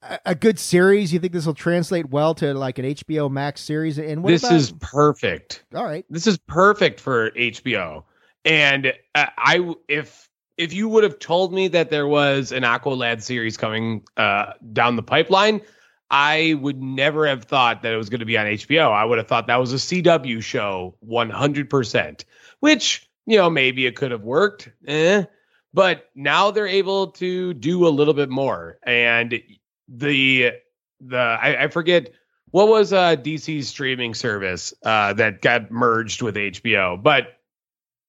a- 0.02 0.20
a 0.26 0.34
good 0.34 0.58
series? 0.58 1.12
You 1.12 1.20
think 1.20 1.34
this 1.34 1.44
will 1.44 1.52
translate 1.52 2.08
well 2.08 2.34
to 2.36 2.54
like 2.54 2.78
an 2.78 2.86
HBO 2.86 3.30
Max 3.30 3.60
series? 3.60 3.98
And 3.98 4.22
what 4.22 4.30
this 4.30 4.44
about, 4.44 4.56
is 4.56 4.72
perfect. 4.80 5.64
all 5.74 5.84
right. 5.84 6.06
This 6.08 6.26
is 6.26 6.38
perfect 6.38 7.00
for 7.00 7.30
HBO. 7.32 8.04
And 8.46 8.94
uh, 9.14 9.26
I, 9.36 9.74
if 9.86 10.29
if 10.60 10.74
you 10.74 10.90
would 10.90 11.04
have 11.04 11.18
told 11.18 11.54
me 11.54 11.68
that 11.68 11.88
there 11.88 12.06
was 12.06 12.52
an 12.52 12.64
Aqualad 12.64 13.22
series 13.22 13.56
coming 13.56 14.04
uh, 14.18 14.52
down 14.74 14.96
the 14.96 15.02
pipeline, 15.02 15.62
I 16.10 16.58
would 16.60 16.82
never 16.82 17.26
have 17.26 17.44
thought 17.44 17.80
that 17.80 17.94
it 17.94 17.96
was 17.96 18.10
going 18.10 18.20
to 18.20 18.26
be 18.26 18.36
on 18.36 18.44
HBO. 18.44 18.92
I 18.92 19.06
would 19.06 19.16
have 19.16 19.26
thought 19.26 19.46
that 19.46 19.56
was 19.56 19.72
a 19.72 19.76
CW 19.76 20.42
show, 20.42 20.94
one 21.00 21.30
hundred 21.30 21.70
percent. 21.70 22.26
Which 22.60 23.08
you 23.24 23.38
know 23.38 23.48
maybe 23.48 23.86
it 23.86 23.96
could 23.96 24.10
have 24.10 24.22
worked, 24.22 24.68
eh. 24.86 25.24
But 25.72 26.10
now 26.14 26.50
they're 26.50 26.66
able 26.66 27.06
to 27.12 27.54
do 27.54 27.86
a 27.86 27.88
little 27.88 28.14
bit 28.14 28.28
more, 28.28 28.78
and 28.82 29.40
the 29.88 30.52
the 31.00 31.16
I, 31.16 31.64
I 31.64 31.68
forget 31.68 32.12
what 32.50 32.68
was 32.68 32.92
uh 32.92 33.16
DC's 33.16 33.68
streaming 33.68 34.12
service 34.12 34.74
uh 34.84 35.14
that 35.14 35.40
got 35.40 35.70
merged 35.70 36.20
with 36.20 36.34
HBO, 36.34 37.02
but 37.02 37.39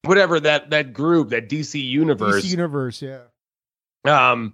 whatever 0.03 0.39
that 0.39 0.69
that 0.69 0.93
group, 0.93 1.29
that 1.29 1.49
DC 1.49 1.81
universe, 1.81 2.45
DC 2.45 2.49
Universe, 2.49 3.01
yeah. 3.01 3.21
um 4.05 4.53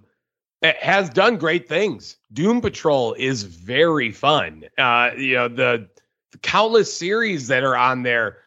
it 0.60 0.76
has 0.76 1.08
done 1.10 1.36
great 1.36 1.68
things. 1.68 2.16
Doom 2.32 2.60
Patrol 2.60 3.14
is 3.14 3.44
very 3.44 4.10
fun. 4.10 4.64
Uh 4.76 5.10
you 5.16 5.34
know 5.34 5.48
the, 5.48 5.88
the 6.32 6.38
countless 6.38 6.94
series 6.94 7.48
that 7.48 7.62
are 7.62 7.76
on 7.76 8.02
there 8.02 8.38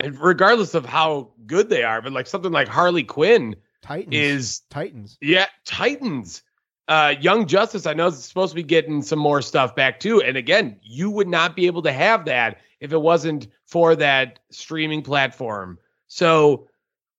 and 0.00 0.18
regardless 0.20 0.74
of 0.74 0.86
how 0.86 1.32
good 1.46 1.68
they 1.68 1.82
are, 1.82 2.00
but 2.00 2.12
like 2.12 2.26
something 2.26 2.52
like 2.52 2.68
Harley 2.68 3.02
Quinn 3.02 3.56
Titans 3.82 4.14
is 4.14 4.62
Titans. 4.70 5.18
yeah, 5.20 5.46
Titans. 5.64 6.42
Uh, 6.88 7.14
Young 7.20 7.46
Justice, 7.46 7.84
I 7.84 7.92
know 7.92 8.06
it's 8.06 8.24
supposed 8.24 8.52
to 8.52 8.56
be 8.56 8.62
getting 8.62 9.02
some 9.02 9.18
more 9.18 9.42
stuff 9.42 9.76
back 9.76 10.00
too. 10.00 10.22
And 10.22 10.38
again, 10.38 10.78
you 10.82 11.10
would 11.10 11.28
not 11.28 11.54
be 11.54 11.66
able 11.66 11.82
to 11.82 11.92
have 11.92 12.24
that 12.24 12.60
if 12.80 12.92
it 12.92 13.00
wasn't 13.00 13.48
for 13.66 13.94
that 13.96 14.38
streaming 14.50 15.02
platform. 15.02 15.78
So 16.08 16.68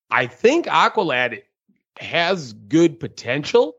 I 0.10 0.28
think 0.28 0.66
Aqualad 0.66 1.44
has 2.00 2.54
good 2.54 3.00
potential. 3.00 3.76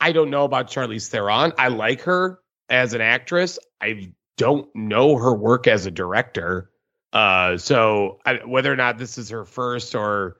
I 0.00 0.12
don't 0.12 0.30
know 0.30 0.44
about 0.44 0.68
Charlize 0.68 1.08
Theron. 1.08 1.52
I 1.58 1.68
like 1.68 2.02
her 2.02 2.40
as 2.68 2.94
an 2.94 3.00
actress. 3.00 3.58
I 3.80 4.12
don't 4.36 4.74
know 4.74 5.16
her 5.16 5.34
work 5.34 5.66
as 5.66 5.86
a 5.86 5.90
director. 5.90 6.70
Uh, 7.12 7.58
so 7.58 8.18
I, 8.24 8.36
whether 8.46 8.72
or 8.72 8.76
not 8.76 8.98
this 8.98 9.18
is 9.18 9.30
her 9.30 9.44
first 9.44 9.94
or 9.94 10.38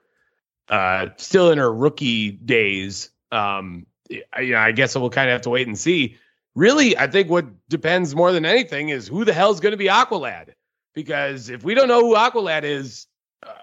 uh, 0.69 1.07
still 1.17 1.51
in 1.51 1.57
her 1.59 1.71
rookie 1.71 2.31
days, 2.31 3.09
um, 3.31 3.85
I, 4.33 4.41
you 4.41 4.53
know, 4.53 4.59
I 4.59 4.71
guess 4.71 4.95
we'll 4.95 5.09
kind 5.09 5.29
of 5.29 5.33
have 5.33 5.41
to 5.43 5.49
wait 5.49 5.67
and 5.67 5.77
see. 5.77 6.17
Really, 6.55 6.97
I 6.97 7.07
think 7.07 7.29
what 7.29 7.45
depends 7.69 8.15
more 8.15 8.31
than 8.31 8.45
anything 8.45 8.89
is 8.89 9.07
who 9.07 9.25
the 9.25 9.33
hell's 9.33 9.59
going 9.59 9.71
to 9.71 9.77
be 9.77 9.87
Aqualad. 9.87 10.49
Because 10.93 11.49
if 11.49 11.63
we 11.63 11.73
don't 11.73 11.87
know 11.87 12.01
who 12.01 12.15
Aqualad 12.15 12.63
is, 12.63 13.07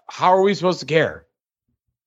how 0.09 0.35
are 0.35 0.43
we 0.43 0.55
supposed 0.55 0.81
to 0.81 0.87
care? 0.87 1.27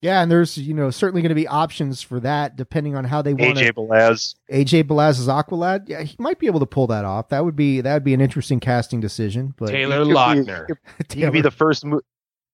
Yeah, 0.00 0.20
and 0.20 0.30
there's 0.30 0.58
you 0.58 0.74
know 0.74 0.90
certainly 0.90 1.22
going 1.22 1.30
to 1.30 1.34
be 1.34 1.48
options 1.48 2.02
for 2.02 2.20
that 2.20 2.56
depending 2.56 2.94
on 2.94 3.04
how 3.04 3.22
they 3.22 3.32
want 3.32 3.56
AJ 3.56 3.72
Balaz. 3.72 4.34
AJ 4.52 4.84
Balaz's 4.84 5.28
Aqualad. 5.28 5.88
Yeah, 5.88 6.02
he 6.02 6.14
might 6.18 6.38
be 6.38 6.46
able 6.46 6.60
to 6.60 6.66
pull 6.66 6.86
that 6.88 7.06
off. 7.06 7.30
That 7.30 7.42
would 7.44 7.56
be 7.56 7.80
that 7.80 7.94
would 7.94 8.04
be 8.04 8.12
an 8.12 8.20
interesting 8.20 8.60
casting 8.60 9.00
decision. 9.00 9.54
But 9.56 9.70
Taylor 9.70 10.00
He 10.00 10.02
could 10.02 10.08
be- 10.08 10.14
Lautner. 10.14 10.66
He 11.10 11.20
could 11.22 11.32
be 11.32 11.40
the 11.40 11.50
first. 11.50 11.86
mu- 11.86 12.00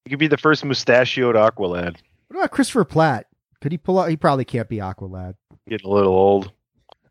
He 0.05 0.11
could 0.11 0.21
be 0.21 0.29
the 0.29 0.37
first 0.37 0.65
mustachioed 0.65 1.35
Aqualad. 1.35 1.97
What 2.29 2.37
about 2.39 2.51
Christopher 2.53 2.85
Platt? 2.85 3.27
Could 3.61 3.73
he 3.73 3.79
pull 3.79 3.99
out? 3.99 4.09
He 4.11 4.17
probably 4.17 4.45
can't 4.45 4.69
be 4.69 4.77
Aqualad. 4.77 5.35
Getting 5.69 5.91
a 5.91 5.93
little 5.93 6.13
old. 6.15 6.53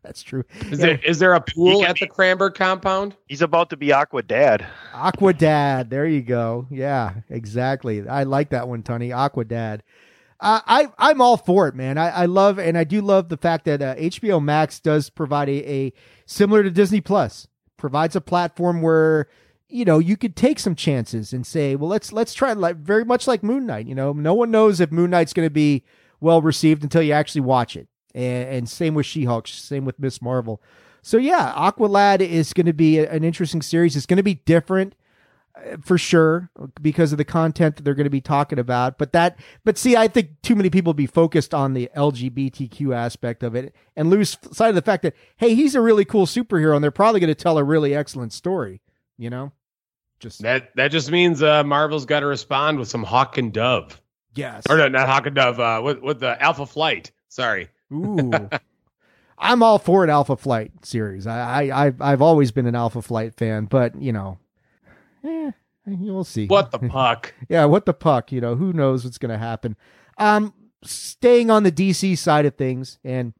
That's 0.02 0.22
true. 0.22 0.44
Is 0.70 0.78
there 0.78 0.98
is 1.04 1.18
there 1.18 1.34
a 1.34 1.40
pool 1.40 1.80
He 1.80 1.86
at 1.86 1.96
the 1.98 2.06
Cranberg 2.06 2.54
compound? 2.54 3.16
He's 3.26 3.42
about 3.42 3.70
to 3.70 3.76
be 3.76 3.92
Aqua 3.92 4.22
Dad. 4.22 4.66
Aqua 4.94 5.34
Dad. 5.34 5.90
There 5.90 6.06
you 6.06 6.22
go. 6.22 6.66
Yeah, 6.70 7.14
exactly. 7.28 8.08
I 8.08 8.22
like 8.22 8.50
that 8.50 8.66
one, 8.68 8.82
Tony. 8.82 9.12
Aqua 9.12 9.44
Dad. 9.44 9.82
Uh, 10.40 10.60
I 10.66 10.88
I'm 10.98 11.20
all 11.20 11.36
for 11.36 11.68
it, 11.68 11.74
man. 11.74 11.98
I, 11.98 12.08
I 12.08 12.24
love 12.24 12.58
and 12.58 12.78
I 12.78 12.84
do 12.84 13.02
love 13.02 13.28
the 13.28 13.36
fact 13.36 13.66
that 13.66 13.82
uh, 13.82 13.94
HBO 13.96 14.42
Max 14.42 14.80
does 14.80 15.10
provide 15.10 15.50
a, 15.50 15.70
a 15.70 15.92
similar 16.24 16.62
to 16.62 16.70
Disney 16.70 17.02
Plus 17.02 17.46
provides 17.76 18.16
a 18.16 18.20
platform 18.20 18.80
where 18.80 19.26
you 19.68 19.84
know 19.84 19.98
you 19.98 20.16
could 20.16 20.36
take 20.36 20.58
some 20.58 20.74
chances 20.74 21.34
and 21.34 21.46
say, 21.46 21.76
well, 21.76 21.90
let's 21.90 22.10
let's 22.10 22.32
try 22.32 22.54
like 22.54 22.76
very 22.76 23.04
much 23.04 23.26
like 23.26 23.42
Moon 23.42 23.66
Knight. 23.66 23.86
You 23.86 23.94
know, 23.94 24.12
no 24.12 24.32
one 24.32 24.50
knows 24.50 24.80
if 24.80 24.90
Moon 24.90 25.10
Knight's 25.10 25.34
going 25.34 25.46
to 25.46 25.50
be 25.50 25.84
well 26.20 26.40
received 26.40 26.82
until 26.82 27.02
you 27.02 27.12
actually 27.12 27.42
watch 27.42 27.76
it. 27.76 27.88
And, 28.14 28.48
and 28.48 28.68
same 28.68 28.94
with 28.94 29.06
She 29.06 29.24
Hulk, 29.24 29.48
same 29.48 29.84
with 29.84 29.98
Miss 29.98 30.20
Marvel. 30.20 30.62
So 31.02 31.16
yeah, 31.16 31.52
Aqualad 31.56 32.20
is 32.20 32.52
going 32.52 32.66
to 32.66 32.72
be 32.72 32.98
a- 32.98 33.10
an 33.10 33.24
interesting 33.24 33.62
series. 33.62 33.96
It's 33.96 34.06
going 34.06 34.18
to 34.18 34.22
be 34.22 34.34
different 34.34 34.94
uh, 35.54 35.76
for 35.82 35.96
sure 35.96 36.50
because 36.80 37.12
of 37.12 37.18
the 37.18 37.24
content 37.24 37.76
that 37.76 37.82
they're 37.82 37.94
going 37.94 38.04
to 38.04 38.10
be 38.10 38.20
talking 38.20 38.58
about. 38.58 38.98
But 38.98 39.12
that, 39.12 39.38
but 39.64 39.78
see, 39.78 39.96
I 39.96 40.08
think 40.08 40.42
too 40.42 40.54
many 40.54 40.70
people 40.70 40.92
be 40.92 41.06
focused 41.06 41.54
on 41.54 41.74
the 41.74 41.90
LGBTQ 41.96 42.94
aspect 42.94 43.42
of 43.42 43.54
it 43.54 43.74
and 43.96 44.10
lose 44.10 44.36
sight 44.52 44.68
of 44.68 44.74
the 44.74 44.82
fact 44.82 45.02
that 45.02 45.14
hey, 45.36 45.54
he's 45.54 45.74
a 45.74 45.80
really 45.80 46.04
cool 46.04 46.26
superhero, 46.26 46.74
and 46.74 46.84
they're 46.84 46.90
probably 46.90 47.20
going 47.20 47.28
to 47.28 47.34
tell 47.34 47.58
a 47.58 47.64
really 47.64 47.94
excellent 47.94 48.32
story. 48.32 48.80
You 49.16 49.30
know, 49.30 49.52
just 50.18 50.42
That 50.42 50.74
that 50.76 50.88
just 50.88 51.10
means 51.10 51.42
uh, 51.42 51.64
Marvel's 51.64 52.04
got 52.04 52.20
to 52.20 52.26
respond 52.26 52.78
with 52.78 52.88
some 52.88 53.02
Hawk 53.02 53.38
and 53.38 53.52
Dove, 53.52 54.00
yes. 54.34 54.64
or 54.68 54.76
no, 54.76 54.88
not 54.88 55.08
Hawk 55.08 55.26
and 55.26 55.34
Dove. 55.34 55.58
Uh, 55.58 55.80
with 55.82 56.00
with 56.00 56.20
the 56.20 56.40
Alpha 56.42 56.66
Flight. 56.66 57.10
Sorry. 57.28 57.68
Ooh. 57.92 58.48
I'm 59.38 59.62
all 59.62 59.78
for 59.78 60.04
an 60.04 60.10
Alpha 60.10 60.36
Flight 60.36 60.72
series. 60.84 61.26
I, 61.26 61.64
I 61.64 61.86
I've 61.86 62.02
I've 62.02 62.22
always 62.22 62.50
been 62.52 62.66
an 62.66 62.74
Alpha 62.74 63.00
Flight 63.00 63.34
fan, 63.34 63.64
but 63.64 64.00
you 64.00 64.12
know, 64.12 64.38
eh, 65.24 65.52
we'll 65.86 66.24
see. 66.24 66.46
What 66.46 66.70
the 66.70 66.78
puck? 66.90 67.34
yeah, 67.48 67.64
what 67.64 67.86
the 67.86 67.94
puck? 67.94 68.32
You 68.32 68.40
know, 68.40 68.54
who 68.54 68.72
knows 68.72 69.04
what's 69.04 69.18
going 69.18 69.32
to 69.32 69.38
happen? 69.38 69.76
Um, 70.18 70.52
staying 70.82 71.50
on 71.50 71.62
the 71.62 71.72
DC 71.72 72.18
side 72.18 72.44
of 72.44 72.56
things, 72.56 72.98
and 73.02 73.32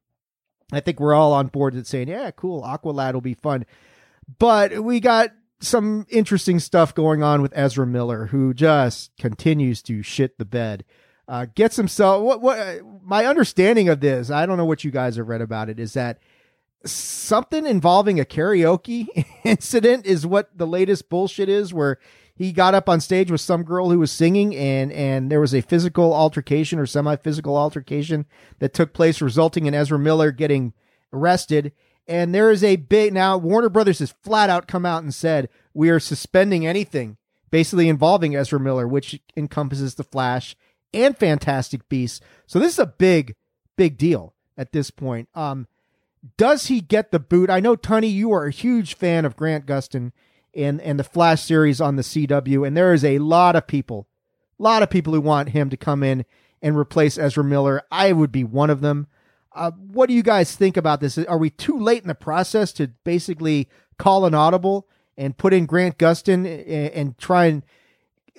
I 0.72 0.80
think 0.80 1.01
we're 1.01 1.14
all 1.14 1.32
on 1.32 1.48
board 1.48 1.74
with 1.74 1.86
saying, 1.86 2.09
yeah, 2.09 2.30
cool, 2.30 2.62
Aqualad 2.62 3.14
will 3.14 3.20
be 3.20 3.34
fun. 3.34 3.66
But 4.38 4.82
we 4.82 5.01
got 5.01 5.30
some 5.61 6.07
interesting 6.09 6.59
stuff 6.59 6.94
going 6.94 7.22
on 7.22 7.42
with 7.42 7.53
Ezra 7.55 7.86
Miller, 7.86 8.26
who 8.26 8.55
just 8.55 9.11
continues 9.18 9.82
to 9.82 10.03
shit 10.03 10.38
the 10.38 10.44
bed. 10.44 10.84
Uh, 11.30 11.46
gets 11.54 11.76
himself 11.76 12.24
what 12.24 12.40
what 12.40 12.80
my 13.04 13.24
understanding 13.24 13.88
of 13.88 14.00
this, 14.00 14.32
I 14.32 14.46
don't 14.46 14.56
know 14.56 14.64
what 14.64 14.82
you 14.82 14.90
guys 14.90 15.14
have 15.14 15.28
read 15.28 15.40
about 15.40 15.68
it, 15.68 15.78
is 15.78 15.92
that 15.92 16.18
something 16.84 17.66
involving 17.66 18.18
a 18.18 18.24
karaoke 18.24 19.06
incident 19.44 20.06
is 20.06 20.26
what 20.26 20.50
the 20.58 20.66
latest 20.66 21.08
bullshit 21.08 21.48
is 21.48 21.72
where 21.72 21.98
he 22.34 22.50
got 22.50 22.74
up 22.74 22.88
on 22.88 23.00
stage 23.00 23.30
with 23.30 23.40
some 23.40 23.62
girl 23.62 23.90
who 23.90 24.00
was 24.00 24.10
singing 24.10 24.56
and 24.56 24.90
and 24.90 25.30
there 25.30 25.40
was 25.40 25.54
a 25.54 25.60
physical 25.60 26.12
altercation 26.12 26.80
or 26.80 26.86
semi-physical 26.86 27.56
altercation 27.56 28.26
that 28.58 28.74
took 28.74 28.92
place 28.92 29.20
resulting 29.20 29.66
in 29.66 29.74
Ezra 29.74 30.00
Miller 30.00 30.32
getting 30.32 30.72
arrested. 31.12 31.70
And 32.08 32.34
there 32.34 32.50
is 32.50 32.64
a 32.64 32.74
big 32.74 33.12
now 33.12 33.36
Warner 33.36 33.68
Brothers 33.68 34.00
has 34.00 34.14
flat 34.24 34.50
out 34.50 34.66
come 34.66 34.84
out 34.84 35.04
and 35.04 35.14
said 35.14 35.48
we 35.74 35.90
are 35.90 36.00
suspending 36.00 36.66
anything 36.66 37.18
basically 37.52 37.88
involving 37.88 38.34
Ezra 38.34 38.58
Miller 38.58 38.88
which 38.88 39.20
encompasses 39.36 39.94
the 39.94 40.02
Flash 40.02 40.57
and 40.92 41.17
Fantastic 41.17 41.88
Beasts 41.88 42.21
so 42.46 42.58
this 42.58 42.75
is 42.75 42.79
a 42.79 42.87
big 42.87 43.34
big 43.76 43.96
deal 43.99 44.34
at 44.57 44.72
this 44.72 44.91
point 44.91 45.29
um 45.34 45.67
does 46.37 46.67
he 46.67 46.80
get 46.80 47.11
the 47.11 47.18
boot? 47.18 47.50
I 47.50 47.61
know, 47.61 47.76
Tony, 47.76 48.08
you 48.08 48.33
are 48.33 48.46
a 48.46 48.50
huge 48.50 48.95
fan 48.95 49.25
of 49.25 49.37
Grant 49.37 49.67
Gustin 49.67 50.12
and 50.54 50.80
and 50.80 50.99
the 50.99 51.04
Flash 51.04 51.42
series 51.42 51.80
on 51.80 51.96
the 51.96 52.03
CW, 52.03 52.67
and 52.67 52.76
there 52.76 52.92
is 52.92 53.04
a 53.04 53.18
lot 53.21 53.57
of 53.57 53.67
people, 53.67 54.08
a 54.58 54.62
lot 54.62 54.83
of 54.83 54.91
people 54.91 55.14
who 55.14 55.21
want 55.21 55.50
him 55.50 55.71
to 55.71 55.76
come 55.76 56.03
in 56.03 56.25
and 56.61 56.76
replace 56.76 57.17
Ezra 57.17 57.45
Miller. 57.45 57.83
I 57.91 58.12
would 58.12 58.33
be 58.33 58.45
one 58.45 58.71
of 58.71 58.80
them. 58.80 59.07
Uh, 59.53 59.71
what 59.71 60.08
do 60.08 60.14
you 60.14 60.22
guys 60.22 60.54
think 60.54 60.76
about 60.76 61.00
this? 61.00 61.17
Are 61.18 61.38
we 61.38 61.50
too 61.50 61.79
late 61.79 62.03
in 62.03 62.08
the 62.08 62.14
process 62.14 62.72
to 62.75 62.88
basically 63.04 63.68
call 63.99 64.26
an 64.26 64.34
audible 64.34 64.88
and 65.17 65.37
put 65.37 65.53
in 65.53 65.67
Grant 65.67 65.99
Gustin 65.99 66.46
and, 66.46 66.92
and 66.92 67.18
try 67.18 67.46
and 67.46 67.64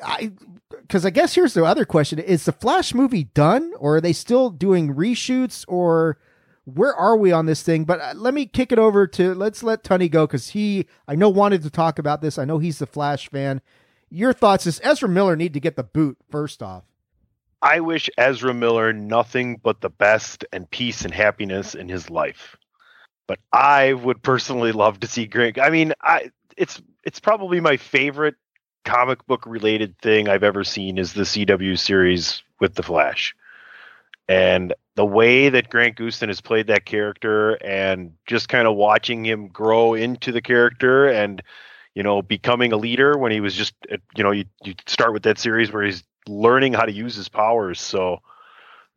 I 0.04 0.32
because 0.72 1.06
I 1.06 1.10
guess 1.10 1.36
here's 1.36 1.54
the 1.54 1.64
other 1.64 1.86
question: 1.86 2.20
Is 2.20 2.46
the 2.46 2.52
Flash 2.52 2.94
movie 2.94 3.26
done, 3.26 3.74
or 3.78 3.98
are 3.98 4.02
they 4.02 4.14
still 4.14 4.50
doing 4.50 4.96
reshoots, 4.96 5.66
or 5.68 6.18
where 6.66 6.94
are 6.94 7.18
we 7.18 7.32
on 7.32 7.46
this 7.46 7.64
thing? 7.64 7.86
But 7.86 8.00
uh, 8.00 8.14
let 8.16 8.34
me 8.34 8.46
kick 8.46 8.72
it 8.72 8.80
over 8.80 9.08
to 9.08 9.34
let's 9.34 9.64
let 9.64 9.84
Tunney 9.84 10.10
go 10.10 10.28
because 10.28 10.50
he 10.50 10.88
I 11.08 11.16
know 11.16 11.30
wanted 11.30 11.64
to 11.64 11.70
talk 11.70 12.00
about 12.00 12.22
this. 12.22 12.38
I 12.38 12.46
know 12.46 12.60
he's 12.60 12.80
the 12.80 12.86
Flash 12.86 13.30
fan. 13.30 13.62
Your 14.10 14.34
thoughts 14.34 14.68
is 14.68 14.82
Ezra 14.84 15.10
Miller 15.10 15.36
need 15.36 15.54
to 15.54 15.60
get 15.60 15.76
the 15.76 15.84
boot 15.84 16.18
first 16.30 16.62
off. 16.62 16.84
I 17.62 17.80
wish 17.80 18.10
Ezra 18.18 18.54
Miller 18.54 18.92
nothing 18.92 19.58
but 19.62 19.82
the 19.82 19.90
best 19.90 20.46
and 20.52 20.70
peace 20.70 21.06
and 21.06 21.14
happiness 21.14 21.76
in 21.76 21.90
his 21.90 22.10
life. 22.10 22.58
But 23.28 23.40
I 23.54 23.94
would 23.94 24.24
personally 24.24 24.72
love 24.72 25.00
to 25.02 25.08
see 25.08 25.28
Grant. 25.28 25.60
I 25.60 25.70
mean, 25.70 25.94
I 26.02 26.32
it's 26.58 26.82
it's 27.04 27.20
probably 27.20 27.60
my 27.60 27.78
favorite 27.78 28.36
comic 28.86 29.26
book 29.28 29.46
related 29.46 29.98
thing 30.00 30.28
I've 30.28 30.44
ever 30.44 30.64
seen 30.64 30.98
is 30.98 31.14
the 31.14 31.24
CW 31.24 31.78
series 31.78 32.44
with 32.60 32.76
the 32.76 32.84
Flash. 32.84 33.36
And 34.28 34.74
the 34.96 35.06
way 35.06 35.50
that 35.50 35.70
Grant 35.70 35.98
Gustin 35.98 36.28
has 36.28 36.42
played 36.42 36.68
that 36.68 36.86
character 36.86 37.54
and 37.56 38.14
just 38.28 38.50
kind 38.50 38.68
of 38.68 38.76
watching 38.76 39.26
him 39.26 39.48
grow 39.48 39.94
into 39.94 40.32
the 40.32 40.42
character 40.42 41.08
and 41.08 41.42
you 41.96 42.04
know 42.04 42.22
becoming 42.22 42.72
a 42.72 42.78
leader 42.78 43.18
when 43.18 43.32
he 43.32 43.40
was 43.40 43.56
just 43.56 43.74
uh, 43.92 43.98
you 44.16 44.24
know 44.24 44.32
you, 44.32 44.46
you 44.64 44.74
start 44.88 45.14
with 45.14 45.24
that 45.24 45.38
series 45.38 45.72
where 45.72 45.84
he's 45.84 46.04
learning 46.28 46.74
how 46.74 46.84
to 46.84 46.92
use 46.92 47.16
his 47.16 47.28
powers 47.28 47.82
so 47.82 48.20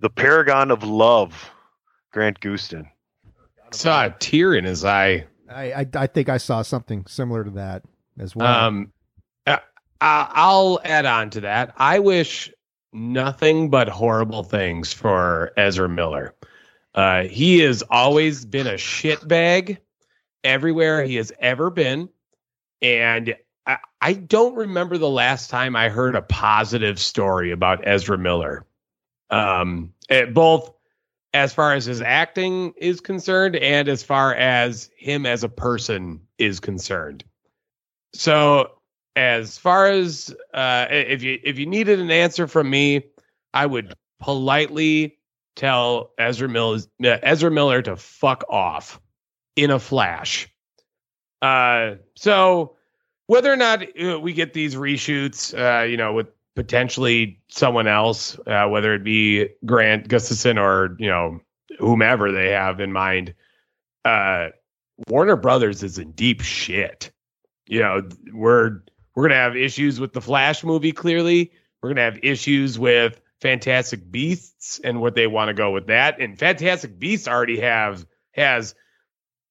the 0.00 0.10
paragon 0.10 0.70
of 0.70 0.84
love 0.84 1.50
grant 2.12 2.38
gustin 2.40 2.88
saw 3.70 4.06
a 4.06 4.10
tear 4.10 4.54
in 4.54 4.64
his 4.64 4.84
eye 4.84 5.26
I, 5.50 5.72
I 5.72 5.86
I 5.94 6.06
think 6.06 6.28
I 6.28 6.36
saw 6.36 6.62
something 6.62 7.06
similar 7.06 7.44
to 7.44 7.50
that 7.50 7.82
as 8.18 8.36
well. 8.36 8.46
um 8.46 8.92
I- 10.04 10.30
i'll 10.34 10.80
add 10.84 11.06
on 11.06 11.30
to 11.30 11.40
that 11.42 11.74
i 11.78 11.98
wish 11.98 12.52
nothing 12.92 13.70
but 13.70 13.88
horrible 13.88 14.44
things 14.44 14.92
for 14.92 15.52
ezra 15.56 15.88
miller 15.88 16.34
uh 16.94 17.24
he 17.24 17.60
has 17.60 17.82
always 17.90 18.44
been 18.44 18.66
a 18.66 18.74
shitbag 18.74 19.78
everywhere 20.44 21.02
he 21.04 21.16
has 21.16 21.32
ever 21.40 21.70
been 21.70 22.08
and 22.82 23.34
I, 23.66 23.78
I 24.00 24.12
don't 24.12 24.54
remember 24.54 24.98
the 24.98 25.08
last 25.08 25.50
time 25.50 25.74
I 25.76 25.88
heard 25.88 26.14
a 26.14 26.22
positive 26.22 26.98
story 26.98 27.50
about 27.50 27.86
Ezra 27.86 28.18
Miller. 28.18 28.66
Um, 29.30 29.92
eh, 30.10 30.26
both 30.26 30.72
as 31.32 31.52
far 31.52 31.74
as 31.74 31.86
his 31.86 32.00
acting 32.00 32.74
is 32.76 33.00
concerned 33.00 33.56
and 33.56 33.88
as 33.88 34.02
far 34.02 34.34
as 34.34 34.90
him 34.96 35.26
as 35.26 35.42
a 35.44 35.48
person 35.48 36.20
is 36.38 36.60
concerned. 36.60 37.24
So, 38.12 38.70
as 39.16 39.58
far 39.58 39.86
as 39.86 40.34
uh, 40.52 40.86
if 40.90 41.22
you 41.22 41.38
if 41.42 41.58
you 41.58 41.66
needed 41.66 42.00
an 42.00 42.10
answer 42.10 42.46
from 42.46 42.70
me, 42.70 43.04
I 43.52 43.66
would 43.66 43.94
politely 44.20 45.18
tell 45.56 46.10
Ezra 46.18 46.48
Miller 46.48 46.80
Ezra 47.00 47.50
Miller 47.50 47.82
to 47.82 47.96
fuck 47.96 48.44
off 48.48 49.00
in 49.56 49.70
a 49.70 49.78
flash. 49.78 50.48
Uh, 51.42 51.96
so 52.16 52.76
whether 53.26 53.52
or 53.52 53.56
not 53.56 53.82
uh, 54.02 54.18
we 54.18 54.32
get 54.32 54.52
these 54.52 54.74
reshoots, 54.74 55.54
uh, 55.56 55.84
you 55.84 55.96
know, 55.96 56.12
with 56.12 56.28
potentially 56.56 57.40
someone 57.48 57.86
else, 57.86 58.38
uh, 58.46 58.66
whether 58.68 58.94
it 58.94 59.04
be 59.04 59.48
Grant 59.64 60.08
Gustafson 60.08 60.58
or 60.58 60.96
you 60.98 61.08
know 61.08 61.40
whomever 61.78 62.32
they 62.32 62.50
have 62.50 62.80
in 62.80 62.92
mind, 62.92 63.34
uh, 64.04 64.48
Warner 65.08 65.36
Brothers 65.36 65.82
is 65.82 65.98
in 65.98 66.12
deep 66.12 66.40
shit. 66.40 67.10
You 67.66 67.80
know, 67.80 68.08
we're 68.32 68.80
we're 69.14 69.24
gonna 69.28 69.40
have 69.40 69.56
issues 69.56 70.00
with 70.00 70.12
the 70.12 70.20
Flash 70.20 70.64
movie. 70.64 70.92
Clearly, 70.92 71.52
we're 71.82 71.90
gonna 71.90 72.02
have 72.02 72.18
issues 72.22 72.78
with 72.78 73.20
Fantastic 73.40 74.10
Beasts 74.10 74.80
and 74.82 75.00
what 75.00 75.14
they 75.14 75.26
want 75.26 75.48
to 75.48 75.54
go 75.54 75.70
with 75.70 75.86
that. 75.88 76.20
And 76.20 76.38
Fantastic 76.38 76.98
Beasts 76.98 77.28
already 77.28 77.60
have 77.60 78.06
has 78.32 78.74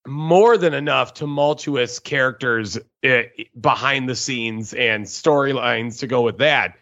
more 0.06 0.57
than 0.57 0.73
enough 0.73 1.14
tumultuous 1.14 1.99
characters 1.99 2.77
uh, 3.06 3.22
behind 3.60 4.10
the 4.10 4.15
scenes 4.15 4.73
and 4.73 5.06
storylines 5.06 5.99
to 5.99 6.07
go 6.07 6.22
with 6.22 6.40
that. 6.40 6.76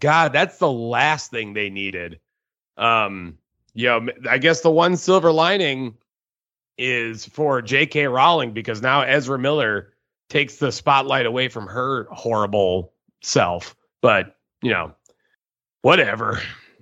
God, 0.00 0.32
that's 0.32 0.58
the 0.58 0.70
last 0.70 1.30
thing 1.30 1.52
they 1.52 1.70
needed. 1.70 2.20
Um, 2.76 3.38
you 3.74 3.86
know, 3.86 4.08
I 4.28 4.38
guess 4.38 4.60
the 4.60 4.70
one 4.70 4.96
silver 4.96 5.32
lining 5.32 5.96
is 6.76 7.26
for 7.26 7.60
J.K. 7.60 8.06
Rowling 8.06 8.52
because 8.52 8.80
now 8.80 9.00
Ezra 9.00 9.38
Miller 9.38 9.94
takes 10.28 10.56
the 10.56 10.72
spotlight 10.72 11.26
away 11.26 11.48
from 11.48 11.66
her 11.66 12.06
horrible 12.10 12.92
self. 13.22 13.76
But 14.00 14.36
you 14.62 14.70
know, 14.70 14.92
whatever. 15.82 16.40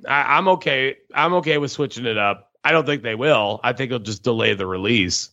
I, 0.09 0.37
I'm 0.37 0.49
okay. 0.49 0.97
I'm 1.15 1.35
okay 1.35 1.59
with 1.59 1.71
switching 1.71 2.07
it 2.07 2.19
up. 2.19 2.53
I 2.65 2.73
don't 2.73 2.87
think 2.87 3.03
they 3.03 3.15
will. 3.15 3.61
I 3.63 3.73
think 3.73 3.91
it'll 3.91 3.99
just 4.01 4.23
delay 4.23 4.55
the 4.55 4.67
release. 4.67 5.31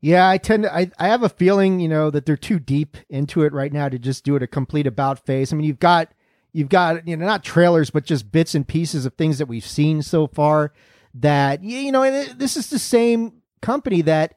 Yeah, 0.00 0.28
I 0.28 0.38
tend 0.38 0.64
to. 0.64 0.74
I, 0.74 0.90
I 0.98 1.08
have 1.08 1.22
a 1.22 1.28
feeling, 1.28 1.80
you 1.80 1.88
know, 1.88 2.10
that 2.10 2.26
they're 2.26 2.36
too 2.36 2.58
deep 2.58 2.96
into 3.08 3.42
it 3.42 3.52
right 3.52 3.72
now 3.72 3.88
to 3.88 3.98
just 3.98 4.24
do 4.24 4.36
it 4.36 4.42
a 4.42 4.46
complete 4.46 4.86
about 4.86 5.24
face. 5.24 5.52
I 5.52 5.56
mean, 5.56 5.66
you've 5.66 5.78
got 5.78 6.12
you've 6.52 6.68
got 6.68 7.06
you 7.08 7.16
know 7.16 7.26
not 7.26 7.42
trailers, 7.42 7.90
but 7.90 8.04
just 8.04 8.30
bits 8.30 8.54
and 8.54 8.66
pieces 8.66 9.06
of 9.06 9.14
things 9.14 9.38
that 9.38 9.46
we've 9.46 9.66
seen 9.66 10.02
so 10.02 10.26
far. 10.26 10.72
That 11.14 11.64
you 11.64 11.90
know, 11.90 12.08
this 12.34 12.56
is 12.56 12.68
the 12.70 12.78
same 12.78 13.42
company 13.62 14.02
that 14.02 14.34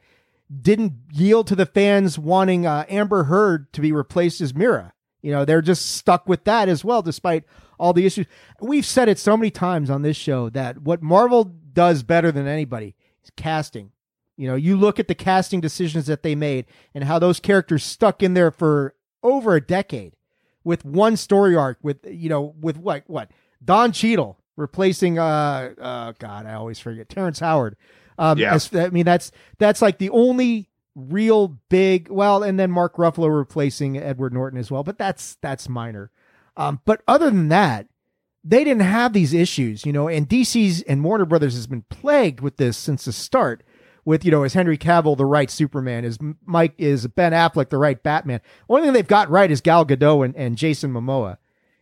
didn't 0.61 0.93
yield 1.11 1.47
to 1.47 1.55
the 1.55 1.65
fans 1.65 2.17
wanting 2.17 2.65
uh, 2.65 2.85
Amber 2.89 3.25
Heard 3.25 3.71
to 3.73 3.81
be 3.81 3.91
replaced 3.91 4.41
as 4.41 4.53
Mera. 4.53 4.93
You 5.21 5.31
know, 5.31 5.45
they're 5.45 5.61
just 5.61 5.91
stuck 5.91 6.27
with 6.27 6.45
that 6.45 6.69
as 6.69 6.83
well, 6.83 7.01
despite 7.01 7.43
all 7.77 7.93
the 7.93 8.05
issues. 8.05 8.25
We've 8.61 8.85
said 8.85 9.09
it 9.09 9.19
so 9.19 9.35
many 9.35 9.51
times 9.51 9.89
on 9.89 10.01
this 10.01 10.17
show 10.17 10.49
that 10.49 10.81
what 10.81 11.01
Marvel 11.01 11.43
does 11.43 12.03
better 12.03 12.31
than 12.31 12.47
anybody 12.47 12.95
is 13.23 13.31
casting. 13.35 13.91
You 14.37 14.47
know, 14.47 14.55
you 14.55 14.77
look 14.77 14.99
at 14.99 15.07
the 15.07 15.15
casting 15.15 15.59
decisions 15.59 16.07
that 16.07 16.23
they 16.23 16.35
made 16.35 16.65
and 16.93 17.03
how 17.03 17.19
those 17.19 17.39
characters 17.39 17.83
stuck 17.83 18.23
in 18.23 18.33
there 18.33 18.51
for 18.51 18.95
over 19.21 19.55
a 19.55 19.61
decade 19.61 20.15
with 20.63 20.85
one 20.85 21.17
story 21.17 21.55
arc 21.55 21.77
with 21.81 21.97
you 22.09 22.29
know 22.29 22.53
with 22.59 22.77
what 22.77 23.03
what 23.07 23.31
Don 23.63 23.91
Cheadle 23.91 24.39
replacing 24.55 25.19
uh 25.19 25.73
uh 25.79 26.13
God 26.19 26.45
I 26.45 26.53
always 26.53 26.79
forget 26.79 27.09
Terrence 27.09 27.39
Howard. 27.39 27.75
Um, 28.19 28.37
Yeah. 28.37 28.53
as- 28.53 28.73
I 28.75 28.89
mean 28.89 29.05
that's 29.05 29.31
that's 29.57 29.81
like 29.81 29.97
the 29.97 30.09
only 30.11 30.69
real 30.95 31.57
big 31.69 32.09
well, 32.09 32.43
and 32.43 32.59
then 32.59 32.69
Mark 32.69 32.97
Ruffalo 32.97 33.35
replacing 33.35 33.97
Edward 33.97 34.33
Norton 34.33 34.59
as 34.59 34.69
well, 34.69 34.83
but 34.83 34.97
that's 34.97 35.37
that's 35.41 35.67
minor. 35.69 36.11
Um, 36.57 36.81
but 36.85 37.01
other 37.07 37.27
than 37.29 37.47
that, 37.49 37.87
they 38.43 38.63
didn't 38.65 38.81
have 38.81 39.13
these 39.13 39.33
issues, 39.33 39.85
you 39.85 39.93
know, 39.93 40.07
and 40.09 40.27
DC's 40.27 40.81
and 40.83 41.03
Warner 41.03 41.25
Brothers 41.25 41.55
has 41.55 41.67
been 41.67 41.83
plagued 41.89 42.41
with 42.41 42.57
this 42.57 42.77
since 42.77 43.05
the 43.05 43.13
start. 43.13 43.63
With 44.05 44.25
you 44.25 44.31
know, 44.31 44.43
is 44.43 44.53
Henry 44.53 44.77
Cavill 44.77 45.15
the 45.15 45.25
right 45.25 45.51
Superman? 45.51 46.03
Is 46.03 46.17
Mike 46.45 46.73
is 46.77 47.05
Ben 47.07 47.31
Affleck 47.31 47.69
the 47.69 47.77
right 47.77 48.01
Batman? 48.01 48.41
Only 48.67 48.83
thing 48.83 48.93
they've 48.93 49.05
got 49.07 49.29
right 49.29 49.51
is 49.51 49.61
Gal 49.61 49.85
Gadot 49.85 50.25
and, 50.25 50.35
and 50.35 50.57
Jason 50.57 50.91
Momoa, 50.91 51.37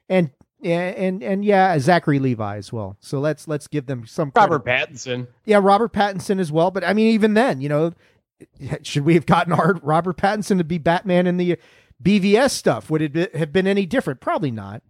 and 0.09 0.31
and 0.63 1.21
and 1.21 1.45
yeah, 1.45 1.77
Zachary 1.79 2.19
Levi 2.19 2.57
as 2.57 2.73
well. 2.73 2.97
So 2.99 3.19
let's 3.19 3.47
let's 3.47 3.67
give 3.67 3.85
them 3.85 4.05
some 4.05 4.31
credit. 4.31 4.51
Robert 4.51 4.65
Pattinson. 4.65 5.27
Yeah, 5.45 5.59
Robert 5.61 5.93
Pattinson 5.93 6.39
as 6.39 6.51
well. 6.51 6.71
But 6.71 6.83
I 6.83 6.93
mean, 6.93 7.07
even 7.07 7.33
then, 7.33 7.61
you 7.61 7.69
know, 7.69 7.93
should 8.83 9.05
we 9.05 9.13
have 9.13 9.25
gotten 9.25 9.53
our 9.53 9.75
Robert 9.83 10.17
Pattinson 10.17 10.57
to 10.57 10.63
be 10.63 10.77
Batman 10.77 11.27
in 11.27 11.37
the 11.37 11.57
BVS 12.01 12.51
stuff? 12.51 12.89
Would 12.89 13.01
it 13.01 13.13
be, 13.13 13.27
have 13.35 13.51
been 13.51 13.67
any 13.67 13.85
different? 13.85 14.19
Probably 14.19 14.51
not. 14.51 14.81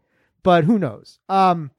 But 0.44 0.64
who 0.64 0.80
knows? 0.80 1.20
Um, 1.28 1.72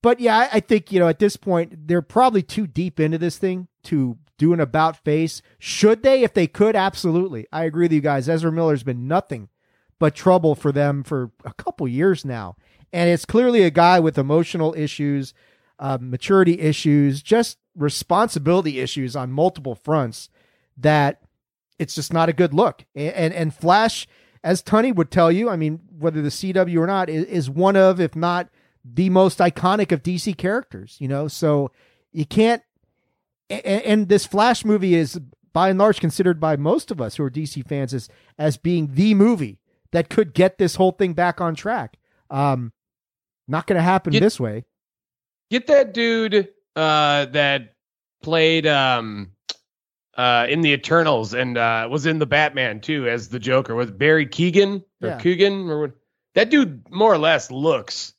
but 0.00 0.20
yeah, 0.20 0.38
I, 0.38 0.48
I 0.54 0.60
think 0.60 0.90
you 0.90 1.00
know 1.00 1.08
at 1.08 1.18
this 1.18 1.36
point 1.36 1.88
they're 1.88 2.02
probably 2.02 2.42
too 2.42 2.66
deep 2.66 2.98
into 2.98 3.18
this 3.18 3.36
thing 3.36 3.68
to 3.84 4.16
do 4.38 4.54
an 4.54 4.60
about 4.60 4.96
face. 5.04 5.42
Should 5.58 6.02
they? 6.02 6.22
If 6.22 6.32
they 6.32 6.46
could, 6.46 6.74
absolutely. 6.74 7.46
I 7.52 7.64
agree 7.64 7.84
with 7.84 7.92
you 7.92 8.00
guys. 8.00 8.28
Ezra 8.28 8.50
Miller's 8.50 8.82
been 8.82 9.06
nothing 9.06 9.50
but 9.98 10.14
trouble 10.14 10.54
for 10.54 10.72
them 10.72 11.04
for 11.04 11.30
a 11.44 11.52
couple 11.52 11.86
years 11.86 12.24
now, 12.24 12.56
and 12.92 13.08
it's 13.10 13.24
clearly 13.24 13.62
a 13.62 13.70
guy 13.70 14.00
with 14.00 14.18
emotional 14.18 14.74
issues, 14.76 15.32
uh, 15.78 15.98
maturity 16.00 16.60
issues, 16.60 17.22
just 17.22 17.58
responsibility 17.76 18.80
issues 18.80 19.14
on 19.14 19.32
multiple 19.32 19.74
fronts. 19.74 20.28
That 20.76 21.22
it's 21.78 21.94
just 21.94 22.12
not 22.12 22.28
a 22.28 22.34
good 22.34 22.54
look. 22.54 22.84
And 22.94 23.14
and, 23.14 23.34
and 23.34 23.54
Flash, 23.54 24.08
as 24.42 24.62
Tunney 24.62 24.94
would 24.94 25.10
tell 25.10 25.30
you, 25.30 25.48
I 25.48 25.56
mean, 25.56 25.80
whether 25.98 26.22
the 26.22 26.28
CW 26.30 26.78
or 26.78 26.86
not, 26.86 27.08
is, 27.08 27.24
is 27.26 27.50
one 27.50 27.76
of, 27.76 28.00
if 28.00 28.16
not 28.16 28.48
the 28.84 29.10
most 29.10 29.38
iconic 29.38 29.92
of 29.92 30.02
DC 30.02 30.36
characters. 30.36 30.96
You 30.98 31.08
know, 31.08 31.28
so 31.28 31.70
you 32.12 32.24
can't. 32.24 32.62
And, 33.48 33.82
and 33.82 34.08
this 34.08 34.26
Flash 34.26 34.64
movie 34.64 34.94
is 34.94 35.20
by 35.52 35.70
and 35.70 35.78
large 35.78 36.00
considered 36.00 36.40
by 36.40 36.56
most 36.56 36.90
of 36.90 37.00
us 37.00 37.16
who 37.16 37.24
are 37.24 37.30
DC 37.30 37.66
fans 37.66 37.94
as 37.94 38.08
as 38.38 38.56
being 38.56 38.94
the 38.94 39.14
movie 39.14 39.58
that 39.92 40.08
could 40.08 40.34
get 40.34 40.58
this 40.58 40.76
whole 40.76 40.92
thing 40.92 41.14
back 41.14 41.40
on 41.40 41.54
track. 41.54 41.98
Um, 42.30 42.72
not 43.50 43.66
going 43.66 43.76
to 43.76 43.82
happen 43.82 44.12
Get- 44.12 44.20
this 44.20 44.38
way. 44.40 44.64
Get 45.50 45.66
that 45.66 45.92
dude 45.92 46.48
uh, 46.76 47.24
that 47.26 47.74
played 48.22 48.66
um, 48.68 49.32
uh, 50.16 50.46
in 50.48 50.60
the 50.60 50.70
Eternals 50.72 51.34
and 51.34 51.58
uh, 51.58 51.88
was 51.90 52.06
in 52.06 52.20
the 52.20 52.26
Batman 52.26 52.80
too 52.80 53.08
as 53.08 53.28
the 53.28 53.40
Joker. 53.40 53.74
Was 53.74 53.90
Barry 53.90 54.26
Keegan 54.26 54.84
or 55.02 55.08
Yeah. 55.08 55.18
Coogan 55.18 55.68
or 55.68 55.80
what? 55.80 55.92
That 56.34 56.50
dude 56.50 56.88
more 56.90 57.12
or 57.12 57.18
less 57.18 57.50
looks 57.50 58.12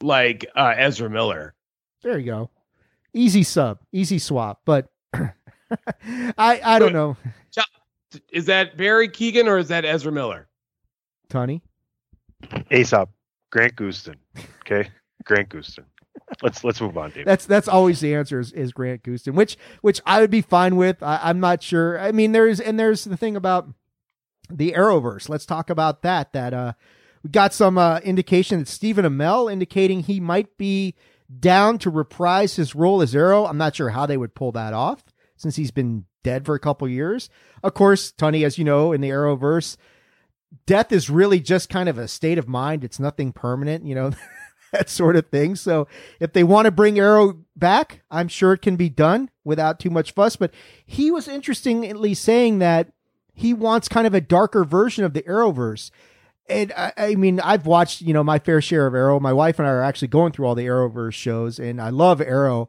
like 0.00 0.44
uh, 0.56 0.74
Ezra 0.76 1.08
Miller. 1.08 1.54
There 2.02 2.18
you 2.18 2.26
go. 2.26 2.50
Easy 3.14 3.44
sub, 3.44 3.78
easy 3.92 4.18
swap. 4.18 4.62
But 4.64 4.88
I 5.14 5.30
I 6.64 6.78
don't 6.80 6.92
know, 6.92 7.16
Is 8.32 8.46
that 8.46 8.76
Barry 8.76 9.08
Keegan 9.08 9.46
or 9.46 9.58
is 9.58 9.68
that 9.68 9.84
Ezra 9.84 10.10
Miller? 10.10 10.48
Tony. 11.28 11.62
Aesop, 12.72 13.10
Grant 13.52 13.76
Gustin. 13.76 14.16
Okay, 14.60 14.90
Grant 15.24 15.50
Gustin. 15.50 15.84
let's 16.42 16.64
let's 16.64 16.80
move 16.80 16.96
on, 16.96 17.10
Dave. 17.10 17.26
That's 17.26 17.46
that's 17.46 17.68
always 17.68 18.00
the 18.00 18.14
answer 18.14 18.40
is, 18.40 18.50
is 18.52 18.72
Grant 18.72 19.02
Gustin, 19.02 19.34
which 19.34 19.56
which 19.82 20.00
I 20.06 20.20
would 20.20 20.30
be 20.30 20.40
fine 20.40 20.76
with. 20.76 21.02
I, 21.02 21.20
I'm 21.22 21.38
not 21.38 21.62
sure. 21.62 22.00
I 22.00 22.12
mean, 22.12 22.32
there's 22.32 22.58
and 22.58 22.80
there's 22.80 23.04
the 23.04 23.16
thing 23.16 23.36
about 23.36 23.68
the 24.50 24.72
Arrowverse. 24.72 25.28
Let's 25.28 25.46
talk 25.46 25.70
about 25.70 26.02
that. 26.02 26.32
That 26.32 26.54
uh, 26.54 26.72
we 27.22 27.30
got 27.30 27.52
some 27.52 27.76
uh, 27.76 27.98
indication 27.98 28.58
that 28.58 28.68
Stephen 28.68 29.04
Amell 29.04 29.52
indicating 29.52 30.00
he 30.00 30.18
might 30.18 30.56
be 30.56 30.94
down 31.38 31.78
to 31.78 31.90
reprise 31.90 32.56
his 32.56 32.74
role 32.74 33.02
as 33.02 33.14
Arrow. 33.14 33.44
I'm 33.44 33.58
not 33.58 33.76
sure 33.76 33.90
how 33.90 34.06
they 34.06 34.16
would 34.16 34.34
pull 34.34 34.52
that 34.52 34.72
off 34.72 35.04
since 35.36 35.56
he's 35.56 35.70
been 35.70 36.06
dead 36.22 36.46
for 36.46 36.54
a 36.54 36.60
couple 36.60 36.88
years. 36.88 37.28
Of 37.62 37.74
course, 37.74 38.12
Tony, 38.12 38.44
as 38.44 38.56
you 38.56 38.64
know, 38.64 38.92
in 38.92 39.02
the 39.02 39.10
Arrowverse, 39.10 39.76
death 40.66 40.92
is 40.92 41.10
really 41.10 41.40
just 41.40 41.68
kind 41.68 41.88
of 41.88 41.98
a 41.98 42.08
state 42.08 42.38
of 42.38 42.48
mind. 42.48 42.84
It's 42.84 43.00
nothing 43.00 43.32
permanent, 43.32 43.84
you 43.84 43.94
know, 43.94 44.12
that 44.72 44.88
sort 44.88 45.16
of 45.16 45.28
thing. 45.28 45.56
So 45.56 45.86
if 46.20 46.32
they 46.32 46.44
want 46.44 46.66
to 46.66 46.70
bring 46.70 46.98
Arrow 46.98 47.38
back, 47.56 48.02
I'm 48.10 48.28
sure 48.28 48.52
it 48.52 48.62
can 48.62 48.76
be 48.76 48.88
done 48.88 49.30
without 49.44 49.78
too 49.78 49.90
much 49.90 50.12
fuss. 50.12 50.36
But 50.36 50.52
he 50.84 51.10
was 51.10 51.28
interestingly 51.28 52.14
saying 52.14 52.58
that 52.60 52.92
he 53.34 53.54
wants 53.54 53.88
kind 53.88 54.06
of 54.06 54.14
a 54.14 54.20
darker 54.20 54.64
version 54.64 55.04
of 55.04 55.14
the 55.14 55.22
Arrowverse. 55.22 55.90
And 56.48 56.72
I, 56.76 56.92
I, 56.96 57.14
mean, 57.14 57.40
I've 57.40 57.66
watched, 57.66 58.02
you 58.02 58.12
know, 58.12 58.24
my 58.24 58.38
fair 58.38 58.60
share 58.60 58.86
of 58.86 58.94
Arrow. 58.94 59.20
My 59.20 59.32
wife 59.32 59.58
and 59.58 59.66
I 59.66 59.70
are 59.70 59.82
actually 59.82 60.08
going 60.08 60.32
through 60.32 60.46
all 60.46 60.54
the 60.54 60.66
Arrowverse 60.66 61.14
shows, 61.14 61.58
and 61.58 61.80
I 61.80 61.90
love 61.90 62.20
Arrow. 62.20 62.68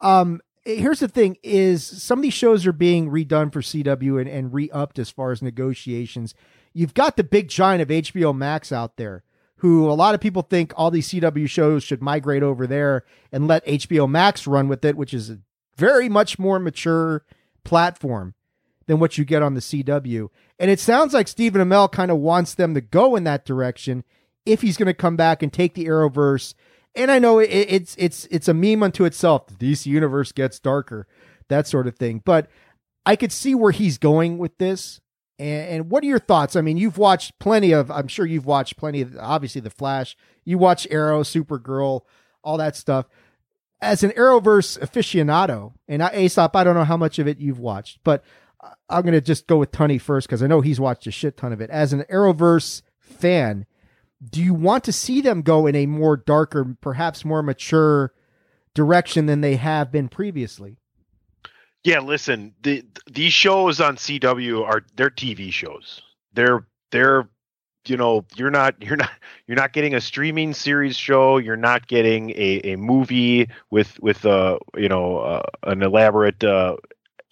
Um, 0.00 0.40
here's 0.64 1.00
the 1.00 1.08
thing: 1.08 1.38
is 1.42 1.84
some 1.84 2.18
of 2.18 2.22
these 2.22 2.34
shows 2.34 2.66
are 2.66 2.72
being 2.72 3.10
redone 3.10 3.52
for 3.52 3.60
CW 3.60 4.20
and, 4.20 4.28
and 4.28 4.52
re-upped 4.52 4.98
as 4.98 5.10
far 5.10 5.32
as 5.32 5.42
negotiations. 5.42 6.34
You've 6.74 6.94
got 6.94 7.16
the 7.16 7.24
big 7.24 7.48
giant 7.48 7.80
of 7.80 7.88
HBO 7.88 8.36
Max 8.36 8.72
out 8.72 8.96
there, 8.96 9.22
who 9.58 9.88
a 9.88 9.94
lot 9.94 10.14
of 10.14 10.20
people 10.20 10.42
think 10.42 10.72
all 10.76 10.90
these 10.90 11.08
CW 11.08 11.48
shows 11.48 11.84
should 11.84 12.02
migrate 12.02 12.42
over 12.42 12.66
there 12.66 13.04
and 13.32 13.46
let 13.46 13.64
HBO 13.64 14.10
Max 14.10 14.46
run 14.46 14.68
with 14.68 14.84
it, 14.84 14.96
which 14.96 15.14
is 15.14 15.30
a 15.30 15.38
very 15.76 16.08
much 16.08 16.38
more 16.38 16.58
mature 16.58 17.24
platform 17.62 18.34
than 18.86 18.98
what 18.98 19.16
you 19.16 19.24
get 19.24 19.42
on 19.42 19.54
the 19.54 19.60
CW. 19.60 20.28
And 20.58 20.70
it 20.70 20.80
sounds 20.80 21.14
like 21.14 21.28
Stephen 21.28 21.66
Amell 21.66 21.90
kind 21.90 22.10
of 22.10 22.18
wants 22.18 22.54
them 22.54 22.74
to 22.74 22.80
go 22.80 23.16
in 23.16 23.24
that 23.24 23.44
direction 23.44 24.04
if 24.44 24.60
he's 24.60 24.76
going 24.76 24.86
to 24.86 24.94
come 24.94 25.16
back 25.16 25.42
and 25.42 25.52
take 25.52 25.74
the 25.74 25.86
Arrowverse. 25.86 26.54
And 26.94 27.10
I 27.10 27.18
know 27.18 27.38
it, 27.38 27.46
it's 27.50 27.96
it's 27.98 28.26
it's 28.26 28.48
a 28.48 28.54
meme 28.54 28.82
unto 28.82 29.04
itself. 29.04 29.46
The 29.46 29.54
DC 29.72 29.86
universe 29.86 30.32
gets 30.32 30.60
darker, 30.60 31.06
that 31.48 31.66
sort 31.66 31.86
of 31.86 31.96
thing. 31.96 32.22
But 32.24 32.48
I 33.06 33.16
could 33.16 33.32
see 33.32 33.54
where 33.54 33.72
he's 33.72 33.98
going 33.98 34.38
with 34.38 34.58
this. 34.58 35.00
And, 35.38 35.68
and 35.68 35.90
what 35.90 36.04
are 36.04 36.08
your 36.08 36.18
thoughts? 36.18 36.56
I 36.56 36.60
mean, 36.60 36.76
you've 36.76 36.98
watched 36.98 37.38
plenty 37.38 37.72
of. 37.72 37.90
I'm 37.90 38.08
sure 38.08 38.26
you've 38.26 38.46
watched 38.46 38.76
plenty 38.76 39.00
of. 39.00 39.16
Obviously, 39.18 39.60
the 39.60 39.70
Flash. 39.70 40.16
You 40.44 40.58
watch 40.58 40.86
Arrow, 40.90 41.22
Supergirl, 41.22 42.02
all 42.42 42.56
that 42.58 42.76
stuff. 42.76 43.06
As 43.80 44.02
an 44.02 44.10
Arrowverse 44.12 44.78
aficionado, 44.78 45.74
and 45.88 46.02
I, 46.02 46.14
Aesop, 46.14 46.56
I 46.56 46.64
don't 46.64 46.74
know 46.74 46.84
how 46.84 46.96
much 46.96 47.18
of 47.18 47.28
it 47.28 47.38
you've 47.38 47.58
watched, 47.58 47.98
but 48.04 48.24
I'm 48.88 49.02
going 49.02 49.12
to 49.12 49.20
just 49.20 49.46
go 49.46 49.58
with 49.58 49.72
Tunney 49.72 50.00
first 50.00 50.26
because 50.26 50.42
I 50.42 50.46
know 50.46 50.60
he's 50.60 50.80
watched 50.80 51.06
a 51.06 51.10
shit 51.10 51.36
ton 51.36 51.52
of 51.52 51.60
it. 51.60 51.70
As 51.70 51.92
an 51.92 52.04
Arrowverse 52.10 52.82
fan, 52.98 53.66
do 54.30 54.42
you 54.42 54.54
want 54.54 54.84
to 54.84 54.92
see 54.92 55.20
them 55.20 55.42
go 55.42 55.66
in 55.66 55.74
a 55.74 55.86
more 55.86 56.16
darker, 56.16 56.76
perhaps 56.80 57.24
more 57.24 57.42
mature 57.42 58.12
direction 58.74 59.26
than 59.26 59.40
they 59.40 59.56
have 59.56 59.92
been 59.92 60.08
previously? 60.08 60.78
Yeah, 61.84 62.00
listen, 62.00 62.54
the, 62.62 62.84
these 63.10 63.32
shows 63.32 63.80
on 63.80 63.96
CW 63.96 64.64
are 64.66 64.82
they're 64.96 65.10
TV 65.10 65.52
shows. 65.52 66.00
They're 66.32 66.66
they're 66.90 67.28
you 67.86 67.96
know 67.98 68.24
you're 68.36 68.50
not 68.50 68.76
you're 68.82 68.96
not 68.96 69.10
you're 69.46 69.56
not 69.56 69.72
getting 69.72 69.94
a 69.94 70.00
streaming 70.00 70.54
series 70.54 70.96
show. 70.96 71.36
You're 71.38 71.56
not 71.56 71.86
getting 71.86 72.30
a, 72.30 72.72
a 72.72 72.76
movie 72.76 73.50
with 73.70 74.00
with 74.00 74.24
uh 74.24 74.58
you 74.76 74.88
know 74.88 75.18
uh, 75.18 75.42
an 75.64 75.82
elaborate 75.82 76.42
uh, 76.42 76.76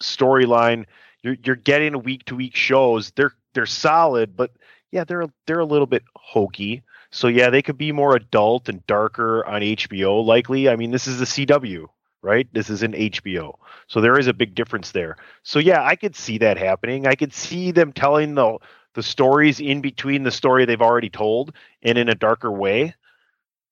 storyline 0.01 0.85
you're 1.23 1.37
you're 1.43 1.55
getting 1.55 2.03
week 2.03 2.25
to 2.25 2.35
week 2.35 2.55
shows. 2.55 3.11
They're 3.15 3.33
they're 3.53 3.65
solid, 3.65 4.35
but 4.35 4.51
yeah, 4.91 5.05
they're 5.05 5.25
they're 5.47 5.59
a 5.59 5.65
little 5.65 5.87
bit 5.87 6.03
hokey. 6.15 6.83
So 7.11 7.27
yeah, 7.27 7.49
they 7.49 7.61
could 7.61 7.77
be 7.77 7.91
more 7.91 8.15
adult 8.15 8.69
and 8.69 8.85
darker 8.87 9.45
on 9.45 9.61
HBO. 9.61 10.23
Likely, 10.25 10.69
I 10.69 10.75
mean, 10.75 10.91
this 10.91 11.07
is 11.07 11.19
the 11.19 11.25
CW, 11.25 11.87
right? 12.23 12.47
This 12.53 12.69
is 12.71 12.83
an 12.83 12.95
HBO, 12.95 13.59
so 13.87 14.01
there 14.01 14.17
is 14.17 14.27
a 14.27 14.33
big 14.33 14.55
difference 14.55 14.91
there. 14.91 15.17
So 15.43 15.59
yeah, 15.59 15.83
I 15.83 15.95
could 15.95 16.15
see 16.15 16.39
that 16.39 16.57
happening. 16.57 17.07
I 17.07 17.15
could 17.15 17.33
see 17.33 17.71
them 17.71 17.93
telling 17.93 18.35
the 18.35 18.57
the 18.95 19.03
stories 19.03 19.59
in 19.59 19.81
between 19.81 20.23
the 20.23 20.31
story 20.31 20.65
they've 20.65 20.81
already 20.81 21.09
told 21.09 21.53
and 21.83 21.97
in 21.97 22.09
a 22.09 22.15
darker 22.15 22.51
way. 22.51 22.95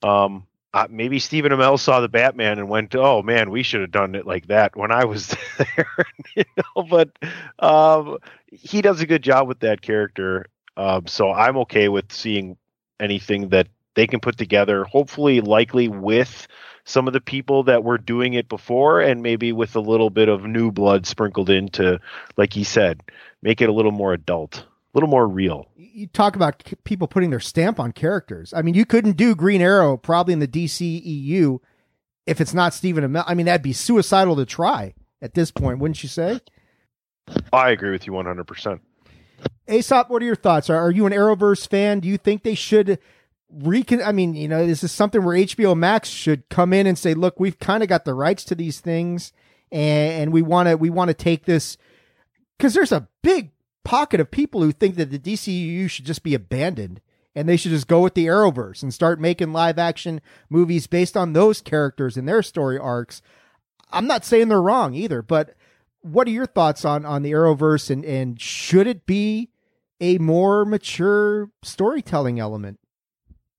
Um, 0.04 0.48
uh, 0.74 0.88
maybe 0.90 1.20
Stephen 1.20 1.52
Amell 1.52 1.78
saw 1.78 2.00
the 2.00 2.08
Batman 2.08 2.58
and 2.60 2.70
went, 2.70 2.96
"Oh 2.96 3.22
man, 3.22 3.52
we 3.52 3.64
should 3.64 3.82
have 3.82 3.92
done 3.92 4.16
it 4.16 4.26
like 4.26 4.48
that 4.48 4.76
when 4.76 4.92
I 4.92 5.06
was 5.06 5.28
there." 5.58 6.06
you 6.36 6.46
know, 6.58 6.84
but 6.90 7.10
um, 7.60 8.18
he 8.48 8.82
does 8.82 9.02
a 9.02 9.08
good 9.08 9.22
job 9.24 9.48
with 9.48 9.60
that 9.62 9.82
character, 9.82 10.48
um, 10.78 11.08
so 11.08 11.32
I'm 11.32 11.58
okay 11.58 11.90
with 11.90 12.12
seeing 12.12 12.58
anything 13.00 13.50
that 13.50 13.68
they 13.96 14.08
can 14.08 14.20
put 14.20 14.38
together. 14.38 14.84
Hopefully, 14.84 15.42
likely 15.42 15.88
with 15.88 16.48
some 16.84 17.08
of 17.08 17.14
the 17.14 17.22
people 17.22 17.64
that 17.64 17.84
were 17.84 17.98
doing 17.98 18.34
it 18.34 18.50
before, 18.50 19.02
and 19.02 19.22
maybe 19.22 19.52
with 19.52 19.76
a 19.76 19.82
little 19.82 20.10
bit 20.10 20.30
of 20.30 20.44
new 20.44 20.72
blood 20.72 21.06
sprinkled 21.06 21.50
in 21.50 21.70
to, 21.70 22.00
like 22.38 22.54
he 22.54 22.64
said, 22.64 23.04
make 23.42 23.62
it 23.62 23.70
a 23.70 23.74
little 23.74 23.92
more 23.92 24.14
adult, 24.14 24.58
a 24.58 24.66
little 24.94 25.10
more 25.10 25.28
real 25.28 25.68
you 25.94 26.08
talk 26.08 26.36
about 26.36 26.64
people 26.84 27.08
putting 27.08 27.30
their 27.30 27.40
stamp 27.40 27.80
on 27.80 27.92
characters. 27.92 28.54
I 28.54 28.62
mean, 28.62 28.74
you 28.74 28.86
couldn't 28.86 29.18
do 29.18 29.36
Green 29.36 29.62
Arrow 29.62 29.98
probably 29.98 30.34
in 30.34 30.40
the 30.40 30.48
DCEU 30.48 31.60
if 32.26 32.42
it's 32.42 32.54
not 32.54 32.74
Stephen 32.74 33.04
Amell. 33.04 33.24
I 33.28 33.34
mean, 33.34 33.46
that'd 33.46 33.62
be 33.62 33.74
suicidal 33.74 34.36
to 34.38 34.46
try 34.46 34.94
at 35.22 35.34
this 35.34 35.52
point, 35.52 35.80
wouldn't 35.80 36.02
you 36.04 36.10
say? 36.10 36.40
I 37.54 37.72
agree 37.72 37.92
with 37.92 38.08
you 38.08 38.14
100%. 38.14 38.80
Aesop, 39.68 40.10
what 40.10 40.22
are 40.22 40.26
your 40.26 40.36
thoughts? 40.36 40.70
Are, 40.70 40.78
are 40.78 40.92
you 40.92 41.06
an 41.06 41.14
Arrowverse 41.14 41.68
fan? 41.68 42.00
Do 42.00 42.08
you 42.08 42.18
think 42.18 42.44
they 42.44 42.56
should 42.56 43.00
recon? 43.52 44.02
I 44.02 44.12
mean, 44.12 44.34
you 44.34 44.48
know, 44.48 44.66
this 44.66 44.84
is 44.84 44.92
something 44.92 45.24
where 45.24 45.38
HBO 45.38 45.78
Max 45.78 46.10
should 46.10 46.48
come 46.50 46.74
in 46.74 46.88
and 46.88 46.98
say, 46.98 47.14
look, 47.14 47.40
we've 47.40 47.60
kind 47.60 47.84
of 47.84 47.90
got 47.90 48.06
the 48.06 48.14
rights 48.14 48.44
to 48.46 48.56
these 48.56 48.80
things 48.80 49.34
and, 49.72 50.24
and 50.24 50.34
we 50.34 50.42
want 50.42 50.70
to, 50.70 50.78
we 50.78 50.90
want 50.90 51.10
to 51.10 51.14
take 51.14 51.46
this 51.46 51.78
because 52.58 52.74
there's 52.74 52.92
a 52.92 53.08
big 53.22 53.52
pocket 53.84 54.20
of 54.20 54.32
people 54.32 54.62
who 54.62 54.72
think 54.72 54.96
that 54.96 55.12
the 55.12 55.20
DCU 55.20 55.90
should 55.90 56.06
just 56.06 56.24
be 56.24 56.34
abandoned 56.34 57.02
and 57.36 57.48
they 57.48 57.58
should 57.58 57.72
just 57.72 57.88
go 57.88 58.02
with 58.02 58.14
the 58.14 58.28
Arrowverse 58.28 58.84
and 58.84 58.94
start 58.94 59.20
making 59.20 59.54
live 59.54 59.80
action 59.80 60.22
movies 60.50 60.88
based 60.88 61.16
on 61.16 61.34
those 61.34 61.62
characters 61.62 62.18
and 62.18 62.28
their 62.28 62.44
story 62.44 62.78
arcs. 62.78 63.22
I'm 63.92 64.08
not 64.08 64.26
saying 64.26 64.50
they're 64.50 64.62
wrong 64.62 64.94
either, 64.94 65.22
but 65.22 65.56
what 66.02 66.28
are 66.28 66.32
your 66.32 66.46
thoughts 66.46 66.84
on 66.84 67.06
on 67.06 67.22
the 67.22 67.32
Arrowverse 67.32 67.90
and 67.90 68.04
and 68.04 68.40
should 68.40 68.88
it 68.88 69.06
be 69.06 69.50
a 70.00 70.18
more 70.18 70.66
mature 70.66 71.52
storytelling 71.64 72.40
element? 72.40 72.80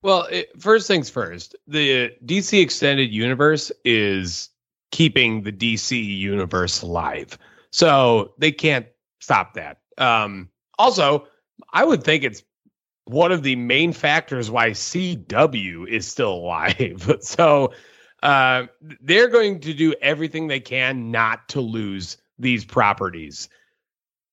Well, 0.03 0.23
it, 0.24 0.61
first 0.61 0.89
things 0.89 1.09
first, 1.09 1.55
the 1.66 2.12
DC 2.24 2.61
extended 2.61 3.12
universe 3.12 3.70
is 3.85 4.51
keeping 4.91 5.43
the 5.43 5.53
DC 5.53 6.05
universe 6.19 6.83
alive. 6.83 7.39
So 7.70 8.35
they 8.39 8.53
can't 8.53 8.87
stop 9.20 9.55
that. 9.55 9.79
Um, 9.99 10.51
also, 10.79 11.27
I 11.73 11.85
would 11.85 12.05
think 12.05 12.24
it's 12.24 12.43
one 13.05 13.33
of 13.33 13.43
the 13.43 13.57
main 13.57 13.93
factors 13.93 14.51
why 14.51 14.70
CW 14.70 15.89
is 15.89 16.07
still 16.07 16.35
alive. 16.35 17.16
so 17.20 17.73
uh, 18.23 18.66
they're 19.01 19.29
going 19.29 19.61
to 19.61 19.74
do 19.74 19.95
everything 20.03 20.47
they 20.47 20.61
can 20.61 21.11
not 21.11 21.49
to 21.51 21.61
lose 21.61 22.19
these 22.39 22.65
properties. 22.65 23.49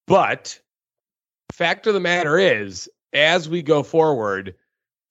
But 0.08 0.60
fact 1.52 1.88
of 1.88 1.94
the 1.94 2.00
matter 2.00 2.38
is, 2.38 2.90
as 3.14 3.48
we 3.48 3.62
go 3.62 3.84
forward, 3.84 4.56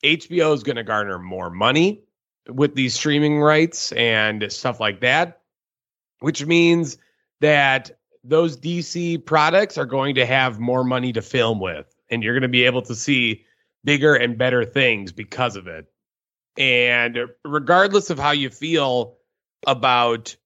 HBO 0.05 0.55
is 0.55 0.63
going 0.63 0.77
to 0.77 0.85
garner 0.85 1.19
more 1.19 1.51
money 1.51 2.05
with 2.49 2.75
these 2.75 2.95
streaming 2.95 3.41
rights 3.41 3.93
and 3.93 4.51
stuff 4.53 4.81
like 4.81 5.01
that, 5.01 5.43
which 6.21 6.47
means 6.47 6.99
that 7.41 7.99
those 8.25 8.57
DC 8.57 9.25
products 9.25 9.79
are 9.79 9.87
going 9.87 10.15
to 10.17 10.27
have 10.27 10.59
more 10.59 10.85
money 10.85 11.13
to 11.13 11.23
film 11.23 11.61
with, 11.61 11.87
and 12.11 12.23
you're 12.23 12.35
going 12.35 12.43
to 12.43 12.49
be 12.49 12.65
able 12.65 12.83
to 12.83 12.95
see 12.95 13.45
bigger 13.85 14.15
and 14.15 14.39
better 14.39 14.65
things 14.65 15.13
because 15.13 15.57
of 15.57 15.67
it. 15.67 15.87
And 16.57 17.19
regardless 17.45 18.11
of 18.11 18.19
how 18.19 18.33
you 18.33 18.51
feel 18.51 19.17
about, 19.67 20.37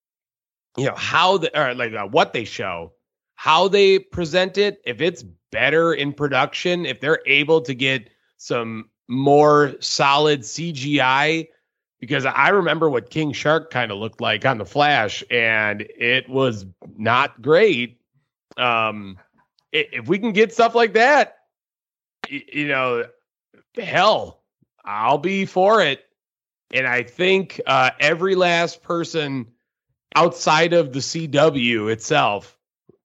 you 0.76 0.86
know, 0.86 0.94
how 0.94 1.38
the 1.38 1.58
or 1.58 1.74
like 1.74 1.94
uh, 1.94 2.06
what 2.06 2.32
they 2.32 2.44
show, 2.44 2.92
how 3.34 3.68
they 3.68 3.98
present 3.98 4.58
it, 4.58 4.80
if 4.84 5.00
it's 5.00 5.24
better 5.50 5.92
in 5.92 6.12
production, 6.12 6.84
if 6.84 7.00
they're 7.00 7.22
able 7.26 7.62
to 7.62 7.74
get 7.74 8.10
some 8.36 8.90
more 9.08 9.74
solid 9.80 10.40
CGI 10.40 11.48
because 12.00 12.26
I 12.26 12.48
remember 12.48 12.90
what 12.90 13.10
King 13.10 13.32
Shark 13.32 13.70
kind 13.70 13.92
of 13.92 13.98
looked 13.98 14.20
like 14.20 14.44
on 14.44 14.58
the 14.58 14.64
Flash, 14.64 15.22
and 15.30 15.82
it 15.82 16.28
was 16.28 16.66
not 16.96 17.40
great. 17.40 18.00
Um, 18.56 19.18
if 19.72 20.08
we 20.08 20.18
can 20.18 20.32
get 20.32 20.52
stuff 20.52 20.74
like 20.74 20.94
that, 20.94 21.38
you 22.28 22.66
know, 22.66 23.04
hell, 23.76 24.42
I'll 24.84 25.18
be 25.18 25.46
for 25.46 25.80
it. 25.80 26.04
And 26.72 26.86
I 26.86 27.04
think 27.04 27.60
uh, 27.66 27.90
every 28.00 28.34
last 28.34 28.82
person 28.82 29.46
outside 30.16 30.72
of 30.72 30.92
the 30.92 30.98
CW 30.98 31.90
itself 31.92 32.58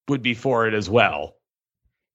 would 0.08 0.24
be 0.24 0.34
for 0.34 0.68
it 0.68 0.74
as 0.74 0.90
well. 0.90 1.37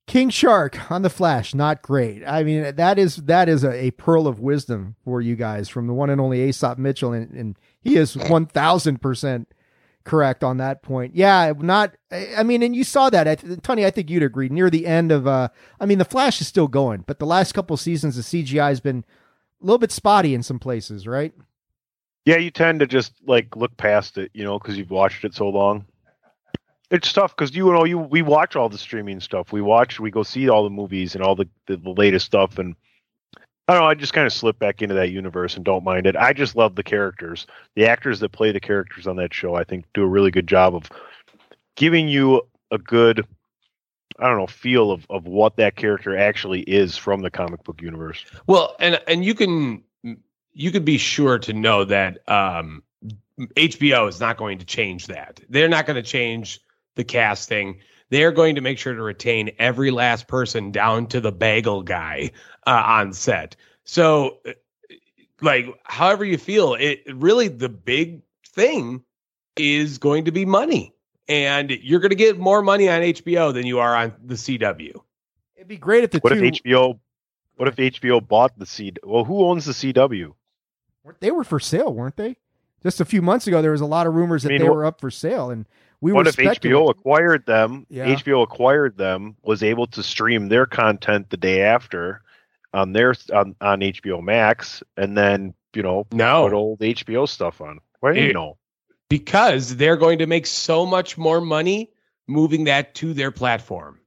King 0.07 0.31
Shark 0.31 0.91
on 0.91 1.03
the 1.03 1.11
Flash, 1.11 1.55
not 1.55 1.81
great. 1.81 2.23
I 2.27 2.43
mean, 2.43 2.74
that 2.74 2.99
is 2.99 3.16
that 3.16 3.49
is 3.49 3.65
a, 3.65 3.73
a 3.73 3.91
pearl 3.93 4.27
of 4.27 4.41
wisdom 4.41 4.97
for 5.05 5.20
you 5.20 5.37
guys 5.37 5.69
from 5.69 5.87
the 5.87 5.95
one 5.95 6.11
and 6.11 6.20
only 6.20 6.43
Aesop 6.43 6.79
Mitchell, 6.79 7.12
and, 7.12 7.31
and 7.33 7.59
he 7.81 7.97
is 7.97 8.16
one 8.16 8.47
thousand 8.47 9.01
percent 9.01 9.49
correct 10.05 10.43
on 10.43 10.57
that 10.59 10.83
point. 10.83 11.15
Yeah, 11.15 11.53
not. 11.57 11.95
I 12.11 12.43
mean, 12.43 12.62
and 12.62 12.74
you 12.74 12.85
saw 12.85 13.11
that, 13.11 13.62
Tony. 13.62 13.87
I 13.87 13.91
think 13.91 14.11
you'd 14.11 14.23
agree. 14.23 14.49
Near 14.49 14.70
the 14.70 14.87
end 14.87 15.12
of, 15.12 15.27
uh, 15.27 15.49
I 15.81 15.87
mean, 15.87 15.99
the 15.99 16.05
Flash 16.05 16.41
is 16.41 16.49
still 16.49 16.69
going, 16.69 17.05
but 17.07 17.19
the 17.19 17.27
last 17.27 17.53
couple 17.53 17.77
seasons, 17.77 18.16
the 18.16 18.23
CGI 18.23 18.69
has 18.69 18.81
been 18.81 19.05
a 19.61 19.65
little 19.65 19.79
bit 19.79 19.93
spotty 19.93 20.35
in 20.35 20.43
some 20.43 20.59
places, 20.59 21.07
right? 21.07 21.33
Yeah, 22.24 22.37
you 22.37 22.51
tend 22.51 22.81
to 22.81 22.87
just 22.87 23.15
like 23.27 23.57
look 23.57 23.77
past 23.77 24.19
it, 24.19 24.31
you 24.35 24.45
know, 24.45 24.59
because 24.59 24.77
you've 24.77 24.91
watched 24.91 25.24
it 25.24 25.35
so 25.35 25.49
long. 25.49 25.87
It's 26.93 27.10
tough 27.10 27.35
because 27.35 27.56
you 27.56 27.73
know 27.73 27.85
you 27.85 27.98
we 27.98 28.20
watch 28.20 28.55
all 28.55 28.69
the 28.69 28.77
streaming 28.77 29.19
stuff. 29.19 29.51
We 29.51 29.62
watch, 29.62 29.98
we 29.98 30.10
go 30.10 30.23
see 30.23 30.51
all 30.51 30.62
the 30.62 30.70
movies 30.70 31.14
and 31.14 31.24
all 31.24 31.35
the 31.35 31.48
the, 31.66 31.78
the 31.78 31.90
latest 31.90 32.27
stuff, 32.27 32.59
and 32.59 32.77
I 33.66 33.73
don't 33.73 33.82
know. 33.82 33.89
I 33.89 33.94
just 33.94 34.12
kind 34.12 34.27
of 34.27 34.32
slip 34.32 34.59
back 34.59 34.82
into 34.82 34.94
that 34.97 35.10
universe 35.10 35.56
and 35.56 35.64
don't 35.64 35.85
mind 35.85 36.06
it. 36.06 36.16
I 36.16 36.35
just 36.35 36.55
love 36.55 36.74
the 36.74 36.82
characters. 36.82 37.47
The 37.77 37.86
actors 37.86 38.20
that 38.20 38.32
play 38.32 38.52
the 38.52 38.60
characters 38.60 39.06
on 39.06 39.16
that 39.16 39.32
show, 39.32 39.55
I 39.55 39.64
think, 39.64 39.86
do 39.94 40.02
a 40.02 40.06
really 40.06 40.31
good 40.31 40.47
job 40.47 40.74
of 40.74 40.90
giving 41.77 42.09
you 42.09 42.43
a 42.70 42.77
good, 42.77 43.27
I 44.19 44.28
don't 44.28 44.36
know, 44.36 44.47
feel 44.47 44.90
of, 44.90 45.06
of 45.09 45.24
what 45.24 45.56
that 45.56 45.77
character 45.77 46.14
actually 46.14 46.60
is 46.60 46.98
from 46.98 47.23
the 47.23 47.31
comic 47.31 47.64
book 47.64 47.81
universe. 47.81 48.23
Well, 48.47 48.77
and 48.78 49.01
and 49.09 49.24
you 49.24 49.35
can 49.35 49.82
you 50.52 50.70
could 50.70 50.85
be 50.85 50.98
sure 50.98 51.39
to 51.39 51.55
know 51.55 51.85
that 51.85 52.28
um, 52.28 52.82
HBO 53.39 54.10
is 54.10 54.20
not 54.20 54.36
going 54.36 54.59
to 54.59 54.66
change 54.66 55.06
that. 55.06 55.40
They're 55.48 55.70
not 55.70 55.86
going 55.86 55.97
to 55.97 56.02
change 56.02 56.60
the 56.94 57.05
casting. 57.05 57.81
They're 58.10 58.32
going 58.32 58.56
to 58.56 58.60
make 58.60 58.78
sure 58.78 58.94
to 58.94 59.02
retain 59.02 59.52
every 59.59 59.90
last 59.90 60.28
person 60.28 60.70
down 60.70 61.06
to 61.09 61.20
the 61.20 61.32
bagel 61.32 61.82
guy 61.82 62.32
uh, 62.66 62.82
on 62.85 63.12
set. 63.14 63.56
So, 63.85 64.39
uh, 64.47 64.52
like, 65.40 65.66
however 65.85 66.24
you 66.24 66.39
feel, 66.39 66.74
it 66.74 67.02
really 67.12 67.48
the 67.48 67.69
big 67.69 68.20
thing 68.48 69.02
is 69.56 69.98
going 69.98 70.27
to 70.27 70.32
be 70.32 70.44
money, 70.44 70.94
and 71.28 71.70
you're 71.70 72.01
going 72.01 72.10
to 72.10 72.16
get 72.16 72.39
more 72.39 72.62
money 72.62 72.89
on 72.89 73.01
HBO 73.01 73.52
than 73.52 73.66
you 73.66 73.78
are 73.78 73.97
on 73.97 74.12
the 74.24 74.35
CW. 74.35 75.01
It'd 75.56 75.69
be 75.69 75.77
great 75.78 76.05
if 76.05 76.10
the 76.10 76.19
what 76.19 76.32
two, 76.35 76.44
if 76.44 76.55
HBO? 76.62 76.98
What 77.56 77.69
if 77.69 77.77
HBO 77.77 78.27
bought 78.27 78.59
the 78.59 78.66
C? 78.66 78.93
Well, 79.02 79.24
who 79.24 79.44
owns 79.44 79.64
the 79.64 79.73
CW? 79.73 80.32
They 81.20 81.31
were 81.31 81.44
for 81.44 81.59
sale, 81.60 81.93
weren't 81.93 82.16
they? 82.16 82.36
Just 82.82 83.01
a 83.01 83.05
few 83.05 83.23
months 83.23 83.47
ago, 83.47 83.62
there 83.62 83.73
was 83.73 83.81
a 83.81 83.86
lot 83.86 84.06
of 84.06 84.14
rumors 84.14 84.43
that 84.43 84.51
I 84.51 84.52
mean, 84.52 84.62
they 84.62 84.69
what- 84.69 84.77
were 84.77 84.85
up 84.85 85.01
for 85.01 85.10
sale, 85.10 85.51
and 85.51 85.66
we 86.03 86.12
what 86.12 86.27
were 86.27 86.31
if 86.31 86.37
HBO 86.37 86.91
acquired 86.91 87.47
them? 87.47 87.87
Yeah. 87.89 88.15
HBO 88.15 88.43
acquired 88.43 88.99
them, 88.99 89.37
was 89.43 89.62
able 89.62 89.87
to 89.87 90.03
stream 90.03 90.49
their 90.49 90.66
content 90.66 91.31
the 91.31 91.37
day 91.37 91.62
after 91.62 92.23
on 92.74 92.93
their 92.93 93.15
on, 93.33 93.55
on 93.61 93.81
HBO 93.81 94.20
Max, 94.23 94.83
and 94.97 95.16
then 95.16 95.55
you 95.74 95.83
know 95.83 96.07
No. 96.12 96.45
put 96.45 96.53
old 96.55 96.81
HBO 96.81 97.29
stuff 97.29 97.61
on. 97.61 97.79
Well, 98.03 98.16
you 98.16 98.33
know, 98.33 98.59
because 99.09 99.77
they're 99.77 99.97
going 99.97 100.19
to 100.19 100.27
make 100.27 100.47
so 100.47 100.85
much 100.85 101.16
more 101.16 101.41
money 101.41 101.93
moving 102.27 102.65
that 102.65 102.97
to 102.97 103.15
their 103.15 103.31
platform. 103.31 104.01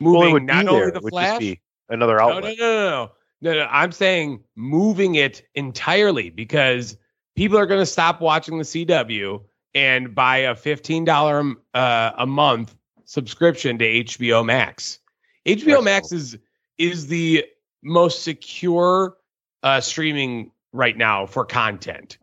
Moving 0.00 0.30
it 0.30 0.32
would 0.34 0.42
not 0.44 0.64
be 0.64 0.68
only 0.68 0.80
there. 0.82 0.90
the 0.92 1.00
Flash. 1.00 1.38
be 1.40 1.60
another 1.88 2.16
no, 2.16 2.28
no, 2.28 2.34
outlet. 2.36 2.58
no, 2.58 2.64
no, 2.64 3.10
no, 3.40 3.52
no, 3.52 3.58
no. 3.58 3.68
I'm 3.70 3.90
saying 3.90 4.44
moving 4.54 5.16
it 5.16 5.42
entirely 5.56 6.30
because 6.30 6.96
people 7.34 7.58
are 7.58 7.66
going 7.66 7.80
to 7.80 7.86
stop 7.86 8.20
watching 8.20 8.58
the 8.58 8.64
CW 8.64 9.40
and 9.74 10.14
buy 10.14 10.38
a 10.38 10.54
fifteen 10.54 11.04
dollar 11.04 11.54
uh, 11.74 12.12
a 12.18 12.26
month 12.26 12.74
subscription 13.04 13.78
to 13.78 13.84
HBO 13.84 14.44
Max. 14.44 14.98
HBO. 15.46 15.82
Max 15.82 16.12
is 16.12 16.38
is 16.78 17.06
the 17.06 17.44
most 17.82 18.22
secure 18.22 19.16
uh, 19.62 19.80
streaming 19.80 20.50
right 20.72 20.96
now 20.96 21.26
for 21.26 21.44
content. 21.44 22.18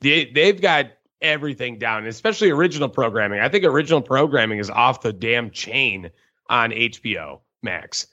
They 0.00 0.26
they've 0.26 0.60
got 0.60 0.92
everything 1.20 1.78
down, 1.78 2.06
especially 2.06 2.50
original 2.50 2.88
programming. 2.88 3.40
I 3.40 3.48
think 3.48 3.64
original 3.64 4.02
programming 4.02 4.58
is 4.58 4.70
off 4.70 5.02
the 5.02 5.12
damn 5.12 5.50
chain 5.50 6.10
on 6.48 6.70
HBO 6.70 7.40
Max. 7.62 8.06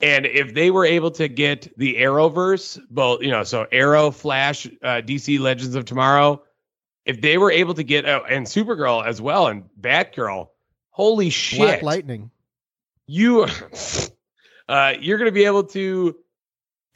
And 0.00 0.26
if 0.26 0.54
they 0.54 0.70
were 0.70 0.86
able 0.86 1.10
to 1.12 1.28
get 1.28 1.76
the 1.76 1.96
Arrowverse, 1.96 2.80
both 2.88 3.20
you 3.22 3.30
know, 3.30 3.42
so 3.42 3.66
Arrow, 3.72 4.10
Flash, 4.10 4.66
uh, 4.82 5.02
DC 5.04 5.40
Legends 5.40 5.74
of 5.74 5.84
Tomorrow, 5.84 6.42
if 7.08 7.22
they 7.22 7.38
were 7.38 7.50
able 7.50 7.72
to 7.72 7.82
get 7.82 8.04
oh, 8.06 8.22
and 8.28 8.46
Supergirl 8.46 9.04
as 9.04 9.20
well 9.20 9.46
and 9.48 9.64
Batgirl, 9.80 10.48
holy 10.90 11.30
shit! 11.30 11.58
Black 11.58 11.82
Lightning. 11.82 12.30
you 13.06 13.46
uh 14.68 14.92
you're 15.00 15.18
gonna 15.18 15.32
be 15.32 15.46
able 15.46 15.64
to 15.64 16.14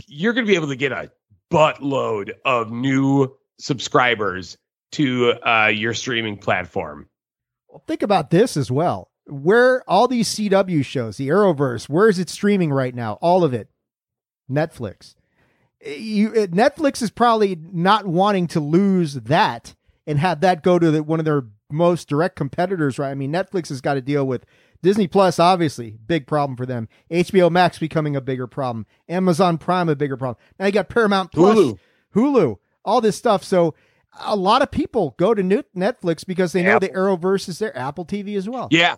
you're 0.07 0.35
gonna 0.35 0.47
be 0.47 0.55
able 0.55 0.69
to 0.69 0.77
get 0.77 0.93
a 0.93 1.11
buttload 1.51 2.31
of 2.45 2.71
new 2.71 3.35
subscribers 3.59 4.59
to 4.93 5.33
uh 5.47 5.69
your 5.69 5.95
streaming 5.95 6.37
platform 6.37 7.09
Well, 7.69 7.83
Think 7.87 8.03
about 8.03 8.31
this 8.31 8.57
as 8.57 8.71
well. 8.71 9.09
Where 9.27 9.83
all 9.89 10.09
these 10.09 10.29
CW 10.35 10.85
shows, 10.85 11.17
the 11.17 11.29
Arrowverse, 11.29 11.89
where 11.89 12.09
is 12.09 12.19
it 12.19 12.29
streaming 12.29 12.71
right 12.73 12.95
now? 12.95 13.15
All 13.23 13.45
of 13.45 13.55
it, 13.55 13.69
Netflix. 14.51 15.15
You, 15.85 16.31
uh, 16.31 16.47
Netflix 16.49 17.01
is 17.03 17.11
probably 17.11 17.57
not 17.73 18.05
wanting 18.07 18.49
to 18.49 18.61
lose 18.61 19.15
that 19.15 19.75
and 20.07 20.19
have 20.19 20.41
that 20.41 20.63
go 20.63 20.79
to 20.79 20.91
the, 20.91 21.03
one 21.03 21.19
of 21.19 21.25
their 21.25 21.45
most 21.71 22.09
direct 22.09 22.37
competitors, 22.37 22.99
right? 22.99 23.11
I 23.11 23.15
mean, 23.15 23.33
Netflix 23.33 23.69
has 23.69 23.81
got 23.81 23.95
to 23.95 24.01
deal 24.01 24.27
with 24.27 24.45
Disney 24.83 25.07
Plus, 25.07 25.39
obviously, 25.39 25.97
big 26.07 26.27
problem 26.27 26.57
for 26.57 26.67
them. 26.67 26.89
HBO 27.11 27.51
Max 27.51 27.79
becoming 27.79 28.17
a 28.17 28.21
bigger 28.21 28.47
problem. 28.47 28.87
Amazon 29.09 29.59
Prime 29.59 29.89
a 29.89 29.97
bigger 29.97 30.17
problem. 30.17 30.43
Now 30.59 30.67
you 30.67 30.73
got 30.73 30.89
Paramount 30.89 31.33
Plus, 31.33 31.57
Hulu. 31.57 31.79
Hulu, 32.15 32.57
all 32.85 33.01
this 33.01 33.17
stuff. 33.17 33.45
So 33.45 33.75
a 34.21 34.37
lot 34.37 34.61
of 34.61 34.71
people 34.71 35.15
go 35.19 35.35
to 35.35 35.43
Net- 35.43 35.75
Netflix 35.75 36.27
because 36.27 36.53
they 36.53 36.63
know 36.63 36.79
the 36.79 36.89
Arrowverse 36.89 37.49
is 37.49 37.59
there. 37.59 37.77
Apple 37.77 38.05
TV 38.05 38.37
as 38.37 38.49
well. 38.49 38.69
yeah 38.71 38.97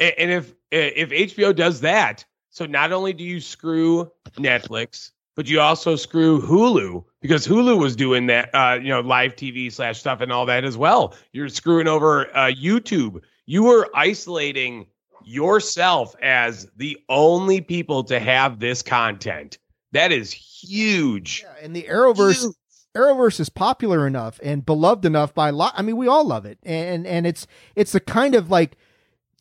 and 0.00 0.30
if 0.32 0.50
eh, 0.72 0.90
if 0.96 1.10
hbo 1.36 1.54
does 1.54 1.82
that 1.82 2.24
so 2.50 2.66
not 2.66 2.92
only 2.92 3.12
do 3.12 3.22
you 3.22 3.40
screw 3.40 4.10
netflix 4.36 5.12
but 5.34 5.48
you 5.48 5.60
also 5.60 5.96
screw 5.96 6.40
hulu 6.40 7.04
because 7.20 7.46
hulu 7.46 7.78
was 7.78 7.96
doing 7.96 8.26
that 8.26 8.50
uh 8.54 8.78
you 8.80 8.88
know 8.88 9.00
live 9.00 9.34
tv 9.36 9.72
slash 9.72 9.98
stuff 9.98 10.20
and 10.20 10.32
all 10.32 10.46
that 10.46 10.64
as 10.64 10.76
well. 10.76 11.14
You're 11.32 11.48
screwing 11.48 11.88
over 11.88 12.34
uh 12.36 12.50
youtube. 12.52 13.20
You 13.46 13.64
were 13.64 13.88
isolating 13.94 14.86
yourself 15.24 16.14
as 16.22 16.68
the 16.76 16.98
only 17.08 17.60
people 17.60 18.04
to 18.04 18.18
have 18.18 18.58
this 18.58 18.82
content. 18.82 19.58
That 19.92 20.12
is 20.12 20.32
huge. 20.32 21.44
Yeah, 21.44 21.64
and 21.64 21.76
the 21.76 21.84
Arrowverse 21.84 22.54
Arrowverse 22.94 23.40
is 23.40 23.48
popular 23.48 24.06
enough 24.06 24.38
and 24.42 24.64
beloved 24.66 25.04
enough 25.04 25.34
by 25.34 25.48
a 25.48 25.52
lot. 25.52 25.72
I 25.76 25.82
mean, 25.82 25.96
we 25.96 26.08
all 26.08 26.24
love 26.24 26.44
it, 26.44 26.58
and 26.62 27.06
and 27.06 27.26
it's 27.26 27.46
it's 27.74 27.92
the 27.92 28.00
kind 28.00 28.34
of 28.34 28.50
like 28.50 28.76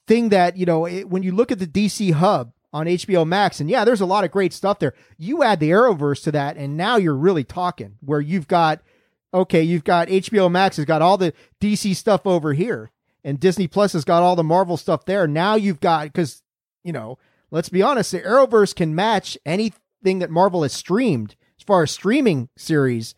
thing 0.07 0.29
that 0.29 0.57
you 0.57 0.65
know 0.65 0.85
it, 0.85 1.09
when 1.09 1.23
you 1.23 1.33
look 1.33 1.51
at 1.51 1.59
the 1.59 1.67
DC 1.67 2.13
hub 2.13 2.53
on 2.73 2.85
HBO 2.85 3.27
Max, 3.27 3.59
and 3.59 3.69
yeah, 3.69 3.83
there's 3.83 4.01
a 4.01 4.05
lot 4.05 4.23
of 4.23 4.31
great 4.31 4.53
stuff 4.53 4.79
there. 4.79 4.93
You 5.17 5.43
add 5.43 5.59
the 5.59 5.71
Arrowverse 5.71 6.23
to 6.23 6.31
that, 6.31 6.57
and 6.57 6.77
now 6.77 6.95
you're 6.97 7.15
really 7.15 7.43
talking. 7.43 7.97
Where 8.01 8.21
you've 8.21 8.47
got 8.47 8.81
okay, 9.33 9.61
you've 9.61 9.83
got 9.83 10.07
HBO 10.07 10.51
Max 10.51 10.77
has 10.77 10.85
got 10.85 11.01
all 11.01 11.17
the 11.17 11.33
DC 11.59 11.95
stuff 11.95 12.25
over 12.25 12.53
here, 12.53 12.91
and 13.23 13.39
Disney 13.39 13.67
Plus 13.67 13.93
has 13.93 14.05
got 14.05 14.23
all 14.23 14.35
the 14.35 14.43
Marvel 14.43 14.77
stuff 14.77 15.05
there. 15.05 15.27
Now 15.27 15.55
you've 15.55 15.79
got 15.79 16.05
because 16.05 16.43
you 16.83 16.93
know, 16.93 17.17
let's 17.51 17.69
be 17.69 17.81
honest, 17.81 18.11
the 18.11 18.19
Arrowverse 18.19 18.75
can 18.75 18.95
match 18.95 19.37
anything 19.45 20.19
that 20.19 20.29
Marvel 20.29 20.63
has 20.63 20.73
streamed 20.73 21.35
as 21.59 21.63
far 21.63 21.83
as 21.83 21.91
streaming 21.91 22.49
series 22.57 23.15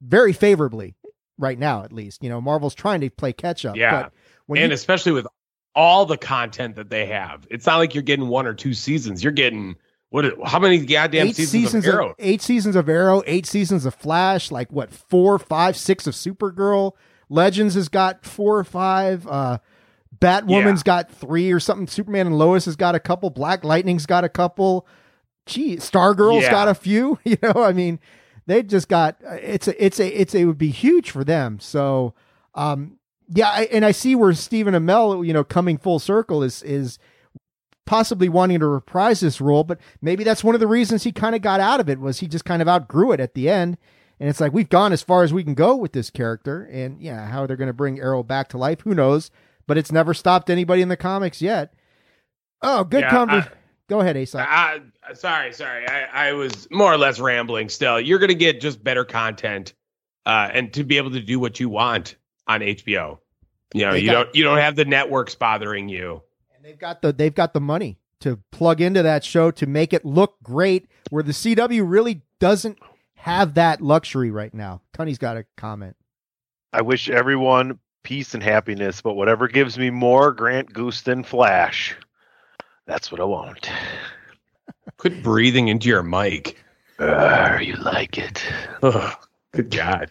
very 0.00 0.32
favorably 0.32 0.94
right 1.38 1.58
now, 1.58 1.84
at 1.84 1.92
least. 1.92 2.22
You 2.22 2.30
know, 2.30 2.40
Marvel's 2.40 2.74
trying 2.74 3.00
to 3.02 3.10
play 3.10 3.32
catch 3.32 3.64
up. 3.64 3.76
Yeah. 3.76 4.02
But 4.02 4.12
when 4.46 4.62
and 4.62 4.70
you, 4.70 4.74
especially 4.74 5.12
with 5.12 5.26
all 5.74 6.06
the 6.06 6.16
content 6.16 6.76
that 6.76 6.90
they 6.90 7.06
have. 7.06 7.46
It's 7.50 7.66
not 7.66 7.76
like 7.78 7.94
you're 7.94 8.02
getting 8.02 8.28
one 8.28 8.46
or 8.46 8.54
two 8.54 8.74
seasons. 8.74 9.22
You're 9.22 9.32
getting 9.32 9.76
what? 10.10 10.24
how 10.44 10.58
many 10.58 10.78
goddamn 10.84 11.28
eight 11.28 11.36
seasons, 11.36 11.50
seasons 11.66 11.86
of 11.86 11.94
Arrow? 11.94 12.14
eight 12.18 12.42
seasons 12.42 12.76
of 12.76 12.88
Arrow, 12.88 13.22
eight 13.26 13.46
seasons 13.46 13.86
of 13.86 13.94
Flash, 13.94 14.50
like 14.50 14.70
what 14.72 14.90
four, 14.92 15.38
five, 15.38 15.76
six 15.76 16.06
of 16.06 16.14
Supergirl. 16.14 16.92
Legends 17.28 17.74
has 17.74 17.88
got 17.88 18.24
four 18.24 18.58
or 18.58 18.64
five. 18.64 19.26
Uh, 19.26 19.58
Batwoman's 20.18 20.82
got 20.82 21.10
three 21.10 21.52
or 21.52 21.60
something. 21.60 21.86
Superman 21.86 22.26
and 22.26 22.38
Lois 22.38 22.64
has 22.64 22.76
got 22.76 22.94
a 22.94 23.00
couple. 23.00 23.30
Black 23.30 23.64
Lightning's 23.64 24.06
got 24.06 24.24
a 24.24 24.28
couple. 24.28 24.86
Gee, 25.46 25.76
Stargirl's 25.76 26.42
Yeah. 26.44 26.50
got 26.50 26.68
a 26.68 26.74
few. 26.74 27.18
You 27.24 27.36
know, 27.42 27.62
I 27.62 27.72
mean, 27.72 28.00
they 28.46 28.62
just 28.64 28.88
got 28.88 29.16
it's 29.22 29.68
a 29.68 29.84
it's 29.84 30.00
a 30.00 30.20
it's 30.20 30.34
a, 30.34 30.40
it 30.40 30.44
would 30.46 30.58
be 30.58 30.70
huge 30.70 31.10
for 31.12 31.22
them. 31.22 31.60
So, 31.60 32.14
um, 32.54 32.98
yeah, 33.32 33.48
I, 33.48 33.62
and 33.72 33.84
I 33.84 33.92
see 33.92 34.14
where 34.14 34.32
Stephen 34.32 34.74
Amell, 34.74 35.26
you 35.26 35.32
know, 35.32 35.44
coming 35.44 35.78
full 35.78 35.98
circle 35.98 36.42
is 36.42 36.62
is 36.62 36.98
possibly 37.86 38.28
wanting 38.28 38.60
to 38.60 38.66
reprise 38.66 39.20
this 39.20 39.40
role, 39.40 39.64
but 39.64 39.80
maybe 40.00 40.22
that's 40.22 40.44
one 40.44 40.54
of 40.54 40.60
the 40.60 40.66
reasons 40.66 41.02
he 41.02 41.10
kind 41.12 41.34
of 41.34 41.42
got 41.42 41.58
out 41.60 41.80
of 41.80 41.88
it 41.88 41.98
was 41.98 42.20
he 42.20 42.28
just 42.28 42.44
kind 42.44 42.62
of 42.62 42.68
outgrew 42.68 43.10
it 43.12 43.18
at 43.20 43.34
the 43.34 43.48
end. 43.48 43.76
And 44.20 44.28
it's 44.28 44.40
like 44.40 44.52
we've 44.52 44.68
gone 44.68 44.92
as 44.92 45.02
far 45.02 45.22
as 45.24 45.32
we 45.32 45.42
can 45.42 45.54
go 45.54 45.74
with 45.74 45.92
this 45.92 46.10
character, 46.10 46.64
and 46.70 47.00
yeah, 47.02 47.26
how 47.26 47.46
they're 47.46 47.56
going 47.56 47.68
to 47.68 47.72
bring 47.72 47.98
Arrow 47.98 48.22
back 48.22 48.48
to 48.48 48.58
life, 48.58 48.82
who 48.82 48.94
knows? 48.94 49.30
But 49.66 49.78
it's 49.78 49.90
never 49.90 50.12
stopped 50.14 50.50
anybody 50.50 50.82
in 50.82 50.88
the 50.88 50.96
comics 50.96 51.40
yet. 51.40 51.72
Oh, 52.62 52.84
good 52.84 53.00
Yeah, 53.00 53.10
conversation. 53.10 53.52
Go 53.88 54.00
ahead, 54.00 54.16
I- 55.08 55.14
sorry, 55.14 55.52
sorry. 55.52 55.88
I, 55.88 56.28
I 56.28 56.32
was 56.32 56.68
more 56.70 56.92
or 56.92 56.98
less 56.98 57.18
rambling 57.18 57.68
still. 57.70 57.98
You're 58.00 58.18
going 58.20 58.28
to 58.28 58.34
get 58.34 58.60
just 58.60 58.84
better 58.84 59.04
content 59.04 59.74
uh, 60.26 60.48
and 60.52 60.72
to 60.74 60.84
be 60.84 60.96
able 60.96 61.10
to 61.12 61.20
do 61.20 61.40
what 61.40 61.58
you 61.58 61.68
want 61.68 62.14
on 62.54 62.60
HBO. 62.60 63.18
You 63.72 63.82
know, 63.86 63.92
They 63.92 64.00
you 64.00 64.06
got- 64.06 64.12
don't 64.24 64.34
you 64.34 64.44
don't 64.44 64.58
have 64.58 64.76
the 64.76 64.84
networks 64.84 65.34
bothering 65.34 65.88
you. 65.88 66.22
And 66.56 66.64
they've 66.64 66.78
got 66.78 67.02
the 67.02 67.12
they've 67.12 67.34
got 67.34 67.52
the 67.54 67.60
money 67.60 67.98
to 68.20 68.38
plug 68.50 68.80
into 68.80 69.02
that 69.02 69.24
show 69.24 69.50
to 69.52 69.66
make 69.66 69.92
it 69.92 70.04
look 70.04 70.34
great. 70.42 70.88
Where 71.10 71.22
the 71.22 71.32
CW 71.32 71.82
really 71.88 72.22
doesn't 72.40 72.78
have 73.14 73.54
that 73.54 73.80
luxury 73.80 74.30
right 74.30 74.52
now. 74.52 74.82
Tunney's 74.92 75.18
got 75.18 75.36
a 75.36 75.44
comment. 75.56 75.96
I 76.72 76.82
wish 76.82 77.08
everyone 77.10 77.78
peace 78.02 78.34
and 78.34 78.42
happiness, 78.42 79.00
but 79.02 79.14
whatever 79.14 79.46
gives 79.48 79.78
me 79.78 79.90
more 79.90 80.32
Grant 80.32 80.72
Gooston 80.72 81.24
Flash, 81.26 81.94
that's 82.86 83.10
what 83.12 83.20
I 83.20 83.24
want. 83.24 83.68
Quit 84.96 85.22
breathing 85.22 85.68
into 85.68 85.88
your 85.88 86.02
mic. 86.02 86.56
Uh, 86.98 87.58
you 87.60 87.74
like 87.76 88.18
it? 88.18 88.42
Ugh, 88.82 89.16
good 89.52 89.70
God. 89.70 90.10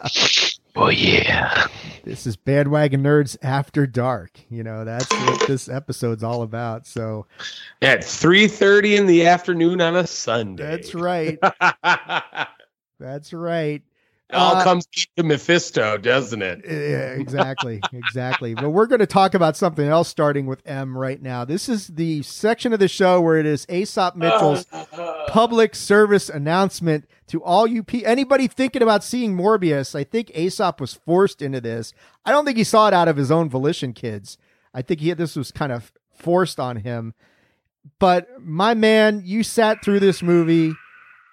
Oh 0.80 0.90
yeah. 0.90 1.66
This 2.04 2.24
is 2.24 2.36
bandwagon 2.36 3.02
nerds 3.02 3.36
after 3.42 3.84
dark. 3.86 4.38
You 4.48 4.62
know 4.62 4.84
that's 4.84 5.10
what 5.10 5.46
this 5.48 5.68
episode's 5.68 6.22
all 6.22 6.42
about. 6.42 6.86
So 6.86 7.26
At 7.82 8.04
three 8.04 8.46
thirty 8.46 8.94
in 8.96 9.06
the 9.06 9.26
afternoon 9.26 9.80
on 9.80 9.96
a 9.96 10.06
Sunday. 10.06 10.62
that's 10.64 10.94
right. 10.94 11.38
That's 13.00 13.32
right. 13.32 13.82
It 14.30 14.36
all 14.36 14.56
Uh, 14.56 14.64
comes 14.64 14.86
to 15.16 15.22
Mephisto, 15.22 15.96
doesn't 15.96 16.42
it? 16.42 16.60
Yeah, 16.66 17.14
exactly, 17.18 17.80
exactly. 17.94 18.54
But 18.54 18.70
we're 18.70 18.86
going 18.86 18.98
to 19.00 19.06
talk 19.06 19.32
about 19.32 19.56
something 19.56 19.86
else 19.88 20.08
starting 20.08 20.44
with 20.44 20.60
M 20.66 20.96
right 20.96 21.20
now. 21.22 21.46
This 21.46 21.66
is 21.68 21.86
the 21.88 22.22
section 22.22 22.74
of 22.74 22.78
the 22.78 22.88
show 22.88 23.22
where 23.22 23.38
it 23.38 23.46
is 23.46 23.64
Aesop 23.70 24.16
Mitchell's 24.16 24.66
public 25.28 25.74
service 25.74 26.28
announcement 26.28 27.08
to 27.28 27.42
all 27.42 27.66
you 27.66 27.82
pe- 27.82 28.02
anybody 28.04 28.48
thinking 28.48 28.82
about 28.82 29.02
seeing 29.02 29.34
Morbius. 29.34 29.94
I 29.94 30.04
think 30.04 30.30
Aesop 30.34 30.78
was 30.80 30.92
forced 30.92 31.40
into 31.40 31.60
this. 31.62 31.94
I 32.26 32.30
don't 32.30 32.44
think 32.44 32.58
he 32.58 32.64
saw 32.64 32.88
it 32.88 32.94
out 32.94 33.08
of 33.08 33.16
his 33.16 33.30
own 33.30 33.48
volition, 33.48 33.94
kids. 33.94 34.36
I 34.74 34.82
think 34.82 35.00
he 35.00 35.12
this 35.14 35.36
was 35.36 35.50
kind 35.50 35.72
of 35.72 35.90
forced 36.14 36.60
on 36.60 36.76
him. 36.76 37.14
But 37.98 38.28
my 38.40 38.74
man, 38.74 39.22
you 39.24 39.42
sat 39.42 39.82
through 39.82 40.00
this 40.00 40.22
movie. 40.22 40.74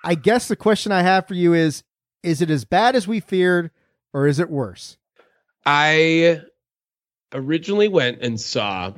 I 0.03 0.15
guess 0.15 0.47
the 0.47 0.55
question 0.55 0.93
I 0.93 1.01
have 1.01 1.27
for 1.27 1.34
you 1.34 1.53
is 1.53 1.84
is 2.26 2.41
it 2.41 2.49
as 2.49 2.65
bad 2.65 2.95
as 2.95 3.07
we 3.07 3.19
feared 3.19 3.72
or 4.14 4.27
is 4.27 4.39
it 4.39 4.49
worse? 4.49 4.97
I 5.65 6.41
originally 7.34 7.88
went 7.88 8.22
and 8.22 8.39
saw 8.39 8.93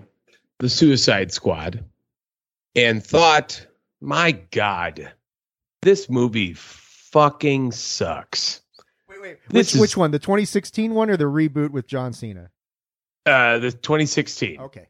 the 0.60 0.70
Suicide 0.70 1.32
Squad 1.32 1.84
and 2.76 3.04
thought, 3.04 3.66
my 4.02 4.32
God, 4.32 5.12
this 5.82 6.10
movie 6.10 6.54
fucking 6.56 7.72
sucks. 7.72 8.62
Wait, 9.10 9.22
wait. 9.22 9.38
This 9.50 9.68
Which, 9.68 9.76
is- 9.76 9.82
which 9.82 9.98
one? 9.98 10.12
The 10.12 10.20
2016 10.20 10.94
one 10.94 11.10
or 11.10 11.18
the 11.18 11.26
reboot 11.26 11.72
with 11.72 11.88
John 11.88 12.14
Cena? 12.14 12.50
Uh, 13.26 13.60
the 13.60 13.72
2016. 13.72 14.60
Okay. 14.60 14.88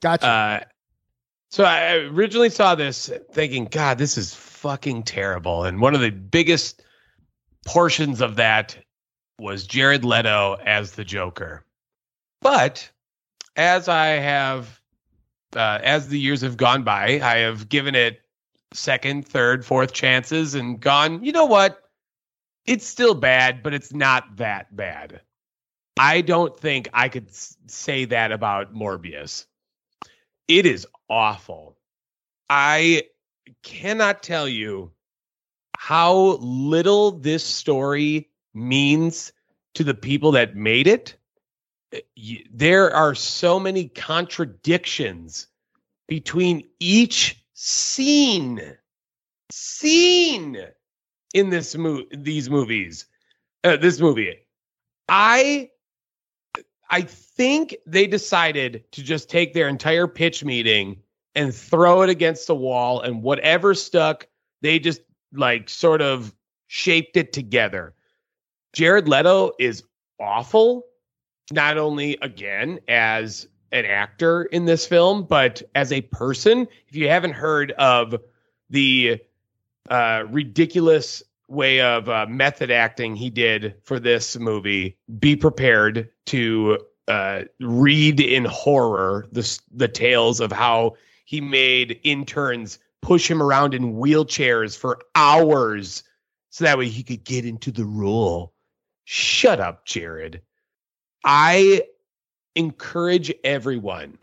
Gotcha. 0.00 0.26
Uh, 0.26 0.60
so 1.50 1.64
I 1.64 1.94
originally 1.96 2.48
saw 2.50 2.74
this 2.74 3.10
thinking, 3.32 3.66
God, 3.66 3.98
this 3.98 4.16
is 4.16 4.34
fucking 4.34 5.02
terrible. 5.02 5.64
And 5.64 5.80
one 5.80 5.94
of 5.94 6.00
the 6.00 6.10
biggest 6.10 6.82
portions 7.64 8.20
of 8.20 8.36
that 8.36 8.76
was 9.38 9.66
Jared 9.66 10.04
Leto 10.04 10.56
as 10.64 10.92
the 10.92 11.04
Joker. 11.04 11.64
But 12.40 12.90
as 13.56 13.88
I 13.88 14.06
have, 14.06 14.80
uh, 15.54 15.78
as 15.82 16.08
the 16.08 16.18
years 16.18 16.40
have 16.42 16.56
gone 16.56 16.82
by, 16.82 17.20
I 17.22 17.38
have 17.38 17.68
given 17.68 17.94
it 17.94 18.20
second, 18.72 19.26
third, 19.26 19.64
fourth 19.64 19.92
chances 19.92 20.54
and 20.54 20.80
gone, 20.80 21.24
you 21.24 21.32
know 21.32 21.44
what? 21.44 21.82
It's 22.64 22.86
still 22.86 23.14
bad, 23.14 23.62
but 23.62 23.74
it's 23.74 23.92
not 23.92 24.36
that 24.36 24.74
bad. 24.74 25.20
I 25.98 26.20
don't 26.20 26.58
think 26.58 26.88
I 26.92 27.08
could 27.08 27.28
say 27.66 28.06
that 28.06 28.32
about 28.32 28.74
Morbius. 28.74 29.46
It 30.48 30.66
is 30.66 30.86
awful. 31.08 31.76
I 32.48 33.04
cannot 33.62 34.22
tell 34.22 34.48
you 34.48 34.92
how 35.82 36.38
little 36.40 37.10
this 37.10 37.42
story 37.42 38.30
means 38.54 39.32
to 39.74 39.82
the 39.82 39.92
people 39.92 40.30
that 40.30 40.54
made 40.54 40.86
it. 40.86 41.16
Uh, 41.92 41.98
There 42.52 42.94
are 42.94 43.16
so 43.16 43.58
many 43.58 43.88
contradictions 43.88 45.48
between 46.06 46.68
each 46.78 47.44
scene 47.54 48.76
scene 49.50 50.56
in 51.34 51.50
this 51.50 51.74
movie, 51.74 52.06
these 52.12 52.48
movies 52.48 53.06
uh, 53.64 53.76
this 53.76 54.00
movie 54.00 54.36
i 55.08 55.68
i 56.90 57.02
think 57.02 57.76
they 57.86 58.06
decided 58.06 58.84
to 58.92 59.02
just 59.02 59.28
take 59.28 59.52
their 59.52 59.68
entire 59.68 60.06
pitch 60.06 60.44
meeting 60.44 61.02
and 61.34 61.54
throw 61.54 62.02
it 62.02 62.08
against 62.08 62.46
the 62.46 62.54
wall 62.54 63.00
and 63.00 63.22
whatever 63.22 63.74
stuck 63.74 64.26
they 64.62 64.78
just 64.78 65.02
like 65.32 65.68
sort 65.68 66.02
of 66.02 66.34
shaped 66.66 67.16
it 67.16 67.32
together 67.32 67.94
jared 68.72 69.08
leto 69.08 69.52
is 69.58 69.82
awful 70.20 70.84
not 71.52 71.76
only 71.76 72.16
again 72.22 72.78
as 72.88 73.46
an 73.72 73.84
actor 73.84 74.44
in 74.44 74.64
this 74.64 74.86
film 74.86 75.24
but 75.24 75.62
as 75.74 75.92
a 75.92 76.00
person 76.02 76.66
if 76.88 76.96
you 76.96 77.08
haven't 77.08 77.32
heard 77.32 77.72
of 77.72 78.14
the 78.70 79.20
uh, 79.90 80.24
ridiculous 80.30 81.22
way 81.52 81.80
of 81.80 82.08
uh, 82.08 82.26
method 82.26 82.70
acting 82.70 83.14
he 83.14 83.30
did 83.30 83.74
for 83.82 84.00
this 84.00 84.38
movie. 84.38 84.96
Be 85.18 85.36
prepared 85.36 86.08
to 86.26 86.78
uh, 87.08 87.42
read 87.60 88.20
in 88.20 88.44
horror 88.44 89.26
the 89.32 89.60
the 89.72 89.88
tales 89.88 90.40
of 90.40 90.50
how 90.50 90.96
he 91.24 91.40
made 91.40 92.00
interns 92.02 92.78
push 93.02 93.30
him 93.30 93.42
around 93.42 93.74
in 93.74 93.94
wheelchairs 93.94 94.76
for 94.76 95.00
hours 95.14 96.02
so 96.50 96.64
that 96.64 96.78
way 96.78 96.88
he 96.88 97.02
could 97.02 97.24
get 97.24 97.44
into 97.44 97.70
the 97.70 97.84
role. 97.84 98.54
Shut 99.04 99.60
up, 99.60 99.84
Jared. 99.84 100.40
I 101.24 101.82
encourage 102.54 103.32
everyone 103.44 104.18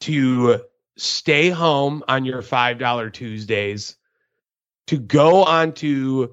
to 0.00 0.60
stay 0.96 1.50
home 1.50 2.02
on 2.06 2.24
your 2.24 2.42
$5 2.42 3.12
Tuesdays, 3.12 3.96
to 4.86 4.98
go 4.98 5.44
onto 5.44 6.28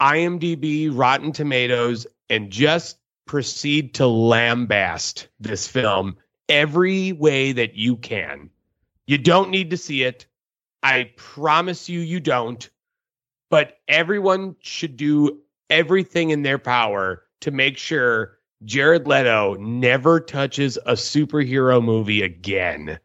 IMDb, 0.00 0.90
Rotten 0.92 1.32
Tomatoes, 1.32 2.06
and 2.30 2.50
just 2.50 2.98
proceed 3.26 3.94
to 3.94 4.04
lambast 4.04 5.26
this 5.40 5.66
film 5.66 6.16
every 6.48 7.12
way 7.12 7.52
that 7.52 7.74
you 7.74 7.96
can. 7.96 8.50
You 9.06 9.18
don't 9.18 9.50
need 9.50 9.70
to 9.70 9.76
see 9.76 10.04
it. 10.04 10.26
I 10.82 11.12
promise 11.16 11.88
you, 11.88 12.00
you 12.00 12.20
don't. 12.20 12.68
But 13.50 13.78
everyone 13.86 14.56
should 14.60 14.96
do 14.96 15.40
everything 15.70 16.30
in 16.30 16.42
their 16.42 16.58
power 16.58 17.24
to 17.42 17.50
make 17.50 17.76
sure 17.76 18.38
Jared 18.64 19.06
Leto 19.06 19.54
never 19.54 20.20
touches 20.20 20.76
a 20.86 20.92
superhero 20.92 21.82
movie 21.82 22.22
again. 22.22 22.98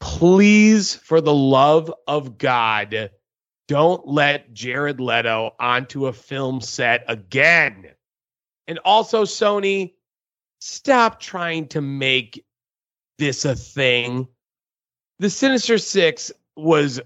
Please, 0.00 0.94
for 0.94 1.20
the 1.20 1.34
love 1.34 1.92
of 2.06 2.38
God, 2.38 3.10
don't 3.66 4.06
let 4.06 4.52
Jared 4.52 5.00
Leto 5.00 5.54
onto 5.58 6.06
a 6.06 6.12
film 6.12 6.60
set 6.60 7.04
again. 7.08 7.88
And 8.68 8.78
also, 8.84 9.24
Sony, 9.24 9.94
stop 10.60 11.18
trying 11.18 11.66
to 11.68 11.80
make 11.80 12.44
this 13.18 13.44
a 13.44 13.56
thing. 13.56 14.28
The 15.18 15.30
Sinister 15.30 15.78
Six 15.78 16.30
was 16.56 17.00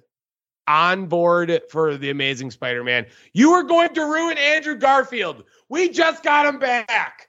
on 0.66 1.06
board 1.06 1.60
for 1.70 1.96
the 1.96 2.10
Amazing 2.10 2.50
Spider 2.52 2.84
Man. 2.84 3.06
You 3.32 3.52
are 3.52 3.64
going 3.64 3.92
to 3.94 4.02
ruin 4.02 4.38
Andrew 4.38 4.76
Garfield. 4.76 5.44
We 5.68 5.90
just 5.90 6.22
got 6.22 6.46
him 6.46 6.58
back. 6.58 7.28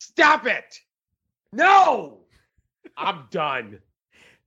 Stop 0.00 0.46
it. 0.46 0.80
No, 1.52 2.20
I'm 2.96 3.26
done. 3.30 3.80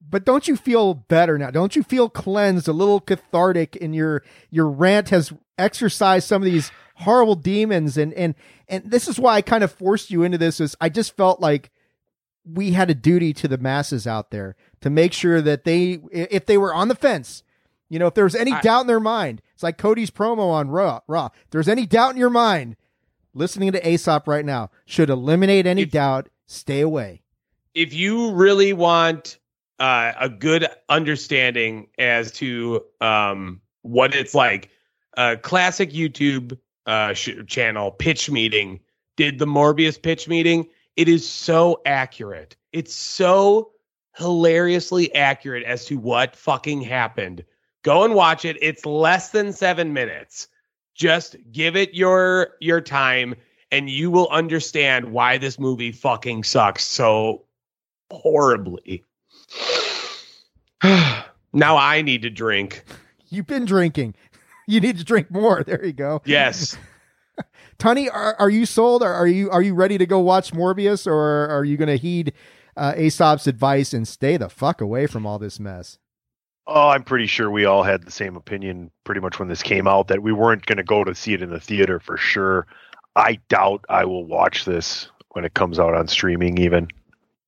But 0.08 0.26
don't 0.26 0.48
you 0.48 0.56
feel 0.56 0.94
better 0.94 1.38
now? 1.38 1.50
Don't 1.50 1.76
you 1.76 1.82
feel 1.82 2.10
cleansed, 2.10 2.68
a 2.68 2.74
little 2.74 3.00
cathartic 3.00 3.76
in 3.76 3.94
your 3.94 4.24
your 4.52 4.70
rant 4.70 5.10
has 5.10 5.34
exorcised 5.58 6.28
some 6.28 6.42
of 6.42 6.46
these 6.46 6.72
horrible 6.96 7.36
demons 7.36 7.98
and 7.98 8.14
and 8.14 8.36
and 8.68 8.90
this 8.90 9.08
is 9.08 9.20
why 9.20 9.36
I 9.36 9.42
kind 9.42 9.64
of 9.64 9.72
forced 9.72 10.12
you 10.12 10.24
into 10.24 10.38
this 10.38 10.60
is 10.60 10.76
I 10.80 10.90
just 10.90 11.16
felt 11.16 11.40
like 11.40 11.72
we 12.46 12.72
had 12.72 12.90
a 12.90 12.96
duty 12.96 13.34
to 13.34 13.48
the 13.48 13.58
masses 13.58 14.06
out 14.06 14.32
there 14.32 14.56
to 14.82 14.90
make 14.90 15.14
sure 15.14 15.42
that 15.42 15.64
they 15.64 16.00
if 16.12 16.46
they 16.46 16.58
were 16.58 16.74
on 16.74 16.88
the 16.88 16.96
fence, 16.96 17.44
You 17.90 18.00
know, 18.00 18.08
if 18.08 18.14
there 18.14 18.24
was 18.24 18.36
any 18.36 18.52
I- 18.52 18.62
doubt 18.62 18.82
in 18.82 18.88
their 18.88 19.00
mind, 19.00 19.42
it's 19.54 19.64
like 19.64 19.78
Cody's 19.78 20.12
promo 20.12 20.52
on 20.52 20.70
Raw. 20.70 21.02
Raw. 21.08 21.30
If 21.46 21.50
there's 21.52 21.68
any 21.70 21.86
doubt 21.86 22.12
in 22.12 22.18
your 22.18 22.30
mind, 22.30 22.76
listening 23.34 23.72
to 23.72 23.90
Aesop 23.90 24.28
right 24.28 24.46
now 24.46 24.70
should 24.86 25.10
eliminate 25.10 25.66
any 25.66 25.86
doubt. 25.86 26.30
Stay 26.48 26.82
away. 26.82 27.22
if 27.74 27.94
you 27.94 28.32
really 28.34 28.72
want 28.74 29.38
uh, 29.80 30.14
a 30.20 30.30
good 30.30 30.68
understanding 30.90 31.88
as 31.98 32.32
to 32.34 32.82
um, 33.02 33.62
what 33.82 34.16
it's 34.16 34.34
like, 34.36 34.70
a 35.18 35.38
classic 35.38 35.92
YouTube 35.92 36.58
uh, 36.86 37.14
sh- 37.14 37.30
channel 37.48 37.92
pitch 37.92 38.30
meeting 38.30 38.80
did 39.18 39.40
the 39.40 39.46
Morbius 39.46 40.02
pitch 40.02 40.28
meeting. 40.28 40.68
It 40.96 41.10
is 41.10 41.28
so 41.28 41.82
accurate. 41.86 42.56
It's 42.72 42.94
so 42.94 43.72
hilariously 44.16 45.14
accurate 45.14 45.64
as 45.64 45.86
to 45.86 45.98
what 45.98 46.36
fucking 46.36 46.82
happened. 46.82 47.44
Go 47.84 48.04
and 48.04 48.16
watch 48.16 48.46
it. 48.46 48.58
It's 48.62 48.86
less 48.86 49.30
than 49.30 49.52
seven 49.52 49.94
minutes. 49.94 50.48
Just 50.96 51.36
give 51.52 51.76
it 51.76 51.94
your 51.94 52.52
your 52.62 52.80
time, 52.80 53.36
and 53.72 53.90
you 53.90 54.10
will 54.10 54.30
understand 54.30 55.12
why 55.12 55.38
this 55.38 55.60
movie 55.60 55.92
fucking 55.92 56.46
sucks 56.46 56.86
so 56.86 57.44
horribly. 58.10 59.04
now 60.84 61.78
I 61.78 62.02
need 62.02 62.22
to 62.22 62.30
drink. 62.30 62.84
You've 63.30 63.48
been 63.48 63.66
drinking. 63.66 64.16
You 64.68 64.80
need 64.82 64.98
to 64.98 65.04
drink 65.04 65.30
more. 65.30 65.64
There 65.64 65.86
you 65.86 65.94
go. 65.94 66.24
Yes. 66.26 66.76
Tony, 67.78 68.10
are, 68.10 68.36
are 68.40 68.50
you 68.50 68.66
sold? 68.66 69.04
Are, 69.04 69.14
are 69.14 69.28
you 69.28 69.50
are 69.52 69.62
you 69.62 69.74
ready 69.74 69.98
to 69.98 70.06
go 70.06 70.20
watch 70.20 70.52
Morbius, 70.54 71.08
or 71.08 71.50
are 71.50 71.66
you 71.66 71.78
going 71.78 71.90
to 71.90 71.98
heed 71.98 72.34
uh, 72.78 72.94
Aesop's 72.98 73.48
advice 73.48 73.94
and 73.94 74.08
stay 74.08 74.38
the 74.38 74.50
fuck 74.50 74.82
away 74.82 75.08
from 75.08 75.26
all 75.26 75.40
this 75.40 75.60
mess? 75.60 75.98
Oh, 76.68 76.90
I'm 76.90 77.04
pretty 77.04 77.28
sure 77.28 77.52
we 77.52 77.66
all 77.66 77.84
had 77.84 78.04
the 78.04 78.12
same 78.12 78.36
opinion 78.36 78.90
pretty 79.04 79.22
much 79.22 79.38
when 79.38 79.50
this 79.50 79.62
came 79.62 79.88
out 79.88 80.08
that 80.08 80.24
we 80.24 80.32
weren't 80.32 80.66
going 80.66 80.78
to 80.78 80.84
go 80.84 81.04
to 81.04 81.14
see 81.14 81.34
it 81.34 81.42
in 81.42 81.52
the 81.52 81.60
theater 81.60 82.00
for 82.00 82.18
sure. 82.18 82.66
I 83.16 83.40
doubt 83.50 83.86
I 83.88 84.06
will 84.06 84.26
watch 84.26 84.66
this 84.66 85.10
when 85.32 85.46
it 85.46 85.54
comes 85.54 85.80
out 85.80 85.94
on 85.94 86.08
streaming 86.08 86.58
even. 86.58 86.88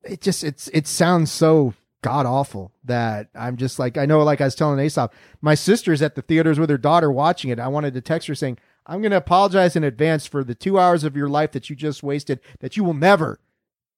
It 0.03 0.21
just 0.21 0.43
it's 0.43 0.67
it 0.69 0.87
sounds 0.87 1.31
so 1.31 1.73
god 2.03 2.25
awful 2.25 2.71
that 2.83 3.27
I'm 3.33 3.57
just 3.57 3.79
like 3.79 3.97
I 3.97 4.05
know 4.05 4.21
like 4.23 4.39
I 4.39 4.45
was 4.45 4.55
telling 4.55 4.79
Aesop, 4.79 5.13
my 5.41 5.55
sister's 5.55 6.01
at 6.01 6.15
the 6.15 6.21
theaters 6.21 6.59
with 6.59 6.69
her 6.69 6.77
daughter 6.77 7.11
watching 7.11 7.49
it. 7.49 7.59
I 7.59 7.67
wanted 7.67 7.93
to 7.95 8.01
text 8.01 8.27
her 8.27 8.35
saying, 8.35 8.59
I'm 8.87 9.01
going 9.01 9.11
to 9.11 9.17
apologize 9.17 9.75
in 9.75 9.83
advance 9.83 10.25
for 10.25 10.43
the 10.43 10.55
two 10.55 10.79
hours 10.79 11.03
of 11.03 11.15
your 11.15 11.27
life 11.27 11.51
that 11.51 11.69
you 11.69 11.75
just 11.75 12.01
wasted 12.01 12.39
that 12.59 12.77
you 12.77 12.83
will 12.83 12.93
never 12.93 13.39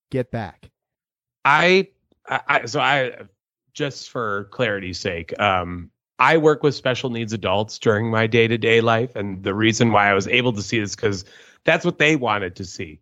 get 0.10 0.32
back. 0.32 0.72
I, 1.46 1.90
I, 2.28 2.66
so 2.66 2.80
I 2.80 3.14
just 3.74 4.10
for 4.10 4.46
clarity's 4.46 5.00
sake, 5.00 5.40
um, 5.40 5.92
I 6.18 6.38
work 6.38 6.64
with 6.64 6.76
special 6.76 7.10
needs 7.10 7.32
adults 7.32 7.80
during 7.80 8.12
my 8.12 8.28
day 8.28 8.48
to 8.48 8.58
day 8.58 8.82
life, 8.82 9.16
and 9.16 9.42
the 9.42 9.54
reason 9.54 9.92
why 9.92 10.10
I 10.10 10.14
was 10.14 10.28
able 10.28 10.52
to 10.54 10.62
see 10.62 10.80
this 10.80 10.96
because 10.96 11.24
that's 11.64 11.86
what 11.86 11.98
they 11.98 12.18
wanted 12.18 12.58
to 12.58 12.66
see. 12.66 13.00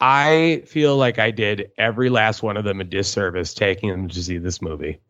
I 0.00 0.62
feel 0.66 0.98
like 0.98 1.18
I 1.18 1.30
did 1.30 1.70
every 1.78 2.10
last 2.10 2.42
one 2.42 2.58
of 2.58 2.64
them 2.64 2.80
a 2.80 2.84
disservice 2.84 3.54
taking 3.54 3.88
them 3.88 4.08
to 4.08 4.22
see 4.22 4.36
this 4.36 4.60
movie. 4.60 5.00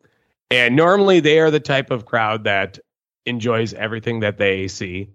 And 0.49 0.77
normally 0.77 1.19
they 1.19 1.39
are 1.39 1.51
the 1.51 1.59
type 1.59 1.91
of 1.91 2.05
crowd 2.05 2.45
that 2.45 2.79
enjoys 3.25 3.73
everything 3.73 4.21
that 4.21 4.37
they 4.37 4.69
see. 4.69 5.09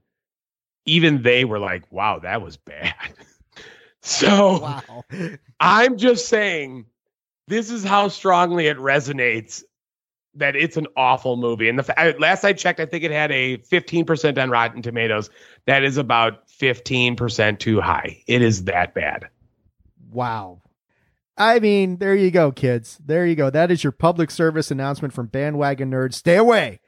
Even 0.86 1.22
they 1.22 1.44
were 1.44 1.58
like, 1.58 1.90
wow, 1.92 2.18
that 2.20 2.42
was 2.42 2.56
bad. 2.56 2.94
so 4.00 4.60
Wow. 4.60 5.04
I'm 5.60 5.96
just 5.96 6.28
saying 6.28 6.86
this 7.48 7.70
is 7.70 7.84
how 7.84 8.08
strongly 8.08 8.66
it 8.66 8.76
resonates 8.78 9.62
that 10.34 10.56
it's 10.56 10.76
an 10.76 10.86
awful 10.96 11.36
movie. 11.36 11.68
And 11.68 11.78
the 11.78 11.82
fa- 11.82 12.14
last 12.18 12.44
I 12.44 12.52
checked, 12.54 12.80
I 12.80 12.86
think 12.86 13.04
it 13.04 13.10
had 13.10 13.30
a 13.30 13.58
15% 13.58 14.42
on 14.42 14.50
Rotten 14.50 14.80
Tomatoes. 14.82 15.28
That 15.66 15.84
is 15.84 15.98
about 15.98 16.48
15% 16.48 17.58
too 17.58 17.80
high. 17.80 18.22
It 18.26 18.40
is 18.42 18.64
that 18.64 18.94
bad. 18.94 19.28
Wow. 20.10 20.62
I 21.36 21.58
mean, 21.60 21.98
there 21.98 22.14
you 22.14 22.30
go, 22.30 22.52
kids. 22.52 22.98
There 23.04 23.26
you 23.26 23.34
go. 23.34 23.50
That 23.50 23.70
is 23.70 23.84
your 23.84 23.92
public 23.92 24.30
service 24.30 24.70
announcement 24.70 25.12
from 25.12 25.26
Bandwagon 25.26 25.90
Nerds. 25.90 26.14
Stay 26.14 26.36
away 26.36 26.80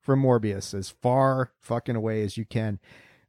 from 0.00 0.22
Morbius 0.22 0.74
as 0.74 0.90
far 0.90 1.52
fucking 1.60 1.96
away 1.96 2.22
as 2.22 2.36
you 2.36 2.44
can. 2.44 2.78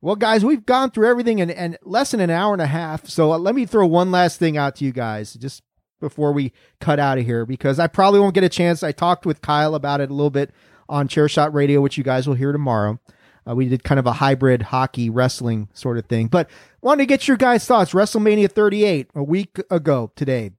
Well, 0.02 0.16
guys, 0.16 0.44
we've 0.44 0.66
gone 0.66 0.90
through 0.90 1.08
everything 1.08 1.40
in, 1.40 1.50
in 1.52 1.78
less 1.84 2.12
than 2.12 2.20
an 2.20 2.32
hour 2.32 2.54
and 2.54 2.62
a 2.62 2.68
half. 2.68 3.08
So 3.08 3.34
uh, 3.34 3.38
let 3.38 3.54
me 3.54 3.66
throw 3.66 3.86
one 3.86 4.10
last 4.10 4.40
thing 4.40 4.58
out 4.58 4.76
to 4.78 4.86
you 4.86 4.92
guys 4.92 5.36
just 5.36 5.62
before 6.00 6.32
we 6.32 6.52
cut 6.80 7.00
out 7.00 7.20
of 7.20 7.26
here 7.26 7.46
because 7.46 7.80
I 7.80 7.86
probably 7.88 8.20
won't 8.20 8.34
get 8.34 8.44
a 8.44 8.50
chance. 8.50 8.82
I 8.82 8.92
talked 8.92 9.26
with 9.26 9.42
Kyle 9.42 9.76
about 9.76 10.02
it 10.02 10.10
a 10.10 10.14
little 10.14 10.32
bit 10.32 10.52
on 10.90 11.08
Chairshot 11.08 11.54
Radio, 11.54 11.80
which 11.82 11.98
you 11.98 12.04
guys 12.04 12.28
will 12.28 12.36
hear 12.36 12.52
tomorrow. 12.52 13.00
Uh, 13.48 13.56
we 13.56 13.70
did 13.70 13.84
kind 13.84 14.00
of 14.00 14.08
a 14.08 14.14
hybrid 14.14 14.62
hockey 14.64 15.10
wrestling 15.10 15.70
sort 15.74 15.98
of 15.98 16.06
thing, 16.06 16.28
but 16.28 16.50
wanted 16.82 17.04
to 17.04 17.08
get 17.08 17.28
your 17.28 17.38
guys' 17.38 17.66
thoughts. 17.66 17.94
WrestleMania 17.94 18.52
38 18.52 19.10
a 19.16 19.24
week 19.24 19.58
ago 19.70 20.12
today 20.16 20.52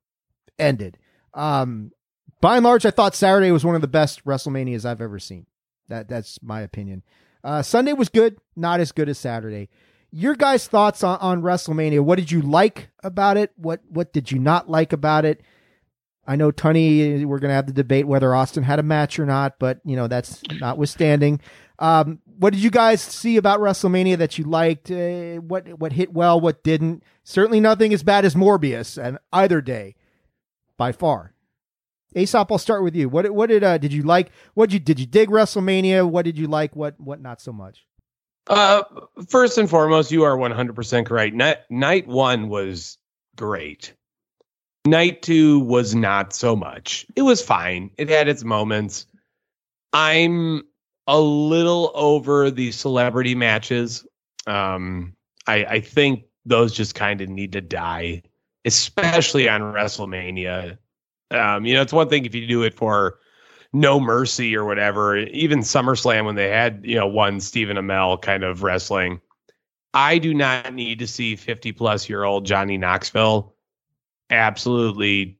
ended. 0.58 0.98
Um, 1.34 1.92
by 2.40 2.56
and 2.56 2.64
large, 2.64 2.84
I 2.84 2.90
thought 2.90 3.14
Saturday 3.14 3.52
was 3.52 3.64
one 3.64 3.76
of 3.76 3.82
the 3.82 3.88
best 3.88 4.24
WrestleManias 4.24 4.84
I've 4.84 5.00
ever 5.00 5.18
seen. 5.18 5.46
That 5.88 6.08
that's 6.08 6.42
my 6.42 6.60
opinion. 6.60 7.02
Uh, 7.44 7.62
Sunday 7.62 7.92
was 7.92 8.08
good, 8.08 8.38
not 8.56 8.80
as 8.80 8.92
good 8.92 9.08
as 9.08 9.18
Saturday. 9.18 9.68
Your 10.10 10.34
guys' 10.34 10.66
thoughts 10.66 11.02
on, 11.02 11.18
on 11.20 11.42
WrestleMania? 11.42 12.00
What 12.00 12.18
did 12.18 12.30
you 12.30 12.42
like 12.42 12.90
about 13.02 13.36
it? 13.36 13.52
What 13.56 13.80
what 13.88 14.12
did 14.12 14.30
you 14.30 14.38
not 14.38 14.68
like 14.68 14.92
about 14.92 15.24
it? 15.24 15.42
I 16.26 16.36
know 16.36 16.50
Tony, 16.50 17.24
we're 17.24 17.38
gonna 17.38 17.54
have 17.54 17.66
the 17.66 17.72
debate 17.72 18.06
whether 18.06 18.34
Austin 18.34 18.62
had 18.62 18.78
a 18.78 18.84
match 18.84 19.18
or 19.18 19.26
not, 19.26 19.58
but 19.58 19.80
you 19.84 19.96
know 19.96 20.08
that's 20.08 20.42
notwithstanding. 20.60 21.40
Um, 21.78 22.20
what 22.38 22.52
did 22.52 22.62
you 22.62 22.70
guys 22.70 23.00
see 23.00 23.36
about 23.36 23.58
WrestleMania 23.58 24.18
that 24.18 24.38
you 24.38 24.44
liked? 24.44 24.90
Uh, 24.90 25.36
what 25.40 25.66
what 25.80 25.92
hit 25.92 26.12
well, 26.12 26.40
what 26.40 26.62
didn't? 26.62 27.02
Certainly 27.24 27.60
nothing 27.60 27.92
as 27.92 28.02
bad 28.02 28.24
as 28.24 28.34
Morbius 28.34 29.02
and 29.02 29.18
either 29.32 29.60
day, 29.60 29.96
by 30.76 30.92
far. 30.92 31.31
Aesop, 32.14 32.50
I'll 32.50 32.58
start 32.58 32.82
with 32.82 32.94
you. 32.94 33.08
What 33.08 33.30
what 33.30 33.48
did 33.48 33.64
uh, 33.64 33.78
did 33.78 33.92
you 33.92 34.02
like? 34.02 34.30
What 34.54 34.70
did 34.70 34.74
you 34.74 34.80
did 34.80 35.00
you 35.00 35.06
dig 35.06 35.28
WrestleMania? 35.28 36.08
What 36.08 36.24
did 36.24 36.38
you 36.38 36.46
like? 36.46 36.76
What 36.76 36.98
what 36.98 37.20
not 37.20 37.40
so 37.40 37.52
much? 37.52 37.86
Uh, 38.48 38.82
first 39.28 39.56
and 39.58 39.70
foremost, 39.70 40.10
you 40.10 40.24
are 40.24 40.36
100% 40.36 41.06
correct. 41.06 41.34
Night, 41.34 41.58
night 41.70 42.08
one 42.08 42.48
was 42.48 42.98
great. 43.36 43.94
Night 44.84 45.22
two 45.22 45.60
was 45.60 45.94
not 45.94 46.32
so 46.32 46.56
much. 46.56 47.06
It 47.14 47.22
was 47.22 47.40
fine. 47.40 47.90
It 47.98 48.08
had 48.08 48.26
its 48.26 48.42
moments. 48.42 49.06
I'm 49.92 50.62
a 51.06 51.20
little 51.20 51.92
over 51.94 52.50
the 52.50 52.72
celebrity 52.72 53.34
matches. 53.34 54.04
Um, 54.46 55.14
I, 55.46 55.64
I 55.64 55.80
think 55.80 56.24
those 56.44 56.72
just 56.72 56.96
kind 56.96 57.20
of 57.20 57.28
need 57.28 57.52
to 57.52 57.60
die, 57.60 58.22
especially 58.64 59.48
on 59.48 59.60
WrestleMania. 59.60 60.78
Um, 61.32 61.64
you 61.64 61.74
know, 61.74 61.82
it's 61.82 61.92
one 61.92 62.08
thing 62.08 62.24
if 62.24 62.34
you 62.34 62.46
do 62.46 62.62
it 62.62 62.74
for 62.74 63.18
no 63.72 63.98
mercy 63.98 64.56
or 64.56 64.64
whatever. 64.64 65.16
Even 65.16 65.60
SummerSlam 65.60 66.26
when 66.26 66.34
they 66.34 66.50
had, 66.50 66.82
you 66.84 66.96
know, 66.96 67.06
one 67.06 67.40
Stephen 67.40 67.76
Amell 67.76 68.20
kind 68.20 68.44
of 68.44 68.62
wrestling. 68.62 69.20
I 69.94 70.18
do 70.18 70.34
not 70.34 70.74
need 70.74 70.98
to 71.00 71.06
see 71.06 71.36
50 71.36 71.72
plus 71.72 72.08
year 72.08 72.24
old 72.24 72.46
Johnny 72.46 72.78
Knoxville 72.78 73.54
absolutely 74.30 75.38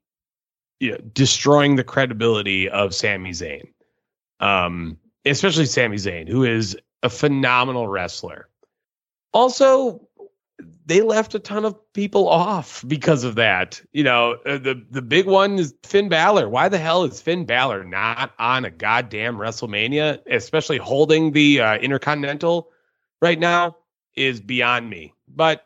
you 0.81 0.93
know, 0.93 0.99
destroying 1.13 1.77
the 1.77 1.85
credibility 1.85 2.69
of 2.69 2.95
Sami 2.95 3.31
Zayn. 3.31 3.69
Um, 4.41 4.99
especially 5.25 5.67
Sami 5.67 5.97
Zayn, 5.97 6.29
who 6.29 6.45
is 6.45 6.77
a 7.03 7.09
phenomenal 7.09 7.87
wrestler. 7.87 8.49
Also, 9.33 10.09
they 10.87 11.01
left 11.01 11.35
a 11.35 11.39
ton 11.39 11.65
of 11.65 11.93
people 11.93 12.29
off 12.29 12.85
because 12.87 13.25
of 13.25 13.37
that. 13.37 13.81
You 13.93 14.05
know, 14.05 14.37
uh, 14.47 14.59
the 14.59 14.85
the 14.91 15.03
big 15.03 15.27
one 15.27 15.59
is 15.59 15.75
Finn 15.83 16.09
Balor. 16.09 16.49
Why 16.49 16.69
the 16.69 16.79
hell 16.79 17.05
is 17.05 17.21
Finn 17.21 17.45
Balor 17.45 17.85
not 17.85 18.33
on 18.39 18.65
a 18.65 18.71
goddamn 18.71 19.37
WrestleMania, 19.37 20.21
especially 20.27 20.79
holding 20.79 21.33
the 21.33 21.61
uh, 21.61 21.77
Intercontinental 21.79 22.71
right 23.21 23.39
now? 23.39 23.77
Is 24.15 24.41
beyond 24.41 24.91
me. 24.91 25.15
But 25.27 25.65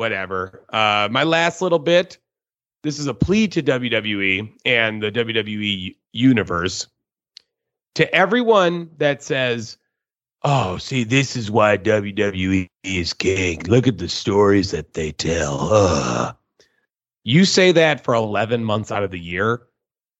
whatever. 0.00 0.64
Uh, 0.70 1.08
my 1.10 1.24
last 1.24 1.60
little 1.60 1.78
bit. 1.78 2.18
This 2.82 2.98
is 2.98 3.06
a 3.06 3.12
plea 3.12 3.46
to 3.48 3.62
WWE 3.62 4.50
and 4.64 5.02
the 5.02 5.12
WWE 5.12 5.96
universe. 6.12 6.86
To 7.96 8.14
everyone 8.14 8.90
that 8.96 9.22
says, 9.22 9.76
Oh, 10.42 10.78
see, 10.78 11.04
this 11.04 11.36
is 11.36 11.50
why 11.50 11.76
WWE 11.76 12.66
is 12.82 13.12
king. 13.12 13.62
Look 13.64 13.86
at 13.86 13.98
the 13.98 14.08
stories 14.08 14.70
that 14.70 14.94
they 14.94 15.12
tell. 15.12 15.68
Ugh. 15.72 16.36
You 17.24 17.44
say 17.44 17.72
that 17.72 18.02
for 18.02 18.14
11 18.14 18.64
months 18.64 18.90
out 18.90 19.02
of 19.02 19.10
the 19.10 19.20
year. 19.20 19.62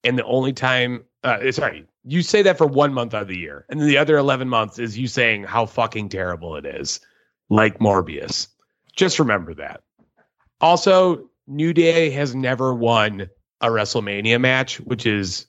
And 0.04 0.18
the 0.18 0.24
only 0.24 0.52
time, 0.52 1.04
uh, 1.24 1.50
sorry, 1.52 1.86
you 2.04 2.22
say 2.22 2.42
that 2.42 2.58
for 2.58 2.66
one 2.66 2.92
month 2.92 3.14
out 3.14 3.22
of 3.22 3.28
the 3.28 3.38
year. 3.38 3.64
And 3.70 3.80
the 3.80 3.98
other 3.98 4.16
11 4.18 4.48
months 4.48 4.78
is 4.78 4.98
you 4.98 5.06
saying 5.06 5.44
how 5.44 5.66
fucking 5.66 6.10
terrible 6.10 6.56
it 6.56 6.66
is, 6.66 7.00
like 7.48 7.78
Morbius. 7.78 8.48
Just 8.94 9.18
remember 9.18 9.54
that. 9.54 9.82
Also, 10.60 11.30
New 11.46 11.72
Day 11.72 12.10
has 12.10 12.34
never 12.34 12.74
won 12.74 13.28
a 13.60 13.68
WrestleMania 13.68 14.40
match, 14.40 14.80
which 14.80 15.06
is 15.06 15.46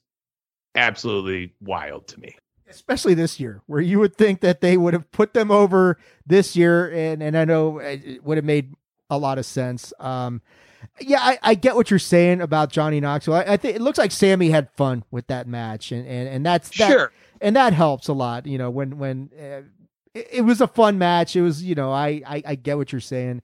absolutely 0.76 1.53
wild 1.61 2.07
to 2.07 2.19
me. 2.19 2.35
Especially 2.72 3.14
this 3.14 3.39
year, 3.39 3.61
where 3.68 3.81
you 3.81 3.99
would 3.99 4.15
think 4.15 4.41
that 4.41 4.61
they 4.61 4.77
would 4.77 4.93
have 4.93 5.11
put 5.11 5.34
them 5.34 5.52
over 5.52 5.98
this 6.26 6.56
year, 6.56 6.91
and 6.91 7.22
and 7.22 7.38
I 7.38 7.45
know 7.45 7.80
it 7.80 8.23
would 8.23 8.38
have 8.38 8.45
made 8.45 8.73
a 9.10 9.18
lot 9.18 9.38
of 9.38 9.45
sense. 9.45 9.93
Um, 9.99 10.41
yeah, 10.99 11.19
I, 11.22 11.39
I 11.43 11.56
get 11.56 11.76
what 11.76 11.89
you're 11.91 11.99
saying 11.99 12.41
about 12.41 12.72
Johnny 12.72 12.99
Knoxville. 12.99 13.35
I, 13.35 13.41
I 13.43 13.57
think 13.57 13.76
it 13.76 13.81
looks 13.81 13.98
like 13.99 14.11
Sami 14.11 14.49
had 14.49 14.69
fun 14.72 15.03
with 15.11 15.27
that 15.27 15.48
match, 15.48 15.91
and 15.91 16.07
and, 16.07 16.27
and 16.27 16.45
that's 16.45 16.69
that, 16.77 16.89
Sure. 16.91 17.11
and 17.39 17.56
that 17.56 17.73
helps 17.73 18.07
a 18.07 18.14
lot. 18.14 18.45
You 18.48 18.57
know, 18.57 18.69
when 18.69 18.98
when 18.98 19.30
uh, 19.39 19.61
it, 20.14 20.27
it 20.31 20.41
was 20.41 20.60
a 20.61 20.68
fun 20.68 20.98
match, 20.98 21.35
it 21.35 21.41
was 21.41 21.64
you 21.64 21.76
know 21.76 21.91
I, 21.91 22.22
I 22.26 22.43
I 22.45 22.56
get 22.56 22.77
what 22.77 22.91
you're 22.91 23.02
saying. 23.02 23.41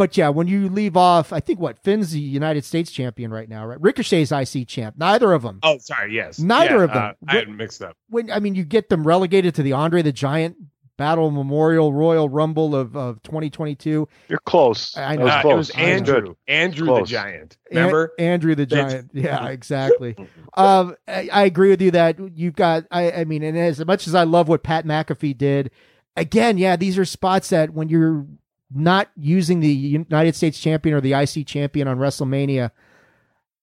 But 0.00 0.16
yeah, 0.16 0.30
when 0.30 0.46
you 0.48 0.70
leave 0.70 0.96
off, 0.96 1.30
I 1.30 1.40
think 1.40 1.60
what 1.60 1.78
Finn's 1.78 2.12
the 2.12 2.20
United 2.20 2.64
States 2.64 2.90
champion 2.90 3.30
right 3.30 3.46
now, 3.50 3.66
right? 3.66 3.78
Ricochet's 3.78 4.32
IC 4.32 4.66
champ. 4.66 4.94
Neither 4.96 5.30
of 5.34 5.42
them. 5.42 5.58
Oh, 5.62 5.76
sorry. 5.76 6.14
Yes. 6.14 6.38
Neither 6.38 6.78
Yeah, 6.78 6.84
of 6.84 6.92
them. 6.94 7.02
uh, 7.02 7.12
I 7.28 7.34
had 7.36 7.50
mixed 7.50 7.82
up. 7.82 7.98
When 8.08 8.30
I 8.30 8.38
mean, 8.38 8.54
you 8.54 8.64
get 8.64 8.88
them 8.88 9.06
relegated 9.06 9.54
to 9.56 9.62
the 9.62 9.72
Andre 9.74 10.00
the 10.00 10.10
Giant 10.10 10.56
Battle 10.96 11.30
Memorial 11.30 11.92
Royal 11.92 12.30
Rumble 12.30 12.74
of, 12.74 12.96
of 12.96 13.22
2022. 13.24 14.08
You're 14.28 14.38
close. 14.38 14.96
I 14.96 15.16
know. 15.16 15.24
was 15.24 15.32
Uh, 15.34 15.40
close. 15.42 15.52
it 15.52 15.56
was 15.56 15.70
Andrew. 15.72 16.20
good. 16.22 16.36
Andrew 16.48 16.86
Close. 16.86 17.00
the 17.08 17.12
Giant. 17.16 17.58
An- 17.70 17.76
Remember? 17.76 18.12
Andrew 18.18 18.54
the 18.54 18.64
That's- 18.64 18.92
Giant? 18.92 19.10
Yeah, 19.14 19.48
exactly. 19.48 20.16
um, 20.56 20.96
I, 21.08 21.28
I 21.30 21.44
agree 21.44 21.68
with 21.68 21.82
you 21.82 21.90
that 21.90 22.16
you've 22.38 22.56
got. 22.56 22.84
I, 22.90 23.12
I 23.12 23.24
mean, 23.24 23.42
and 23.42 23.58
as 23.58 23.84
much 23.84 24.06
as 24.06 24.14
I 24.14 24.24
love 24.24 24.48
what 24.48 24.62
Pat 24.62 24.86
McAfee 24.86 25.36
did, 25.36 25.70
again, 26.16 26.56
yeah, 26.56 26.76
these 26.76 26.96
are 26.96 27.04
spots 27.04 27.50
that 27.50 27.74
when 27.74 27.90
you're 27.90 28.24
not 28.72 29.08
using 29.16 29.60
the 29.60 29.72
United 29.72 30.34
States 30.34 30.58
champion 30.58 30.94
or 30.94 31.00
the 31.00 31.12
IC 31.12 31.46
champion 31.46 31.88
on 31.88 31.98
WrestleMania, 31.98 32.70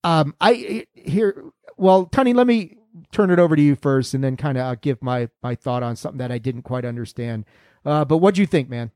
um, 0.03 0.35
I 0.39 0.85
here. 0.93 1.43
Well, 1.77 2.05
Tony, 2.05 2.33
let 2.33 2.47
me 2.47 2.77
turn 3.11 3.29
it 3.29 3.39
over 3.39 3.55
to 3.55 3.61
you 3.61 3.75
first, 3.75 4.13
and 4.13 4.23
then 4.23 4.37
kind 4.37 4.57
of 4.57 4.81
give 4.81 5.01
my 5.01 5.29
my 5.41 5.55
thought 5.55 5.83
on 5.83 5.95
something 5.95 6.19
that 6.19 6.31
I 6.31 6.37
didn't 6.37 6.63
quite 6.63 6.85
understand. 6.85 7.45
Uh, 7.85 8.05
but 8.05 8.17
what 8.17 8.35
do 8.35 8.41
you 8.41 8.47
think, 8.47 8.69
man? 8.69 8.91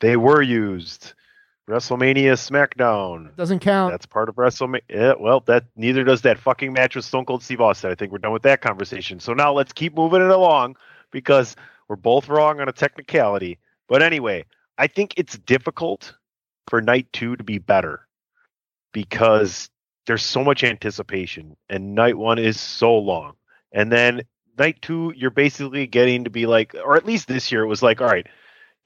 They 0.00 0.16
were 0.16 0.42
used. 0.42 1.14
WrestleMania 1.68 2.34
SmackDown. 2.34 3.34
Doesn't 3.36 3.60
count. 3.60 3.92
That's 3.92 4.04
part 4.04 4.28
of 4.28 4.34
WrestleMania. 4.34 4.82
Yeah, 4.90 5.14
well, 5.18 5.40
that 5.46 5.64
neither 5.76 6.04
does 6.04 6.20
that 6.22 6.38
fucking 6.38 6.74
match 6.74 6.94
with 6.94 7.06
Stone 7.06 7.24
Cold 7.24 7.42
Steve 7.42 7.62
Austin. 7.62 7.90
I 7.90 7.94
think 7.94 8.12
we're 8.12 8.18
done 8.18 8.32
with 8.32 8.42
that 8.42 8.60
conversation. 8.60 9.18
So 9.18 9.32
now 9.32 9.52
let's 9.52 9.72
keep 9.72 9.94
moving 9.94 10.20
it 10.20 10.30
along 10.30 10.76
because 11.10 11.56
we're 11.88 11.96
both 11.96 12.28
wrong 12.28 12.60
on 12.60 12.68
a 12.68 12.72
technicality. 12.72 13.58
But 13.88 14.02
anyway, 14.02 14.44
I 14.78 14.86
think 14.86 15.14
it's 15.16 15.38
difficult 15.38 16.14
for 16.68 16.80
night 16.80 17.08
two 17.12 17.36
to 17.36 17.44
be 17.44 17.58
better 17.58 18.06
because 18.92 19.70
there's 20.06 20.22
so 20.22 20.44
much 20.44 20.64
anticipation, 20.64 21.56
and 21.68 21.94
night 21.94 22.16
one 22.16 22.38
is 22.38 22.60
so 22.60 22.96
long. 22.96 23.34
And 23.72 23.90
then 23.90 24.22
night 24.58 24.80
two, 24.82 25.12
you're 25.16 25.30
basically 25.30 25.86
getting 25.86 26.24
to 26.24 26.30
be 26.30 26.46
like, 26.46 26.74
or 26.74 26.96
at 26.96 27.06
least 27.06 27.28
this 27.28 27.50
year, 27.50 27.62
it 27.62 27.68
was 27.68 27.82
like, 27.82 28.00
all 28.00 28.06
right, 28.06 28.26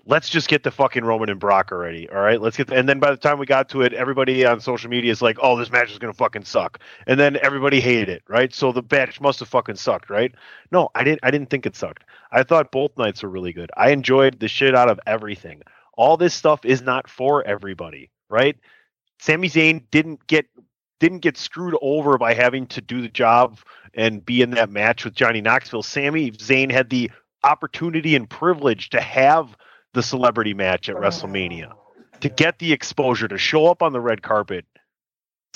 let's 0.09 0.29
just 0.29 0.49
get 0.49 0.63
the 0.63 0.71
fucking 0.71 1.05
Roman 1.05 1.29
and 1.29 1.39
Brock 1.39 1.71
already. 1.71 2.09
All 2.09 2.21
right, 2.21 2.41
let's 2.41 2.57
get. 2.57 2.67
The, 2.67 2.77
and 2.77 2.89
then 2.89 2.99
by 2.99 3.11
the 3.11 3.17
time 3.17 3.39
we 3.39 3.47
got 3.47 3.69
to 3.71 3.83
it, 3.83 3.93
everybody 3.93 4.45
on 4.45 4.61
social 4.61 4.91
media 4.91 5.13
is 5.13 5.23
like, 5.23 5.39
"Oh, 5.41 5.57
this 5.57 5.71
match 5.71 5.93
is 5.93 5.99
gonna 5.99 6.15
fucking 6.15 6.45
suck," 6.45 6.81
and 7.07 7.21
then 7.21 7.37
everybody 7.43 7.81
hated 7.81 8.09
it, 8.09 8.23
right? 8.27 8.53
So 8.53 8.73
the 8.73 8.83
match 8.91 9.21
must 9.21 9.39
have 9.41 9.49
fucking 9.49 9.77
sucked, 9.77 10.11
right? 10.11 10.35
No, 10.73 10.89
I 10.95 11.05
didn't. 11.05 11.21
I 11.23 11.31
didn't 11.31 11.51
think 11.51 11.67
it 11.67 11.77
sucked. 11.77 12.05
I 12.33 12.43
thought 12.43 12.73
both 12.73 12.97
nights 12.97 13.23
were 13.23 13.29
really 13.29 13.53
good. 13.53 13.71
I 13.77 13.91
enjoyed 13.91 14.41
the 14.41 14.49
shit 14.49 14.75
out 14.75 14.91
of 14.91 14.99
everything. 15.07 15.63
All 15.99 16.17
this 16.17 16.33
stuff 16.33 16.65
is 16.65 16.81
not 16.81 17.11
for 17.11 17.45
everybody, 17.45 18.11
right? 18.31 18.57
Sami 19.19 19.51
Zayn 19.51 19.83
didn't 19.91 20.25
get 20.29 20.47
didn't 21.01 21.19
get 21.19 21.37
screwed 21.37 21.77
over 21.83 22.19
by 22.19 22.35
having 22.35 22.67
to 22.69 22.81
do 22.81 23.03
the 23.03 23.09
job 23.09 23.59
and 23.95 24.25
be 24.25 24.41
in 24.41 24.51
that 24.53 24.71
match 24.71 25.05
with 25.05 25.15
Johnny 25.15 25.41
Knoxville. 25.41 25.83
Sami 25.83 26.31
Zayn 26.31 26.71
had 26.71 26.89
the 26.89 27.11
opportunity 27.43 28.15
and 28.15 28.31
privilege 28.31 28.91
to 28.91 29.01
have 29.01 29.57
the 29.93 30.03
celebrity 30.03 30.55
match 30.55 30.89
at 30.89 30.97
WrestleMania, 30.97 31.73
to 32.21 32.29
get 32.29 32.59
the 32.61 32.73
exposure, 32.73 33.27
to 33.29 33.39
show 33.39 33.67
up 33.67 33.83
on 33.83 33.93
the 33.93 34.01
red 34.01 34.23
carpet. 34.23 34.67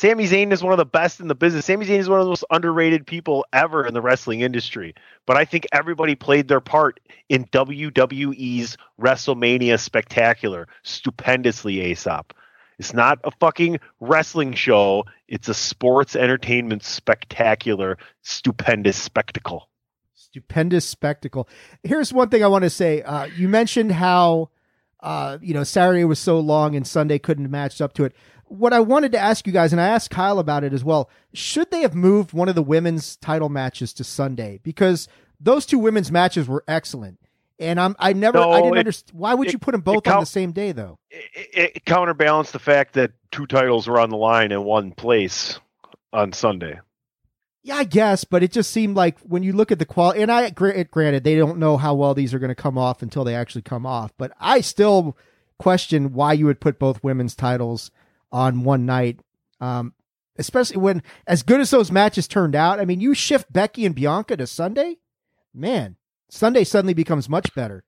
Sami 0.03 0.27
Zayn 0.27 0.51
is 0.51 0.65
one 0.65 0.73
of 0.73 0.79
the 0.79 0.85
best 0.85 1.21
in 1.21 1.29
the 1.29 1.35
business. 1.37 1.65
Sami 1.65 1.87
Zayn 1.87 2.01
is 2.01 2.09
one 2.09 2.19
of 2.19 2.27
the 2.27 2.31
most 2.31 2.45
underrated 2.51 3.07
people 3.07 3.47
ever 3.53 3.87
in 3.87 3.95
the 3.95 4.01
wrestling 4.01 4.41
industry. 4.41 4.97
But 5.27 5.37
I 5.37 5.45
think 5.45 5.65
everybody 5.71 6.17
played 6.17 6.49
their 6.49 6.61
part 6.61 6.99
in 7.29 7.45
WWE's 7.45 8.77
WrestleMania 9.01 9.79
spectacular 9.79 10.67
stupendously, 10.83 11.83
Aesop. 11.83 12.35
It's 12.81 12.93
not 12.93 13.21
a 13.23 13.31
fucking 13.31 13.79
wrestling 14.01 14.55
show. 14.55 15.05
It's 15.29 15.49
a 15.49 15.55
sports 15.55 16.17
entertainment 16.17 16.83
spectacular, 16.83 17.97
stupendous 18.23 18.97
spectacle. 18.97 19.69
stupendous 20.17 20.85
spectacle. 20.85 21.49
Here's 21.85 22.13
one 22.13 22.29
thing 22.29 22.43
I 22.43 22.49
want 22.49 22.65
to 22.65 22.71
say. 22.71 23.03
Uh, 23.03 23.27
you 23.27 23.49
mentioned 23.49 23.93
how 23.93 24.51
uh, 24.99 25.39
you 25.41 25.55
know 25.55 25.63
Saturday 25.63 26.05
was 26.05 26.19
so 26.19 26.41
long 26.41 26.75
and 26.75 26.85
Sunday 26.85 27.21
couldn't 27.21 27.49
match 27.49 27.81
up 27.81 27.93
to 27.93 28.05
it. 28.05 28.17
What 28.53 28.73
I 28.75 28.81
wanted 28.81 29.13
to 29.13 29.19
ask 29.19 29.47
you 29.47 29.53
guys, 29.53 29.73
and 29.73 29.81
I 29.81 29.87
asked 29.89 30.11
Kyle 30.11 30.39
about 30.39 30.63
it 30.63 30.73
as 30.75 30.85
well, 30.85 31.09
should 31.33 31.71
they 31.71 31.81
have 31.81 31.95
moved 31.95 32.33
one 32.35 32.49
of 32.51 32.55
the 32.55 32.63
women's 32.63 33.17
title 33.17 33.49
matches 33.49 33.93
to 33.95 34.05
Sunday? 34.05 34.61
Because 34.63 35.09
those 35.41 35.65
two 35.65 35.79
women's 35.79 36.13
matches 36.13 36.47
were 36.49 36.63
excellent. 36.69 37.19
And 37.59 37.81
I'm 37.81 37.97
I 37.99 38.13
never 38.13 38.39
No, 38.39 38.51
I 38.51 38.61
didn't 38.61 38.79
understand 38.79 39.19
why 39.19 39.35
would 39.35 39.47
it- 39.49 39.53
you 39.53 39.59
put 39.59 39.73
them 39.73 39.81
both 39.81 40.07
on 40.07 40.21
the 40.21 40.27
same 40.27 40.53
day 40.53 40.73
though? 40.73 40.99
It, 41.11 41.75
it 41.77 41.85
counterbalanced 41.85 42.53
the 42.53 42.59
fact 42.59 42.95
that 42.95 43.13
two 43.31 43.47
titles 43.47 43.87
were 43.89 44.01
on 44.01 44.11
the 44.11 44.17
line 44.17 44.53
in 44.53 44.65
one 44.65 44.93
place 44.93 45.59
on 46.13 46.33
Sunday. 46.33 46.79
Yeah, 47.63 47.77
I 47.77 47.85
guess, 47.85 48.25
but 48.25 48.43
it 48.43 48.51
just 48.53 48.71
seemed 48.73 48.97
like 48.97 49.19
when 49.21 49.45
you 49.45 49.53
look 49.53 49.71
at 49.71 49.79
the 49.79 49.87
quality, 49.87 50.21
and 50.23 50.33
I 50.33 50.51
gra- 50.51 50.85
granted 50.85 51.23
they 51.25 51.37
don't 51.37 51.59
know 51.59 51.77
how 51.77 51.95
well 51.95 52.13
these 52.15 52.35
are 52.35 52.41
going 52.41 52.49
to 52.49 52.55
come 52.57 52.77
off 52.77 53.01
until 53.03 53.23
they 53.23 53.37
actually 53.37 53.63
come 53.63 53.87
off, 53.87 54.13
but 54.19 54.33
I 54.41 54.61
still 54.61 55.17
question 55.59 56.13
why 56.13 56.33
you 56.33 56.47
would 56.47 56.61
put 56.61 56.79
both 56.81 57.05
women's 57.05 57.37
titles 57.37 57.93
on 58.33 58.65
one 58.65 58.87
night, 58.87 59.21
um, 59.61 59.93
especially 60.37 60.79
when 60.79 61.03
as 61.27 61.43
good 61.43 61.61
as 61.61 61.71
those 61.71 61.93
matches 61.93 62.27
turned 62.27 62.57
out. 62.57 62.81
I 62.81 62.85
mean, 62.85 63.01
you 63.01 63.15
shift 63.15 63.53
Becky 63.53 63.87
and 63.87 63.95
Bianca 63.95 64.37
to 64.37 64.47
Sunday, 64.47 64.97
man, 65.55 65.97
Sunday 66.29 66.65
suddenly 66.65 66.95
becomes 66.95 67.29
much 67.29 67.55
better. 67.55 67.85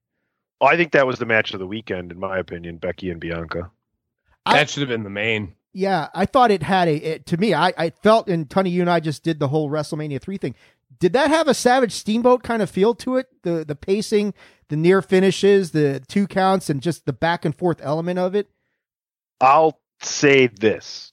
I 0.60 0.76
think 0.76 0.92
that 0.92 1.06
was 1.06 1.18
the 1.18 1.26
match 1.26 1.52
of 1.52 1.60
the 1.60 1.66
weekend, 1.66 2.12
in 2.12 2.18
my 2.18 2.38
opinion. 2.38 2.76
Becky 2.76 3.10
and 3.10 3.20
Bianca. 3.20 3.70
That 4.46 4.68
should 4.68 4.82
have 4.82 4.88
been 4.88 5.02
the 5.02 5.10
main. 5.10 5.54
Yeah, 5.72 6.08
I 6.14 6.26
thought 6.26 6.50
it 6.50 6.62
had 6.62 6.86
a. 6.88 6.94
It, 6.94 7.26
to 7.26 7.36
me, 7.36 7.54
I, 7.54 7.72
I 7.76 7.90
felt, 7.90 8.28
and 8.28 8.48
Tony, 8.48 8.70
you 8.70 8.80
and 8.80 8.90
I 8.90 9.00
just 9.00 9.22
did 9.22 9.40
the 9.40 9.48
whole 9.48 9.70
WrestleMania 9.70 10.20
three 10.20 10.36
thing. 10.36 10.54
Did 11.00 11.12
that 11.14 11.30
have 11.30 11.48
a 11.48 11.54
Savage 11.54 11.92
Steamboat 11.92 12.42
kind 12.42 12.62
of 12.62 12.70
feel 12.70 12.94
to 12.96 13.16
it? 13.16 13.26
The 13.42 13.64
the 13.64 13.74
pacing, 13.74 14.34
the 14.68 14.76
near 14.76 15.02
finishes, 15.02 15.72
the 15.72 16.00
two 16.06 16.26
counts, 16.26 16.70
and 16.70 16.80
just 16.80 17.06
the 17.06 17.12
back 17.12 17.44
and 17.44 17.54
forth 17.54 17.80
element 17.82 18.18
of 18.18 18.34
it. 18.34 18.48
I'll 19.40 19.80
say 20.04 20.46
this. 20.46 21.12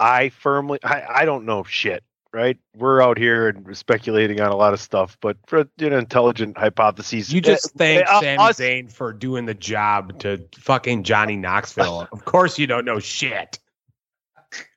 I 0.00 0.28
firmly, 0.28 0.78
I, 0.84 1.02
I 1.08 1.24
don't 1.24 1.44
know 1.44 1.64
shit, 1.64 2.04
right? 2.32 2.56
We're 2.76 3.02
out 3.02 3.18
here 3.18 3.48
and 3.48 3.76
speculating 3.76 4.40
on 4.40 4.50
a 4.52 4.56
lot 4.56 4.72
of 4.72 4.80
stuff, 4.80 5.16
but 5.20 5.36
for 5.46 5.68
you 5.78 5.90
know, 5.90 5.98
intelligent 5.98 6.56
hypotheses, 6.56 7.32
You 7.32 7.40
just 7.40 7.66
eh, 7.66 7.70
thank 7.76 8.02
eh, 8.02 8.20
Sami 8.20 8.36
us- 8.38 8.58
Zayn 8.58 8.92
for 8.92 9.12
doing 9.12 9.46
the 9.46 9.54
job 9.54 10.20
to 10.20 10.44
fucking 10.56 11.02
Johnny 11.02 11.36
Knoxville. 11.36 12.08
of 12.12 12.24
course, 12.24 12.58
you 12.58 12.66
don't 12.66 12.84
know 12.84 13.00
shit. 13.00 13.58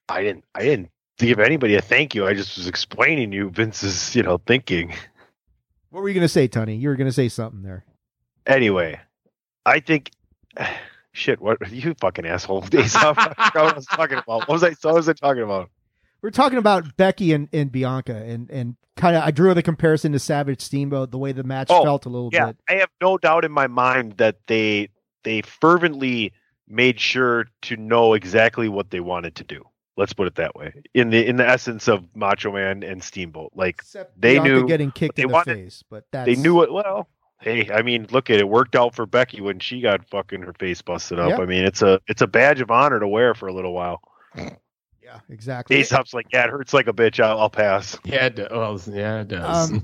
I 0.09 0.23
didn't, 0.23 0.43
I 0.55 0.63
didn't 0.63 0.89
give 1.19 1.39
anybody 1.39 1.75
a 1.75 1.81
thank 1.81 2.15
you. 2.15 2.25
I 2.25 2.33
just 2.33 2.57
was 2.57 2.67
explaining 2.67 3.31
you 3.31 3.49
Vince's, 3.49 4.15
you 4.15 4.23
know, 4.23 4.39
thinking. 4.39 4.93
What 5.91 6.01
were 6.01 6.07
you 6.09 6.15
going 6.15 6.23
to 6.23 6.29
say, 6.29 6.47
Tony? 6.47 6.75
You 6.77 6.89
were 6.89 6.95
going 6.95 7.09
to 7.09 7.13
say 7.13 7.29
something 7.29 7.61
there. 7.61 7.85
Anyway, 8.47 8.99
I 9.65 9.79
think. 9.81 10.09
Shit! 11.13 11.41
What 11.41 11.57
are 11.61 11.67
you 11.73 11.95
fucking 11.99 12.25
asshole? 12.25 12.61
Days 12.61 12.95
off. 12.95 13.17
I 13.17 13.51
what 13.53 13.73
I 13.73 13.75
was 13.75 13.85
talking 13.85 14.17
about. 14.17 14.47
What 14.47 14.49
was 14.49 14.63
I? 14.63 14.71
What 14.81 14.95
was 14.95 15.09
I 15.09 15.13
talking 15.13 15.43
about? 15.43 15.69
We're 16.21 16.29
talking 16.29 16.59
about 16.59 16.95
Becky 16.97 17.33
and, 17.33 17.49
and 17.51 17.71
Bianca, 17.71 18.15
and 18.15 18.49
and 18.51 18.75
kind 18.95 19.15
of 19.15 19.23
I 19.23 19.31
drew 19.31 19.53
the 19.53 19.63
comparison 19.63 20.11
to 20.11 20.19
Savage 20.19 20.61
Steamboat, 20.61 21.11
the 21.11 21.17
way 21.17 21.31
the 21.31 21.43
match 21.43 21.67
Oh, 21.69 21.83
felt 21.83 22.05
a 22.05 22.09
little 22.09 22.29
yeah, 22.31 22.47
bit. 22.47 22.57
I 22.69 22.73
have 22.75 22.89
no 23.01 23.17
doubt 23.17 23.43
in 23.45 23.51
my 23.51 23.67
mind 23.67 24.17
that 24.17 24.38
they 24.47 24.89
they 25.23 25.41
fervently 25.41 26.31
made 26.67 26.99
sure 26.99 27.45
to 27.63 27.75
know 27.75 28.13
exactly 28.13 28.69
what 28.69 28.91
they 28.91 28.99
wanted 28.99 29.35
to 29.35 29.43
do. 29.43 29.63
Let's 29.97 30.13
put 30.13 30.27
it 30.27 30.35
that 30.35 30.55
way. 30.55 30.73
In 30.93 31.09
the 31.09 31.25
in 31.27 31.35
the 31.38 31.47
essence 31.47 31.88
of 31.88 32.05
Macho 32.15 32.51
Man 32.51 32.83
and 32.83 33.03
Steamboat, 33.03 33.51
like 33.55 33.83
they 34.15 34.35
Bianca 34.35 34.49
knew 34.49 34.67
getting 34.67 34.91
kicked 34.91 35.19
in 35.19 35.27
the 35.27 35.33
wanted. 35.33 35.55
face, 35.55 35.83
but 35.89 36.05
that's 36.11 36.27
They 36.27 36.35
knew 36.35 36.61
it 36.63 36.71
well. 36.71 37.09
Hey, 37.41 37.69
I 37.72 37.81
mean, 37.81 38.07
look 38.11 38.30
at 38.30 38.38
it. 38.39 38.47
Worked 38.47 38.76
out 38.76 38.93
for 38.95 39.05
Becky 39.05 39.41
when 39.41 39.59
she 39.59 39.81
got 39.81 40.07
fucking 40.07 40.43
her 40.43 40.53
face 40.53 40.81
busted 40.81 41.19
up. 41.19 41.30
Yeah. 41.31 41.38
I 41.39 41.45
mean, 41.45 41.65
it's 41.65 41.81
a 41.81 41.99
it's 42.07 42.22
a 42.22 42.27
badge 42.27 42.61
of 42.61 42.69
honor 42.72 42.99
to 42.99 43.07
wear 43.07 43.34
for 43.34 43.47
a 43.47 43.53
little 43.53 43.73
while. 43.73 44.01
Yeah, 45.03 45.19
exactly. 45.30 45.76
Aesop's 45.77 46.13
like, 46.13 46.27
yeah, 46.31 46.45
it 46.45 46.51
hurts 46.51 46.73
like 46.73 46.88
a 46.88 46.93
bitch. 46.93 47.22
I'll, 47.22 47.38
I'll 47.38 47.49
pass. 47.49 47.97
Yeah, 48.05 48.27
it, 48.27 48.35
do- 48.38 48.47
well, 48.49 48.80
yeah, 48.88 49.22
it 49.22 49.27
does. 49.27 49.72
Um, 49.72 49.84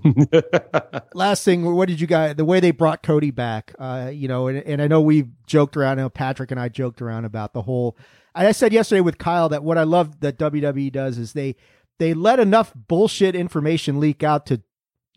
last 1.14 1.44
thing, 1.44 1.66
what 1.76 1.90
did 1.90 2.00
you 2.00 2.08
guys? 2.08 2.36
The 2.36 2.46
way 2.46 2.62
they 2.62 2.72
brought 2.72 3.04
Cody 3.04 3.32
back, 3.32 3.74
uh, 3.78 4.10
you 4.14 4.30
know, 4.30 4.48
and, 4.48 4.60
and 4.60 4.82
I 4.82 4.88
know 4.88 5.02
we've 5.02 5.28
joked 5.46 5.76
around. 5.76 6.00
I 6.00 6.04
know 6.04 6.10
Patrick 6.10 6.52
and 6.52 6.60
I 6.60 6.70
joked 6.70 7.02
around 7.02 7.26
about 7.26 7.52
the 7.52 7.64
whole. 7.64 7.98
I 8.34 8.54
said 8.54 8.72
yesterday 8.72 9.02
with 9.02 9.18
Kyle 9.18 9.50
that 9.50 9.64
what 9.66 9.78
I 9.78 9.84
love 9.84 10.22
that 10.22 10.38
WWE 10.38 10.92
does 10.94 11.18
is 11.18 11.34
they 11.34 11.58
they 11.98 12.14
let 12.14 12.40
enough 12.40 12.72
bullshit 12.76 13.36
information 13.36 14.00
leak 14.00 14.24
out 14.24 14.46
to 14.46 14.62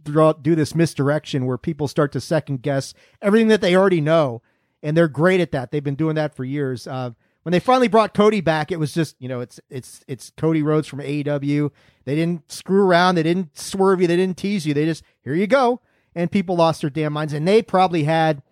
do 0.04 0.54
this 0.54 0.74
misdirection 0.74 1.46
where 1.46 1.58
people 1.58 1.88
start 1.88 2.12
to 2.12 2.20
second 2.20 2.62
guess 2.62 2.94
everything 3.22 3.48
that 3.48 3.60
they 3.60 3.76
already 3.76 4.00
know, 4.00 4.42
and 4.82 4.96
they're 4.96 5.08
great 5.08 5.40
at 5.40 5.52
that. 5.52 5.70
They've 5.70 5.84
been 5.84 5.94
doing 5.94 6.14
that 6.16 6.34
for 6.34 6.44
years. 6.44 6.86
Uh, 6.86 7.10
when 7.42 7.52
they 7.52 7.60
finally 7.60 7.88
brought 7.88 8.14
Cody 8.14 8.40
back, 8.40 8.70
it 8.70 8.78
was 8.78 8.92
just 8.92 9.16
you 9.18 9.28
know 9.28 9.40
it's 9.40 9.60
it's 9.70 10.04
it's 10.06 10.30
Cody 10.36 10.62
Rhodes 10.62 10.86
from 10.86 11.00
AEW. 11.00 11.70
They 12.04 12.14
didn't 12.14 12.50
screw 12.50 12.84
around, 12.84 13.14
they 13.14 13.22
didn't 13.22 13.58
swerve 13.58 14.00
you, 14.00 14.06
they 14.06 14.16
didn't 14.16 14.36
tease 14.36 14.66
you. 14.66 14.74
They 14.74 14.84
just 14.84 15.02
here 15.22 15.34
you 15.34 15.46
go, 15.46 15.80
and 16.14 16.30
people 16.30 16.56
lost 16.56 16.80
their 16.82 16.90
damn 16.90 17.12
minds. 17.12 17.32
And 17.32 17.46
they 17.46 17.62
probably 17.62 18.04
had 18.04 18.42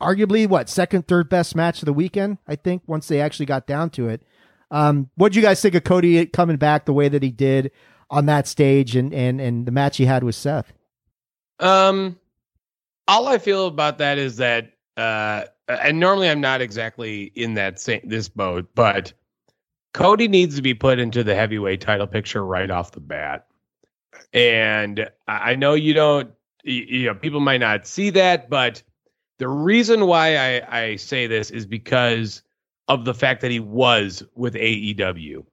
arguably 0.00 0.46
what 0.46 0.68
second, 0.68 1.06
third 1.06 1.28
best 1.28 1.54
match 1.54 1.82
of 1.82 1.86
the 1.86 1.92
weekend. 1.92 2.38
I 2.46 2.56
think 2.56 2.82
once 2.86 3.08
they 3.08 3.20
actually 3.20 3.46
got 3.46 3.66
down 3.66 3.90
to 3.90 4.08
it. 4.08 4.22
Um, 4.70 5.10
what 5.14 5.32
do 5.32 5.38
you 5.38 5.44
guys 5.44 5.60
think 5.60 5.74
of 5.74 5.84
Cody 5.84 6.26
coming 6.26 6.56
back 6.56 6.84
the 6.84 6.92
way 6.92 7.08
that 7.08 7.22
he 7.22 7.30
did 7.30 7.70
on 8.10 8.26
that 8.26 8.46
stage 8.46 8.96
and 8.96 9.12
and 9.12 9.40
and 9.40 9.66
the 9.66 9.72
match 9.72 9.96
he 9.96 10.06
had 10.06 10.24
with 10.24 10.34
Seth? 10.34 10.72
Um, 11.60 12.18
all 13.08 13.28
I 13.28 13.38
feel 13.38 13.66
about 13.66 13.98
that 13.98 14.18
is 14.18 14.36
that, 14.36 14.72
uh, 14.96 15.44
and 15.68 16.00
normally 16.00 16.28
I'm 16.28 16.40
not 16.40 16.60
exactly 16.60 17.24
in 17.34 17.54
that 17.54 17.80
same 17.80 18.00
this 18.04 18.28
boat, 18.28 18.68
but 18.74 19.12
Cody 19.92 20.28
needs 20.28 20.56
to 20.56 20.62
be 20.62 20.74
put 20.74 20.98
into 20.98 21.22
the 21.22 21.34
heavyweight 21.34 21.80
title 21.80 22.06
picture 22.06 22.44
right 22.44 22.70
off 22.70 22.92
the 22.92 23.00
bat. 23.00 23.46
And 24.32 25.08
I 25.28 25.54
know 25.54 25.74
you 25.74 25.94
don't, 25.94 26.30
you 26.64 27.06
know, 27.06 27.14
people 27.14 27.40
might 27.40 27.60
not 27.60 27.86
see 27.86 28.10
that, 28.10 28.50
but 28.50 28.82
the 29.38 29.48
reason 29.48 30.06
why 30.06 30.36
I, 30.36 30.80
I 30.80 30.96
say 30.96 31.26
this 31.26 31.50
is 31.50 31.66
because 31.66 32.42
of 32.88 33.04
the 33.04 33.14
fact 33.14 33.40
that 33.42 33.50
he 33.50 33.60
was 33.60 34.22
with 34.34 34.54
AEW. 34.54 35.44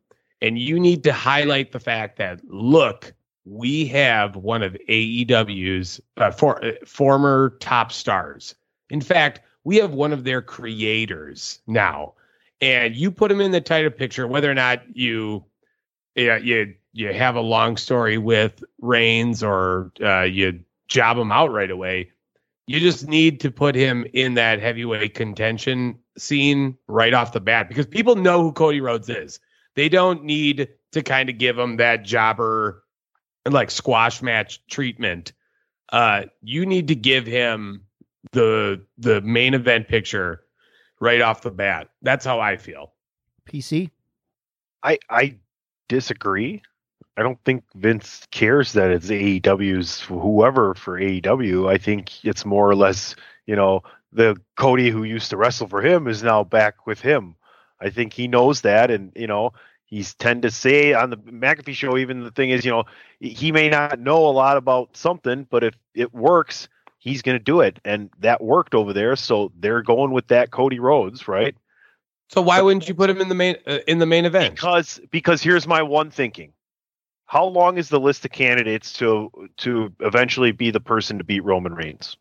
And 0.42 0.58
you 0.58 0.80
need 0.80 1.04
to 1.04 1.14
highlight 1.14 1.72
the 1.72 1.80
fact 1.80 2.18
that, 2.18 2.42
look, 2.46 3.14
we 3.46 3.86
have 3.88 4.36
one 4.36 4.64
of 4.64 4.74
AEW's 4.90 6.02
uh, 6.18 6.32
for, 6.32 6.64
uh, 6.64 6.72
former 6.86 7.58
top 7.60 7.92
stars. 7.92 8.56
In 8.90 9.02
fact, 9.02 9.42
we 9.64 9.78
have 9.78 9.94
one 9.94 10.14
of 10.14 10.24
their 10.24 10.42
creators 10.42 11.60
now. 11.68 12.14
And 12.60 12.96
you 12.96 13.12
put 13.12 13.32
him 13.32 13.42
in 13.42 13.52
the 13.52 13.62
title 13.62 13.92
picture, 13.92 14.28
whether 14.28 14.50
or 14.50 14.54
not 14.54 14.84
you, 14.96 15.44
you, 16.16 16.36
you, 16.36 16.76
you 16.94 17.14
have 17.14 17.36
a 17.36 17.42
long 17.42 17.78
story 17.78 18.18
with 18.18 18.64
Reigns 18.80 19.44
or 19.44 19.92
uh, 20.02 20.24
you 20.24 20.60
job 20.88 21.18
him 21.18 21.32
out 21.32 21.52
right 21.52 21.72
away. 21.72 22.12
You 22.68 22.80
just 22.80 23.08
need 23.08 23.40
to 23.42 23.52
put 23.52 23.76
him 23.76 24.06
in 24.14 24.36
that 24.36 24.60
heavyweight 24.60 25.14
contention 25.16 25.98
scene 26.18 26.78
right 26.88 27.14
off 27.14 27.34
the 27.34 27.40
bat 27.40 27.68
because 27.68 27.86
people 27.86 28.16
know 28.16 28.42
who 28.42 28.52
Cody 28.52 28.82
Rhodes 28.82 29.10
is. 29.10 29.40
They 29.76 29.90
don't 29.90 30.24
need 30.24 30.70
to 30.92 31.02
kind 31.02 31.30
of 31.30 31.38
give 31.38 31.58
him 31.58 31.78
that 31.78 32.04
jobber 32.04 32.84
like 33.50 33.72
squash 33.72 34.22
match 34.22 34.62
treatment. 34.68 35.34
Uh, 35.92 36.24
you 36.42 36.66
need 36.66 36.88
to 36.90 36.96
give 36.96 37.26
him 37.26 37.84
the 38.32 38.86
the 38.98 39.22
main 39.22 39.54
event 39.54 39.88
picture 39.88 40.42
right 41.00 41.22
off 41.22 41.42
the 41.42 41.52
bat. 41.52 41.90
That's 42.02 42.26
how 42.26 42.40
I 42.40 42.58
feel. 42.58 42.94
PC. 43.50 43.90
I 44.84 45.00
I 45.10 45.38
disagree. 45.90 46.62
I 47.18 47.24
don't 47.24 47.40
think 47.44 47.64
Vince 47.76 48.26
cares 48.32 48.74
that 48.74 48.90
it's 48.90 49.08
AEW's 49.08 50.00
whoever 50.02 50.74
for 50.76 51.00
AEW. 51.00 51.70
I 51.70 51.78
think 51.78 52.24
it's 52.24 52.46
more 52.46 52.70
or 52.70 52.76
less, 52.76 53.16
you 53.46 53.56
know, 53.56 53.84
the 54.14 54.38
Cody 54.56 54.90
who 54.90 55.04
used 55.04 55.30
to 55.30 55.38
wrestle 55.38 55.68
for 55.68 55.82
him 55.82 56.08
is 56.08 56.24
now 56.24 56.44
back 56.44 56.88
with 56.88 57.02
him. 57.02 57.36
I 57.82 57.90
think 57.90 58.14
he 58.14 58.28
knows 58.28 58.62
that, 58.62 58.92
and 58.92 59.12
you 59.16 59.28
know, 59.28 59.54
he's 59.86 60.14
tend 60.14 60.44
to 60.44 60.52
say 60.52 60.94
on 60.94 61.10
the 61.10 61.18
McAfee 61.18 61.74
show. 61.74 61.98
Even 61.98 62.24
the 62.24 62.32
thing 62.32 62.52
is, 62.52 62.64
you 62.64 62.72
know, 62.72 62.86
he 63.20 63.52
may 63.52 63.70
not 63.70 64.00
know 64.00 64.26
a 64.28 64.32
lot 64.32 64.58
about 64.58 64.96
something, 64.96 65.48
but 65.50 65.64
if 65.64 65.76
it 65.94 66.14
works, 66.14 66.70
he's 67.00 67.22
going 67.22 67.38
to 67.38 67.44
do 67.44 67.62
it, 67.62 67.80
and 67.84 68.10
that 68.20 68.42
worked 68.42 68.76
over 68.76 68.94
there. 68.94 69.16
So 69.16 69.52
they're 69.60 69.82
going 69.82 70.12
with 70.12 70.28
that 70.28 70.52
Cody 70.52 70.80
Rhodes, 70.80 71.28
right? 71.28 71.56
So 72.30 72.42
why 72.42 72.62
wouldn't 72.62 72.88
you 72.88 72.96
put 72.96 73.10
him 73.10 73.20
in 73.20 73.28
the 73.28 73.36
main 73.36 73.58
uh, 73.68 73.80
in 73.88 74.00
the 74.00 74.06
main 74.06 74.26
event? 74.26 74.56
Because 74.56 75.02
because 75.12 75.42
here's 75.42 75.68
my 75.68 75.82
one 75.82 76.12
thinking. 76.12 76.54
How 77.26 77.46
long 77.46 77.78
is 77.78 77.90
the 77.90 78.00
list 78.00 78.24
of 78.26 78.32
candidates 78.32 78.94
to 78.94 79.32
to 79.58 79.94
eventually 80.00 80.52
be 80.52 80.72
the 80.72 80.80
person 80.80 81.18
to 81.18 81.24
beat 81.24 81.44
Roman 81.44 81.74
Reigns? 81.74 82.16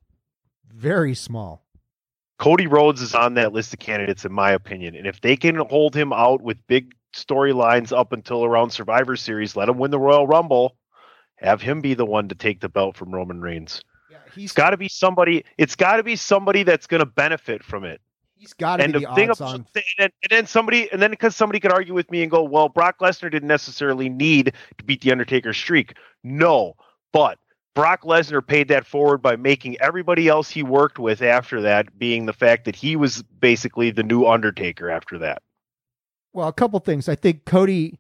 Very 0.73 1.15
small. 1.15 1.65
Cody 2.41 2.67
Rhodes 2.67 3.03
is 3.03 3.15
on 3.15 3.35
that 3.35 3.53
list 3.53 3.75
of 3.75 3.81
candidates, 3.81 4.25
in 4.25 4.33
my 4.33 4.51
opinion. 4.51 4.97
And 4.97 5.07
if 5.07 5.21
they 5.21 5.37
can 5.37 5.57
hold 5.57 5.95
him 5.95 6.11
out 6.11 6.41
with 6.41 6.57
big 6.67 6.95
storylines 7.15 7.97
up 7.97 8.15
until 8.15 8.47
around 8.47 8.71
Survivor 8.71 9.15
Series, 9.15 9.57
let 9.57 9.69
him 9.69 9.77
win 9.77 9.91
the 9.91 9.99
Royal 9.99 10.27
Rumble, 10.27 10.75
have 11.37 11.61
him 11.61 11.83
be 11.83 11.93
the 11.93 12.07
one 12.07 12.29
to 12.29 12.35
take 12.35 12.61
the 12.61 12.71
belt 12.71 12.97
from 12.97 13.15
Roman 13.15 13.43
Reigns. 13.43 13.83
Yeah, 14.11 14.17
he's 14.35 14.53
got 14.53 14.71
to 14.71 14.79
be 14.79 14.89
somebody. 14.89 15.45
It's 15.59 15.77
got 15.77 15.97
to 15.97 16.03
be 16.03 16.17
somebody 16.17 16.63
that's 16.63 16.87
going 16.87 17.01
to 17.01 17.07
benefit 17.07 17.63
from 17.63 17.85
it. 17.85 18.01
He's 18.39 18.55
got 18.55 18.79
to 18.79 18.87
be 18.87 18.93
the 18.93 19.15
thing 19.15 19.29
odds 19.29 19.43
on. 19.43 19.67
And, 19.99 20.11
and 20.23 20.31
then 20.31 20.47
somebody, 20.47 20.91
and 20.91 21.03
then 21.03 21.11
because 21.11 21.37
somebody 21.37 21.61
could 21.61 21.73
argue 21.73 21.93
with 21.93 22.11
me 22.11 22.23
and 22.23 22.31
go, 22.31 22.43
well, 22.43 22.71
Brock 22.71 23.01
Lesnar 23.01 23.31
didn't 23.31 23.49
necessarily 23.49 24.09
need 24.09 24.55
to 24.79 24.85
beat 24.85 25.03
the 25.03 25.13
Undertaker 25.13 25.53
streak. 25.53 25.93
No, 26.25 26.73
but 27.13 27.39
Brock 27.75 28.03
Lesnar 28.03 28.45
paid 28.45 28.69
that 28.69 28.87
forward 28.87 29.19
by 29.19 29.37
making 29.37 29.81
everybody 29.81 30.29
else 30.29 30.51
he 30.51 30.63
worked 30.63 30.99
with 30.99 31.23
after 31.23 31.61
that 31.63 31.99
being 31.99 32.27
the 32.27 32.33
fact 32.33 32.65
that 32.65 32.77
he 32.77 32.97
was 32.97 33.23
basically 33.23 33.91
the 33.91 34.03
new 34.03 34.27
Undertaker 34.27 34.91
after 34.91 35.19
that. 35.19 35.43
Well, 36.33 36.49
a 36.49 36.53
couple 36.53 36.79
things. 36.81 37.09
I 37.09 37.15
think 37.15 37.45
Cody 37.45 37.99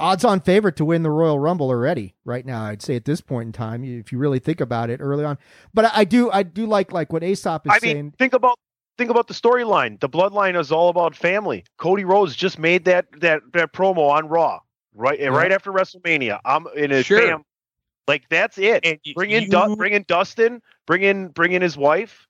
odds 0.00 0.24
on 0.24 0.40
favorite 0.40 0.76
to 0.76 0.84
win 0.84 1.02
the 1.02 1.10
Royal 1.10 1.38
Rumble 1.38 1.68
already 1.68 2.14
right 2.24 2.44
now. 2.44 2.64
I'd 2.64 2.82
say 2.82 2.96
at 2.96 3.04
this 3.04 3.20
point 3.20 3.46
in 3.46 3.52
time, 3.52 3.84
if 3.84 4.12
you 4.12 4.18
really 4.18 4.38
think 4.38 4.60
about 4.60 4.90
it 4.90 5.00
early 5.00 5.24
on. 5.24 5.38
But 5.72 5.90
I 5.94 6.04
do, 6.04 6.30
I 6.30 6.42
do 6.42 6.66
like 6.66 6.92
like 6.92 7.12
what 7.12 7.22
Aesop 7.22 7.66
is 7.66 7.72
I 7.72 7.78
saying. 7.78 7.96
Mean, 7.96 8.14
think 8.18 8.32
about 8.32 8.58
think 8.98 9.10
about 9.10 9.28
the 9.28 9.34
storyline. 9.34 10.00
The 10.00 10.08
bloodline 10.08 10.58
is 10.58 10.72
all 10.72 10.88
about 10.88 11.14
family. 11.14 11.64
Cody 11.78 12.04
Rhodes 12.04 12.34
just 12.36 12.58
made 12.58 12.84
that 12.86 13.06
that 13.20 13.42
that 13.52 13.72
promo 13.72 14.10
on 14.10 14.28
Raw 14.28 14.60
right 14.94 15.18
yeah. 15.18 15.28
right 15.28 15.52
after 15.52 15.72
WrestleMania. 15.72 16.40
I'm 16.44 16.66
in 16.76 16.90
his 16.90 17.06
sure. 17.06 17.20
fam. 17.20 17.44
Like 18.06 18.28
that's 18.28 18.58
it. 18.58 18.84
And 18.84 18.98
bring 19.14 19.30
in 19.30 19.48
du- 19.48 19.76
bring 19.76 19.92
in 19.94 20.04
Dustin. 20.06 20.60
Bring 20.86 21.02
in 21.02 21.28
bring 21.28 21.52
in 21.52 21.62
his 21.62 21.76
wife. 21.76 22.26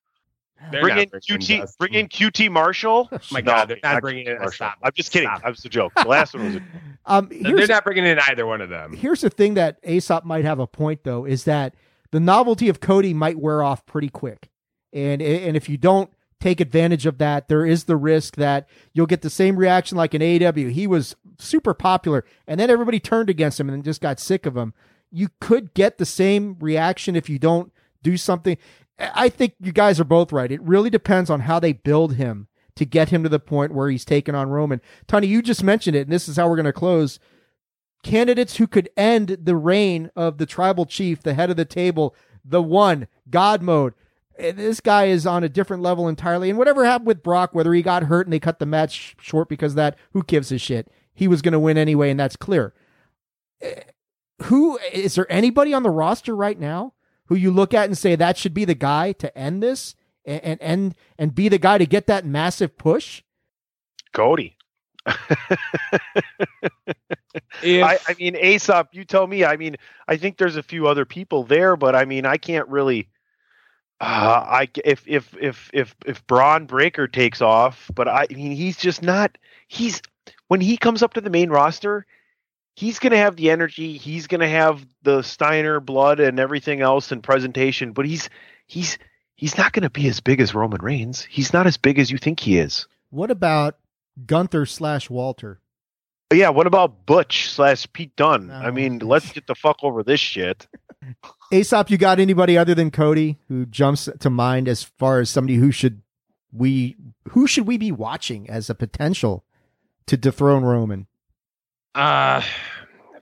They're 0.70 0.82
bring 0.82 0.98
in 0.98 1.08
QT. 1.08 1.60
Dustin. 1.60 1.76
Bring 1.78 1.94
in 1.94 2.08
QT 2.08 2.50
Marshall. 2.50 3.08
Oh 3.12 3.18
my 3.32 3.40
no, 3.40 3.46
God, 3.46 3.68
they're 3.68 3.78
not 3.82 4.00
bringing 4.00 4.26
in. 4.26 4.50
Stop. 4.50 4.76
I'm 4.82 4.92
just 4.94 5.10
kidding. 5.10 5.28
Stop. 5.28 5.42
That 5.42 5.50
was 5.50 5.64
a 5.64 5.68
joke. 5.68 5.92
The 5.96 6.08
last 6.08 6.34
one 6.34 6.44
was. 6.44 6.56
A- 6.56 6.62
um, 7.06 7.28
they're 7.30 7.66
not 7.66 7.84
bringing 7.84 8.06
in 8.06 8.18
either 8.28 8.46
one 8.46 8.60
of 8.60 8.68
them. 8.68 8.94
Here's 8.94 9.20
the 9.20 9.30
thing 9.30 9.54
that 9.54 9.78
Aesop 9.84 10.24
might 10.24 10.44
have 10.44 10.58
a 10.58 10.66
point 10.66 11.04
though 11.04 11.24
is 11.24 11.44
that 11.44 11.74
the 12.12 12.20
novelty 12.20 12.68
of 12.68 12.80
Cody 12.80 13.12
might 13.12 13.38
wear 13.38 13.62
off 13.62 13.84
pretty 13.86 14.08
quick, 14.08 14.48
and 14.92 15.20
and 15.20 15.56
if 15.56 15.68
you 15.68 15.76
don't 15.76 16.10
take 16.40 16.60
advantage 16.60 17.06
of 17.06 17.18
that, 17.18 17.48
there 17.48 17.64
is 17.64 17.84
the 17.84 17.96
risk 17.96 18.36
that 18.36 18.68
you'll 18.92 19.06
get 19.06 19.22
the 19.22 19.30
same 19.30 19.56
reaction 19.56 19.96
like 19.96 20.14
in 20.14 20.20
AEW. 20.22 20.70
He 20.70 20.86
was 20.86 21.16
super 21.38 21.74
popular, 21.74 22.24
and 22.46 22.60
then 22.60 22.70
everybody 22.70 23.00
turned 23.00 23.30
against 23.30 23.58
him 23.58 23.68
and 23.70 23.82
just 23.82 24.00
got 24.00 24.20
sick 24.20 24.46
of 24.46 24.56
him. 24.56 24.74
You 25.14 25.28
could 25.40 25.74
get 25.74 25.98
the 25.98 26.06
same 26.06 26.56
reaction 26.58 27.14
if 27.14 27.28
you 27.28 27.38
don't 27.38 27.72
do 28.02 28.16
something. 28.16 28.58
I 28.98 29.28
think 29.28 29.54
you 29.60 29.72
guys 29.72 30.00
are 30.00 30.04
both 30.04 30.32
right. 30.32 30.50
It 30.50 30.62
really 30.62 30.90
depends 30.90 31.30
on 31.30 31.40
how 31.40 31.60
they 31.60 31.72
build 31.72 32.14
him 32.14 32.48
to 32.76 32.84
get 32.84 33.10
him 33.10 33.22
to 33.22 33.28
the 33.28 33.38
point 33.38 33.72
where 33.72 33.88
he's 33.88 34.04
taken 34.04 34.34
on 34.34 34.48
Roman. 34.48 34.80
Tony, 35.06 35.26
you 35.28 35.42
just 35.42 35.62
mentioned 35.62 35.96
it, 35.96 36.02
and 36.02 36.12
this 36.12 36.28
is 36.28 36.36
how 36.36 36.48
we're 36.48 36.56
going 36.56 36.64
to 36.66 36.72
close. 36.72 37.20
Candidates 38.02 38.56
who 38.56 38.66
could 38.66 38.90
end 38.96 39.38
the 39.42 39.56
reign 39.56 40.10
of 40.16 40.38
the 40.38 40.46
tribal 40.46 40.84
chief, 40.84 41.22
the 41.22 41.34
head 41.34 41.50
of 41.50 41.56
the 41.56 41.64
table, 41.64 42.14
the 42.44 42.62
one, 42.62 43.06
God 43.30 43.62
mode. 43.62 43.94
Eh, 44.36 44.52
this 44.52 44.80
guy 44.80 45.04
is 45.04 45.26
on 45.26 45.44
a 45.44 45.48
different 45.48 45.82
level 45.82 46.08
entirely. 46.08 46.50
And 46.50 46.58
whatever 46.58 46.84
happened 46.84 47.06
with 47.06 47.22
Brock, 47.22 47.54
whether 47.54 47.72
he 47.72 47.82
got 47.82 48.04
hurt 48.04 48.26
and 48.26 48.32
they 48.32 48.40
cut 48.40 48.58
the 48.58 48.66
match 48.66 49.16
short 49.20 49.48
because 49.48 49.76
that, 49.76 49.96
who 50.12 50.22
gives 50.24 50.50
a 50.50 50.58
shit? 50.58 50.90
He 51.14 51.28
was 51.28 51.42
going 51.42 51.52
to 51.52 51.60
win 51.60 51.78
anyway, 51.78 52.10
and 52.10 52.18
that's 52.18 52.36
clear. 52.36 52.74
Who 54.42 54.78
is 54.92 55.14
there 55.14 55.30
anybody 55.30 55.72
on 55.72 55.82
the 55.82 55.90
roster 55.90 56.34
right 56.34 56.58
now 56.58 56.94
who 57.26 57.34
you 57.34 57.50
look 57.50 57.72
at 57.72 57.86
and 57.86 57.96
say 57.96 58.16
that 58.16 58.36
should 58.36 58.54
be 58.54 58.64
the 58.64 58.74
guy 58.74 59.12
to 59.12 59.36
end 59.36 59.62
this 59.62 59.94
and 60.24 60.60
and 60.60 60.94
and 61.18 61.34
be 61.34 61.48
the 61.48 61.58
guy 61.58 61.78
to 61.78 61.86
get 61.86 62.06
that 62.06 62.26
massive 62.26 62.76
push? 62.76 63.22
Cody. 64.12 64.56
if, 67.62 67.84
I, 67.84 67.98
I, 68.08 68.14
mean, 68.18 68.36
Aesop, 68.36 68.88
you 68.92 69.04
tell 69.04 69.26
me. 69.26 69.44
I 69.44 69.56
mean, 69.56 69.76
I 70.08 70.16
think 70.16 70.38
there's 70.38 70.56
a 70.56 70.62
few 70.62 70.86
other 70.86 71.04
people 71.04 71.44
there, 71.44 71.76
but 71.76 71.94
I 71.94 72.06
mean, 72.06 72.24
I 72.24 72.38
can't 72.38 72.68
really. 72.68 73.10
Uh, 74.00 74.44
I 74.46 74.68
if 74.84 75.06
if 75.06 75.36
if 75.40 75.70
if 75.72 75.94
if 76.06 76.26
Bron 76.26 76.66
Breakker 76.66 77.06
takes 77.06 77.40
off, 77.42 77.90
but 77.94 78.08
I, 78.08 78.26
I 78.30 78.34
mean, 78.34 78.52
he's 78.52 78.76
just 78.76 79.02
not. 79.02 79.36
He's 79.68 80.00
when 80.48 80.60
he 80.60 80.76
comes 80.76 81.02
up 81.02 81.14
to 81.14 81.20
the 81.20 81.30
main 81.30 81.50
roster, 81.50 82.06
he's 82.74 82.98
going 82.98 83.12
to 83.12 83.18
have 83.18 83.36
the 83.36 83.50
energy. 83.50 83.96
He's 83.96 84.26
going 84.26 84.40
to 84.40 84.48
have 84.48 84.84
the 85.02 85.22
Steiner 85.22 85.80
blood 85.80 86.20
and 86.20 86.38
everything 86.38 86.80
else 86.80 87.12
and 87.12 87.22
presentation, 87.22 87.92
but 87.92 88.06
he's 88.06 88.28
he's 88.66 88.98
he's 89.36 89.56
not 89.56 89.72
going 89.72 89.82
to 89.82 89.90
be 89.90 90.08
as 90.08 90.20
big 90.20 90.40
as 90.40 90.54
Roman 90.54 90.82
Reigns. 90.82 91.24
He's 91.24 91.52
not 91.52 91.66
as 91.66 91.76
big 91.76 91.98
as 91.98 92.10
you 92.10 92.18
think 92.18 92.40
he 92.40 92.58
is. 92.58 92.86
What 93.10 93.30
about 93.30 93.78
Gunther 94.26 94.66
slash 94.66 95.08
Walter? 95.08 95.60
Yeah, 96.32 96.48
what 96.48 96.66
about 96.66 97.06
Butch 97.06 97.50
slash 97.50 97.86
Pete 97.92 98.16
Dunne? 98.16 98.50
I 98.50 98.68
oh, 98.68 98.72
mean, 98.72 98.98
let's 98.98 99.30
get 99.30 99.46
the 99.46 99.54
fuck 99.54 99.78
over 99.82 100.02
this 100.02 100.20
shit. 100.20 100.66
Aesop, 101.52 101.90
you 101.90 101.98
got 101.98 102.18
anybody 102.18 102.58
other 102.58 102.74
than 102.74 102.90
Cody 102.90 103.38
who 103.48 103.66
jumps 103.66 104.08
to 104.18 104.30
mind 104.30 104.66
as 104.66 104.82
far 104.82 105.20
as 105.20 105.30
somebody 105.30 105.56
who 105.56 105.70
should 105.70 106.02
we 106.52 106.96
who 107.30 107.46
should 107.46 107.66
we 107.66 107.78
be 107.78 107.92
watching 107.92 108.48
as 108.48 108.70
a 108.70 108.74
potential 108.74 109.44
to 110.06 110.16
dethrone 110.16 110.64
Roman? 110.64 111.06
Uh 111.94 112.42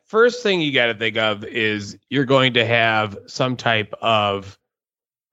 first 0.05 0.43
thing 0.43 0.61
you 0.61 0.73
got 0.73 0.87
to 0.87 0.95
think 0.95 1.17
of 1.17 1.45
is 1.45 1.97
you're 2.11 2.27
going 2.27 2.53
to 2.53 2.67
have 2.67 3.17
some 3.27 3.57
type 3.57 3.95
of 4.03 4.59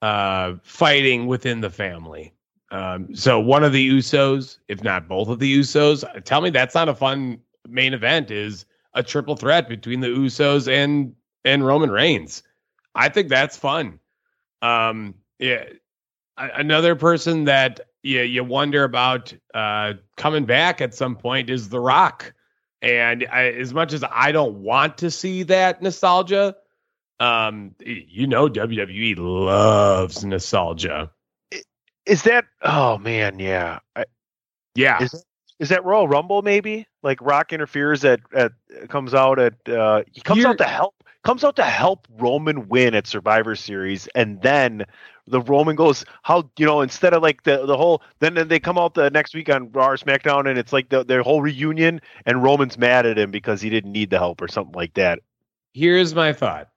uh 0.01 0.55
fighting 0.63 1.27
within 1.27 1.61
the 1.61 1.69
family. 1.69 2.33
Um, 2.71 3.15
so 3.15 3.39
one 3.39 3.63
of 3.63 3.73
the 3.73 3.89
Usos, 3.89 4.59
if 4.67 4.83
not 4.83 5.07
both 5.07 5.27
of 5.27 5.39
the 5.39 5.59
Usos, 5.59 6.05
tell 6.23 6.41
me 6.41 6.49
that's 6.51 6.75
not 6.75 6.87
a 6.87 6.95
fun 6.95 7.39
main 7.67 7.93
event. 7.93 8.31
Is 8.31 8.65
a 8.93 9.03
triple 9.03 9.35
threat 9.35 9.67
between 9.67 9.99
the 10.01 10.07
Usos 10.07 10.71
and 10.71 11.13
and 11.45 11.65
Roman 11.65 11.91
Reigns. 11.91 12.43
I 12.95 13.09
think 13.09 13.29
that's 13.29 13.57
fun. 13.57 13.99
Um, 14.61 15.15
yeah, 15.39 15.65
another 16.37 16.95
person 16.95 17.45
that 17.45 17.79
you 18.03 18.21
you 18.21 18.43
wonder 18.43 18.83
about 18.83 19.33
uh, 19.53 19.93
coming 20.17 20.45
back 20.45 20.81
at 20.81 20.93
some 20.93 21.15
point 21.15 21.49
is 21.49 21.69
The 21.69 21.79
Rock. 21.79 22.33
And 22.81 23.27
I, 23.30 23.51
as 23.51 23.73
much 23.73 23.93
as 23.93 24.03
I 24.10 24.31
don't 24.31 24.61
want 24.64 24.99
to 24.99 25.11
see 25.11 25.43
that 25.43 25.81
nostalgia, 25.81 26.56
um, 27.19 27.76
you 27.80 28.27
know 28.27 28.47
WWE 28.47 29.15
loves 29.18 30.23
nostalgia. 30.23 31.11
Is 32.06 32.23
that? 32.23 32.45
Oh 32.61 32.97
man, 32.97 33.39
yeah, 33.39 33.80
I, 33.95 34.06
yeah. 34.76 35.03
Is, 35.03 35.26
is 35.60 35.69
that 35.69 35.84
Royal 35.84 36.07
Rumble 36.07 36.41
maybe? 36.41 36.88
Like 37.03 37.22
Rock 37.22 37.51
interferes 37.51 38.06
at 38.06 38.22
at 38.34 38.53
comes 38.88 39.14
out 39.14 39.39
at 39.39 39.56
uh, 39.68 40.03
he 40.11 40.22
comes 40.22 40.41
You're, 40.41 40.51
out 40.51 40.57
to 40.60 40.64
help 40.64 40.95
comes 41.23 41.43
out 41.43 41.57
to 41.57 41.64
help 41.64 42.07
Roman 42.18 42.69
win 42.69 42.95
at 42.95 43.06
Survivor 43.06 43.56
Series, 43.56 44.07
and 44.15 44.41
then 44.41 44.85
the 45.30 45.41
Roman 45.41 45.76
goes, 45.76 46.06
how 46.23 46.49
you 46.57 46.65
know, 46.65 46.81
instead 46.81 47.14
of 47.14 47.22
like 47.22 47.43
the 47.43 47.65
the 47.65 47.77
whole, 47.77 48.01
then, 48.19 48.34
then 48.34 48.47
they 48.47 48.60
come 48.60 48.77
out 48.77 48.95
the 48.95 49.10
next 49.10 49.34
week 49.34 49.49
on 49.49 49.72
Raw 49.72 49.89
or 49.89 49.97
SmackDown, 49.97 50.49
and 50.49 50.57
it's 50.57 50.73
like 50.73 50.89
the, 50.89 51.03
their 51.03 51.22
whole 51.22 51.41
reunion, 51.41 52.01
and 52.26 52.43
Roman's 52.43 52.77
mad 52.77 53.06
at 53.06 53.18
him 53.18 53.31
because 53.31 53.61
he 53.61 53.69
didn't 53.69 53.91
need 53.91 54.10
the 54.10 54.18
help 54.18 54.41
or 54.41 54.47
something 54.47 54.73
like 54.73 54.93
that. 54.95 55.19
Here's 55.73 56.15
my 56.15 56.34
thought: 56.34 56.69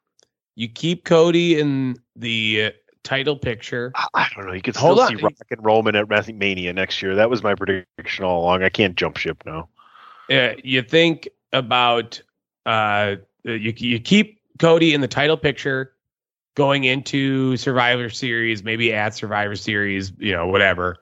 you 0.55 0.69
keep 0.69 1.05
Cody 1.05 1.59
in 1.59 1.97
the 2.15 2.73
title 3.03 3.37
picture. 3.37 3.93
I 4.15 4.29
don't 4.35 4.47
know. 4.47 4.53
You 4.53 4.63
could 4.63 4.77
still 4.77 5.07
see 5.09 5.17
Rock 5.17 5.35
and 5.51 5.65
Roman 5.65 5.97
at 5.97 6.07
WrestleMania 6.07 6.75
next 6.75 7.03
year. 7.03 7.15
That 7.15 7.31
was 7.31 7.43
my 7.43 7.55
prediction 7.55 8.25
all 8.25 8.43
along. 8.43 8.63
I 8.63 8.69
can't 8.69 8.97
jump 8.97 9.17
ship 9.17 9.43
now. 9.47 9.69
Uh, 10.31 10.55
you 10.63 10.83
think 10.83 11.29
about 11.53 12.21
uh, 12.67 13.17
you 13.45 13.73
you 13.77 13.99
keep 13.99 14.41
Cody 14.59 14.95
in 14.95 15.01
the 15.01 15.09
title 15.09 15.37
picture 15.37 15.93
going 16.55 16.85
into 16.85 17.57
Survivor 17.57 18.11
Series, 18.11 18.63
maybe 18.63 18.93
at 18.93 19.15
Survivor 19.15 19.57
Series, 19.57 20.13
you 20.19 20.33
know, 20.33 20.47
whatever. 20.47 20.97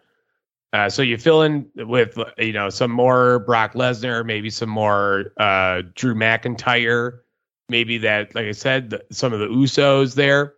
Uh, 0.72 0.89
so 0.89 1.02
you 1.02 1.18
fill 1.18 1.43
in 1.43 1.68
with 1.74 2.16
you 2.39 2.52
know 2.52 2.70
some 2.70 2.90
more 2.90 3.40
Brock 3.40 3.74
Lesnar, 3.74 4.24
maybe 4.24 4.51
some 4.51 4.68
more 4.68 5.32
uh, 5.36 5.82
Drew 5.94 6.14
McIntyre, 6.14 7.20
maybe 7.68 7.98
that, 7.98 8.35
like 8.35 8.47
I 8.47 8.52
said, 8.52 8.90
the, 8.90 9.05
some 9.10 9.32
of 9.32 9.40
the 9.40 9.48
Usos 9.48 10.14
there. 10.14 10.55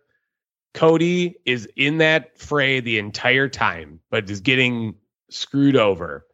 Cody 0.73 1.35
is 1.45 1.67
in 1.75 1.99
that 1.99 2.37
fray 2.37 2.79
the 2.79 2.99
entire 2.99 3.47
time, 3.47 3.99
but 4.09 4.29
is 4.29 4.41
getting 4.41 4.95
screwed 5.29 5.75
over. 5.75 6.25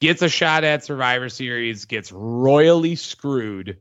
Gets 0.00 0.22
a 0.22 0.30
shot 0.30 0.64
at 0.64 0.84
Survivor 0.84 1.28
Series, 1.28 1.84
gets 1.84 2.10
royally 2.10 2.96
screwed, 2.96 3.78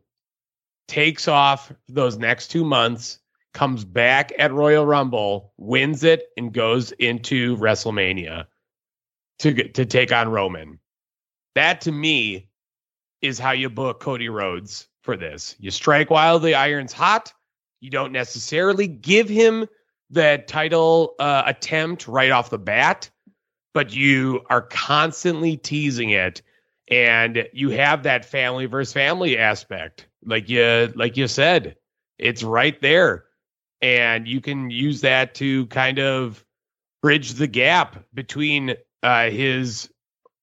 takes 0.87 1.29
off 1.29 1.71
those 1.87 2.17
next 2.17 2.49
two 2.49 2.65
months, 2.65 3.19
comes 3.53 3.83
back 3.83 4.31
at 4.37 4.53
Royal 4.53 4.85
Rumble, 4.85 5.53
wins 5.57 6.03
it, 6.03 6.27
and 6.37 6.53
goes 6.53 6.91
into 6.93 7.57
WrestleMania 7.57 8.45
to 9.39 9.69
to 9.69 9.85
take 9.85 10.11
on 10.11 10.29
Roman. 10.29 10.79
That 11.55 11.81
to 11.81 11.91
me 11.91 12.49
is 13.21 13.39
how 13.39 13.51
you 13.51 13.69
book 13.69 13.99
Cody 13.99 14.29
Rhodes 14.29 14.87
for 15.01 15.17
this. 15.17 15.55
You 15.59 15.71
strike 15.71 16.09
while 16.09 16.39
the 16.39 16.55
iron's 16.55 16.93
hot. 16.93 17.33
You 17.81 17.89
don't 17.89 18.11
necessarily 18.11 18.87
give 18.87 19.29
him 19.29 19.67
the 20.09 20.43
title 20.47 21.15
uh, 21.19 21.43
attempt 21.45 22.07
right 22.07 22.31
off 22.31 22.49
the 22.49 22.57
bat, 22.57 23.09
but 23.73 23.93
you 23.93 24.41
are 24.49 24.61
constantly 24.61 25.57
teasing 25.57 26.09
it, 26.09 26.41
and 26.89 27.47
you 27.53 27.69
have 27.69 28.03
that 28.03 28.25
family 28.25 28.65
versus 28.65 28.93
family 28.93 29.37
aspect 29.37 30.07
like 30.25 30.49
you 30.49 30.91
like 30.95 31.17
you 31.17 31.27
said, 31.27 31.75
it's 32.17 32.43
right 32.43 32.79
there. 32.81 33.25
And 33.81 34.27
you 34.27 34.41
can 34.41 34.69
use 34.69 35.01
that 35.01 35.35
to 35.35 35.65
kind 35.67 35.99
of 35.99 36.43
bridge 37.01 37.33
the 37.33 37.47
gap 37.47 38.03
between 38.13 38.75
uh, 39.03 39.29
his 39.29 39.89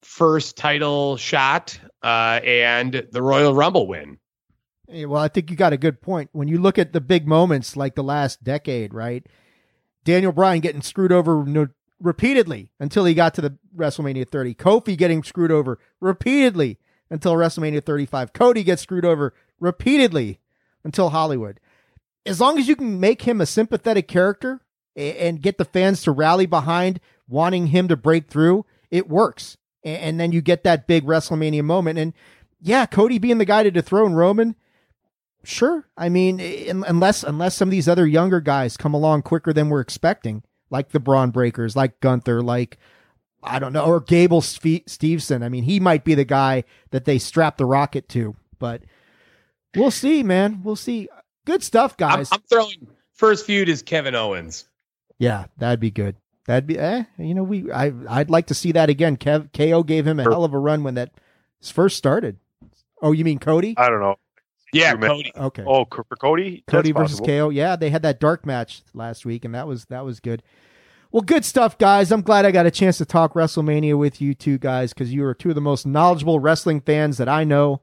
first 0.02 0.56
title 0.56 1.16
shot 1.16 1.78
uh, 2.02 2.40
and 2.44 3.06
the 3.10 3.22
Royal 3.22 3.54
Rumble 3.54 3.86
win. 3.86 4.18
Well, 4.88 5.20
I 5.20 5.28
think 5.28 5.50
you 5.50 5.56
got 5.56 5.72
a 5.72 5.78
good 5.78 6.00
point. 6.00 6.30
When 6.32 6.48
you 6.48 6.58
look 6.58 6.78
at 6.78 6.92
the 6.92 7.00
big 7.00 7.26
moments 7.26 7.76
like 7.76 7.96
the 7.96 8.04
last 8.04 8.44
decade, 8.44 8.94
right? 8.94 9.26
Daniel 10.04 10.32
Bryan 10.32 10.60
getting 10.60 10.82
screwed 10.82 11.10
over 11.10 11.44
no, 11.44 11.66
repeatedly 12.00 12.70
until 12.78 13.04
he 13.04 13.14
got 13.14 13.34
to 13.34 13.40
the 13.40 13.58
WrestleMania 13.76 14.28
30. 14.28 14.54
Kofi 14.54 14.96
getting 14.96 15.24
screwed 15.24 15.50
over 15.50 15.78
repeatedly 16.00 16.78
until 17.10 17.34
WrestleMania 17.34 17.84
35. 17.84 18.32
Cody 18.32 18.62
gets 18.62 18.82
screwed 18.82 19.04
over 19.04 19.34
repeatedly 19.58 20.40
until 20.84 21.10
Hollywood. 21.10 21.58
As 22.26 22.40
long 22.40 22.58
as 22.58 22.68
you 22.68 22.76
can 22.76 23.00
make 23.00 23.22
him 23.22 23.40
a 23.40 23.46
sympathetic 23.46 24.08
character 24.08 24.60
and 24.94 25.40
get 25.40 25.58
the 25.58 25.64
fans 25.64 26.02
to 26.02 26.10
rally 26.10 26.46
behind 26.46 27.00
wanting 27.28 27.68
him 27.68 27.88
to 27.88 27.96
break 27.96 28.28
through, 28.28 28.64
it 28.90 29.08
works. 29.08 29.56
And 29.84 30.18
then 30.18 30.32
you 30.32 30.40
get 30.40 30.64
that 30.64 30.86
big 30.86 31.04
WrestleMania 31.04 31.62
moment. 31.62 31.98
And 31.98 32.12
yeah, 32.60 32.86
Cody 32.86 33.18
being 33.18 33.38
the 33.38 33.44
guy 33.44 33.62
to 33.62 33.70
dethrone 33.70 34.14
Roman, 34.14 34.56
sure. 35.44 35.86
I 35.96 36.08
mean, 36.08 36.40
unless 36.40 37.22
unless 37.22 37.54
some 37.54 37.68
of 37.68 37.72
these 37.72 37.88
other 37.88 38.06
younger 38.06 38.40
guys 38.40 38.76
come 38.76 38.94
along 38.94 39.22
quicker 39.22 39.52
than 39.52 39.68
we're 39.68 39.80
expecting, 39.80 40.42
like 40.70 40.88
the 40.88 40.98
Bron 40.98 41.30
Breakkers, 41.30 41.76
like 41.76 42.00
Gunther, 42.00 42.42
like 42.42 42.78
I 43.44 43.60
don't 43.60 43.72
know, 43.72 43.84
or 43.84 44.00
Gable 44.00 44.40
Stevenson. 44.40 45.44
I 45.44 45.48
mean, 45.48 45.62
he 45.62 45.78
might 45.78 46.02
be 46.02 46.14
the 46.14 46.24
guy 46.24 46.64
that 46.90 47.04
they 47.04 47.18
strap 47.18 47.58
the 47.58 47.66
rocket 47.66 48.08
to. 48.08 48.34
But 48.58 48.82
We'll 49.76 49.90
see, 49.90 50.22
man. 50.22 50.62
We'll 50.62 50.76
see. 50.76 51.08
Good 51.46 51.62
stuff, 51.62 51.96
guys. 51.96 52.28
I'm, 52.30 52.36
I'm 52.38 52.42
throwing 52.48 52.88
first 53.14 53.46
feud 53.46 53.68
is 53.68 53.82
Kevin 53.82 54.14
Owens. 54.14 54.68
Yeah, 55.18 55.46
that'd 55.56 55.80
be 55.80 55.90
good. 55.90 56.16
That'd 56.46 56.66
be, 56.66 56.78
eh, 56.78 57.04
you 57.18 57.34
know, 57.34 57.42
we, 57.42 57.72
I, 57.72 57.92
I'd 58.08 58.30
like 58.30 58.48
to 58.48 58.54
see 58.54 58.72
that 58.72 58.90
again. 58.90 59.16
Kev, 59.16 59.52
KO 59.52 59.82
gave 59.82 60.06
him 60.06 60.20
a 60.20 60.22
hell 60.22 60.44
of 60.44 60.52
a 60.52 60.58
run 60.58 60.84
when 60.84 60.94
that 60.94 61.12
first 61.62 61.96
started. 61.96 62.38
Oh, 63.00 63.12
you 63.12 63.24
mean 63.24 63.38
Cody? 63.38 63.74
I 63.76 63.88
don't 63.88 64.00
know. 64.00 64.16
Yeah, 64.72 64.94
Cody. 64.94 65.32
Okay. 65.34 65.64
Oh, 65.66 65.86
for 65.86 66.04
Cody. 66.16 66.62
Cody 66.66 66.92
That's 66.92 67.00
versus 67.00 67.20
possible. 67.20 67.48
KO. 67.48 67.50
Yeah, 67.50 67.76
they 67.76 67.90
had 67.90 68.02
that 68.02 68.20
dark 68.20 68.44
match 68.44 68.82
last 68.94 69.24
week, 69.24 69.44
and 69.44 69.54
that 69.54 69.66
was 69.66 69.86
that 69.86 70.04
was 70.04 70.20
good. 70.20 70.42
Well, 71.12 71.22
good 71.22 71.44
stuff, 71.44 71.78
guys. 71.78 72.10
I'm 72.10 72.20
glad 72.20 72.44
I 72.44 72.50
got 72.50 72.66
a 72.66 72.70
chance 72.70 72.98
to 72.98 73.06
talk 73.06 73.34
WrestleMania 73.34 73.96
with 73.96 74.20
you 74.20 74.34
two 74.34 74.58
guys 74.58 74.92
because 74.92 75.12
you 75.12 75.24
are 75.24 75.34
two 75.34 75.50
of 75.50 75.54
the 75.54 75.60
most 75.60 75.86
knowledgeable 75.86 76.40
wrestling 76.40 76.80
fans 76.80 77.16
that 77.18 77.28
I 77.28 77.44
know 77.44 77.80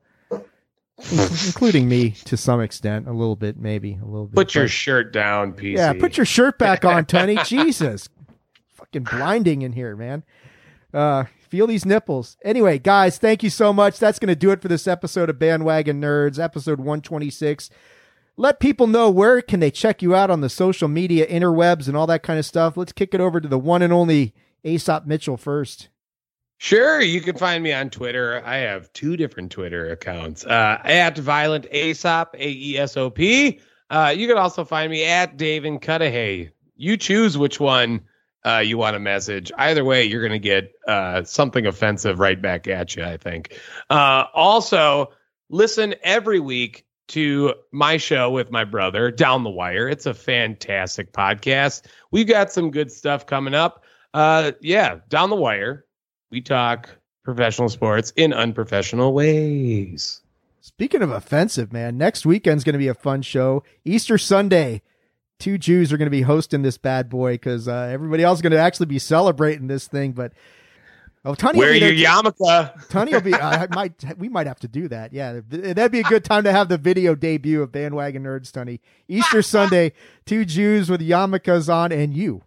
including 1.12 1.88
me 1.90 2.12
to 2.26 2.38
some 2.38 2.62
extent, 2.62 3.08
a 3.08 3.12
little 3.12 3.36
bit, 3.36 3.58
maybe 3.58 3.98
a 4.02 4.06
little 4.06 4.28
bit. 4.28 4.36
Put 4.36 4.56
your 4.56 4.68
shirt 4.68 5.12
down, 5.14 5.54
PC. 5.54 5.78
Yeah, 5.78 5.94
put 5.94 6.18
your 6.18 6.26
shirt 6.26 6.58
back 6.58 6.86
on, 6.86 7.06
Tony. 7.08 7.38
Jesus, 7.46 8.10
fucking 8.74 9.04
blinding 9.04 9.62
in 9.62 9.74
here, 9.74 9.96
man. 9.96 10.24
Uh, 10.94 11.26
feel 11.50 11.68
these 11.68 11.86
nipples. 11.86 12.38
Anyway, 12.44 12.80
guys, 12.80 13.18
thank 13.18 13.44
you 13.44 13.50
so 13.50 13.74
much. 13.74 14.00
That's 14.00 14.20
going 14.20 14.30
to 14.30 14.36
do 14.36 14.52
it 14.52 14.62
for 14.62 14.68
this 14.68 14.88
episode 14.88 15.30
of 15.30 15.40
Bandwagon 15.40 16.02
Nerds, 16.02 16.40
episode 16.40 16.80
126. 16.80 17.70
Let 18.36 18.60
people 18.60 18.88
know 18.88 19.10
where 19.10 19.42
can 19.42 19.60
they 19.60 19.70
check 19.72 20.02
you 20.02 20.16
out 20.16 20.32
on 20.32 20.42
the 20.42 20.50
social 20.50 20.88
media 20.88 21.28
interwebs 21.28 21.88
and 21.88 21.96
all 21.96 22.08
that 22.08 22.24
kind 22.24 22.40
of 22.40 22.46
stuff. 22.46 22.76
Let's 22.76 22.92
kick 22.92 23.14
it 23.14 23.22
over 23.22 23.40
to 23.40 23.48
the 23.48 23.60
one 23.60 23.82
and 23.82 23.94
only 23.94 24.34
Aesop 24.64 25.06
Mitchell 25.06 25.38
first. 25.38 25.90
Sure, 26.64 27.02
you 27.02 27.20
can 27.20 27.36
find 27.36 27.62
me 27.62 27.74
on 27.74 27.90
Twitter. 27.90 28.42
I 28.46 28.56
have 28.60 28.92
two 28.94 29.18
different 29.18 29.52
Twitter 29.52 29.92
accounts 29.92 30.46
uh, 30.46 30.80
at 30.86 31.18
Violent 31.18 31.66
Aesop, 31.74 32.34
A 32.36 32.50
E 32.50 32.78
S 32.78 32.96
O 32.96 33.10
P. 33.10 33.60
Uh, 33.90 34.14
you 34.16 34.30
can 34.30 34.38
also 34.38 34.64
find 34.64 34.90
me 34.90 35.04
at 35.04 35.36
Dave 35.36 35.66
and 35.66 35.82
Cudahy. 35.82 36.52
You 36.78 36.96
choose 36.96 37.38
which 37.38 37.60
one 37.60 38.00
uh, 38.46 38.60
you 38.60 38.78
want 38.78 38.94
to 38.94 39.02
message. 39.02 39.52
Either 39.58 39.84
way, 39.84 40.06
you're 40.06 40.22
going 40.22 40.32
to 40.32 40.40
get 40.40 40.72
uh, 40.88 41.26
something 41.26 41.66
offensive 41.66 42.20
right 42.20 42.42
back 42.42 42.66
at 42.70 42.96
you, 42.96 43.04
I 43.04 43.18
think. 43.18 43.60
Uh, 43.90 44.28
also, 44.34 45.12
listen 45.50 45.96
every 46.02 46.40
week 46.40 46.86
to 47.10 47.56
my 47.74 47.98
show 47.98 48.32
with 48.32 48.52
my 48.52 48.64
brother, 48.64 49.12
Down 49.12 49.44
the 49.44 49.50
Wire. 49.50 49.90
It's 49.90 50.06
a 50.06 50.14
fantastic 50.14 51.12
podcast. 51.12 51.88
We've 52.12 52.26
got 52.26 52.54
some 52.54 52.72
good 52.72 52.90
stuff 52.90 53.26
coming 53.26 53.54
up. 53.54 53.84
Uh, 54.14 54.54
yeah, 54.62 55.00
Down 55.10 55.30
the 55.30 55.36
Wire 55.36 55.84
we 56.34 56.42
talk 56.42 56.90
professional 57.24 57.70
sports 57.70 58.12
in 58.16 58.34
unprofessional 58.34 59.14
ways. 59.14 60.22
Speaking 60.62 61.04
of 61.04 61.12
offensive, 61.12 61.72
man, 61.72 61.96
next 61.98 62.26
weekend's 62.26 62.64
going 62.64 62.74
to 62.74 62.80
be 62.80 62.88
a 62.88 62.96
fun 62.96 63.22
show. 63.22 63.64
Easter 63.86 64.18
Sunday, 64.18 64.82
two 65.38 65.60
Jews 65.60 65.94
are 65.94 65.98
going 65.98 66.08
to 66.08 66.12
be 66.12 66.24
hosting 66.24 66.64
this 66.64 66.80
bad 66.80 67.08
boy 67.08 67.34
because 67.34 67.68
uh, 67.68 67.90
everybody 67.92 68.24
else 68.24 68.40
is 68.40 68.42
going 68.42 68.52
to 68.52 68.60
actually 68.60 68.88
be 68.88 68.98
celebrating 68.98 69.68
this 69.68 69.88
thing. 69.88 70.14
But 70.14 70.34
oh, 71.24 71.36
Tony, 71.36 71.60
Wear 71.60 71.74
be 71.74 71.80
your 71.80 71.92
yarmulke. 71.92 72.90
Tony 72.90 73.14
will 73.14 73.22
be. 73.22 73.36
I 73.36 73.68
might. 73.68 74.04
We 74.18 74.28
might 74.28 74.48
have 74.48 74.60
to 74.62 74.68
do 74.68 74.88
that. 74.88 75.14
Yeah, 75.14 75.42
that'd 75.50 75.92
be 75.92 76.00
a 76.00 76.04
good 76.04 76.24
time 76.26 76.46
to 76.46 76.52
have 76.52 76.68
the 76.68 76.80
video 76.80 77.14
debut 77.14 77.62
of 77.62 77.72
Bandwagon 77.72 78.24
Nerds, 78.24 78.52
Tony. 78.52 78.82
Easter 79.08 79.44
Sunday, 79.44 79.94
two 80.26 80.46
Jews 80.46 80.90
with 80.90 81.02
yarmulkes 81.02 81.72
on, 81.72 81.92
and 81.92 82.16
you. 82.16 82.42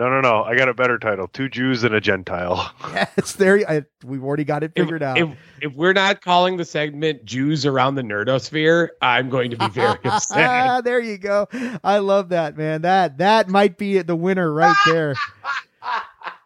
No, 0.00 0.08
no, 0.08 0.22
no. 0.22 0.44
I 0.44 0.56
got 0.56 0.70
a 0.70 0.72
better 0.72 0.98
title: 0.98 1.28
Two 1.28 1.50
Jews 1.50 1.84
and 1.84 1.94
a 1.94 2.00
Gentile. 2.00 2.72
Yes, 2.94 3.32
there. 3.32 3.60
I, 3.68 3.84
we've 4.04 4.24
already 4.24 4.44
got 4.44 4.64
it 4.64 4.72
figured 4.74 5.02
out. 5.02 5.18
If, 5.18 5.28
if 5.60 5.74
we're 5.74 5.92
not 5.92 6.22
calling 6.22 6.56
the 6.56 6.64
segment 6.64 7.24
Jews 7.24 7.64
around 7.66 7.94
the 7.94 8.02
nerdosphere, 8.02 8.88
I'm 9.02 9.28
going 9.28 9.50
to 9.50 9.58
be 9.58 9.68
very 9.68 9.98
upset. 10.04 10.48
Ah, 10.48 10.80
there 10.84 11.00
you 11.00 11.18
go. 11.18 11.48
I 11.84 11.98
love 11.98 12.30
that, 12.30 12.56
man. 12.56 12.82
That 12.82 13.18
that 13.18 13.48
might 13.48 13.76
be 13.76 14.00
the 14.00 14.16
winner 14.16 14.52
right 14.52 14.76
there. 14.86 15.14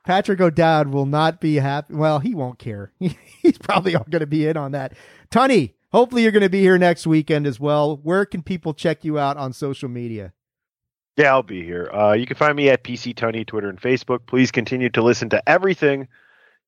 Patrick 0.04 0.40
O'Dowd 0.40 0.88
will 0.88 1.06
not 1.06 1.40
be 1.40 1.56
happy. 1.56 1.94
Well, 1.94 2.18
he 2.18 2.34
won't 2.34 2.58
care. 2.58 2.92
He's 2.98 3.58
probably 3.58 3.92
going 3.92 4.10
to 4.10 4.26
be 4.26 4.46
in 4.46 4.56
on 4.56 4.72
that. 4.72 4.94
Tunney, 5.30 5.74
hopefully 5.92 6.22
you're 6.24 6.32
going 6.32 6.42
to 6.42 6.50
be 6.50 6.60
here 6.60 6.76
next 6.76 7.06
weekend 7.06 7.46
as 7.46 7.60
well. 7.60 7.98
Where 8.02 8.26
can 8.26 8.42
people 8.42 8.74
check 8.74 9.04
you 9.04 9.18
out 9.18 9.36
on 9.36 9.52
social 9.52 9.88
media? 9.88 10.32
Yeah, 11.16 11.32
I'll 11.32 11.42
be 11.42 11.62
here. 11.62 11.90
Uh, 11.92 12.12
you 12.12 12.26
can 12.26 12.36
find 12.36 12.56
me 12.56 12.70
at 12.70 12.82
PC 12.82 13.14
Tunney, 13.14 13.46
Twitter, 13.46 13.68
and 13.68 13.80
Facebook. 13.80 14.26
Please 14.26 14.50
continue 14.50 14.90
to 14.90 15.02
listen 15.02 15.28
to 15.30 15.48
everything 15.48 16.08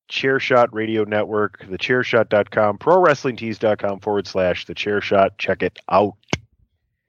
Chairshot 0.09 0.69
Radio 0.73 1.05
Network, 1.05 1.61
thechairshot.com, 1.61 2.79
prowrestlingtees.com 2.79 4.01
forward 4.01 4.27
slash 4.27 4.67
the 4.67 4.75
chairshot. 4.75 5.31
Check 5.39 5.63
it 5.63 5.79
out. 5.89 6.15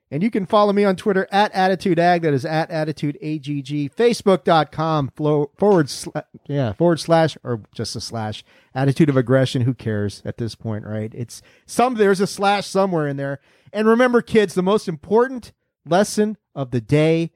And 0.10 0.24
you 0.24 0.32
can 0.32 0.46
follow 0.46 0.72
me 0.72 0.86
on 0.86 0.96
Twitter 0.96 1.28
at 1.32 1.54
AttitudeAg. 1.54 2.22
That 2.22 2.34
is 2.34 2.46
at 2.46 2.70
AttitudeAGG. 2.70 3.94
Facebook.com 3.94 5.10
forward, 5.10 5.88
sla- 5.88 6.24
yeah, 6.48 6.72
forward 6.74 7.00
slash, 7.02 7.38
or 7.44 7.62
just 7.74 7.96
a 7.96 8.02
slash. 8.02 8.44
Attitude 8.74 9.10
of 9.10 9.18
aggression. 9.18 9.64
Who 9.64 9.74
cares 9.74 10.22
at 10.24 10.38
this 10.38 10.56
point, 10.56 10.86
right? 10.86 11.12
It's 11.14 11.42
some, 11.66 11.96
there's 11.96 12.22
a 12.22 12.28
slash 12.28 12.68
somewhere 12.68 13.08
in 13.08 13.18
there. 13.18 13.42
And 13.74 13.86
remember, 13.86 14.22
kids, 14.22 14.54
the 14.54 14.64
most 14.64 14.88
important 14.88 15.52
lesson 15.90 16.38
of 16.56 16.72
the 16.72 16.82
day 16.82 17.32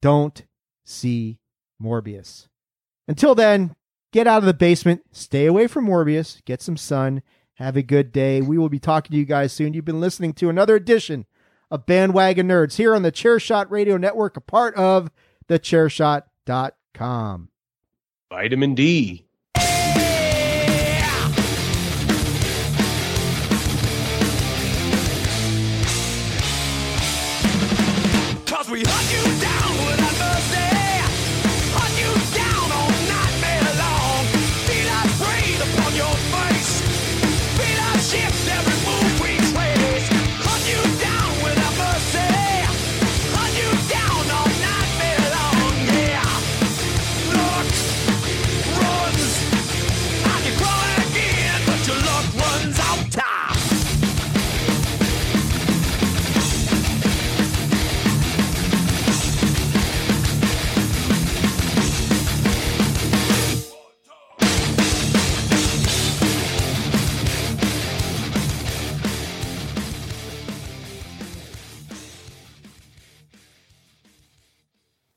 don't 0.00 0.44
see 0.84 1.38
Morbius. 1.82 2.48
Until 3.08 3.34
then, 3.34 3.74
get 4.12 4.26
out 4.26 4.38
of 4.38 4.44
the 4.44 4.54
basement, 4.54 5.02
stay 5.12 5.46
away 5.46 5.66
from 5.66 5.86
Morbius, 5.86 6.44
get 6.44 6.62
some 6.62 6.76
sun, 6.76 7.22
have 7.54 7.76
a 7.76 7.82
good 7.82 8.12
day. 8.12 8.40
We 8.40 8.58
will 8.58 8.68
be 8.68 8.78
talking 8.78 9.12
to 9.12 9.18
you 9.18 9.24
guys 9.24 9.52
soon. 9.52 9.74
You've 9.74 9.84
been 9.84 10.00
listening 10.00 10.32
to 10.34 10.48
another 10.48 10.76
edition 10.76 11.26
of 11.70 11.86
Bandwagon 11.86 12.48
Nerds 12.48 12.76
here 12.76 12.94
on 12.94 13.02
the 13.02 13.12
Chairshot 13.12 13.70
Radio 13.70 13.96
Network, 13.96 14.36
a 14.36 14.40
part 14.40 14.74
of 14.76 15.10
the 15.48 15.58
thechairshot.com. 15.58 17.48
Vitamin 18.30 18.74
D. 18.74 19.26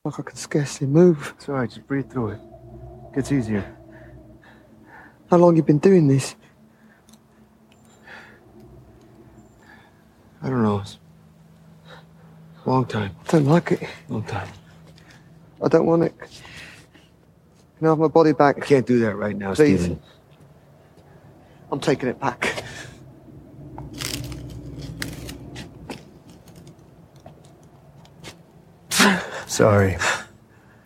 Like 0.08 0.22
I 0.22 0.24
can 0.24 0.38
scarcely 0.38 0.88
move. 0.88 1.34
It's 1.36 1.50
alright, 1.50 1.70
just 1.70 1.86
breathe 1.86 2.10
through 2.10 2.30
it. 2.30 2.40
Gets 3.14 3.30
easier. 3.34 3.76
How 5.30 5.36
long 5.36 5.58
you 5.58 5.64
been 5.64 5.80
doing 5.80 6.08
this? 6.08 6.36
I 10.42 10.50
don't 10.50 10.64
know. 10.64 10.80
It's 10.80 10.98
a 12.66 12.70
long 12.70 12.86
time. 12.86 13.18
I 13.28 13.32
don't 13.32 13.48
like 13.48 13.74
it. 13.74 13.84
Long 14.08 14.24
time. 14.24 14.48
I 15.62 15.68
don't 15.68 15.86
want 15.86 16.04
it. 16.04 16.18
Can 16.18 17.88
I 17.88 17.90
have 17.90 18.00
my 18.00 18.08
body 18.08 18.32
back? 18.32 18.64
I 18.64 18.66
can't 18.66 18.88
do 18.88 19.00
that 19.00 19.18
right 19.18 19.36
now, 19.36 19.56
Please. 19.56 19.82
Stephen. 19.82 20.02
I'm 21.70 21.82
taking 21.82 22.08
it 22.08 22.18
back. 22.18 22.64
Sorry. 29.48 29.98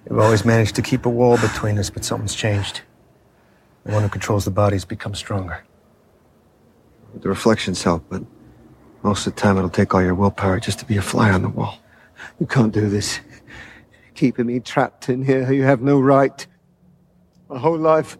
We've 0.08 0.20
always 0.20 0.46
managed 0.46 0.76
to 0.76 0.84
keep 0.84 1.08
a 1.08 1.10
wall 1.10 1.38
between 1.38 1.80
us, 1.80 1.90
but 1.90 2.06
something's 2.06 2.36
changed. 2.36 2.82
The 3.86 3.92
one 3.92 4.04
who 4.04 4.10
controls 4.10 4.46
the 4.46 4.52
body's 4.52 4.86
become 4.86 5.16
stronger. 5.16 5.64
The 7.16 7.28
reflections 7.28 7.84
help, 7.84 8.06
but 8.08 8.24
most 9.02 9.26
of 9.26 9.34
the 9.34 9.42
time 9.42 9.58
it'll 9.58 9.70
take 9.70 9.96
all 9.96 10.04
your 10.04 10.14
willpower 10.14 10.60
just 10.60 10.78
to 10.80 10.86
be 10.86 10.96
a 10.98 11.02
fly 11.02 11.32
on 11.32 11.42
the 11.42 11.50
wall. 11.50 11.80
You 12.40 12.46
can't 12.46 12.72
do 12.72 12.88
this. 12.88 13.20
Keeping 14.14 14.46
me 14.46 14.60
trapped 14.60 15.10
in 15.10 15.24
here, 15.24 15.52
you 15.52 15.64
have 15.64 15.82
no 15.82 16.00
right. 16.00 16.46
My 17.50 17.58
whole 17.58 17.80
life, 17.80 18.20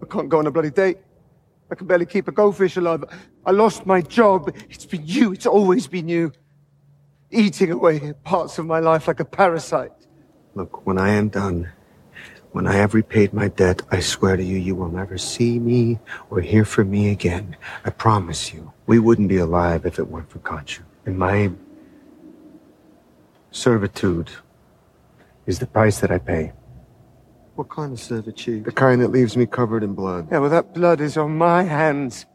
I 0.00 0.06
can't 0.06 0.28
go 0.28 0.38
on 0.38 0.46
a 0.46 0.52
bloody 0.52 0.70
date. 0.70 0.98
I 1.68 1.74
can 1.74 1.88
barely 1.88 2.06
keep 2.06 2.28
a 2.28 2.32
goldfish 2.32 2.76
alive. 2.76 3.04
I 3.44 3.50
lost 3.50 3.86
my 3.86 4.02
job. 4.02 4.54
It's 4.70 4.86
been 4.86 5.02
you. 5.04 5.32
It's 5.32 5.46
always 5.46 5.88
been 5.88 6.08
you. 6.08 6.32
Eating 7.32 7.70
away 7.70 8.12
parts 8.24 8.58
of 8.58 8.66
my 8.66 8.78
life 8.78 9.08
like 9.08 9.18
a 9.18 9.24
parasite. 9.24 9.92
Look, 10.54 10.86
when 10.86 10.98
I 10.98 11.10
am 11.10 11.30
done, 11.30 11.72
when 12.52 12.66
I 12.66 12.74
have 12.74 12.92
repaid 12.92 13.32
my 13.32 13.48
debt, 13.48 13.80
I 13.90 14.00
swear 14.00 14.36
to 14.36 14.44
you, 14.44 14.58
you 14.58 14.74
will 14.74 14.90
never 14.90 15.16
see 15.16 15.58
me 15.58 15.98
or 16.28 16.42
hear 16.42 16.66
from 16.66 16.90
me 16.90 17.10
again. 17.10 17.56
I 17.86 17.90
promise 17.90 18.52
you. 18.52 18.70
We 18.86 18.98
wouldn't 18.98 19.28
be 19.28 19.38
alive 19.38 19.86
if 19.86 19.98
it 19.98 20.08
weren't 20.08 20.30
for 20.30 20.40
Khonshu. 20.40 20.80
And 21.06 21.18
my 21.18 21.50
servitude 23.50 24.30
is 25.46 25.58
the 25.58 25.66
price 25.66 26.00
that 26.00 26.10
I 26.10 26.18
pay. 26.18 26.52
What 27.54 27.70
kind 27.70 27.92
of 27.94 28.00
servitude? 28.00 28.66
The 28.66 28.72
kind 28.72 29.00
that 29.00 29.08
leaves 29.08 29.36
me 29.38 29.46
covered 29.46 29.82
in 29.82 29.94
blood. 29.94 30.28
Yeah, 30.30 30.40
well, 30.40 30.50
that 30.50 30.74
blood 30.74 31.00
is 31.00 31.16
on 31.16 31.38
my 31.38 31.62
hands. 31.62 32.26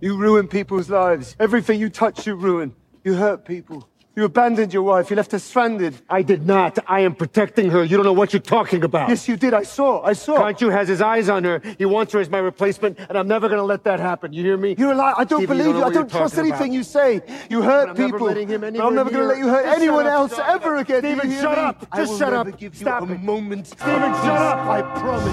You 0.00 0.18
ruin 0.18 0.48
people's 0.48 0.90
lives. 0.90 1.34
Everything 1.40 1.80
you 1.80 1.88
touch, 1.88 2.26
you 2.26 2.34
ruin. 2.34 2.74
You 3.04 3.14
hurt 3.14 3.46
people. 3.46 3.88
You 4.14 4.24
abandoned 4.26 4.74
your 4.74 4.82
wife. 4.82 5.08
You 5.08 5.16
left 5.16 5.32
her 5.32 5.38
stranded. 5.38 5.94
I 6.10 6.20
did 6.20 6.46
not. 6.46 6.78
I 6.86 7.00
am 7.00 7.14
protecting 7.14 7.70
her. 7.70 7.82
You 7.82 7.96
don't 7.96 8.04
know 8.04 8.12
what 8.12 8.34
you're 8.34 8.42
talking 8.42 8.84
about. 8.84 9.08
Yes, 9.08 9.26
you 9.26 9.38
did. 9.38 9.54
I 9.54 9.62
saw. 9.62 10.02
I 10.02 10.12
saw. 10.12 10.36
Khonshu 10.36 10.70
has 10.70 10.86
his 10.86 11.00
eyes 11.00 11.30
on 11.30 11.44
her. 11.44 11.62
He 11.78 11.86
wants 11.86 12.12
her 12.12 12.20
as 12.20 12.28
my 12.28 12.36
replacement, 12.38 12.98
and 12.98 13.16
I'm 13.16 13.26
never 13.26 13.48
going 13.48 13.58
to 13.58 13.64
let 13.64 13.84
that 13.84 14.00
happen. 14.00 14.34
You 14.34 14.42
hear 14.44 14.58
me? 14.58 14.74
You're 14.76 14.92
a 14.92 14.94
liar. 14.94 15.14
I 15.16 15.24
don't 15.24 15.38
Stevie, 15.40 15.46
believe 15.58 15.66
you. 15.76 15.78
you. 15.78 15.84
I 15.84 15.90
don't 15.90 16.10
trust 16.10 16.36
anything 16.36 16.54
about. 16.54 16.72
you 16.72 16.82
say. 16.82 17.22
You 17.48 17.62
hurt 17.62 17.88
I'm 17.88 17.96
people. 17.96 18.26
letting 18.26 18.48
him 18.48 18.60
But 18.60 18.78
I'm 18.80 18.94
never 18.94 19.08
going 19.10 19.22
to 19.22 19.28
let 19.28 19.38
you 19.38 19.48
hurt 19.48 19.64
Just 19.64 19.78
anyone 19.78 20.06
up. 20.06 20.12
else 20.12 20.38
ever 20.38 20.76
again. 20.76 21.04
You 21.04 21.18
Steven, 21.18 21.40
shut 21.40 21.56
me? 21.56 21.64
up. 21.64 21.86
I 21.90 21.96
Just 21.96 22.18
shut 22.18 22.34
up. 22.34 22.46
Give 22.58 22.74
you 22.74 22.80
Stop 22.80 23.08
a 23.08 23.12
it. 23.14 23.20
moment. 23.22 23.66
Steven, 23.68 23.92
shut 24.12 24.26
up. 24.26 24.66
I 24.68 24.82
promise. 25.00 25.32